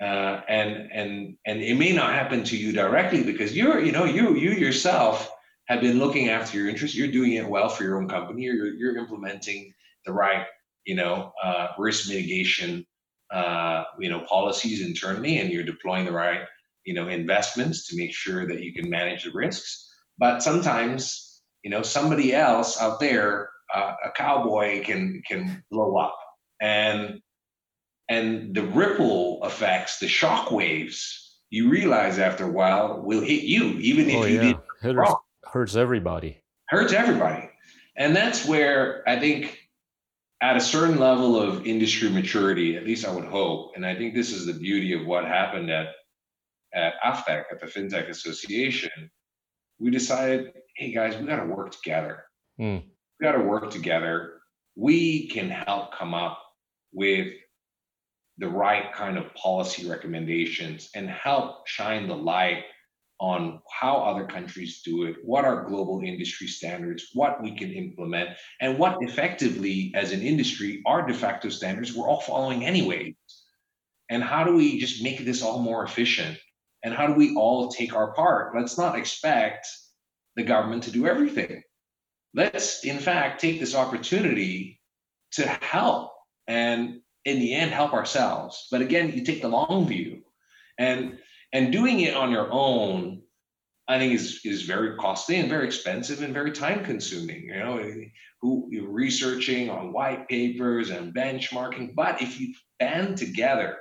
uh, 0.00 0.40
and 0.48 0.90
and 0.92 1.36
and 1.46 1.60
it 1.60 1.76
may 1.76 1.92
not 1.92 2.14
happen 2.14 2.44
to 2.44 2.56
you 2.56 2.72
directly 2.72 3.22
because 3.22 3.56
you're 3.56 3.80
you 3.80 3.92
know 3.92 4.04
you 4.04 4.36
you 4.36 4.50
yourself 4.50 5.30
have 5.66 5.80
been 5.80 5.98
looking 5.98 6.28
after 6.28 6.58
your 6.58 6.68
interests. 6.68 6.96
You're 6.96 7.08
doing 7.08 7.32
it 7.32 7.48
well 7.48 7.68
for 7.68 7.84
your 7.84 7.96
own 7.96 8.08
company. 8.08 8.42
You're 8.42 8.74
you're 8.74 8.96
implementing 8.96 9.72
the 10.04 10.12
right 10.12 10.46
you 10.84 10.94
know 10.94 11.32
uh, 11.42 11.68
risk 11.78 12.08
mitigation 12.08 12.86
uh, 13.32 13.84
you 13.98 14.10
know 14.10 14.20
policies 14.28 14.84
internally, 14.84 15.38
and 15.38 15.50
you're 15.50 15.64
deploying 15.64 16.04
the 16.04 16.12
right 16.12 16.42
you 16.84 16.94
know 16.94 17.08
investments 17.08 17.86
to 17.88 17.96
make 17.96 18.12
sure 18.12 18.46
that 18.46 18.62
you 18.62 18.74
can 18.74 18.90
manage 18.90 19.24
the 19.24 19.30
risks 19.30 19.91
but 20.18 20.42
sometimes, 20.42 21.42
you 21.62 21.70
know, 21.70 21.82
somebody 21.82 22.34
else 22.34 22.80
out 22.80 23.00
there, 23.00 23.50
uh, 23.74 23.94
a 24.04 24.10
cowboy 24.10 24.84
can 24.84 25.22
can 25.26 25.62
blow 25.70 25.96
up, 25.96 26.18
and 26.60 27.20
and 28.08 28.54
the 28.54 28.64
ripple 28.66 29.40
effects, 29.44 29.98
the 29.98 30.08
shock 30.08 30.50
waves, 30.50 31.40
you 31.50 31.68
realize 31.68 32.18
after 32.18 32.44
a 32.44 32.50
while 32.50 33.00
will 33.02 33.20
hit 33.20 33.42
you, 33.42 33.78
even 33.78 34.10
if 34.10 34.16
oh, 34.16 34.24
you 34.24 34.34
yeah. 34.34 34.42
did 34.42 34.96
hurts, 34.96 35.12
hurts 35.44 35.76
everybody. 35.76 36.42
Hurts 36.68 36.92
everybody, 36.92 37.48
and 37.96 38.14
that's 38.14 38.46
where 38.46 39.02
I 39.08 39.18
think 39.18 39.58
at 40.42 40.56
a 40.56 40.60
certain 40.60 40.98
level 40.98 41.40
of 41.40 41.66
industry 41.66 42.10
maturity, 42.10 42.76
at 42.76 42.84
least 42.84 43.06
I 43.06 43.14
would 43.14 43.24
hope, 43.24 43.72
and 43.76 43.86
I 43.86 43.94
think 43.94 44.14
this 44.14 44.32
is 44.32 44.44
the 44.44 44.54
beauty 44.54 44.92
of 44.92 45.06
what 45.06 45.24
happened 45.24 45.70
at 45.70 45.88
at 46.74 46.94
AFTECH, 47.04 47.44
at 47.52 47.60
the 47.60 47.66
FinTech 47.66 48.08
Association, 48.08 49.10
we 49.82 49.90
decided, 49.90 50.52
hey 50.76 50.92
guys, 50.92 51.16
we 51.16 51.26
got 51.26 51.40
to 51.40 51.46
work 51.46 51.72
together. 51.72 52.24
Mm. 52.60 52.84
We 53.18 53.24
got 53.26 53.32
to 53.32 53.42
work 53.42 53.70
together. 53.70 54.34
We 54.76 55.28
can 55.28 55.50
help 55.50 55.92
come 55.92 56.14
up 56.14 56.38
with 56.92 57.34
the 58.38 58.48
right 58.48 58.92
kind 58.94 59.18
of 59.18 59.34
policy 59.34 59.88
recommendations 59.88 60.88
and 60.94 61.10
help 61.10 61.66
shine 61.66 62.06
the 62.06 62.16
light 62.16 62.64
on 63.18 63.60
how 63.70 63.96
other 63.98 64.24
countries 64.24 64.82
do 64.84 65.04
it, 65.04 65.16
what 65.24 65.44
are 65.44 65.68
global 65.68 66.00
industry 66.04 66.46
standards, 66.46 67.08
what 67.12 67.42
we 67.42 67.54
can 67.54 67.72
implement, 67.72 68.30
and 68.60 68.78
what 68.78 68.96
effectively, 69.00 69.92
as 69.94 70.12
an 70.12 70.22
industry, 70.22 70.82
are 70.86 71.06
de 71.06 71.14
facto 71.14 71.48
standards 71.48 71.94
we're 71.94 72.08
all 72.08 72.20
following 72.20 72.64
anyway. 72.64 73.14
And 74.10 74.22
how 74.22 74.44
do 74.44 74.54
we 74.54 74.78
just 74.78 75.02
make 75.02 75.24
this 75.24 75.42
all 75.42 75.60
more 75.60 75.84
efficient? 75.84 76.38
And 76.84 76.94
how 76.94 77.06
do 77.06 77.14
we 77.14 77.34
all 77.36 77.68
take 77.68 77.94
our 77.94 78.12
part? 78.12 78.54
Let's 78.56 78.76
not 78.76 78.98
expect 78.98 79.66
the 80.36 80.42
government 80.42 80.82
to 80.84 80.90
do 80.90 81.06
everything. 81.06 81.62
Let's, 82.34 82.84
in 82.84 82.98
fact, 82.98 83.40
take 83.40 83.60
this 83.60 83.74
opportunity 83.74 84.80
to 85.32 85.46
help 85.46 86.12
and, 86.48 87.00
in 87.24 87.38
the 87.38 87.54
end, 87.54 87.70
help 87.70 87.92
ourselves. 87.92 88.66
But 88.70 88.80
again, 88.80 89.12
you 89.12 89.24
take 89.24 89.42
the 89.42 89.48
long 89.48 89.86
view. 89.86 90.22
And 90.78 91.18
and 91.52 91.72
doing 91.72 92.00
it 92.00 92.14
on 92.14 92.30
your 92.30 92.48
own 92.50 93.22
i 93.88 93.98
think 93.98 94.12
is 94.12 94.40
is 94.44 94.62
very 94.62 94.96
costly 94.96 95.36
and 95.36 95.48
very 95.48 95.66
expensive 95.66 96.22
and 96.22 96.34
very 96.34 96.52
time 96.52 96.84
consuming 96.84 97.42
you 97.42 97.58
know 97.58 97.80
who 98.40 98.68
you're 98.70 98.90
researching 98.90 99.70
on 99.70 99.92
white 99.92 100.28
papers 100.28 100.90
and 100.90 101.14
benchmarking 101.14 101.94
but 101.94 102.20
if 102.22 102.40
you 102.40 102.54
band 102.78 103.16
together 103.16 103.76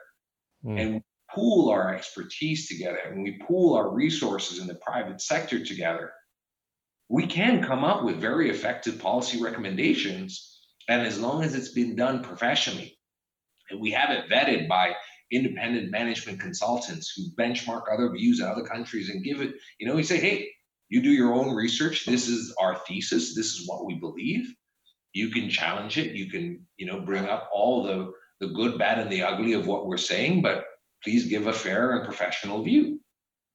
mm. 0.66 0.80
and 0.80 1.04
pool 1.34 1.70
our 1.70 1.94
expertise 1.94 2.68
together 2.68 3.00
and 3.06 3.24
we 3.24 3.40
pool 3.48 3.76
our 3.76 3.90
resources 3.90 4.60
in 4.60 4.68
the 4.68 4.76
private 4.76 5.22
sector 5.22 5.64
together 5.64 6.12
we 7.10 7.28
can 7.28 7.64
come 7.64 7.84
up 7.84 8.04
with 8.04 8.22
very 8.22 8.50
effective 8.50 9.00
policy 9.00 9.42
recommendations 9.42 10.60
and 10.90 11.06
as 11.06 11.20
long 11.20 11.44
as 11.44 11.54
it's 11.54 11.74
been 11.74 11.96
done 11.96 12.24
professionally 12.24 12.98
and 13.70 13.80
we 13.80 13.92
have 13.92 14.10
it 14.12 14.30
vetted 14.30 14.68
by 14.68 14.94
independent 15.32 15.90
management 15.92 16.40
consultants 16.40 17.14
who 17.16 17.32
benchmark 17.42 17.84
other 17.92 18.10
views 18.12 18.40
in 18.40 18.46
other 18.46 18.64
countries 18.64 19.10
and 19.10 19.24
give 19.24 19.42
it, 19.42 19.56
you 19.80 19.88
know, 19.88 19.96
we 19.96 20.04
say, 20.04 20.20
hey, 20.20 20.50
you 20.90 21.02
do 21.02 21.10
your 21.10 21.34
own 21.34 21.56
research. 21.56 22.06
This 22.06 22.28
is 22.28 22.54
our 22.60 22.76
thesis. 22.88 23.34
This 23.34 23.58
is 23.58 23.68
what 23.68 23.86
we 23.86 23.96
believe. 23.96 24.54
You 25.14 25.30
can 25.30 25.50
challenge 25.50 25.98
it. 25.98 26.12
You 26.12 26.30
can, 26.30 26.66
you 26.78 26.86
know, 26.86 27.00
bring 27.00 27.26
up 27.26 27.50
all 27.54 27.84
the 27.84 28.12
the 28.42 28.48
good, 28.48 28.80
bad, 28.80 28.98
and 28.98 29.12
the 29.12 29.22
ugly 29.22 29.54
of 29.54 29.68
what 29.68 29.86
we're 29.86 29.98
saying, 29.98 30.42
but 30.42 30.64
please 31.04 31.28
give 31.28 31.48
a 31.48 31.54
fair 31.54 31.92
and 31.92 32.06
professional 32.06 32.64
view. 32.64 33.00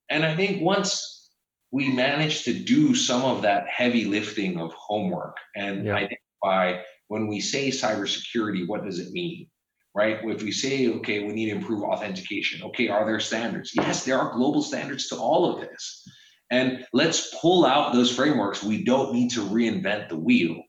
And 0.09 0.25
I 0.25 0.35
think 0.35 0.63
once 0.63 1.31
we 1.73 1.93
manage 1.93 2.45
to 2.45 2.53
do 2.53 2.95
some 2.95 3.23
of 3.23 3.43
that 3.43 3.67
heavy 3.69 4.05
lifting 4.05 4.59
of 4.59 4.73
homework 4.73 5.37
and 5.55 5.85
yeah. 5.87 5.95
identify 5.95 6.83
when 7.09 7.27
we 7.27 7.41
say 7.41 7.69
cybersecurity, 7.69 8.67
what 8.67 8.85
does 8.85 8.99
it 8.99 9.13
mean? 9.13 9.49
right? 9.97 10.19
If 10.23 10.43
we 10.43 10.53
say, 10.53 10.89
okay, 10.89 11.25
we 11.25 11.33
need 11.33 11.47
to 11.47 11.57
improve 11.57 11.83
authentication, 11.83 12.63
okay, 12.65 12.89
are 12.89 13.07
there 13.07 13.19
standards? 13.19 13.73
Yes, 13.75 14.05
there 14.05 14.19
are 14.19 14.35
global 14.35 14.63
standards 14.63 15.09
to 15.09 15.17
all 15.17 15.51
of 15.51 15.63
this. 15.63 16.07
And 16.51 16.85
let's 16.93 17.35
pull 17.41 17.65
out 17.65 17.95
those 17.95 18.15
frameworks. 18.15 18.63
We 18.63 18.85
don't 18.85 19.15
need 19.15 19.31
to 19.31 19.41
reinvent 19.41 20.11
the 20.11 20.19
wheel. 20.19 20.63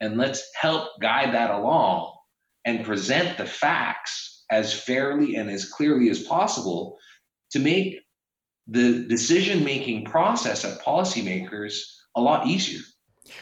And 0.00 0.18
let's 0.18 0.42
help 0.60 1.00
guide 1.00 1.32
that 1.32 1.52
along 1.52 2.12
and 2.64 2.84
present 2.84 3.38
the 3.38 3.46
facts 3.46 4.35
as 4.50 4.72
fairly 4.72 5.36
and 5.36 5.50
as 5.50 5.64
clearly 5.64 6.08
as 6.08 6.22
possible 6.22 6.98
to 7.50 7.58
make 7.58 8.00
the 8.66 9.04
decision 9.08 9.64
making 9.64 10.04
process 10.04 10.64
of 10.64 10.80
policymakers 10.80 11.80
a 12.16 12.20
lot 12.20 12.46
easier. 12.46 12.80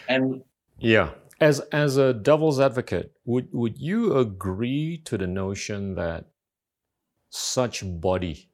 And 0.09 0.43
yeah, 0.78 1.10
as 1.40 1.60
as 1.72 1.97
a 1.97 2.12
devil's 2.12 2.60
advocate, 2.60 3.12
would 3.24 3.48
would 3.52 3.78
you 3.78 4.16
agree 4.16 5.01
to 5.05 5.16
the 5.16 5.26
notion 5.26 5.94
that 5.94 6.26
such 7.31 7.82
body 7.85 8.51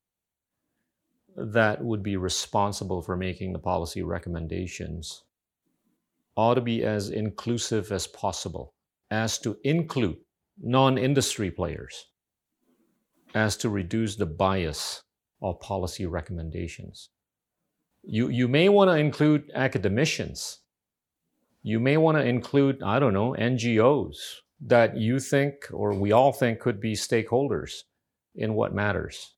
that 1.36 1.82
would 1.82 2.02
be 2.02 2.16
responsible 2.16 3.02
for 3.02 3.16
making 3.16 3.52
the 3.52 3.58
policy 3.58 4.02
recommendations 4.02 5.22
ought 6.36 6.54
to 6.54 6.60
be 6.60 6.82
as 6.84 7.10
inclusive 7.10 7.92
as 7.92 8.06
possible, 8.06 8.74
as 9.10 9.38
to 9.38 9.56
include 9.64 10.16
non-industry 10.62 11.50
players, 11.50 12.06
as 13.34 13.56
to 13.58 13.68
reduce 13.68 14.16
the 14.16 14.26
bias 14.26 15.02
of 15.42 15.60
policy 15.60 16.06
recommendations. 16.06 17.10
You, 18.02 18.28
you 18.28 18.48
may 18.48 18.68
want 18.68 18.90
to 18.90 18.96
include 18.96 19.50
academicians 19.54 20.60
you 21.62 21.78
may 21.78 21.96
want 21.96 22.16
to 22.16 22.24
include, 22.24 22.82
I 22.82 22.98
don't 22.98 23.12
know, 23.12 23.34
NGOs 23.38 24.16
that 24.66 24.96
you 24.96 25.20
think 25.20 25.54
or 25.72 25.94
we 25.94 26.12
all 26.12 26.32
think 26.32 26.60
could 26.60 26.80
be 26.80 26.92
stakeholders 26.92 27.82
in 28.34 28.54
what 28.54 28.74
matters. 28.74 29.34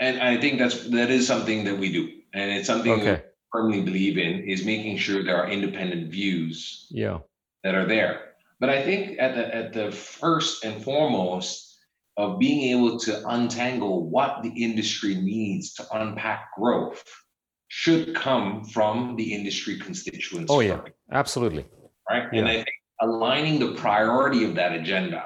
And 0.00 0.20
I 0.20 0.40
think 0.40 0.58
that's 0.58 0.88
that 0.90 1.10
is 1.10 1.26
something 1.26 1.64
that 1.64 1.78
we 1.78 1.92
do. 1.92 2.08
And 2.32 2.50
it's 2.52 2.66
something 2.66 2.92
okay. 2.92 3.12
we 3.14 3.20
firmly 3.52 3.82
believe 3.82 4.18
in 4.18 4.44
is 4.44 4.64
making 4.64 4.98
sure 4.98 5.24
there 5.24 5.36
are 5.36 5.48
independent 5.48 6.10
views 6.10 6.86
yeah. 6.90 7.18
that 7.64 7.74
are 7.74 7.86
there. 7.86 8.34
But 8.60 8.70
I 8.70 8.82
think 8.82 9.18
at 9.18 9.34
the 9.34 9.54
at 9.54 9.72
the 9.72 9.90
first 9.90 10.64
and 10.64 10.82
foremost 10.82 11.67
of 12.18 12.38
being 12.38 12.76
able 12.76 12.98
to 12.98 13.26
untangle 13.28 14.10
what 14.10 14.42
the 14.42 14.50
industry 14.50 15.14
needs 15.14 15.72
to 15.74 15.86
unpack 15.96 16.48
growth 16.58 17.04
should 17.68 18.14
come 18.14 18.64
from 18.64 19.14
the 19.14 19.32
industry 19.32 19.78
constituents. 19.78 20.50
Oh, 20.50 20.58
yeah, 20.58 20.80
absolutely. 21.12 21.64
Right. 22.10 22.24
Yeah. 22.32 22.40
And 22.40 22.48
I 22.48 22.54
think 22.54 22.70
aligning 23.00 23.60
the 23.60 23.72
priority 23.74 24.44
of 24.44 24.56
that 24.56 24.72
agenda, 24.72 25.24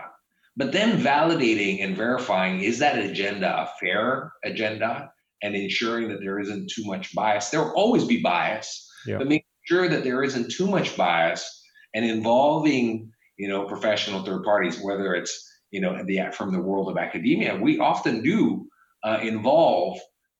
but 0.54 0.70
then 0.70 1.00
validating 1.00 1.82
and 1.82 1.96
verifying 1.96 2.60
is 2.60 2.78
that 2.80 2.98
agenda 2.98 3.62
a 3.62 3.70
fair 3.80 4.30
agenda 4.44 5.10
and 5.42 5.54
ensuring 5.56 6.10
that 6.10 6.20
there 6.20 6.38
isn't 6.40 6.70
too 6.70 6.84
much 6.84 7.14
bias. 7.14 7.48
There 7.48 7.62
will 7.62 7.72
always 7.72 8.04
be 8.04 8.20
bias, 8.20 8.86
yeah. 9.06 9.16
but 9.16 9.28
making 9.28 9.46
sure 9.64 9.88
that 9.88 10.04
there 10.04 10.22
isn't 10.22 10.50
too 10.50 10.66
much 10.66 10.94
bias 10.94 11.48
and 11.94 12.04
involving 12.04 13.10
you 13.38 13.48
know 13.48 13.64
professional 13.64 14.24
third 14.24 14.44
parties, 14.44 14.78
whether 14.82 15.14
it's 15.14 15.51
you 15.72 15.80
know 15.80 16.02
the 16.04 16.20
from 16.32 16.52
the 16.52 16.60
world 16.60 16.88
of 16.88 16.96
academia, 16.96 17.56
we 17.56 17.78
often 17.78 18.22
do 18.22 18.68
uh, 19.04 19.18
involve 19.22 19.98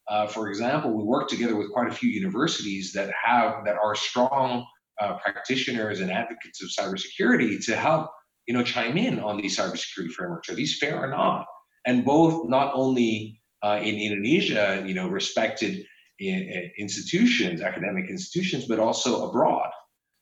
uh, 0.08 0.26
for 0.26 0.48
example, 0.48 0.92
we 0.92 1.04
work 1.04 1.28
together 1.28 1.56
with 1.56 1.72
quite 1.72 1.88
a 1.88 1.94
few 1.94 2.10
universities 2.10 2.92
that 2.92 3.10
have 3.24 3.64
that 3.64 3.76
are 3.82 3.94
strong 3.94 4.66
uh, 5.00 5.16
practitioners 5.18 6.00
and 6.00 6.10
advocates 6.10 6.62
of 6.62 6.68
cybersecurity 6.68 7.64
to 7.64 7.76
help 7.76 8.10
you 8.46 8.54
know 8.54 8.62
chime 8.62 8.96
in 8.96 9.20
on 9.20 9.36
these 9.36 9.56
cybersecurity 9.56 10.10
frameworks. 10.10 10.48
Are 10.48 10.54
these 10.54 10.78
fair 10.78 11.02
or 11.02 11.08
not? 11.08 11.46
And 11.86 12.04
both 12.04 12.48
not 12.48 12.72
only 12.74 13.40
uh, 13.62 13.80
in 13.82 13.94
Indonesia, 13.96 14.82
you 14.86 14.94
know, 14.94 15.08
respected 15.08 15.84
in, 16.18 16.42
in 16.42 16.70
institutions, 16.78 17.60
academic 17.62 18.10
institutions, 18.10 18.66
but 18.66 18.78
also 18.78 19.28
abroad. 19.28 19.70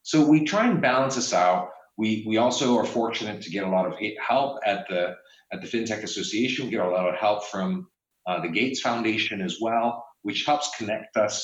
So 0.03 0.24
we 0.24 0.45
try 0.45 0.69
and 0.69 0.81
balance 0.81 1.16
this 1.16 1.32
out. 1.35 1.69
We 2.01 2.24
we 2.27 2.39
also 2.39 2.78
are 2.78 2.86
fortunate 2.86 3.43
to 3.43 3.51
get 3.51 3.64
a 3.64 3.68
lot 3.68 3.86
of 3.86 3.94
help 4.27 4.59
at 4.64 4.89
the 4.89 5.16
at 5.52 5.60
the 5.60 5.68
FinTech 5.68 6.02
Association. 6.02 6.64
We 6.64 6.70
get 6.70 6.86
a 6.86 6.89
lot 6.89 7.09
of 7.12 7.16
help 7.16 7.44
from 7.44 7.89
uh, 8.27 8.40
the 8.40 8.48
Gates 8.48 8.81
Foundation 8.81 9.43
as 9.43 9.59
well, 9.60 10.02
which 10.22 10.47
helps 10.47 10.74
connect 10.78 11.18
us 11.18 11.35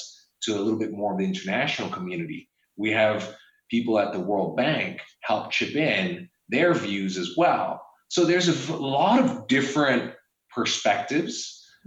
to 0.45 0.55
a 0.57 0.63
little 0.65 0.79
bit 0.79 0.93
more 0.93 1.13
of 1.13 1.19
the 1.19 1.25
international 1.25 1.91
community. 1.91 2.49
We 2.77 2.91
have 2.93 3.37
people 3.71 3.99
at 3.99 4.15
the 4.15 4.21
World 4.21 4.57
Bank 4.57 5.01
help 5.21 5.51
chip 5.51 5.75
in 5.77 6.29
their 6.49 6.73
views 6.73 7.19
as 7.19 7.35
well. 7.37 7.83
So 8.09 8.25
there's 8.25 8.49
a 8.49 8.77
lot 8.77 9.19
of 9.23 9.49
different 9.49 10.15
perspectives. 10.55 11.37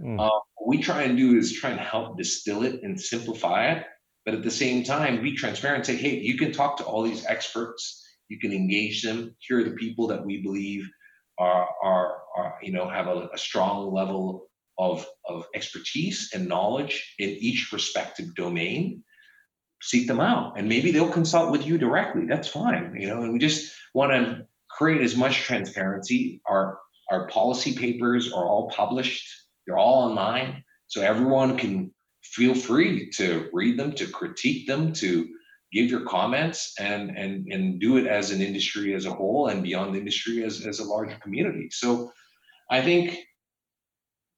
Mm. 0.00 0.20
Uh, 0.20 0.38
what 0.56 0.68
we 0.68 0.78
try 0.80 1.02
and 1.02 1.16
do 1.16 1.36
is 1.36 1.52
try 1.52 1.70
and 1.70 1.80
help 1.80 2.16
distill 2.16 2.62
it 2.62 2.82
and 2.84 3.00
simplify 3.00 3.72
it, 3.72 3.84
but 4.24 4.34
at 4.34 4.42
the 4.42 4.50
same 4.50 4.84
time, 4.84 5.22
be 5.22 5.34
transparent. 5.34 5.88
and 5.88 5.98
Say, 5.98 6.02
hey, 6.04 6.20
you 6.20 6.36
can 6.38 6.52
talk 6.52 6.76
to 6.76 6.84
all 6.84 7.02
these 7.02 7.24
experts. 7.26 8.04
You 8.30 8.38
can 8.38 8.52
engage 8.52 9.02
them. 9.02 9.36
Here 9.40 9.60
are 9.60 9.64
the 9.64 9.72
people 9.72 10.06
that 10.06 10.24
we 10.24 10.40
believe 10.40 10.88
are 11.38 11.68
are, 11.82 12.16
are 12.36 12.54
you 12.62 12.72
know 12.72 12.88
have 12.88 13.08
a, 13.08 13.28
a 13.34 13.38
strong 13.38 13.92
level 13.92 14.50
of, 14.80 15.06
of 15.28 15.46
expertise 15.54 16.30
and 16.34 16.48
knowledge 16.48 17.14
in 17.18 17.28
each 17.28 17.70
respective 17.70 18.34
domain, 18.34 19.04
seek 19.82 20.08
them 20.08 20.20
out. 20.20 20.58
And 20.58 20.68
maybe 20.68 20.90
they'll 20.90 21.12
consult 21.12 21.52
with 21.52 21.66
you 21.66 21.76
directly. 21.76 22.24
That's 22.24 22.48
fine. 22.48 22.96
You 22.98 23.08
know, 23.08 23.22
and 23.22 23.32
we 23.32 23.38
just 23.38 23.74
want 23.92 24.12
to 24.12 24.46
create 24.70 25.02
as 25.02 25.16
much 25.16 25.42
transparency. 25.42 26.40
Our 26.46 26.78
our 27.10 27.26
policy 27.28 27.76
papers 27.76 28.32
are 28.32 28.46
all 28.46 28.70
published, 28.70 29.28
they're 29.66 29.78
all 29.78 30.08
online. 30.08 30.64
So 30.86 31.02
everyone 31.02 31.58
can 31.58 31.92
feel 32.22 32.54
free 32.54 33.10
to 33.10 33.48
read 33.52 33.78
them, 33.78 33.92
to 33.92 34.06
critique 34.06 34.66
them, 34.66 34.92
to 34.94 35.28
give 35.72 35.90
your 35.90 36.02
comments 36.02 36.74
and 36.78 37.16
and 37.16 37.46
and 37.52 37.80
do 37.80 37.96
it 37.96 38.06
as 38.06 38.30
an 38.30 38.40
industry 38.40 38.94
as 38.94 39.06
a 39.06 39.12
whole 39.12 39.48
and 39.48 39.62
beyond 39.62 39.94
the 39.94 39.98
industry 39.98 40.44
as, 40.44 40.66
as 40.66 40.80
a 40.80 40.84
large 40.84 41.18
community. 41.20 41.68
So 41.70 42.12
I 42.70 42.82
think 42.82 43.18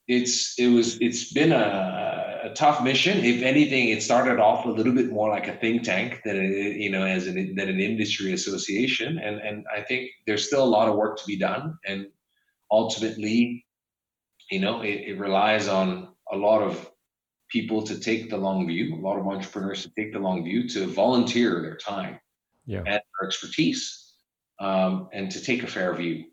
it's 0.08 0.58
it 0.58 0.68
was 0.68 0.98
it's 1.00 1.32
been 1.32 1.52
a, 1.52 2.40
a, 2.44 2.54
tough 2.54 2.82
mission. 2.82 3.24
If 3.24 3.42
anything, 3.42 3.88
it 3.88 4.02
started 4.02 4.40
off 4.40 4.66
a 4.66 4.68
little 4.68 4.92
bit 4.92 5.10
more 5.10 5.30
like 5.30 5.48
a 5.48 5.52
think 5.54 5.84
tank 5.84 6.20
than 6.24 6.36
you 6.36 6.90
know 6.90 7.04
as 7.04 7.26
an 7.26 7.54
than 7.54 7.68
an 7.68 7.80
industry 7.80 8.32
association, 8.32 9.18
and 9.18 9.38
and 9.38 9.64
I 9.74 9.82
think 9.82 10.10
there's 10.26 10.46
still 10.46 10.64
a 10.64 10.74
lot 10.76 10.88
of 10.88 10.96
work 10.96 11.18
to 11.18 11.26
be 11.26 11.36
done, 11.36 11.78
and 11.86 12.06
ultimately, 12.70 13.64
you 14.50 14.60
know, 14.60 14.82
it, 14.82 15.04
it 15.06 15.18
relies 15.18 15.68
on 15.68 16.08
a 16.32 16.36
lot 16.36 16.62
of 16.62 16.91
people 17.52 17.82
to 17.82 18.00
take 18.00 18.30
the 18.30 18.36
long 18.36 18.66
view, 18.66 18.94
a 18.94 18.96
lot 18.96 19.18
of 19.18 19.26
entrepreneurs 19.26 19.82
to 19.82 19.90
take 19.96 20.12
the 20.12 20.18
long 20.18 20.42
view, 20.42 20.66
to 20.70 20.86
volunteer 20.86 21.60
their 21.60 21.76
time 21.76 22.18
yeah. 22.66 22.78
and 22.78 22.86
their 22.86 23.28
expertise, 23.28 24.14
um, 24.58 25.08
and 25.12 25.30
to 25.30 25.40
take 25.42 25.62
a 25.62 25.66
fair 25.66 25.94
view. 25.94 26.24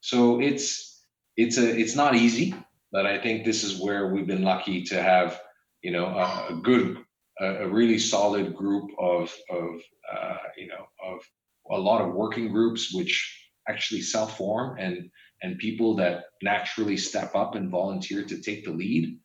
So 0.00 0.40
it's 0.40 1.02
it's 1.36 1.58
a 1.58 1.76
it's 1.76 1.96
not 1.96 2.14
easy, 2.14 2.54
but 2.92 3.06
I 3.06 3.18
think 3.18 3.44
this 3.44 3.64
is 3.64 3.80
where 3.80 4.12
we've 4.12 4.26
been 4.26 4.44
lucky 4.44 4.84
to 4.84 5.02
have 5.02 5.40
you 5.82 5.90
know 5.90 6.06
a, 6.06 6.46
a 6.50 6.60
good 6.62 6.98
a, 7.40 7.46
a, 7.64 7.68
really 7.68 7.98
solid 7.98 8.54
group 8.54 8.90
of 8.98 9.34
of 9.50 9.80
uh, 10.12 10.36
you 10.56 10.68
know 10.68 10.86
of 11.04 11.20
a 11.70 11.78
lot 11.78 12.00
of 12.00 12.14
working 12.14 12.48
groups 12.52 12.94
which 12.94 13.12
actually 13.68 14.00
self 14.00 14.36
form 14.36 14.78
and 14.78 15.10
and 15.42 15.58
people 15.58 15.96
that 15.96 16.24
naturally 16.42 16.96
step 16.96 17.34
up 17.34 17.54
and 17.54 17.70
volunteer 17.70 18.24
to 18.24 18.40
take 18.40 18.64
the 18.64 18.70
lead 18.70 19.18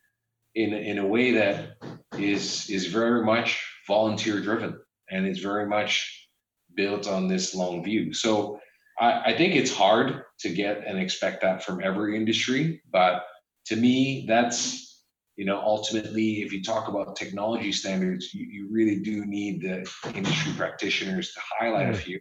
in 0.56 0.74
in 0.74 1.00
a 1.00 1.06
way 1.06 1.32
that 1.32 1.78
is 2.18 2.70
is 2.70 2.88
very 2.88 3.26
much 3.26 3.62
volunteer 3.88 4.42
driven 4.42 4.80
and 5.10 5.28
is 5.28 5.40
very 5.40 5.68
much 5.68 6.28
built 6.76 7.08
on 7.08 7.28
this 7.28 7.54
long 7.54 7.84
view. 7.84 8.14
So 8.14 8.60
I, 9.00 9.34
I 9.34 9.38
think 9.38 9.56
it's 9.56 9.74
hard 9.74 10.24
to 10.40 10.50
get 10.50 10.86
and 10.86 10.98
expect 10.98 11.42
that 11.42 11.64
from 11.64 11.84
every 11.84 12.16
industry, 12.16 12.82
but 12.92 13.24
to 13.68 13.76
me, 13.76 14.26
that's 14.28 15.04
you 15.36 15.46
know 15.46 15.60
ultimately 15.60 16.42
if 16.44 16.54
you 16.54 16.64
talk 16.64 16.88
about 16.88 17.16
technology 17.16 17.72
standards, 17.72 18.34
you, 18.34 18.46
you 18.46 18.68
really 18.72 19.00
do 19.00 19.26
need 19.26 19.62
the 19.62 19.90
industry 20.16 20.54
practitioners 20.56 21.34
to 21.34 21.40
highlight 21.60 21.90
a 21.90 21.94
hmm. 21.94 22.00
few. 22.00 22.20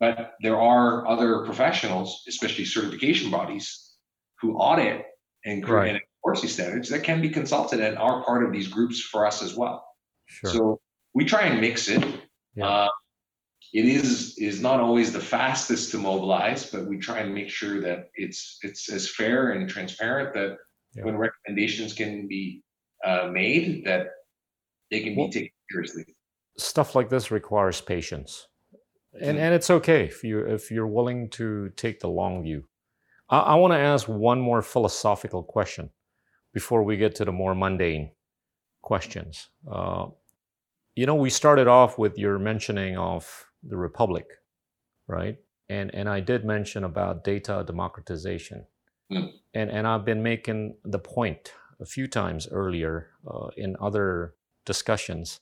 But 0.00 0.34
there 0.42 0.60
are 0.60 1.08
other 1.08 1.44
professionals, 1.44 2.22
especially 2.28 2.64
certification 2.64 3.30
bodies, 3.30 3.96
who 4.40 4.56
audit 4.56 5.04
and, 5.44 5.68
right. 5.68 5.90
and 5.90 6.00
these 6.42 6.54
standards 6.54 6.88
that 6.90 7.02
can 7.02 7.20
be 7.20 7.30
consulted 7.30 7.80
and 7.80 7.96
are 7.98 8.22
part 8.24 8.44
of 8.44 8.52
these 8.52 8.68
groups 8.68 9.00
for 9.00 9.26
us 9.26 9.42
as 9.42 9.54
well. 9.54 9.84
Sure. 10.26 10.50
So 10.50 10.80
we 11.14 11.24
try 11.24 11.42
and 11.42 11.60
mix 11.60 11.88
it. 11.88 12.04
Yeah. 12.54 12.68
Uh, 12.68 12.88
it 13.72 13.84
is 13.84 14.36
is 14.38 14.60
not 14.60 14.80
always 14.80 15.12
the 15.12 15.20
fastest 15.20 15.90
to 15.90 15.98
mobilize, 15.98 16.70
but 16.70 16.86
we 16.86 16.98
try 16.98 17.18
and 17.18 17.34
make 17.34 17.50
sure 17.50 17.80
that 17.80 18.08
it's 18.14 18.58
it's 18.62 18.90
as 18.90 19.10
fair 19.10 19.50
and 19.50 19.68
transparent 19.68 20.32
that 20.34 20.56
yeah. 20.94 21.04
when 21.04 21.16
recommendations 21.16 21.92
can 21.92 22.26
be 22.28 22.62
uh, 23.04 23.28
made, 23.30 23.84
that 23.84 24.06
they 24.90 25.00
can 25.00 25.16
well, 25.16 25.26
be 25.26 25.32
taken 25.32 25.50
seriously. 25.70 26.04
Stuff 26.56 26.94
like 26.94 27.10
this 27.10 27.30
requires 27.30 27.80
patience, 27.82 28.48
and 29.12 29.22
mm-hmm. 29.22 29.38
and 29.38 29.54
it's 29.54 29.70
okay 29.70 30.04
if 30.04 30.24
you 30.24 30.40
if 30.40 30.70
you're 30.70 30.86
willing 30.86 31.28
to 31.30 31.70
take 31.76 32.00
the 32.00 32.08
long 32.08 32.42
view. 32.42 32.64
I, 33.28 33.40
I 33.40 33.54
want 33.56 33.72
to 33.74 33.78
ask 33.78 34.08
one 34.08 34.40
more 34.40 34.62
philosophical 34.62 35.42
question 35.42 35.90
before 36.52 36.82
we 36.82 36.96
get 36.96 37.14
to 37.16 37.24
the 37.24 37.32
more 37.32 37.54
mundane 37.54 38.10
questions. 38.82 39.48
Uh, 39.70 40.06
you 40.94 41.06
know, 41.06 41.14
we 41.14 41.30
started 41.30 41.68
off 41.68 41.98
with 41.98 42.18
your 42.18 42.38
mentioning 42.38 42.96
of 42.96 43.46
the 43.62 43.76
republic, 43.76 44.26
right? 45.06 45.36
And 45.68 45.94
and 45.94 46.08
I 46.08 46.20
did 46.20 46.44
mention 46.44 46.84
about 46.84 47.24
data 47.24 47.62
democratization, 47.66 48.66
mm. 49.12 49.30
and 49.54 49.70
and 49.70 49.86
I've 49.86 50.04
been 50.04 50.22
making 50.22 50.76
the 50.84 50.98
point 50.98 51.52
a 51.80 51.86
few 51.86 52.08
times 52.08 52.48
earlier 52.50 53.10
uh, 53.30 53.48
in 53.56 53.76
other 53.80 54.34
discussions 54.64 55.40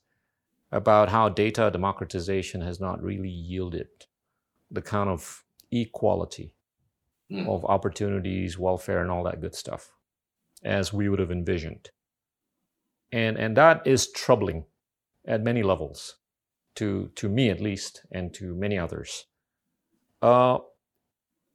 about 0.72 1.08
how 1.08 1.28
data 1.28 1.70
democratization 1.72 2.60
has 2.60 2.80
not 2.80 3.02
really 3.02 3.30
yielded 3.30 3.88
the 4.70 4.82
kind 4.82 5.08
of 5.08 5.44
equality 5.70 6.52
mm. 7.30 7.46
of 7.48 7.64
opportunities, 7.64 8.58
welfare, 8.58 9.00
and 9.00 9.10
all 9.10 9.22
that 9.22 9.40
good 9.40 9.54
stuff 9.54 9.95
as 10.66 10.93
we 10.93 11.09
would 11.09 11.18
have 11.18 11.30
envisioned. 11.30 11.90
And, 13.12 13.38
and 13.38 13.56
that 13.56 13.86
is 13.86 14.10
troubling 14.12 14.64
at 15.26 15.43
many 15.43 15.62
levels, 15.62 16.16
to, 16.74 17.10
to 17.14 17.28
me 17.28 17.51
at 17.51 17.60
least, 17.60 18.05
and 18.12 18.34
to 18.34 18.55
many 18.55 18.78
others. 18.78 19.24
Uh, 20.20 20.59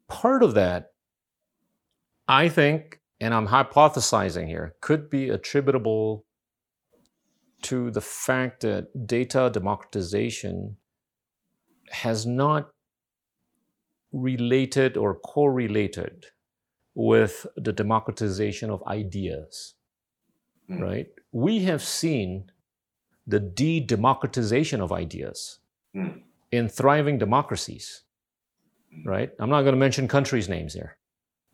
part 0.08 0.44
of 0.44 0.54
that, 0.56 0.92
I 2.28 2.50
think, 2.50 3.02
and 3.20 3.34
I'm 3.34 3.48
hypothesizing 3.48 4.48
here, 4.48 4.76
could 4.82 5.10
be 5.10 5.30
attributable 5.30 6.26
to 7.64 7.92
the 7.92 8.02
fact 8.02 8.62
that 8.62 9.08
data 9.08 9.50
democratization 9.54 10.78
has 11.90 12.26
not 12.26 12.70
related 14.12 14.98
or 14.98 15.16
correlated 15.16 16.26
with 16.96 17.48
the 17.56 17.74
democratization 17.74 18.70
of 18.70 18.84
ideas, 18.88 19.76
mm. 20.70 20.80
right? 20.80 21.08
We 21.32 21.60
have 21.64 21.84
seen 21.84 22.52
the 23.28 23.40
de 23.40 23.80
democratization 23.80 24.82
of 24.82 24.92
ideas 24.92 25.60
mm. 25.96 26.22
in 26.52 26.68
thriving 26.68 27.18
democracies, 27.18 28.04
mm. 28.94 29.06
right? 29.06 29.32
I'm 29.40 29.50
not 29.50 29.62
going 29.62 29.74
to 29.74 29.80
mention 29.80 30.08
countries' 30.08 30.50
names 30.50 30.74
here, 30.74 30.98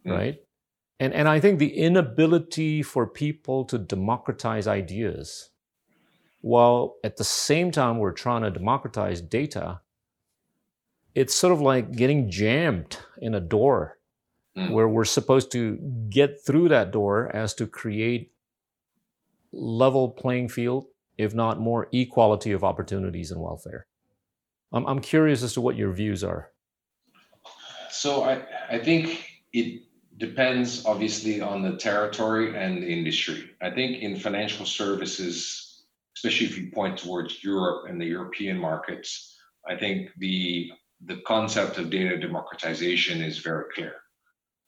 hmm. 0.03 0.11
right? 0.11 0.39
And, 0.99 1.13
and 1.13 1.27
I 1.27 1.39
think 1.39 1.59
the 1.59 1.77
inability 1.77 2.81
for 2.81 3.05
people 3.05 3.65
to 3.65 3.77
democratize 3.77 4.67
ideas, 4.67 5.51
while 6.41 6.95
at 7.03 7.17
the 7.17 7.23
same 7.23 7.71
time 7.71 7.99
we're 7.99 8.13
trying 8.13 8.41
to 8.41 8.49
democratize 8.49 9.21
data, 9.21 9.81
it's 11.13 11.35
sort 11.35 11.53
of 11.53 11.61
like 11.61 11.91
getting 11.91 12.31
jammed 12.31 12.97
in 13.21 13.35
a 13.35 13.39
door 13.39 13.96
mm. 14.57 14.71
where 14.71 14.87
we're 14.87 15.05
supposed 15.05 15.51
to 15.51 15.77
get 16.09 16.43
through 16.45 16.69
that 16.69 16.91
door 16.91 17.33
as 17.35 17.53
to 17.55 17.67
create 17.67 18.31
level 19.51 20.09
playing 20.09 20.49
field, 20.49 20.87
if 21.17 21.33
not 21.33 21.59
more 21.59 21.87
equality 21.91 22.51
of 22.51 22.63
opportunities 22.63 23.31
and 23.31 23.41
welfare. 23.41 23.87
I'm, 24.73 24.85
I'm 24.85 24.99
curious 24.99 25.43
as 25.43 25.53
to 25.53 25.61
what 25.61 25.75
your 25.75 25.91
views 25.91 26.23
are. 26.23 26.51
So 27.89 28.23
I, 28.23 28.43
I 28.69 28.79
think 28.79 29.31
it 29.53 29.83
depends 30.17 30.85
obviously 30.85 31.41
on 31.41 31.61
the 31.61 31.77
territory 31.77 32.55
and 32.57 32.83
the 32.83 32.87
industry. 32.87 33.51
I 33.61 33.69
think 33.69 34.01
in 34.01 34.19
financial 34.19 34.65
services, 34.65 35.83
especially 36.15 36.47
if 36.47 36.57
you 36.57 36.71
point 36.71 36.97
towards 36.97 37.43
Europe 37.43 37.89
and 37.89 38.01
the 38.01 38.05
European 38.05 38.57
markets, 38.57 39.35
I 39.67 39.75
think 39.75 40.09
the 40.17 40.71
the 41.05 41.17
concept 41.27 41.77
of 41.77 41.91
data 41.91 42.17
democratization 42.17 43.21
is 43.21 43.37
very 43.37 43.65
clear. 43.73 43.93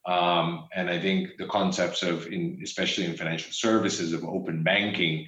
Um, 0.10 0.68
and 0.74 0.90
I 0.90 1.00
think 1.00 1.38
the 1.38 1.46
concepts 1.46 2.02
of, 2.02 2.26
in, 2.28 2.60
especially 2.64 3.06
in 3.06 3.16
financial 3.16 3.52
services, 3.52 4.12
of 4.12 4.26
open 4.26 4.64
banking 4.64 5.28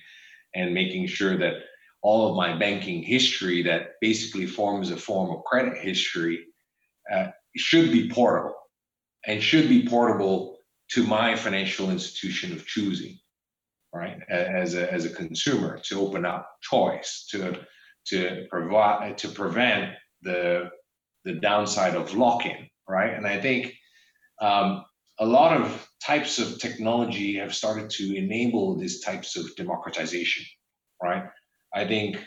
and 0.55 0.73
making 0.73 1.05
sure 1.05 1.37
that 1.37 1.53
all 2.01 2.29
of 2.29 2.35
my 2.35 2.57
banking 2.57 3.03
history 3.03 3.61
that 3.63 3.91
basically 4.01 4.47
forms 4.47 4.89
a 4.89 4.97
form 4.97 5.29
of 5.29 5.43
credit 5.43 5.77
history 5.77 6.45
uh, 7.13 7.27
should 7.55 7.91
be 7.91 8.09
portable 8.09 8.55
and 9.27 9.43
should 9.43 9.69
be 9.69 9.87
portable 9.87 10.57
to 10.89 11.03
my 11.03 11.35
financial 11.35 11.91
institution 11.91 12.51
of 12.51 12.65
choosing, 12.65 13.19
right? 13.93 14.17
As 14.29 14.73
a, 14.73 14.91
as 14.91 15.05
a 15.05 15.13
consumer 15.13 15.79
to 15.89 16.01
open 16.01 16.25
up 16.25 16.49
choice, 16.63 17.27
to, 17.29 17.59
to 18.07 18.47
provide, 18.49 19.19
to 19.19 19.27
prevent 19.27 19.93
the 20.23 20.71
the 21.23 21.33
downside 21.33 21.95
of 21.95 22.15
lock-in, 22.15 22.67
right? 22.89 23.13
And 23.13 23.27
I 23.27 23.39
think 23.39 23.75
um, 24.41 24.83
a 25.19 25.25
lot 25.25 25.59
of 25.59 25.87
types 26.03 26.39
of 26.39 26.59
technology 26.59 27.35
have 27.37 27.53
started 27.53 27.89
to 27.91 28.15
enable 28.15 28.77
these 28.77 29.01
types 29.01 29.37
of 29.37 29.55
democratization, 29.55 30.45
right? 31.01 31.25
I 31.73 31.85
think 31.87 32.17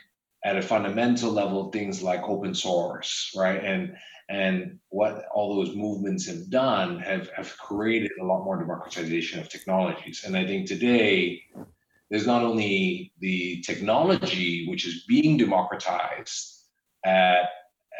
at 0.44 0.56
a 0.56 0.62
fundamental 0.62 1.32
level, 1.32 1.70
things 1.70 2.02
like 2.02 2.22
open 2.22 2.54
source, 2.54 3.32
right, 3.36 3.62
and 3.62 3.96
and 4.30 4.78
what 4.88 5.26
all 5.34 5.56
those 5.56 5.76
movements 5.76 6.26
have 6.26 6.48
done 6.50 6.98
have 7.00 7.28
have 7.36 7.56
created 7.58 8.12
a 8.20 8.24
lot 8.24 8.44
more 8.44 8.58
democratization 8.58 9.40
of 9.40 9.48
technologies. 9.48 10.22
And 10.24 10.36
I 10.36 10.46
think 10.46 10.66
today 10.66 11.42
there's 12.10 12.26
not 12.26 12.42
only 12.42 13.12
the 13.18 13.62
technology 13.66 14.66
which 14.68 14.86
is 14.86 15.04
being 15.08 15.36
democratized 15.36 16.68
at 17.04 17.48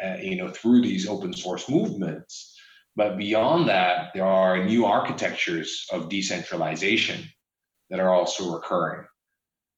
uh, 0.03 0.17
you 0.21 0.35
know, 0.35 0.49
through 0.49 0.81
these 0.81 1.07
open 1.07 1.33
source 1.33 1.69
movements. 1.69 2.54
But 2.95 3.17
beyond 3.17 3.67
that, 3.69 4.11
there 4.13 4.25
are 4.25 4.63
new 4.63 4.85
architectures 4.85 5.85
of 5.91 6.09
decentralization 6.09 7.25
that 7.89 7.99
are 7.99 8.13
also 8.13 8.55
occurring. 8.55 9.05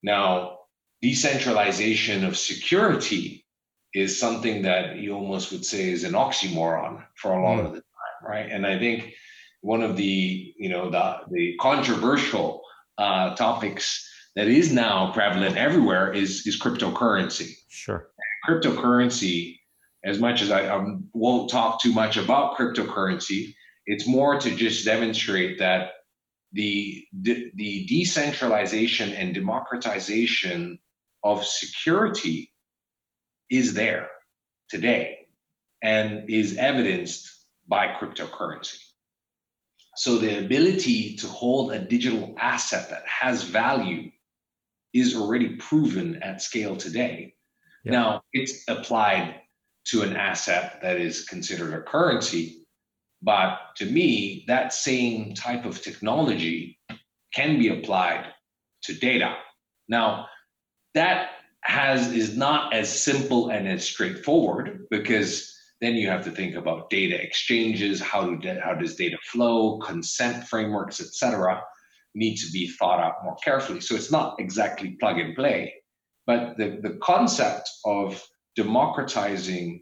Now, 0.04 0.60
decentralization 1.02 2.24
of 2.24 2.38
security 2.38 3.46
is 3.94 4.20
something 4.20 4.62
that 4.64 4.98
you 4.98 5.14
almost 5.14 5.52
would 5.52 5.66
say 5.66 5.90
is 5.90 6.04
an 6.04 6.14
oxymoron 6.14 7.04
for 7.16 7.34
a 7.34 7.44
lot 7.44 7.60
mm. 7.60 7.66
of 7.66 7.72
the 7.74 7.82
time, 7.82 8.30
right? 8.30 8.52
And 8.52 8.66
I 8.66 8.78
think 8.78 9.14
one 9.62 9.82
of 9.82 9.98
the 9.98 10.54
you 10.58 10.70
know 10.70 10.90
the 10.90 11.18
the 11.32 11.56
controversial 11.60 12.62
uh, 12.98 13.36
topics 13.36 14.08
that 14.36 14.48
is 14.48 14.72
now 14.72 15.12
prevalent 15.14 15.58
everywhere 15.58 16.14
is 16.14 16.46
is 16.46 16.60
cryptocurrency. 16.60 17.54
Sure. 17.70 18.10
Cryptocurrency, 18.48 19.57
as 20.08 20.20
much 20.20 20.42
as 20.42 20.52
I 20.52 20.68
um, 20.68 21.10
won't 21.14 21.50
talk 21.52 21.82
too 21.82 21.92
much 21.92 22.16
about 22.16 22.56
cryptocurrency, 22.58 23.54
it's 23.86 24.08
more 24.08 24.40
to 24.40 24.56
just 24.56 24.86
demonstrate 24.86 25.60
that 25.60 25.92
the, 26.54 27.04
the, 27.12 27.52
the 27.56 27.86
decentralization 27.88 29.12
and 29.12 29.36
democratization 29.36 30.80
of 31.26 31.46
security 31.46 32.54
is 33.50 33.74
there 33.74 34.10
today 34.70 35.28
and 35.84 36.30
is 36.30 36.58
evidenced 36.58 37.30
by 37.68 37.88
cryptocurrency. 38.00 38.80
So 39.98 40.18
the 40.18 40.40
ability 40.40 41.18
to 41.18 41.28
hold 41.28 41.74
a 41.74 41.80
digital 41.80 42.34
asset 42.40 42.90
that 42.92 43.06
has 43.06 43.44
value 43.44 44.12
is 44.94 45.18
already 45.18 45.58
proven 45.58 46.24
at 46.24 46.42
scale 46.42 46.78
today. 46.78 47.36
Yeah. 47.84 47.92
Now 47.92 48.22
it's 48.32 48.64
applied 48.70 49.42
to 49.90 50.02
an 50.02 50.16
asset 50.16 50.80
that 50.82 50.98
is 50.98 51.26
considered 51.26 51.74
a 51.74 51.82
currency, 51.82 52.66
but 53.22 53.60
to 53.78 53.86
me, 53.86 54.44
that 54.48 54.74
same 54.74 55.34
type 55.34 55.66
of 55.66 55.82
technology 55.82 56.80
can 57.34 57.58
be 57.58 57.70
applied 57.70 58.26
to 58.84 58.94
data. 58.94 59.36
Now, 59.88 60.28
that 60.94 61.30
has 61.62 62.12
is 62.12 62.38
not 62.38 62.74
as 62.74 62.88
simple 62.88 63.50
and 63.50 63.68
as 63.68 63.84
straightforward 63.84 64.88
because 64.90 65.54
then 65.82 65.96
you 65.96 66.10
have 66.10 66.24
to 66.24 66.32
think 66.32 66.56
about 66.56 66.90
data 66.90 67.22
exchanges, 67.22 68.02
how 68.02 68.36
do 68.36 68.60
how 68.64 68.74
does 68.74 68.96
data 68.96 69.18
flow, 69.24 69.78
consent 69.80 70.48
frameworks, 70.48 71.00
etc. 71.02 71.62
need 72.16 72.36
to 72.38 72.52
be 72.52 72.68
thought 72.68 73.00
out 73.00 73.24
more 73.24 73.36
carefully. 73.44 73.82
So 73.82 73.96
it's 73.96 74.12
not 74.12 74.40
exactly 74.40 74.98
plug 75.00 75.20
and 75.20 75.36
play, 75.36 75.76
but 76.26 76.58
the, 76.58 76.80
the 76.82 76.98
concept 77.02 77.70
of 77.86 78.24
democratizing 78.58 79.82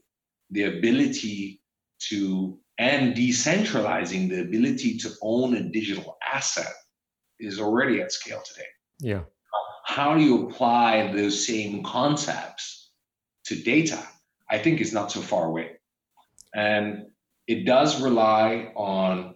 the 0.52 0.64
ability 0.64 1.62
to 2.10 2.60
and 2.78 3.16
decentralizing 3.16 4.30
the 4.30 4.42
ability 4.42 4.98
to 4.98 5.10
own 5.22 5.56
a 5.56 5.64
digital 5.64 6.18
asset 6.34 6.74
is 7.40 7.60
already 7.60 8.02
at 8.02 8.12
scale 8.12 8.42
today. 8.46 8.68
Yeah. 9.00 9.22
How 9.86 10.14
do 10.14 10.22
you 10.22 10.50
apply 10.50 11.14
those 11.14 11.48
same 11.48 11.84
concepts 11.84 12.92
to 13.46 13.56
data? 13.56 14.00
I 14.50 14.58
think 14.60 14.82
is 14.82 14.94
not 14.94 15.12
so 15.12 15.22
far 15.22 15.46
away. 15.46 15.72
And 16.54 17.06
it 17.48 17.66
does 17.66 18.02
rely 18.02 18.74
on, 18.76 19.36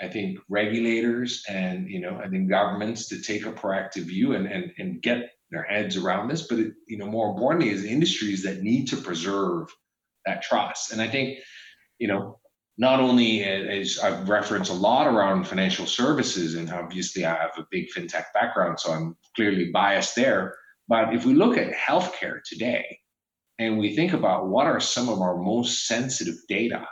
I 0.00 0.08
think, 0.08 0.38
regulators 0.48 1.44
and 1.48 1.88
you 1.88 2.00
know, 2.00 2.18
I 2.24 2.28
think 2.28 2.48
governments 2.48 3.08
to 3.08 3.20
take 3.20 3.44
a 3.44 3.52
proactive 3.52 4.04
view 4.04 4.34
and 4.34 4.46
and, 4.46 4.72
and 4.78 5.02
get 5.02 5.30
their 5.50 5.64
heads 5.64 5.96
around 5.96 6.28
this. 6.28 6.46
But 6.46 6.58
it, 6.58 6.72
you 6.88 6.98
know, 6.98 7.06
more 7.06 7.30
importantly, 7.30 7.70
is 7.70 7.84
industries 7.84 8.42
that 8.44 8.62
need 8.62 8.86
to 8.88 8.96
preserve 8.96 9.68
that 10.26 10.42
trust. 10.42 10.92
And 10.92 11.00
I 11.00 11.08
think, 11.08 11.38
you 11.98 12.08
know, 12.08 12.38
not 12.78 13.00
only 13.00 13.44
as 13.44 13.98
I've 13.98 14.28
referenced 14.28 14.70
a 14.70 14.74
lot 14.74 15.06
around 15.06 15.46
financial 15.46 15.86
services, 15.86 16.54
and 16.54 16.70
obviously 16.70 17.26
I 17.26 17.34
have 17.34 17.58
a 17.58 17.66
big 17.70 17.88
fintech 17.94 18.24
background, 18.32 18.80
so 18.80 18.92
I'm 18.92 19.16
clearly 19.36 19.70
biased 19.70 20.16
there. 20.16 20.56
But 20.88 21.14
if 21.14 21.26
we 21.26 21.34
look 21.34 21.58
at 21.58 21.74
healthcare 21.74 22.40
today 22.44 22.98
and 23.58 23.78
we 23.78 23.94
think 23.94 24.14
about 24.14 24.48
what 24.48 24.66
are 24.66 24.80
some 24.80 25.08
of 25.08 25.20
our 25.20 25.36
most 25.36 25.86
sensitive 25.86 26.36
data, 26.48 26.86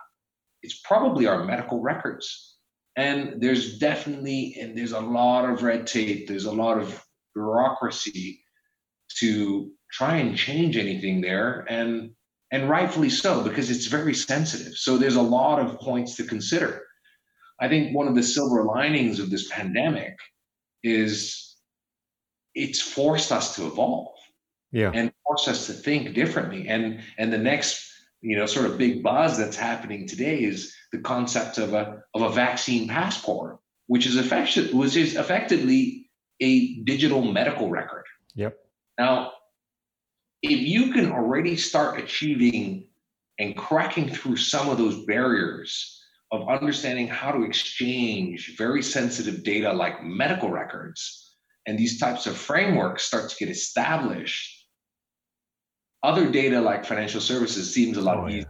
it's 0.63 0.81
probably 0.85 1.27
our 1.27 1.45
medical 1.45 1.81
records. 1.81 2.57
And 2.97 3.41
there's 3.41 3.79
definitely, 3.79 4.57
and 4.61 4.77
there's 4.77 4.93
a 4.93 5.01
lot 5.01 5.49
of 5.49 5.63
red 5.63 5.87
tape, 5.87 6.29
there's 6.29 6.45
a 6.45 6.53
lot 6.53 6.79
of 6.79 7.03
bureaucracy 7.35 8.43
to 9.21 9.71
try 9.93 10.17
and 10.17 10.37
change 10.37 10.77
anything 10.77 11.21
there. 11.21 11.65
And 11.69 12.11
and 12.51 12.69
rightfully 12.69 13.11
so 13.11 13.43
because 13.43 13.71
it's 13.71 13.87
very 13.87 14.15
sensitive. 14.15 14.75
So 14.75 14.97
there's 14.97 15.17
a 15.17 15.23
lot 15.23 15.61
of 15.61 15.79
points 15.79 16.17
to 16.17 16.25
consider. 16.25 16.83
I 17.61 17.69
think 17.69 17.95
one 17.95 18.09
of 18.09 18.15
the 18.15 18.23
silver 18.23 18.65
linings 18.65 19.21
of 19.21 19.31
this 19.31 19.49
pandemic 19.49 20.17
is 20.83 21.57
it's 22.55 22.81
forced 22.81 23.33
us 23.33 23.55
to 23.57 23.67
evolve. 23.67 24.15
Yeah. 24.71 24.91
And 24.95 25.13
forced 25.27 25.49
us 25.49 25.67
to 25.67 25.73
think 25.73 26.15
differently. 26.15 26.69
And 26.69 27.01
and 27.17 27.33
the 27.33 27.39
next, 27.39 27.91
you 28.21 28.37
know, 28.37 28.47
sort 28.47 28.67
of 28.67 28.77
big 28.77 29.03
buzz 29.03 29.39
that's 29.39 29.57
happening 29.57 30.07
today 30.07 30.43
is 30.43 30.75
the 30.93 30.99
concept 30.99 31.59
of 31.59 31.73
a 31.73 32.03
of 32.15 32.23
a 32.23 32.31
vaccine 32.31 32.87
passport, 32.89 33.59
which 33.87 34.07
is 34.07 34.17
effective 34.17 34.75
which 34.75 34.97
is 34.97 35.17
effectively 35.17 36.11
a 36.41 36.81
digital 36.83 37.23
medical 37.23 37.71
record. 37.71 38.05
Yep. 38.35 38.59
Now, 38.99 39.33
if 40.43 40.61
you 40.61 40.93
can 40.93 41.13
already 41.13 41.57
start 41.57 41.99
achieving 41.99 42.89
and 43.39 43.57
cracking 43.57 44.09
through 44.09 44.37
some 44.37 44.69
of 44.69 44.79
those 44.79 45.05
barriers 45.05 45.95
of 46.31 46.49
understanding 46.49 47.09
how 47.09 47.31
to 47.31 47.43
exchange 47.43 48.57
very 48.59 48.83
sensitive 48.83 49.43
data 49.45 49.73
like 49.73 50.05
medical 50.05 50.51
records 50.51 51.37
and 51.67 51.79
these 51.79 51.99
types 51.99 52.27
of 52.27 52.37
frameworks 52.37 53.05
start 53.05 53.31
to 53.31 53.37
get 53.37 53.49
established 53.49 54.67
other 56.03 56.31
data 56.31 56.61
like 56.61 56.85
financial 56.85 57.21
services 57.21 57.73
seems 57.73 57.97
a 57.97 58.01
lot 58.01 58.19
oh, 58.19 58.29
easier 58.29 58.41
yeah. 58.41 58.45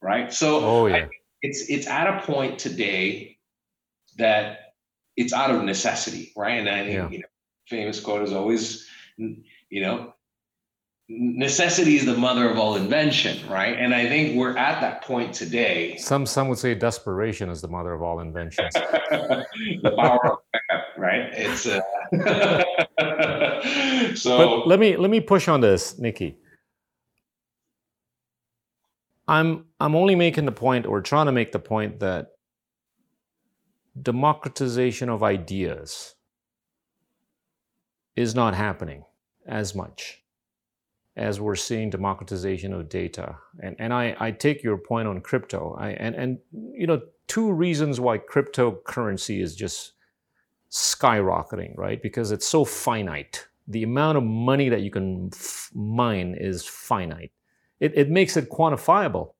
right 0.00 0.32
so 0.32 0.64
oh, 0.64 0.86
yeah. 0.86 1.06
it's 1.42 1.68
it's 1.68 1.86
at 1.86 2.06
a 2.06 2.24
point 2.24 2.58
today 2.58 3.36
that 4.16 4.74
it's 5.16 5.32
out 5.32 5.50
of 5.50 5.62
necessity 5.64 6.32
right 6.36 6.58
and 6.58 6.68
i 6.68 6.84
think 6.84 6.94
yeah. 6.94 7.08
you 7.10 7.18
know 7.18 7.26
famous 7.68 7.98
quote 7.98 8.22
is 8.22 8.32
always 8.32 8.88
you 9.72 9.80
know 9.80 10.14
necessity 11.08 11.96
is 11.96 12.04
the 12.04 12.16
mother 12.16 12.48
of 12.48 12.58
all 12.58 12.76
invention, 12.76 13.48
right? 13.48 13.76
And 13.76 13.94
I 13.94 14.06
think 14.06 14.36
we're 14.36 14.56
at 14.56 14.80
that 14.80 15.02
point 15.02 15.34
today. 15.34 15.96
Some 15.96 16.26
some 16.26 16.48
would 16.48 16.58
say 16.58 16.74
desperation 16.74 17.48
is 17.48 17.60
the 17.60 17.68
mother 17.68 17.92
of 17.92 18.02
all 18.02 18.20
inventions. 18.20 18.72
the 18.74 19.94
power 19.96 20.32
of 20.32 20.38
that, 20.52 20.84
right? 20.96 21.30
It's 21.32 21.66
uh... 21.66 21.80
so. 24.14 24.38
But 24.38 24.68
let 24.68 24.78
me 24.78 24.96
let 24.96 25.10
me 25.10 25.20
push 25.20 25.48
on 25.48 25.60
this, 25.60 25.98
Niki. 25.98 26.36
I'm 29.26 29.64
I'm 29.80 29.94
only 29.94 30.14
making 30.14 30.44
the 30.44 30.52
point, 30.52 30.86
or 30.86 31.00
trying 31.00 31.26
to 31.26 31.32
make 31.32 31.52
the 31.52 31.58
point 31.58 32.00
that 32.00 32.28
democratization 34.00 35.08
of 35.08 35.22
ideas 35.22 36.14
is 38.16 38.34
not 38.34 38.54
happening 38.54 39.04
as 39.46 39.74
much 39.74 40.22
as 41.16 41.40
we're 41.40 41.56
seeing 41.56 41.90
democratization 41.90 42.72
of 42.72 42.88
data. 42.88 43.36
And, 43.62 43.76
and 43.78 43.92
I, 43.92 44.16
I 44.18 44.30
take 44.30 44.62
your 44.62 44.78
point 44.78 45.06
on 45.08 45.20
crypto. 45.20 45.76
I, 45.78 45.90
and, 45.90 46.14
and, 46.14 46.38
you 46.52 46.86
know, 46.86 47.02
two 47.26 47.52
reasons 47.52 48.00
why 48.00 48.18
cryptocurrency 48.18 49.42
is 49.42 49.54
just 49.54 49.92
skyrocketing, 50.70 51.76
right? 51.76 52.02
Because 52.02 52.32
it's 52.32 52.46
so 52.46 52.64
finite. 52.64 53.46
The 53.68 53.82
amount 53.82 54.18
of 54.18 54.24
money 54.24 54.70
that 54.70 54.80
you 54.80 54.90
can 54.90 55.30
f- 55.32 55.70
mine 55.74 56.34
is 56.38 56.64
finite. 56.64 57.32
It, 57.78 57.92
it 57.94 58.10
makes 58.10 58.36
it 58.36 58.48
quantifiable, 58.48 59.34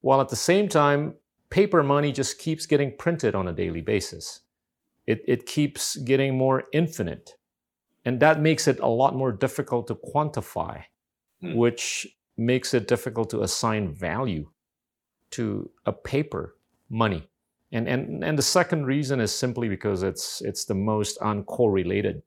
while 0.00 0.20
at 0.20 0.28
the 0.30 0.36
same 0.36 0.68
time, 0.68 1.14
paper 1.48 1.82
money 1.82 2.10
just 2.10 2.38
keeps 2.38 2.66
getting 2.66 2.96
printed 2.98 3.36
on 3.36 3.46
a 3.46 3.52
daily 3.52 3.82
basis. 3.82 4.40
It, 5.06 5.22
it 5.28 5.46
keeps 5.46 5.96
getting 5.96 6.36
more 6.36 6.64
infinite. 6.72 7.34
And 8.04 8.20
that 8.20 8.40
makes 8.40 8.68
it 8.68 8.78
a 8.80 8.88
lot 8.88 9.14
more 9.14 9.32
difficult 9.32 9.86
to 9.88 9.94
quantify 9.94 10.84
mm. 11.44 11.54
which 11.54 12.06
makes 12.36 12.74
it 12.74 12.88
difficult 12.88 13.30
to 13.30 13.42
assign 13.42 13.92
value 13.92 14.48
to 15.30 15.70
a 15.86 15.92
paper 15.92 16.56
money. 16.90 17.28
And, 17.72 17.88
and, 17.88 18.22
and 18.22 18.38
the 18.38 18.42
second 18.42 18.86
reason 18.86 19.20
is 19.20 19.34
simply 19.34 19.68
because 19.68 20.02
it's, 20.02 20.40
it's 20.42 20.64
the 20.64 20.74
most 20.74 21.18
uncorrelated 21.20 22.22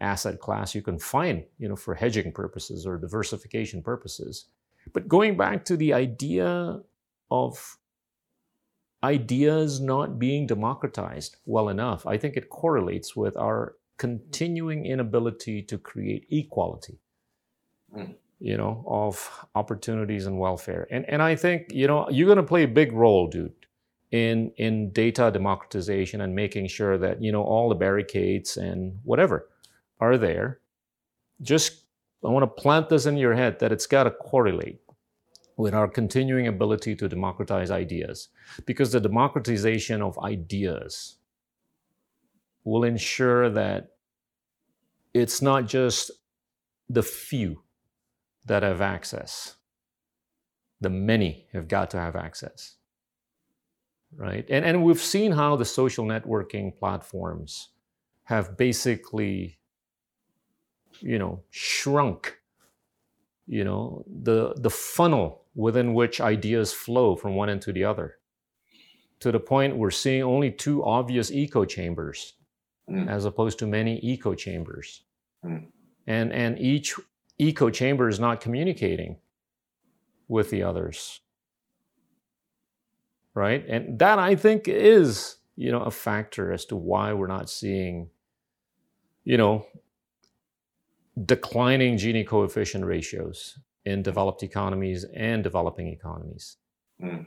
asset 0.00 0.40
class 0.40 0.74
you 0.74 0.82
can 0.82 0.98
find, 0.98 1.44
you 1.58 1.68
know, 1.68 1.76
for 1.76 1.94
hedging 1.94 2.32
purposes 2.32 2.86
or 2.86 2.98
diversification 2.98 3.82
purposes. 3.82 4.46
But 4.92 5.08
going 5.08 5.36
back 5.36 5.64
to 5.66 5.76
the 5.76 5.92
idea 5.92 6.80
of 7.30 7.78
ideas 9.02 9.80
not 9.80 10.18
being 10.18 10.46
democratized 10.46 11.36
well 11.44 11.68
enough, 11.68 12.06
I 12.06 12.16
think 12.16 12.36
it 12.36 12.48
correlates 12.48 13.14
with 13.14 13.36
our 13.36 13.74
continuing 13.98 14.86
inability 14.86 15.62
to 15.62 15.78
create 15.78 16.26
equality. 16.30 16.98
Mm 17.94 18.14
you 18.38 18.56
know, 18.56 18.84
of 18.86 19.46
opportunities 19.54 20.26
and 20.26 20.38
welfare. 20.38 20.86
And 20.90 21.04
and 21.08 21.22
I 21.22 21.36
think, 21.36 21.68
you 21.70 21.86
know, 21.86 22.08
you're 22.10 22.26
going 22.26 22.36
to 22.36 22.42
play 22.42 22.64
a 22.64 22.68
big 22.68 22.92
role, 22.92 23.28
dude, 23.28 23.54
in 24.10 24.52
in 24.56 24.90
data 24.92 25.30
democratization 25.30 26.20
and 26.20 26.34
making 26.34 26.68
sure 26.68 26.98
that, 26.98 27.22
you 27.22 27.32
know, 27.32 27.42
all 27.42 27.68
the 27.68 27.74
barricades 27.74 28.56
and 28.56 28.98
whatever 29.04 29.48
are 30.00 30.18
there. 30.18 30.60
Just 31.40 31.84
I 32.24 32.28
want 32.28 32.42
to 32.42 32.62
plant 32.62 32.88
this 32.88 33.06
in 33.06 33.16
your 33.16 33.34
head 33.34 33.58
that 33.60 33.72
it's 33.72 33.86
got 33.86 34.04
to 34.04 34.10
correlate 34.10 34.80
with 35.56 35.72
our 35.72 35.88
continuing 35.88 36.46
ability 36.46 36.94
to 36.94 37.08
democratize 37.08 37.70
ideas, 37.70 38.28
because 38.66 38.92
the 38.92 39.00
democratization 39.00 40.02
of 40.02 40.18
ideas 40.18 41.16
will 42.66 42.82
ensure 42.84 43.48
that 43.48 43.92
it's 45.14 45.40
not 45.40 45.66
just 45.66 46.10
the 46.90 47.02
few 47.02 47.62
that 48.44 48.62
have 48.64 48.80
access, 48.80 49.54
the 50.80 50.90
many 50.90 51.46
have 51.52 51.68
got 51.68 51.90
to 51.90 51.96
have 51.96 52.16
access. 52.16 52.74
Right? 54.14 54.44
And, 54.50 54.64
and 54.64 54.84
we've 54.84 55.00
seen 55.00 55.32
how 55.32 55.56
the 55.56 55.64
social 55.64 56.04
networking 56.04 56.76
platforms 56.76 57.70
have 58.24 58.56
basically, 58.56 59.58
you 61.00 61.18
know, 61.18 61.42
shrunk, 61.50 62.36
you 63.46 63.62
know, 63.62 64.04
the, 64.22 64.54
the 64.56 64.70
funnel 64.70 65.44
within 65.54 65.94
which 65.94 66.20
ideas 66.20 66.72
flow 66.72 67.14
from 67.14 67.36
one 67.36 67.48
end 67.48 67.62
to 67.62 67.72
the 67.72 67.84
other 67.84 68.16
to 69.20 69.32
the 69.32 69.40
point 69.40 69.76
we're 69.76 69.90
seeing 69.90 70.22
only 70.22 70.50
two 70.50 70.84
obvious 70.84 71.30
echo 71.32 71.64
chambers 71.64 72.34
mm. 72.90 73.08
as 73.08 73.24
opposed 73.24 73.58
to 73.58 73.66
many 73.66 74.00
echo 74.02 74.34
chambers. 74.34 75.02
Mm. 75.44 75.66
And, 76.06 76.32
and 76.32 76.58
each 76.58 76.94
echo 77.38 77.70
chamber 77.70 78.08
is 78.08 78.20
not 78.20 78.40
communicating 78.40 79.18
with 80.28 80.50
the 80.50 80.62
others. 80.62 81.20
Right? 83.34 83.64
And 83.68 83.98
that 83.98 84.18
I 84.18 84.34
think 84.34 84.66
is, 84.66 85.36
you 85.56 85.70
know, 85.70 85.82
a 85.82 85.90
factor 85.90 86.52
as 86.52 86.64
to 86.66 86.76
why 86.76 87.12
we're 87.12 87.26
not 87.26 87.50
seeing, 87.50 88.08
you 89.24 89.36
know, 89.36 89.66
declining 91.22 91.96
Gini 91.96 92.26
coefficient 92.26 92.84
ratios 92.84 93.58
in 93.84 94.02
developed 94.02 94.42
economies 94.42 95.04
and 95.14 95.42
developing 95.42 95.88
economies. 95.88 96.56
Mm. 97.02 97.26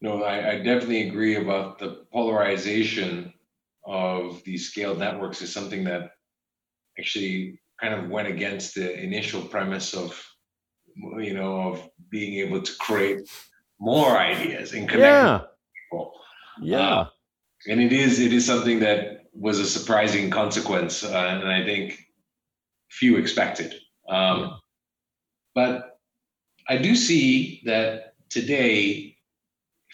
No, 0.00 0.22
I, 0.22 0.52
I, 0.52 0.56
definitely 0.58 1.08
agree 1.08 1.36
about 1.36 1.78
the 1.78 2.04
polarization 2.12 3.32
of 3.84 4.42
these 4.44 4.70
scaled 4.70 4.98
networks 4.98 5.42
is 5.42 5.52
something 5.52 5.82
that 5.84 6.12
actually 6.98 7.60
kind 7.80 7.94
of 7.94 8.08
went 8.08 8.28
against 8.28 8.74
the 8.74 8.96
initial 9.02 9.42
premise 9.42 9.94
of 9.94 10.20
you 11.18 11.34
know 11.34 11.72
of 11.72 11.90
being 12.10 12.46
able 12.46 12.60
to 12.62 12.72
create 12.78 13.28
more 13.80 14.16
ideas 14.16 14.72
and 14.72 14.88
connect 14.88 15.02
yeah. 15.02 15.40
people. 15.90 16.12
Yeah. 16.60 16.78
Uh, 16.78 17.08
and 17.68 17.80
it 17.80 17.92
is 17.92 18.20
it 18.20 18.32
is 18.32 18.46
something 18.46 18.80
that 18.80 19.24
was 19.32 19.58
a 19.58 19.66
surprising 19.66 20.30
consequence, 20.30 21.04
uh, 21.04 21.40
and 21.40 21.48
I 21.48 21.64
think 21.64 21.98
few 22.90 23.16
expected. 23.16 23.74
Um, 24.08 24.40
yeah. 24.40 24.50
But 25.54 25.98
I 26.68 26.76
do 26.78 26.94
see 26.94 27.62
that 27.64 28.14
today, 28.30 29.07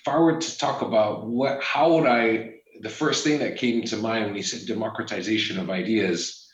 if 0.04 0.12
I 0.12 0.18
were 0.18 0.38
to 0.38 0.58
talk 0.58 0.82
about 0.82 1.26
what, 1.26 1.62
how 1.62 1.94
would 1.94 2.06
I, 2.06 2.56
the 2.80 2.90
first 2.90 3.24
thing 3.24 3.38
that 3.38 3.56
came 3.56 3.84
to 3.84 3.96
mind 3.96 4.26
when 4.26 4.34
you 4.34 4.42
said 4.42 4.66
democratization 4.66 5.58
of 5.58 5.70
ideas, 5.70 6.46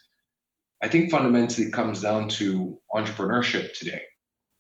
I 0.82 0.88
think 0.88 1.10
fundamentally 1.10 1.70
comes 1.70 2.00
down 2.00 2.28
to 2.30 2.78
entrepreneurship 2.94 3.76
today 3.76 4.02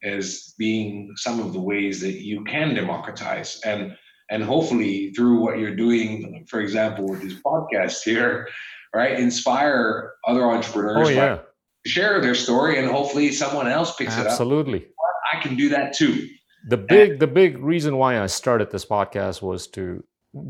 as 0.02 0.54
being 0.58 1.12
some 1.16 1.38
of 1.38 1.52
the 1.52 1.60
ways 1.60 2.00
that 2.00 2.20
you 2.20 2.42
can 2.44 2.74
democratize 2.74 3.60
and 3.64 3.96
and 4.32 4.44
hopefully 4.44 5.12
through 5.16 5.40
what 5.40 5.58
you're 5.58 5.74
doing, 5.74 6.46
for 6.48 6.60
example, 6.60 7.08
with 7.08 7.20
this 7.20 7.34
podcast 7.44 8.02
here, 8.04 8.48
right, 8.94 9.18
inspire 9.18 10.12
other 10.24 10.44
entrepreneurs. 10.44 11.08
Oh, 11.08 11.10
yeah 11.10 11.38
share 11.86 12.20
their 12.20 12.34
story 12.34 12.78
and 12.78 12.90
hopefully 12.90 13.32
someone 13.32 13.66
else 13.66 13.96
picks 13.96 14.12
Absolutely. 14.12 14.24
it 14.24 14.26
up. 14.26 14.32
Absolutely, 14.32 14.86
I 15.32 15.40
can 15.40 15.56
do 15.56 15.68
that 15.70 15.94
too. 15.94 16.28
The 16.68 16.76
big 16.76 17.18
the 17.18 17.26
big 17.26 17.58
reason 17.58 17.96
why 17.96 18.20
I 18.20 18.26
started 18.26 18.70
this 18.70 18.84
podcast 18.84 19.42
was 19.42 19.66
to 19.68 20.04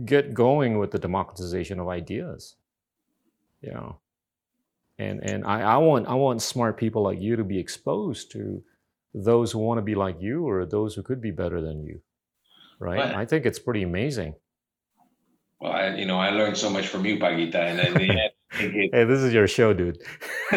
get 0.04 0.34
going 0.34 0.78
with 0.78 0.90
the 0.90 0.98
democratization 0.98 1.78
of 1.78 1.88
ideas. 1.88 2.56
You 3.62 3.72
know. 3.72 3.98
And 4.98 5.20
and 5.22 5.44
I, 5.44 5.62
I 5.62 5.76
want 5.78 6.08
I 6.08 6.14
want 6.14 6.42
smart 6.42 6.76
people 6.76 7.02
like 7.02 7.20
you 7.20 7.36
to 7.36 7.44
be 7.44 7.58
exposed 7.58 8.32
to 8.32 8.62
those 9.14 9.52
who 9.52 9.58
want 9.58 9.78
to 9.78 9.82
be 9.82 9.94
like 9.94 10.20
you 10.20 10.48
or 10.48 10.66
those 10.66 10.94
who 10.94 11.02
could 11.02 11.20
be 11.20 11.30
better 11.30 11.60
than 11.60 11.82
you. 11.84 12.00
Right? 12.78 12.98
But, 12.98 13.14
I 13.14 13.24
think 13.24 13.46
it's 13.46 13.58
pretty 13.58 13.82
amazing. 13.82 14.34
Well, 15.60 15.72
I, 15.72 15.94
you 15.96 16.06
know, 16.06 16.18
I 16.18 16.30
learned 16.30 16.56
so 16.56 16.70
much 16.70 16.86
from 16.86 17.04
you, 17.04 17.18
Pak 17.18 17.36
Gita, 17.36 17.60
and 17.60 17.80
in 17.80 17.94
the 17.94 18.08
end, 18.08 18.32
hey, 18.92 19.04
this 19.04 19.20
is 19.20 19.34
your 19.34 19.46
show, 19.46 19.74
dude. 19.74 20.02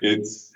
it's 0.00 0.52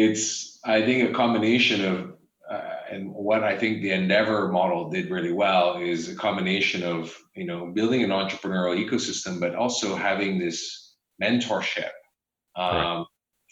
it's 0.00 0.58
I 0.64 0.82
think 0.82 1.10
a 1.10 1.12
combination 1.12 1.84
of 1.84 2.12
uh, 2.50 2.74
and 2.90 3.12
what 3.14 3.44
I 3.44 3.56
think 3.56 3.82
the 3.82 3.92
Endeavor 3.92 4.50
model 4.50 4.90
did 4.90 5.10
really 5.10 5.32
well 5.32 5.76
is 5.76 6.08
a 6.08 6.14
combination 6.14 6.82
of 6.82 7.16
you 7.34 7.46
know 7.46 7.66
building 7.66 8.02
an 8.02 8.10
entrepreneurial 8.10 8.76
ecosystem, 8.84 9.40
but 9.40 9.54
also 9.54 9.94
having 9.94 10.38
this 10.38 10.96
mentorship 11.22 11.90
um, 12.56 13.06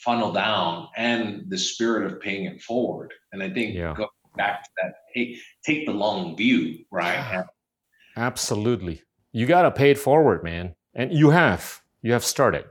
funnel 0.05 0.33
down 0.33 0.89
and 0.97 1.45
the 1.49 1.59
spirit 1.59 2.11
of 2.11 2.21
paying 2.21 2.47
it 2.47 2.63
forward. 2.63 3.13
And 3.33 3.43
I 3.43 3.51
think 3.51 3.75
yeah. 3.75 3.95
go 3.97 4.09
back 4.37 4.65
to 4.65 4.71
that 4.83 4.95
take 5.15 5.39
take 5.65 5.87
the 5.87 5.93
long 5.93 6.37
view, 6.37 6.85
right? 6.91 7.45
Absolutely. 8.17 9.03
You 9.31 9.47
got 9.47 9.63
to 9.63 9.71
pay 9.71 9.91
it 9.91 9.99
forward, 9.99 10.43
man 10.43 10.75
and 10.99 11.13
you 11.13 11.31
have 11.31 11.81
you 12.03 12.13
have 12.13 12.25
started 12.25 12.65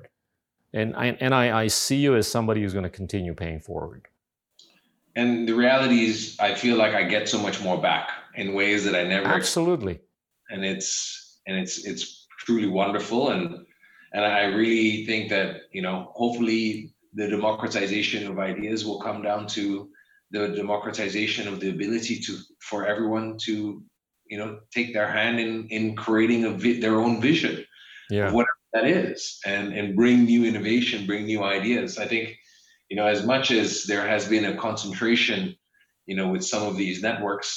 and 0.78 0.96
I, 0.96 1.18
and 1.20 1.34
I, 1.34 1.64
I 1.64 1.68
see 1.68 1.98
you 1.98 2.16
as 2.16 2.28
somebody 2.28 2.62
who's 2.62 2.74
going 2.74 2.84
to 2.84 2.90
continue 2.90 3.34
paying 3.34 3.60
forward. 3.60 4.08
And 5.16 5.48
the 5.48 5.54
reality 5.54 6.06
is 6.06 6.38
i 6.40 6.54
feel 6.54 6.78
like 6.78 6.94
i 6.94 7.04
get 7.04 7.28
so 7.28 7.40
much 7.40 7.60
more 7.62 7.82
back 7.82 8.10
in 8.36 8.54
ways 8.54 8.86
that 8.86 8.96
i 8.96 9.04
never 9.04 9.26
absolutely. 9.26 10.00
and 10.52 10.64
it's 10.64 11.40
and 11.48 11.58
it's 11.58 11.86
it's 11.86 12.28
truly 12.46 12.68
wonderful. 12.68 13.32
And 13.32 13.66
and 14.14 14.24
i 14.24 14.44
really 14.44 15.06
think 15.08 15.30
that 15.30 15.62
you 15.72 15.82
know 15.82 16.12
hopefully 16.14 16.94
the 17.16 17.28
democratization 17.28 18.28
of 18.28 18.38
ideas 18.38 18.86
will 18.86 19.02
come 19.02 19.24
down 19.24 19.48
to 19.48 19.90
the 20.30 20.50
democratization 20.50 21.48
of 21.48 21.60
the 21.60 21.70
ability 21.72 22.20
to 22.20 22.38
for 22.62 22.86
everyone 22.86 23.38
to 23.48 23.82
you 24.30 24.38
know 24.38 24.60
take 24.72 24.94
their 24.94 25.08
hand 25.08 25.40
in 25.40 25.68
in 25.70 25.96
creating 25.96 26.46
a 26.46 26.52
vi- 26.52 26.80
their 26.80 27.00
own 27.00 27.20
vision 27.20 27.66
yeah. 28.10 28.32
whatever 28.32 28.57
that 28.78 28.88
is, 28.88 29.40
and 29.46 29.74
and 29.74 29.96
bring 29.96 30.26
new 30.26 30.46
innovation, 30.46 31.06
bring 31.06 31.26
new 31.26 31.44
ideas. 31.44 31.98
I 31.98 32.08
think, 32.08 32.38
you 32.90 32.98
know, 32.98 33.08
as 33.08 33.26
much 33.26 33.52
as 33.52 33.84
there 33.84 34.08
has 34.08 34.28
been 34.28 34.46
a 34.46 34.56
concentration, 34.56 35.56
you 36.06 36.16
know, 36.16 36.30
with 36.30 36.46
some 36.46 36.64
of 36.68 36.78
these 36.78 37.02
networks, 37.02 37.50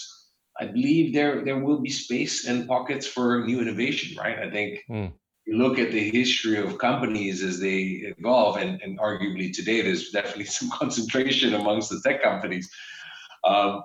I 0.58 0.66
believe 0.66 1.12
there 1.12 1.44
there 1.44 1.58
will 1.58 1.80
be 1.80 1.90
space 1.90 2.46
and 2.46 2.66
pockets 2.66 3.06
for 3.06 3.44
new 3.44 3.60
innovation. 3.60 4.16
Right? 4.18 4.38
I 4.38 4.50
think. 4.50 4.80
Mm. 4.90 5.12
You 5.46 5.56
look 5.56 5.80
at 5.80 5.90
the 5.90 6.10
history 6.10 6.58
of 6.58 6.78
companies 6.78 7.42
as 7.42 7.58
they 7.58 8.04
evolve, 8.18 8.58
and, 8.58 8.80
and 8.82 9.00
arguably 9.00 9.52
today 9.52 9.80
there's 9.80 10.10
definitely 10.10 10.44
some 10.58 10.70
concentration 10.70 11.54
amongst 11.54 11.90
the 11.90 12.00
tech 12.04 12.22
companies. 12.22 12.70
Um, 13.42 13.82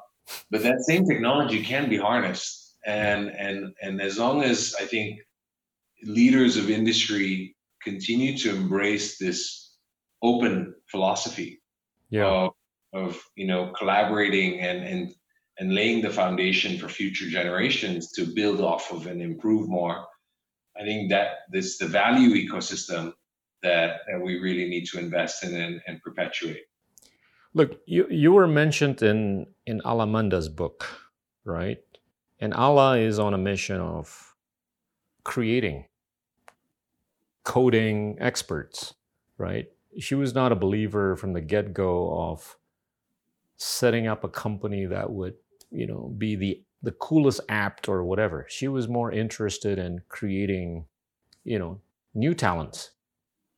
but 0.52 0.62
that 0.62 0.82
same 0.82 1.06
technology 1.08 1.64
can 1.64 1.90
be 1.90 1.98
harnessed 1.98 2.66
and 2.86 3.30
and 3.30 3.74
and 3.82 4.02
as 4.02 4.18
long 4.18 4.44
as 4.44 4.76
i 4.80 4.86
think 4.86 5.20
leaders 6.06 6.58
of 6.58 6.70
industry 6.70 7.56
continue 7.84 8.38
to 8.38 8.56
embrace 8.56 9.18
this 9.18 9.74
open 10.24 10.74
philosophy 10.90 11.62
yeah. 12.10 12.26
of, 12.26 12.52
of 12.94 13.24
you 13.36 13.48
know 13.48 13.72
collaborating 13.78 14.60
and 14.60 14.84
and 14.84 15.14
and 15.60 15.74
laying 15.74 16.02
the 16.02 16.10
foundation 16.10 16.78
for 16.78 16.90
future 16.90 17.28
generations 17.30 18.12
to 18.12 18.26
build 18.26 18.60
off 18.60 18.92
of 18.92 19.08
and 19.08 19.22
improve 19.22 19.70
more. 19.70 20.06
I 20.78 20.84
think 20.84 21.10
that 21.12 21.28
this 21.52 21.78
the 21.78 21.88
value 21.88 22.32
ecosystem 22.36 23.14
that, 23.64 24.02
that 24.08 24.22
we 24.22 24.40
really 24.40 24.68
need 24.68 24.86
to 24.88 25.00
invest 25.00 25.44
in 25.44 25.56
and, 25.56 25.82
and 25.88 26.02
perpetuate. 26.02 26.66
Look 27.54 27.80
you 27.86 28.08
you 28.10 28.34
were 28.34 28.48
mentioned 28.48 29.02
in 29.02 29.48
in 29.66 29.82
alamanda's 29.86 30.50
book 30.50 30.88
right? 31.46 31.80
And 32.40 32.54
ala 32.54 32.98
is 32.98 33.20
on 33.20 33.34
a 33.34 33.38
mission 33.38 33.80
of 33.80 34.36
creating 35.24 35.86
coding 37.46 38.18
experts, 38.22 38.96
right? 39.40 39.68
She 40.00 40.16
was 40.16 40.36
not 40.36 40.52
a 40.54 40.58
believer 40.58 41.18
from 41.18 41.34
the 41.34 41.42
get 41.42 41.74
go 41.74 42.12
of 42.32 42.58
setting 43.58 44.08
up 44.08 44.24
a 44.24 44.30
company 44.30 44.86
that 44.86 45.12
would, 45.12 45.36
you 45.72 45.88
know, 45.88 46.14
be 46.18 46.36
the 46.36 46.64
the 46.84 46.92
coolest 46.94 47.42
app 47.50 47.88
or 47.90 48.04
whatever. 48.04 48.46
She 48.50 48.68
was 48.68 48.88
more 48.88 49.12
interested 49.12 49.80
in 49.80 50.02
creating, 50.10 50.88
you 51.44 51.60
know, 51.60 51.82
new 52.14 52.36
talents 52.36 52.92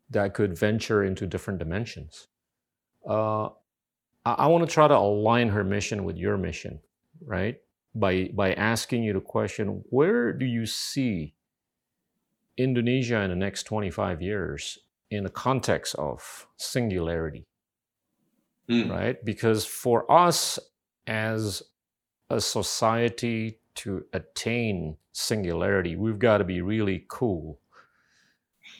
that 0.10 0.34
could 0.34 0.58
venture 0.58 1.04
into 1.04 1.28
different 1.28 1.60
dimensions. 1.60 2.28
Uh, 3.08 3.48
I, 4.26 4.34
I 4.34 4.48
want 4.48 4.68
to 4.68 4.74
try 4.74 4.88
to 4.90 4.98
align 4.98 5.50
her 5.50 5.64
mission 5.64 6.06
with 6.06 6.18
your 6.18 6.38
mission, 6.38 6.82
right? 7.26 7.62
By 7.96 8.32
by 8.34 8.54
asking 8.56 9.04
you 9.06 9.14
the 9.14 9.22
question, 9.22 9.84
where 9.92 10.34
do 10.34 10.46
you 10.46 10.68
see 10.68 11.37
Indonesia 12.58 13.22
in 13.22 13.30
the 13.30 13.36
next 13.36 13.64
25 13.64 14.22
years 14.22 14.80
in 15.10 15.24
the 15.24 15.30
context 15.30 15.96
of 15.96 16.48
singularity? 16.58 17.48
mm. 18.70 18.90
right? 18.90 19.24
Because 19.24 19.66
for 19.66 20.10
us 20.12 20.60
as 21.06 21.64
a 22.30 22.42
society 22.42 23.60
to 23.76 24.06
attain 24.14 24.98
singularity, 25.14 25.96
we've 25.96 26.20
got 26.20 26.40
to 26.40 26.44
be 26.44 26.62
really 26.62 27.06
cool 27.08 27.60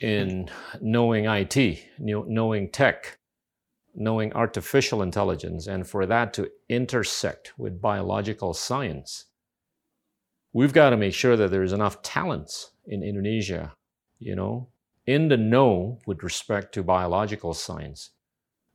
in 0.00 0.48
knowing 0.80 1.24
IT, 1.24 1.84
knowing 1.98 2.70
tech, 2.70 3.18
knowing 3.94 4.32
artificial 4.34 5.02
intelligence, 5.02 5.66
and 5.66 5.86
for 5.86 6.06
that 6.06 6.32
to 6.34 6.50
intersect 6.68 7.58
with 7.58 7.80
biological 7.80 8.54
science, 8.54 9.26
we've 10.52 10.72
got 10.72 10.90
to 10.90 10.96
make 10.96 11.14
sure 11.14 11.36
that 11.36 11.50
there's 11.50 11.72
enough 11.72 12.02
talents 12.02 12.72
in 12.88 13.02
Indonesia, 13.02 13.74
you 14.18 14.34
know, 14.34 14.68
in 15.06 15.28
the 15.28 15.36
know 15.36 15.98
with 16.06 16.22
respect 16.22 16.74
to 16.74 16.82
biological 16.82 17.54
science 17.54 18.10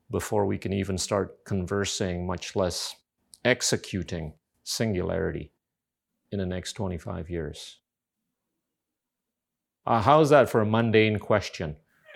before 0.09 0.45
we 0.45 0.57
can 0.57 0.71
even 0.71 0.97
start 0.97 1.43
conversing, 1.45 2.25
much 2.25 2.55
less 2.55 2.95
executing 3.43 4.33
singularity 4.63 5.51
in 6.31 6.39
the 6.39 6.45
next 6.45 6.73
25 6.73 7.29
years. 7.29 7.79
Uh, 9.85 10.01
how's 10.01 10.29
that 10.29 10.49
for 10.49 10.61
a 10.61 10.65
mundane 10.65 11.19
question? 11.19 11.75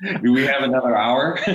Do 0.22 0.32
we 0.32 0.46
have 0.46 0.62
another 0.62 0.96
hour? 0.96 1.38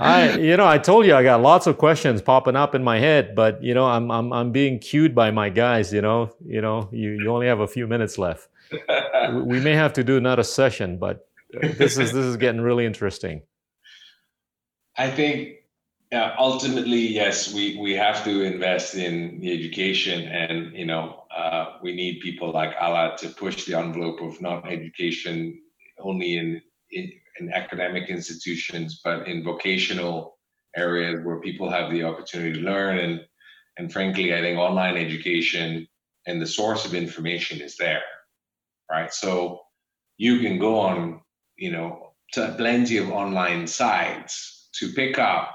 I, 0.00 0.38
you 0.38 0.56
know, 0.56 0.66
I 0.66 0.78
told 0.78 1.04
you 1.04 1.14
I 1.14 1.22
got 1.22 1.42
lots 1.42 1.66
of 1.66 1.76
questions 1.76 2.22
popping 2.22 2.56
up 2.56 2.74
in 2.74 2.82
my 2.82 2.98
head, 2.98 3.34
but 3.34 3.62
you 3.62 3.74
know, 3.74 3.84
I'm 3.86 4.10
I'm 4.10 4.32
I'm 4.32 4.52
being 4.52 4.78
cued 4.78 5.14
by 5.14 5.30
my 5.30 5.50
guys. 5.50 5.92
You 5.92 6.00
know, 6.00 6.34
you 6.44 6.62
know, 6.62 6.88
you, 6.90 7.10
you 7.10 7.28
only 7.28 7.46
have 7.46 7.60
a 7.60 7.68
few 7.68 7.86
minutes 7.86 8.16
left. 8.16 8.48
we 9.32 9.60
may 9.60 9.74
have 9.74 9.92
to 9.94 10.04
do 10.04 10.16
another 10.16 10.42
session, 10.42 10.98
but 10.98 11.28
this 11.50 11.98
is 11.98 12.12
this 12.12 12.24
is 12.24 12.36
getting 12.38 12.62
really 12.62 12.86
interesting. 12.86 13.42
I 14.96 15.10
think 15.10 15.62
yeah, 16.10 16.34
ultimately, 16.38 17.06
yes, 17.08 17.54
we, 17.54 17.78
we 17.80 17.94
have 17.94 18.22
to 18.24 18.42
invest 18.42 18.94
in 18.96 19.40
the 19.40 19.50
education, 19.50 20.28
and 20.28 20.76
you 20.76 20.84
know, 20.84 21.24
uh, 21.34 21.78
we 21.82 21.94
need 21.94 22.20
people 22.20 22.52
like 22.52 22.74
Ala 22.80 23.16
to 23.18 23.30
push 23.30 23.64
the 23.64 23.78
envelope 23.78 24.20
of 24.20 24.38
not 24.42 24.70
education 24.70 25.58
only 26.04 26.36
in, 26.36 26.60
in, 26.90 27.12
in 27.40 27.52
academic 27.52 28.08
institutions, 28.08 29.00
but 29.04 29.28
in 29.28 29.44
vocational 29.44 30.38
areas 30.76 31.24
where 31.24 31.40
people 31.40 31.70
have 31.70 31.90
the 31.90 32.02
opportunity 32.02 32.54
to 32.54 32.66
learn. 32.66 32.98
And 32.98 33.20
and 33.78 33.92
frankly, 33.92 34.34
I 34.34 34.40
think 34.40 34.58
online 34.58 34.96
education 34.96 35.86
and 36.26 36.40
the 36.40 36.46
source 36.46 36.84
of 36.84 36.94
information 36.94 37.60
is 37.60 37.76
there, 37.76 38.02
right? 38.90 39.12
So 39.12 39.60
you 40.18 40.40
can 40.40 40.58
go 40.58 40.78
on, 40.78 41.20
you 41.56 41.72
know, 41.72 42.12
to 42.32 42.54
plenty 42.58 42.98
of 42.98 43.10
online 43.10 43.66
sites 43.66 44.68
to 44.78 44.92
pick 44.92 45.18
up 45.18 45.54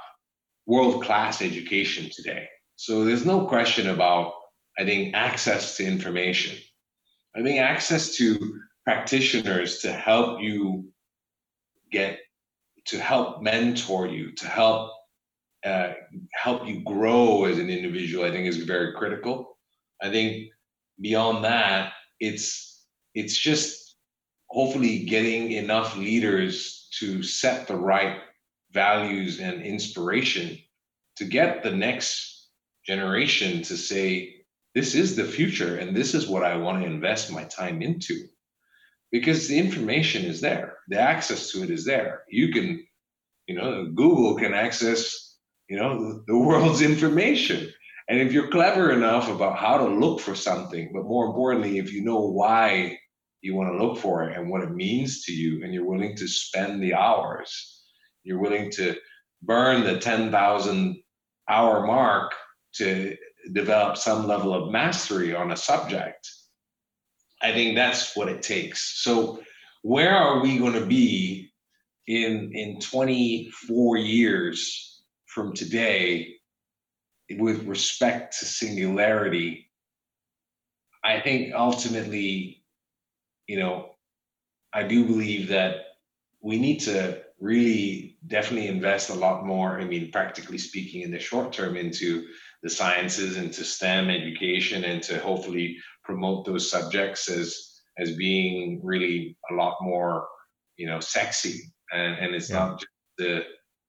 world 0.65 1.03
class 1.03 1.41
education 1.41 2.09
today. 2.13 2.47
So 2.75 3.05
there's 3.05 3.25
no 3.25 3.47
question 3.47 3.89
about, 3.89 4.33
I 4.77 4.83
think, 4.83 5.15
access 5.15 5.77
to 5.77 5.85
information. 5.85 6.57
I 7.35 7.43
think 7.43 7.59
access 7.59 8.15
to 8.17 8.59
practitioners 8.87 9.79
to 9.79 9.91
help 9.91 10.39
you 10.39 10.85
get, 11.91 12.19
to 12.85 12.97
help 12.97 13.41
mentor 13.41 14.07
you, 14.07 14.31
to 14.31 14.47
help 14.47 14.91
uh, 15.65 15.91
help 16.33 16.65
you 16.65 16.81
grow 16.85 17.43
as 17.43 17.59
an 17.59 17.69
individual, 17.69 18.23
I 18.23 18.31
think 18.31 18.47
is 18.47 18.63
very 18.63 18.93
critical. 18.93 19.57
I 20.01 20.09
think 20.09 20.47
beyond 21.01 21.43
that, 21.43 21.91
it's 22.21 22.85
it's 23.13 23.37
just 23.37 23.97
hopefully 24.49 24.99
getting 24.99 25.51
enough 25.51 25.97
leaders 25.97 26.87
to 26.99 27.21
set 27.23 27.67
the 27.67 27.75
right 27.75 28.21
values 28.71 29.41
and 29.41 29.63
inspiration 29.63 30.57
to 31.17 31.25
get 31.25 31.61
the 31.61 31.71
next 31.71 32.47
generation 32.85 33.61
to 33.63 33.75
say, 33.75 34.35
this 34.75 34.95
is 34.95 35.17
the 35.17 35.25
future 35.25 35.75
and 35.75 35.93
this 35.93 36.13
is 36.13 36.29
what 36.29 36.45
I 36.45 36.55
want 36.55 36.81
to 36.81 36.87
invest 36.87 37.33
my 37.33 37.43
time 37.43 37.81
into. 37.81 38.29
Because 39.11 39.47
the 39.47 39.57
information 39.57 40.25
is 40.25 40.41
there, 40.41 40.77
the 40.89 40.99
access 40.99 41.51
to 41.51 41.63
it 41.63 41.69
is 41.69 41.85
there. 41.85 42.23
You 42.29 42.51
can, 42.51 42.85
you 43.47 43.55
know, 43.55 43.85
Google 43.85 44.35
can 44.35 44.53
access, 44.53 45.37
you 45.69 45.77
know, 45.77 46.21
the 46.27 46.37
world's 46.47 46.81
information. 46.81 47.71
And 48.09 48.19
if 48.19 48.31
you're 48.31 48.49
clever 48.49 48.91
enough 48.91 49.29
about 49.29 49.57
how 49.57 49.77
to 49.77 49.85
look 49.85 50.19
for 50.19 50.35
something, 50.35 50.91
but 50.93 51.03
more 51.03 51.25
importantly, 51.25 51.77
if 51.77 51.91
you 51.91 52.03
know 52.03 52.19
why 52.19 52.97
you 53.41 53.55
want 53.55 53.71
to 53.71 53.85
look 53.85 53.97
for 53.97 54.29
it 54.29 54.37
and 54.37 54.49
what 54.49 54.63
it 54.63 54.71
means 54.71 55.23
to 55.25 55.33
you, 55.33 55.63
and 55.63 55.73
you're 55.73 55.85
willing 55.85 56.15
to 56.15 56.27
spend 56.27 56.81
the 56.81 56.93
hours 56.93 57.77
you're 58.27 58.39
willing 58.39 58.69
to 58.71 58.93
burn 59.41 59.85
the 59.85 59.99
10,000 59.99 61.01
hour 61.49 61.87
mark 61.87 62.33
to 62.75 63.15
develop 63.53 63.95
some 63.95 64.27
level 64.27 64.53
of 64.53 64.69
mastery 64.69 65.33
on 65.33 65.51
a 65.51 65.55
subject. 65.55 66.29
I 67.41 67.51
think 67.53 67.75
that's 67.75 68.15
what 68.15 68.29
it 68.29 68.41
takes. 68.41 69.01
So, 69.03 69.41
where 69.83 70.15
are 70.15 70.41
we 70.41 70.57
going 70.57 70.73
to 70.73 70.85
be 70.85 71.51
in 72.07 72.51
in 72.53 72.79
24 72.79 73.97
years 73.97 75.03
from 75.25 75.53
today 75.53 76.35
with 77.31 77.63
respect 77.65 78.39
to 78.39 78.45
singularity? 78.45 79.69
I 81.03 81.19
think 81.21 81.53
ultimately, 81.53 82.63
you 83.47 83.59
know, 83.59 83.91
I 84.73 84.83
do 84.83 85.05
believe 85.05 85.49
that 85.49 85.85
we 86.41 86.59
need 86.59 86.79
to 86.81 87.21
really 87.39 88.17
definitely 88.27 88.67
invest 88.67 89.09
a 89.09 89.13
lot 89.13 89.45
more, 89.45 89.79
I 89.79 89.85
mean, 89.85 90.11
practically 90.11 90.57
speaking, 90.57 91.01
in 91.01 91.11
the 91.11 91.19
short 91.19 91.53
term 91.53 91.77
into 91.77 92.25
the 92.63 92.69
sciences, 92.69 93.37
into 93.37 93.63
STEM 93.63 94.09
education, 94.09 94.83
and 94.83 95.03
to 95.03 95.19
hopefully 95.19 95.77
promote 96.07 96.45
those 96.45 96.71
subjects 96.71 97.29
as 97.29 97.49
as 97.99 98.15
being 98.15 98.79
really 98.83 99.35
a 99.51 99.53
lot 99.55 99.75
more, 99.81 100.27
you 100.77 100.87
know, 100.87 100.99
sexy. 100.99 101.59
And, 101.91 102.13
and 102.19 102.35
it's 102.35 102.49
yeah. 102.49 102.59
not 102.59 102.79
just 102.79 102.91
the 103.17 103.43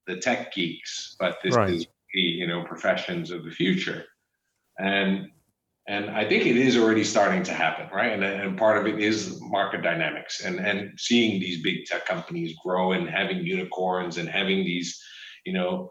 the 0.07 0.17
tech 0.17 0.53
geeks, 0.53 1.15
but 1.19 1.37
this 1.43 1.55
right. 1.55 1.73
is 1.73 1.87
the 2.13 2.21
you 2.21 2.47
know 2.47 2.63
professions 2.63 3.31
of 3.31 3.43
the 3.45 3.51
future. 3.51 4.03
And 4.77 5.29
and 5.87 6.11
I 6.11 6.27
think 6.27 6.45
it 6.45 6.55
is 6.55 6.77
already 6.77 7.03
starting 7.03 7.41
to 7.43 7.53
happen, 7.53 7.87
right? 7.91 8.11
And, 8.11 8.23
and 8.23 8.57
part 8.57 8.77
of 8.77 8.85
it 8.85 8.99
is 8.99 9.41
market 9.41 9.81
dynamics 9.81 10.45
and, 10.45 10.59
and 10.59 10.91
seeing 10.99 11.39
these 11.39 11.63
big 11.63 11.85
tech 11.85 12.05
companies 12.05 12.55
grow 12.63 12.91
and 12.91 13.09
having 13.09 13.39
unicorns 13.43 14.19
and 14.19 14.29
having 14.29 14.57
these, 14.57 15.01
you 15.47 15.53
know, 15.53 15.89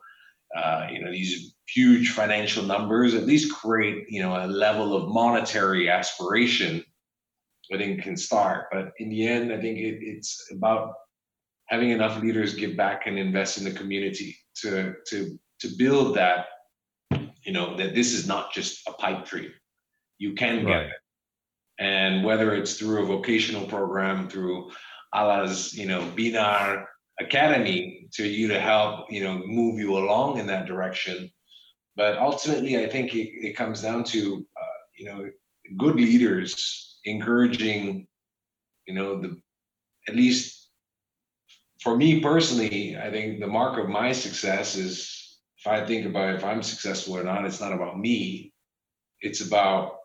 uh, 0.56 0.86
you 0.90 1.02
know, 1.02 1.10
these 1.10 1.54
huge 1.68 2.12
financial 2.12 2.64
numbers 2.64 3.14
at 3.14 3.26
least 3.26 3.54
create, 3.54 4.06
you 4.08 4.22
know, 4.22 4.34
a 4.34 4.46
level 4.46 4.96
of 4.96 5.08
monetary 5.08 5.88
aspiration. 5.90 6.84
I 7.70 7.76
think 7.76 8.02
can 8.02 8.16
start, 8.16 8.68
but 8.72 8.92
in 8.98 9.10
the 9.10 9.28
end, 9.28 9.52
I 9.52 9.60
think 9.60 9.76
it, 9.76 9.98
it's 10.00 10.50
about 10.50 10.94
having 11.66 11.90
enough 11.90 12.18
leaders 12.22 12.54
give 12.54 12.78
back 12.78 13.06
and 13.06 13.18
invest 13.18 13.58
in 13.58 13.64
the 13.64 13.72
community 13.72 14.38
to 14.62 14.94
to 15.08 15.38
to 15.60 15.68
build 15.76 16.16
that, 16.16 16.46
you 17.44 17.52
know, 17.52 17.76
that 17.76 17.94
this 17.94 18.14
is 18.14 18.26
not 18.26 18.54
just 18.54 18.88
a 18.88 18.92
pipe 18.92 19.26
dream 19.26 19.50
you 20.18 20.34
can 20.34 20.64
get 20.64 20.72
right. 20.72 20.86
it. 20.86 20.92
And 21.78 22.24
whether 22.24 22.54
it's 22.54 22.74
through 22.74 23.04
a 23.04 23.06
vocational 23.06 23.66
program, 23.66 24.28
through 24.28 24.70
Ala's, 25.14 25.72
you 25.72 25.86
know, 25.86 26.02
Binar 26.16 26.86
Academy 27.20 28.08
to 28.12 28.26
you 28.26 28.48
to 28.48 28.60
help, 28.60 29.10
you 29.10 29.24
know, 29.24 29.42
move 29.44 29.78
you 29.78 29.96
along 29.98 30.38
in 30.38 30.46
that 30.46 30.66
direction. 30.66 31.30
But 31.96 32.18
ultimately, 32.18 32.78
I 32.78 32.88
think 32.88 33.14
it, 33.14 33.28
it 33.44 33.56
comes 33.56 33.82
down 33.82 34.04
to, 34.04 34.46
uh, 34.56 34.78
you 34.96 35.06
know, 35.06 35.30
good 35.76 35.96
leaders 35.96 36.98
encouraging, 37.04 38.06
you 38.86 38.94
know, 38.94 39.20
the 39.20 39.40
at 40.08 40.16
least 40.16 40.70
for 41.80 41.96
me 41.96 42.20
personally, 42.20 42.96
I 42.96 43.10
think 43.10 43.40
the 43.40 43.46
mark 43.46 43.78
of 43.78 43.88
my 43.88 44.12
success 44.12 44.76
is 44.76 45.38
if 45.58 45.66
I 45.66 45.84
think 45.84 46.06
about 46.06 46.34
if 46.34 46.44
I'm 46.44 46.62
successful 46.62 47.16
or 47.16 47.24
not, 47.24 47.44
it's 47.44 47.60
not 47.60 47.72
about 47.72 47.98
me. 47.98 48.52
It's 49.20 49.40
about 49.40 49.96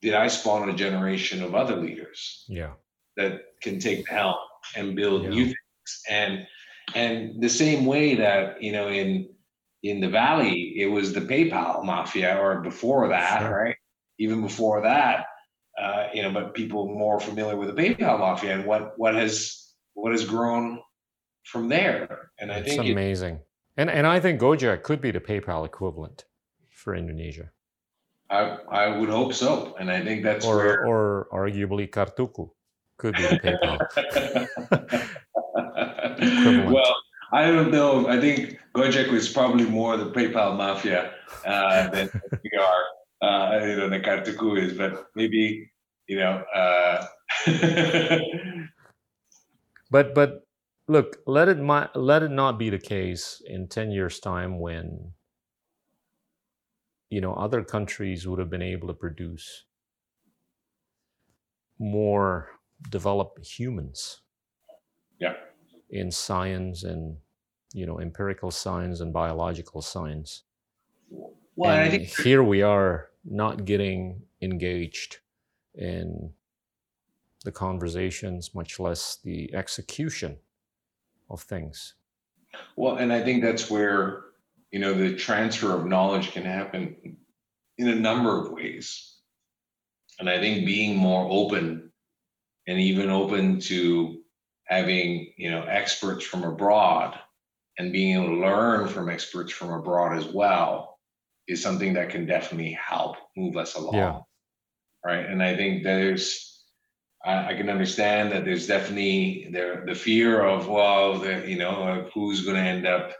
did 0.00 0.14
I 0.14 0.26
spawn 0.26 0.68
a 0.68 0.74
generation 0.74 1.42
of 1.42 1.54
other 1.54 1.76
leaders? 1.76 2.44
Yeah. 2.48 2.72
That 3.16 3.42
can 3.62 3.78
take 3.78 4.06
the 4.06 4.14
helm 4.14 4.34
and 4.76 4.96
build 4.96 5.24
yeah. 5.24 5.30
new 5.30 5.44
things. 5.44 5.56
And 6.08 6.46
and 6.94 7.40
the 7.40 7.48
same 7.48 7.86
way 7.86 8.16
that, 8.16 8.62
you 8.62 8.72
know, 8.72 8.88
in 8.88 9.28
in 9.82 10.00
the 10.00 10.08
valley, 10.08 10.74
it 10.76 10.86
was 10.86 11.12
the 11.12 11.20
PayPal 11.20 11.84
mafia, 11.84 12.38
or 12.38 12.60
before 12.60 13.08
that, 13.08 13.40
sure. 13.40 13.64
right? 13.64 13.76
Even 14.18 14.42
before 14.42 14.82
that, 14.82 15.26
uh, 15.80 16.06
you 16.14 16.22
know, 16.22 16.30
but 16.30 16.54
people 16.54 16.86
more 16.86 17.18
familiar 17.18 17.56
with 17.56 17.74
the 17.74 17.82
PayPal 17.82 18.18
mafia 18.18 18.54
and 18.54 18.64
what 18.64 18.94
what 18.96 19.14
has 19.14 19.74
what 19.94 20.12
has 20.12 20.24
grown 20.24 20.80
from 21.44 21.68
there. 21.68 22.30
And 22.38 22.52
I 22.52 22.58
it's 22.58 22.76
think 22.76 22.90
amazing. 22.90 23.36
It, 23.36 23.46
and 23.76 23.90
and 23.90 24.06
I 24.06 24.20
think 24.20 24.40
Gojek 24.40 24.82
could 24.82 25.00
be 25.00 25.10
the 25.10 25.20
PayPal 25.20 25.64
equivalent 25.66 26.24
for 26.70 26.94
Indonesia. 26.94 27.50
I, 28.30 28.56
I 28.70 28.96
would 28.96 29.10
hope 29.10 29.34
so, 29.34 29.76
and 29.78 29.90
I 29.90 30.02
think 30.02 30.22
that's 30.22 30.46
or 30.46 30.56
where... 30.56 30.86
or 30.86 31.28
arguably 31.32 31.88
Kartuku 31.90 32.50
could 32.96 33.14
be 33.14 33.22
the 33.22 33.38
PayPal. 33.38 34.98
well, 36.72 36.96
I 37.32 37.46
don't 37.46 37.70
know. 37.70 38.06
I 38.08 38.20
think 38.20 38.58
Gojek 38.74 39.10
was 39.10 39.28
probably 39.28 39.64
more 39.64 39.96
the 39.96 40.10
PayPal 40.10 40.56
mafia 40.56 41.12
uh, 41.44 41.88
than 41.88 42.10
we 42.30 42.50
are. 42.58 42.82
Uh, 43.22 43.64
you 43.64 43.76
know, 43.76 43.88
the 43.88 44.00
Kartuku 44.00 44.58
is, 44.60 44.72
but 44.74 45.06
maybe 45.14 45.70
you 46.06 46.16
know. 46.16 46.42
Uh, 46.54 47.06
but 49.90 50.14
but 50.14 50.46
look, 50.88 51.18
let 51.26 51.48
it 51.48 51.58
my, 51.58 51.88
let 51.94 52.22
it 52.22 52.30
not 52.30 52.58
be 52.58 52.70
the 52.70 52.78
case 52.78 53.40
in 53.46 53.68
ten 53.68 53.90
years' 53.90 54.20
time 54.20 54.58
when 54.58 55.12
you 57.10 57.20
know 57.20 57.34
other 57.34 57.62
countries 57.62 58.26
would 58.26 58.38
have 58.38 58.50
been 58.50 58.62
able 58.62 58.88
to 58.88 58.94
produce 58.94 59.64
more 61.78 62.48
developed 62.90 63.46
humans. 63.46 64.20
Yeah. 65.20 65.34
In 65.92 66.10
science 66.10 66.84
and 66.84 67.18
you 67.74 67.86
know 67.86 68.00
empirical 68.00 68.50
science 68.50 69.00
and 69.00 69.12
biological 69.12 69.82
science. 69.82 70.42
Well, 71.54 71.70
and 71.70 71.80
I 71.80 71.90
think 71.90 72.08
here 72.20 72.42
we 72.42 72.62
are 72.62 73.10
not 73.24 73.66
getting 73.66 74.22
engaged 74.40 75.18
in 75.74 76.32
the 77.44 77.52
conversations, 77.52 78.54
much 78.54 78.80
less 78.80 79.18
the 79.22 79.52
execution 79.54 80.38
of 81.28 81.42
things. 81.42 81.94
Well, 82.76 82.96
and 82.96 83.12
I 83.12 83.22
think 83.22 83.42
that's 83.42 83.70
where 83.70 84.24
you 84.70 84.78
know 84.78 84.94
the 84.94 85.14
transfer 85.14 85.76
of 85.76 85.86
knowledge 85.86 86.32
can 86.32 86.44
happen 86.44 87.18
in 87.78 87.88
a 87.88 87.94
number 87.94 88.40
of 88.40 88.50
ways. 88.50 89.18
And 90.18 90.30
I 90.30 90.38
think 90.38 90.64
being 90.64 90.96
more 90.96 91.26
open 91.30 91.90
and 92.66 92.78
even 92.78 93.10
open 93.10 93.60
to 93.60 94.21
having 94.72 95.32
you 95.36 95.50
know 95.50 95.62
experts 95.64 96.24
from 96.24 96.44
abroad 96.44 97.18
and 97.78 97.92
being 97.92 98.16
able 98.16 98.34
to 98.34 98.40
learn 98.40 98.88
from 98.88 99.08
experts 99.08 99.52
from 99.52 99.70
abroad 99.70 100.16
as 100.16 100.26
well 100.26 100.98
is 101.48 101.62
something 101.62 101.94
that 101.94 102.10
can 102.10 102.26
definitely 102.26 102.72
help 102.72 103.16
move 103.36 103.56
us 103.56 103.74
along. 103.74 103.94
Yeah. 103.94 104.20
Right. 105.04 105.26
And 105.26 105.42
I 105.42 105.56
think 105.56 105.82
there's 105.82 106.64
I, 107.24 107.48
I 107.48 107.54
can 107.54 107.68
understand 107.68 108.32
that 108.32 108.44
there's 108.44 108.66
definitely 108.66 109.48
there 109.52 109.84
the 109.86 109.94
fear 109.94 110.42
of 110.42 110.68
well, 110.68 111.18
the, 111.18 111.44
you 111.46 111.58
know, 111.58 112.08
who's 112.14 112.44
going 112.44 112.56
to 112.56 112.62
end 112.62 112.86
up 112.86 113.12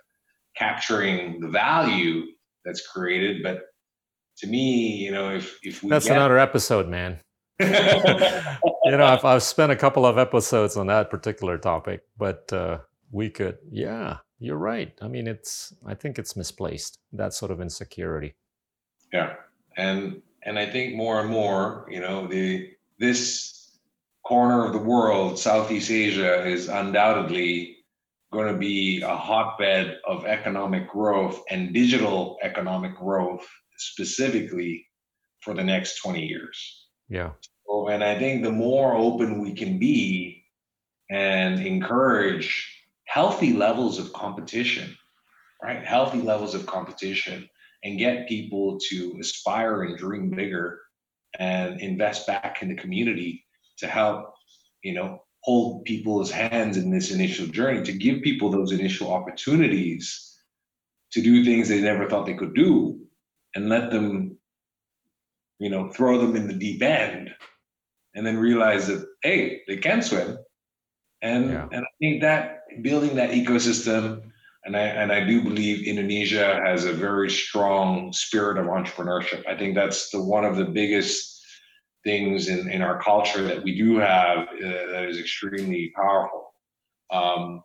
capturing 0.56 1.40
the 1.40 1.48
value 1.48 2.26
that's 2.64 2.86
created. 2.86 3.42
But 3.42 3.62
to 4.38 4.46
me, 4.46 4.96
you 4.96 5.12
know, 5.12 5.34
if 5.34 5.58
if 5.62 5.82
we 5.82 5.90
that's 5.90 6.06
get... 6.06 6.16
another 6.16 6.38
episode, 6.38 6.88
man. 6.88 7.18
you 8.84 8.96
know, 8.96 9.04
I've, 9.04 9.24
I've 9.24 9.42
spent 9.42 9.72
a 9.72 9.76
couple 9.76 10.06
of 10.06 10.18
episodes 10.18 10.76
on 10.76 10.86
that 10.88 11.10
particular 11.10 11.58
topic, 11.58 12.02
but 12.16 12.52
uh, 12.52 12.78
we 13.10 13.30
could, 13.30 13.58
yeah, 13.70 14.18
you're 14.38 14.56
right. 14.56 14.92
I 15.00 15.08
mean, 15.08 15.26
it's 15.26 15.72
I 15.86 15.94
think 15.94 16.18
it's 16.18 16.36
misplaced 16.36 16.98
that 17.12 17.32
sort 17.32 17.50
of 17.50 17.60
insecurity. 17.60 18.34
Yeah, 19.12 19.34
and 19.76 20.20
and 20.42 20.58
I 20.58 20.66
think 20.66 20.94
more 20.94 21.20
and 21.20 21.30
more, 21.30 21.86
you 21.88 22.00
know, 22.00 22.26
the 22.26 22.72
this 22.98 23.78
corner 24.24 24.66
of 24.66 24.72
the 24.72 24.78
world, 24.78 25.38
Southeast 25.38 25.90
Asia, 25.90 26.44
is 26.44 26.68
undoubtedly 26.68 27.76
going 28.32 28.52
to 28.52 28.58
be 28.58 29.02
a 29.02 29.14
hotbed 29.14 29.98
of 30.06 30.24
economic 30.24 30.88
growth 30.88 31.42
and 31.50 31.72
digital 31.72 32.38
economic 32.42 32.96
growth 32.96 33.46
specifically 33.76 34.86
for 35.40 35.54
the 35.54 35.62
next 35.62 35.98
20 35.98 36.24
years. 36.24 36.88
Yeah. 37.08 37.30
And 37.68 38.04
I 38.04 38.18
think 38.18 38.42
the 38.42 38.52
more 38.52 38.94
open 38.94 39.40
we 39.40 39.52
can 39.52 39.78
be 39.78 40.44
and 41.10 41.60
encourage 41.60 42.68
healthy 43.04 43.52
levels 43.52 43.98
of 43.98 44.12
competition, 44.12 44.96
right? 45.62 45.84
Healthy 45.84 46.22
levels 46.22 46.54
of 46.54 46.66
competition 46.66 47.48
and 47.84 47.98
get 47.98 48.28
people 48.28 48.78
to 48.88 49.16
aspire 49.20 49.82
and 49.82 49.98
dream 49.98 50.30
bigger 50.30 50.80
and 51.38 51.80
invest 51.80 52.26
back 52.26 52.62
in 52.62 52.68
the 52.68 52.74
community 52.74 53.44
to 53.78 53.86
help, 53.86 54.32
you 54.82 54.94
know, 54.94 55.22
hold 55.40 55.84
people's 55.84 56.30
hands 56.30 56.76
in 56.76 56.90
this 56.90 57.10
initial 57.10 57.46
journey, 57.46 57.82
to 57.84 57.92
give 57.92 58.22
people 58.22 58.50
those 58.50 58.72
initial 58.72 59.12
opportunities 59.12 60.38
to 61.10 61.20
do 61.20 61.44
things 61.44 61.68
they 61.68 61.80
never 61.80 62.08
thought 62.08 62.26
they 62.26 62.34
could 62.34 62.54
do 62.54 62.98
and 63.54 63.68
let 63.68 63.90
them, 63.90 64.38
you 65.58 65.68
know, 65.68 65.90
throw 65.90 66.18
them 66.18 66.36
in 66.36 66.46
the 66.46 66.54
deep 66.54 66.80
end 66.80 67.34
and 68.14 68.26
then 68.26 68.38
realize 68.38 68.86
that, 68.86 69.06
hey, 69.22 69.62
they 69.66 69.76
can 69.76 70.02
swim. 70.02 70.38
And, 71.22 71.50
yeah. 71.50 71.68
and 71.72 71.84
I 71.84 71.88
think 72.00 72.20
that 72.22 72.60
building 72.82 73.14
that 73.16 73.30
ecosystem, 73.30 74.22
and 74.64 74.76
I, 74.76 74.82
and 74.82 75.12
I 75.12 75.24
do 75.24 75.42
believe 75.42 75.86
Indonesia 75.86 76.60
has 76.64 76.84
a 76.84 76.92
very 76.92 77.30
strong 77.30 78.12
spirit 78.12 78.58
of 78.58 78.66
entrepreneurship. 78.66 79.46
I 79.48 79.56
think 79.56 79.74
that's 79.74 80.10
the 80.10 80.22
one 80.22 80.44
of 80.44 80.56
the 80.56 80.64
biggest 80.64 81.40
things 82.04 82.48
in, 82.48 82.68
in 82.70 82.82
our 82.82 83.00
culture 83.00 83.42
that 83.42 83.62
we 83.62 83.76
do 83.76 83.98
have 83.98 84.38
uh, 84.48 84.86
that 84.92 85.06
is 85.08 85.18
extremely 85.18 85.92
powerful. 85.94 86.54
Um, 87.12 87.62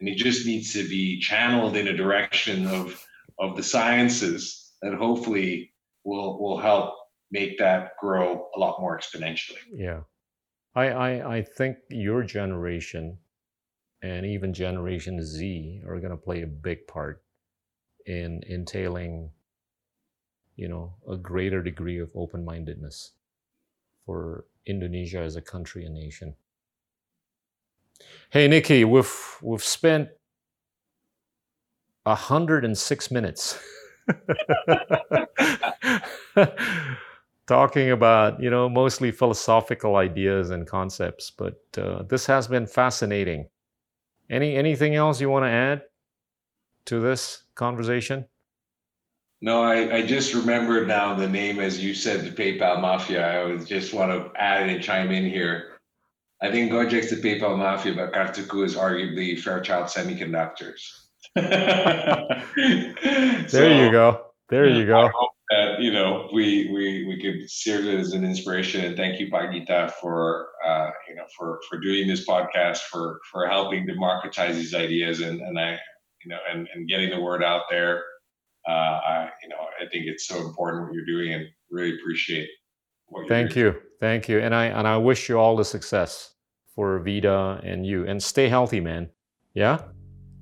and 0.00 0.08
it 0.08 0.16
just 0.16 0.46
needs 0.46 0.72
to 0.72 0.88
be 0.88 1.20
channeled 1.20 1.76
in 1.76 1.88
a 1.88 1.96
direction 1.96 2.66
of, 2.66 3.06
of 3.38 3.56
the 3.56 3.62
sciences 3.62 4.72
that 4.82 4.94
hopefully 4.94 5.72
will, 6.04 6.40
will 6.40 6.58
help 6.58 6.94
make 7.30 7.58
that 7.58 7.96
grow 7.98 8.48
a 8.56 8.58
lot 8.58 8.80
more 8.80 8.98
exponentially. 8.98 9.58
Yeah. 9.72 10.00
I, 10.74 10.88
I, 10.88 11.36
I 11.36 11.42
think 11.42 11.78
your 11.88 12.22
generation 12.22 13.18
and 14.02 14.24
even 14.24 14.54
Generation 14.54 15.22
Z 15.22 15.82
are 15.86 16.00
going 16.00 16.10
to 16.10 16.16
play 16.16 16.42
a 16.42 16.46
big 16.46 16.86
part 16.86 17.22
in 18.06 18.42
entailing, 18.48 19.30
you 20.56 20.68
know, 20.68 20.94
a 21.08 21.16
greater 21.16 21.62
degree 21.62 21.98
of 21.98 22.10
open-mindedness 22.14 23.12
for 24.06 24.46
Indonesia 24.66 25.18
as 25.20 25.36
a 25.36 25.42
country 25.42 25.84
and 25.84 25.94
nation. 25.94 26.34
Hey 28.30 28.48
Niki, 28.48 28.84
we've 28.86 29.12
we've 29.42 29.62
spent 29.62 30.08
106 32.04 33.10
minutes 33.10 33.58
talking 37.50 37.90
about, 37.90 38.40
you 38.40 38.48
know, 38.48 38.68
mostly 38.68 39.10
philosophical 39.10 39.96
ideas 39.96 40.50
and 40.50 40.68
concepts, 40.68 41.32
but 41.32 41.60
uh, 41.76 42.04
this 42.04 42.24
has 42.24 42.46
been 42.46 42.64
fascinating. 42.64 43.48
Any 44.30 44.54
anything 44.54 44.94
else 44.94 45.20
you 45.20 45.28
want 45.28 45.46
to 45.46 45.50
add 45.50 45.82
to 46.84 47.00
this 47.00 47.42
conversation? 47.56 48.24
No, 49.42 49.64
I, 49.64 49.96
I 49.96 50.06
just 50.06 50.32
remembered 50.32 50.86
now 50.86 51.14
the 51.14 51.28
name 51.28 51.58
as 51.58 51.82
you 51.82 51.92
said, 51.92 52.20
the 52.24 52.30
PayPal 52.30 52.80
Mafia. 52.80 53.44
I 53.44 53.56
just 53.56 53.92
want 53.92 54.12
to 54.12 54.30
add 54.40 54.68
and 54.68 54.80
chime 54.80 55.10
in 55.10 55.24
here. 55.24 55.72
I 56.40 56.52
think 56.52 56.70
Gojek's 56.70 57.10
the 57.10 57.16
PayPal 57.16 57.58
Mafia, 57.58 57.94
but 57.94 58.12
Kartuku 58.12 58.64
is 58.64 58.76
arguably 58.76 59.36
Fairchild 59.36 59.86
Semiconductors. 59.86 60.82
there 61.34 62.44
so, 63.48 63.66
you 63.66 63.90
go. 63.90 64.26
There 64.48 64.68
you 64.68 64.86
go. 64.94 65.00
I 65.00 65.10
hope 65.12 65.32
that 65.50 65.80
you 65.80 65.92
know 65.92 66.28
we 66.32 66.70
we 66.72 67.04
we 67.06 67.20
could 67.20 67.50
serve 67.50 67.86
it 67.86 67.98
as 67.98 68.12
an 68.12 68.24
inspiration. 68.24 68.84
And 68.84 68.96
thank 68.96 69.20
you, 69.20 69.30
Pak 69.30 69.52
Gita, 69.52 69.92
for 70.00 70.48
uh, 70.64 70.90
you 71.08 71.16
know 71.16 71.24
for 71.36 71.60
for 71.68 71.78
doing 71.78 72.06
this 72.08 72.26
podcast, 72.26 72.78
for 72.90 73.20
for 73.30 73.46
helping 73.48 73.86
democratize 73.86 74.56
these 74.56 74.74
ideas, 74.74 75.20
and 75.20 75.40
and 75.40 75.58
I 75.58 75.78
you 76.24 76.30
know 76.30 76.38
and 76.52 76.68
and 76.74 76.88
getting 76.88 77.10
the 77.10 77.20
word 77.20 77.42
out 77.42 77.62
there 77.70 78.02
uh, 78.68 78.72
I, 78.72 79.28
you 79.42 79.48
know, 79.48 79.56
I 79.80 79.88
think 79.88 80.04
it's 80.06 80.26
so 80.26 80.36
important 80.44 80.84
what 80.84 80.92
you're 80.92 81.06
doing, 81.06 81.32
and 81.32 81.46
really 81.70 81.94
appreciate 81.94 82.48
what. 83.06 83.28
Thank 83.28 83.52
doing. 83.52 83.74
you, 83.74 83.80
thank 84.00 84.28
you, 84.28 84.38
and 84.40 84.54
I 84.54 84.66
and 84.66 84.86
I 84.86 84.96
wish 84.96 85.28
you 85.28 85.38
all 85.38 85.56
the 85.56 85.64
success 85.64 86.34
for 86.74 86.98
Vida 87.00 87.60
and 87.64 87.86
you, 87.86 88.06
and 88.06 88.22
stay 88.22 88.48
healthy, 88.48 88.80
man. 88.80 89.08
Yeah. 89.54 89.80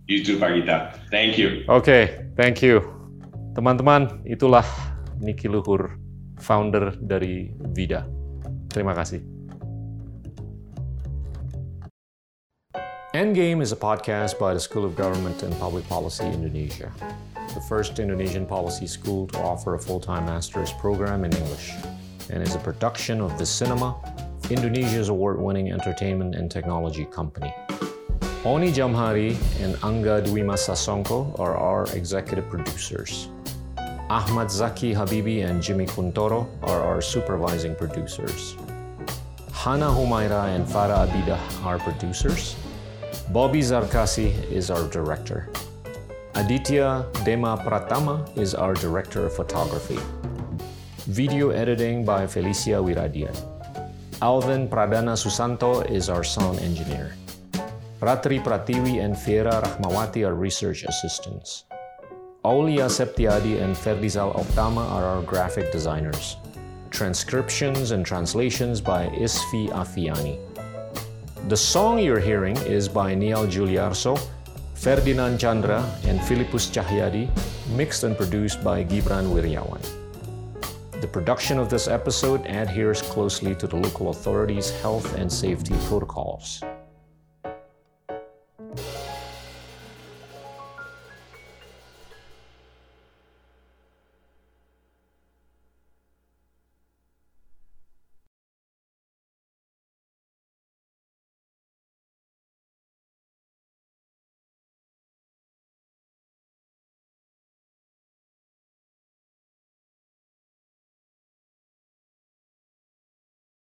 You 0.07 0.25
too, 0.25 0.39
Pak 0.39 0.55
Gita. 0.55 1.01
Thank 1.11 1.39
you. 1.39 1.65
Okay, 1.69 2.27
thank 2.37 2.63
you, 2.63 2.81
teman-teman. 3.55 4.25
Itulah 4.25 4.65
Niki 5.21 5.51
Luhur, 5.51 5.99
founder 6.39 6.95
dari 6.99 7.53
Vida. 7.75 8.07
Terima 8.71 8.95
kasih. 8.95 9.23
Endgame 13.15 13.63
is 13.63 13.73
a 13.73 13.79
podcast 13.79 14.39
by 14.39 14.55
the 14.55 14.61
School 14.61 14.85
of 14.85 14.95
Government 14.95 15.43
and 15.43 15.51
Public 15.59 15.83
Policy 15.89 16.29
Indonesia 16.29 16.93
the 17.55 17.61
first 17.61 17.99
Indonesian 17.99 18.47
policy 18.47 18.87
school 18.87 19.27
to 19.27 19.39
offer 19.41 19.75
a 19.75 19.79
full 19.79 20.01
time 20.01 20.27
master's 20.27 20.73
program 20.73 21.25
in 21.25 21.33
English, 21.35 21.73
and 22.31 22.43
is 22.43 22.55
a 22.55 22.59
production 22.59 23.21
of 23.21 23.33
Visinema, 23.33 23.97
Indonesia's 24.51 25.09
award 25.09 25.41
winning 25.41 25.73
entertainment 25.73 26.35
and 26.35 26.51
technology 26.51 27.05
company. 27.07 27.53
Oni 28.45 28.71
Jamhari 28.71 29.31
and 29.61 29.75
Angga 29.77 30.25
Dwimas 30.25 30.63
Sasongko 30.69 31.39
are 31.41 31.57
our 31.57 31.85
executive 31.97 32.49
producers. 32.49 33.29
Ahmad 34.11 34.51
Zaki 34.51 34.95
Habibi 34.95 35.45
and 35.45 35.63
Jimmy 35.63 35.85
Kuntoro 35.85 36.49
are 36.63 36.81
our 36.81 37.03
supervising 37.03 37.75
producers. 37.77 38.57
Hana 39.53 39.85
Humaira 39.85 40.49
and 40.57 40.65
Farah 40.65 41.05
Abida 41.05 41.37
are 41.63 41.79
producers. 41.79 42.57
Bobby 43.37 43.61
Zarkasi 43.61 44.33
is 44.51 44.71
our 44.71 44.89
director. 44.89 45.51
Aditya 46.37 47.05
Dema 47.29 47.61
Pratama 47.61 48.25
is 48.39 48.55
our 48.55 48.73
director 48.73 49.27
of 49.27 49.37
photography. 49.37 50.01
Video 51.05 51.51
editing 51.51 52.03
by 52.03 52.27
Felicia 52.27 52.81
Wiradian. 52.81 53.37
Alvin 54.23 54.71
Pradana 54.71 55.21
Susanto 55.21 55.85
is 55.85 56.09
our 56.09 56.25
sound 56.25 56.61
engineer. 56.61 57.13
Ratri 58.01 58.41
Pratiwi 58.41 59.05
and 59.05 59.19
Fiera 59.19 59.61
Rahmawati 59.61 60.27
are 60.27 60.35
research 60.35 60.85
assistants. 60.85 61.68
Aulia 62.49 62.87
Septiadi 62.87 63.61
and 63.61 63.77
Ferdizal 63.77 64.35
Oktama 64.35 64.91
are 64.91 65.05
our 65.05 65.21
graphic 65.21 65.71
designers. 65.71 66.39
Transcriptions 66.89 67.91
and 67.91 68.07
translations 68.07 68.81
by 68.81 69.09
Isfi 69.09 69.69
Afiani. 69.69 70.39
The 71.49 71.57
song 71.59 71.99
you're 71.99 72.19
hearing 72.19 72.57
is 72.57 72.89
by 72.89 73.15
Nial 73.15 73.47
Djuliarso, 73.47 74.19
Ferdinand 74.73 75.39
Chandra, 75.39 75.85
and 76.07 76.25
Philippus 76.25 76.71
Cahyadi, 76.71 77.29
mixed 77.77 78.05
and 78.05 78.17
produced 78.17 78.65
by 78.65 78.83
Gibran 78.83 79.29
Wiryawan. 79.29 79.83
The 81.03 81.07
production 81.07 81.59
of 81.59 81.69
this 81.69 81.87
episode 81.87 82.47
adheres 82.47 83.03
closely 83.03 83.55
to 83.57 83.67
the 83.67 83.77
local 83.77 84.09
authorities' 84.09 84.71
health 84.81 85.15
and 85.19 85.31
safety 85.31 85.75
protocols. 85.87 86.63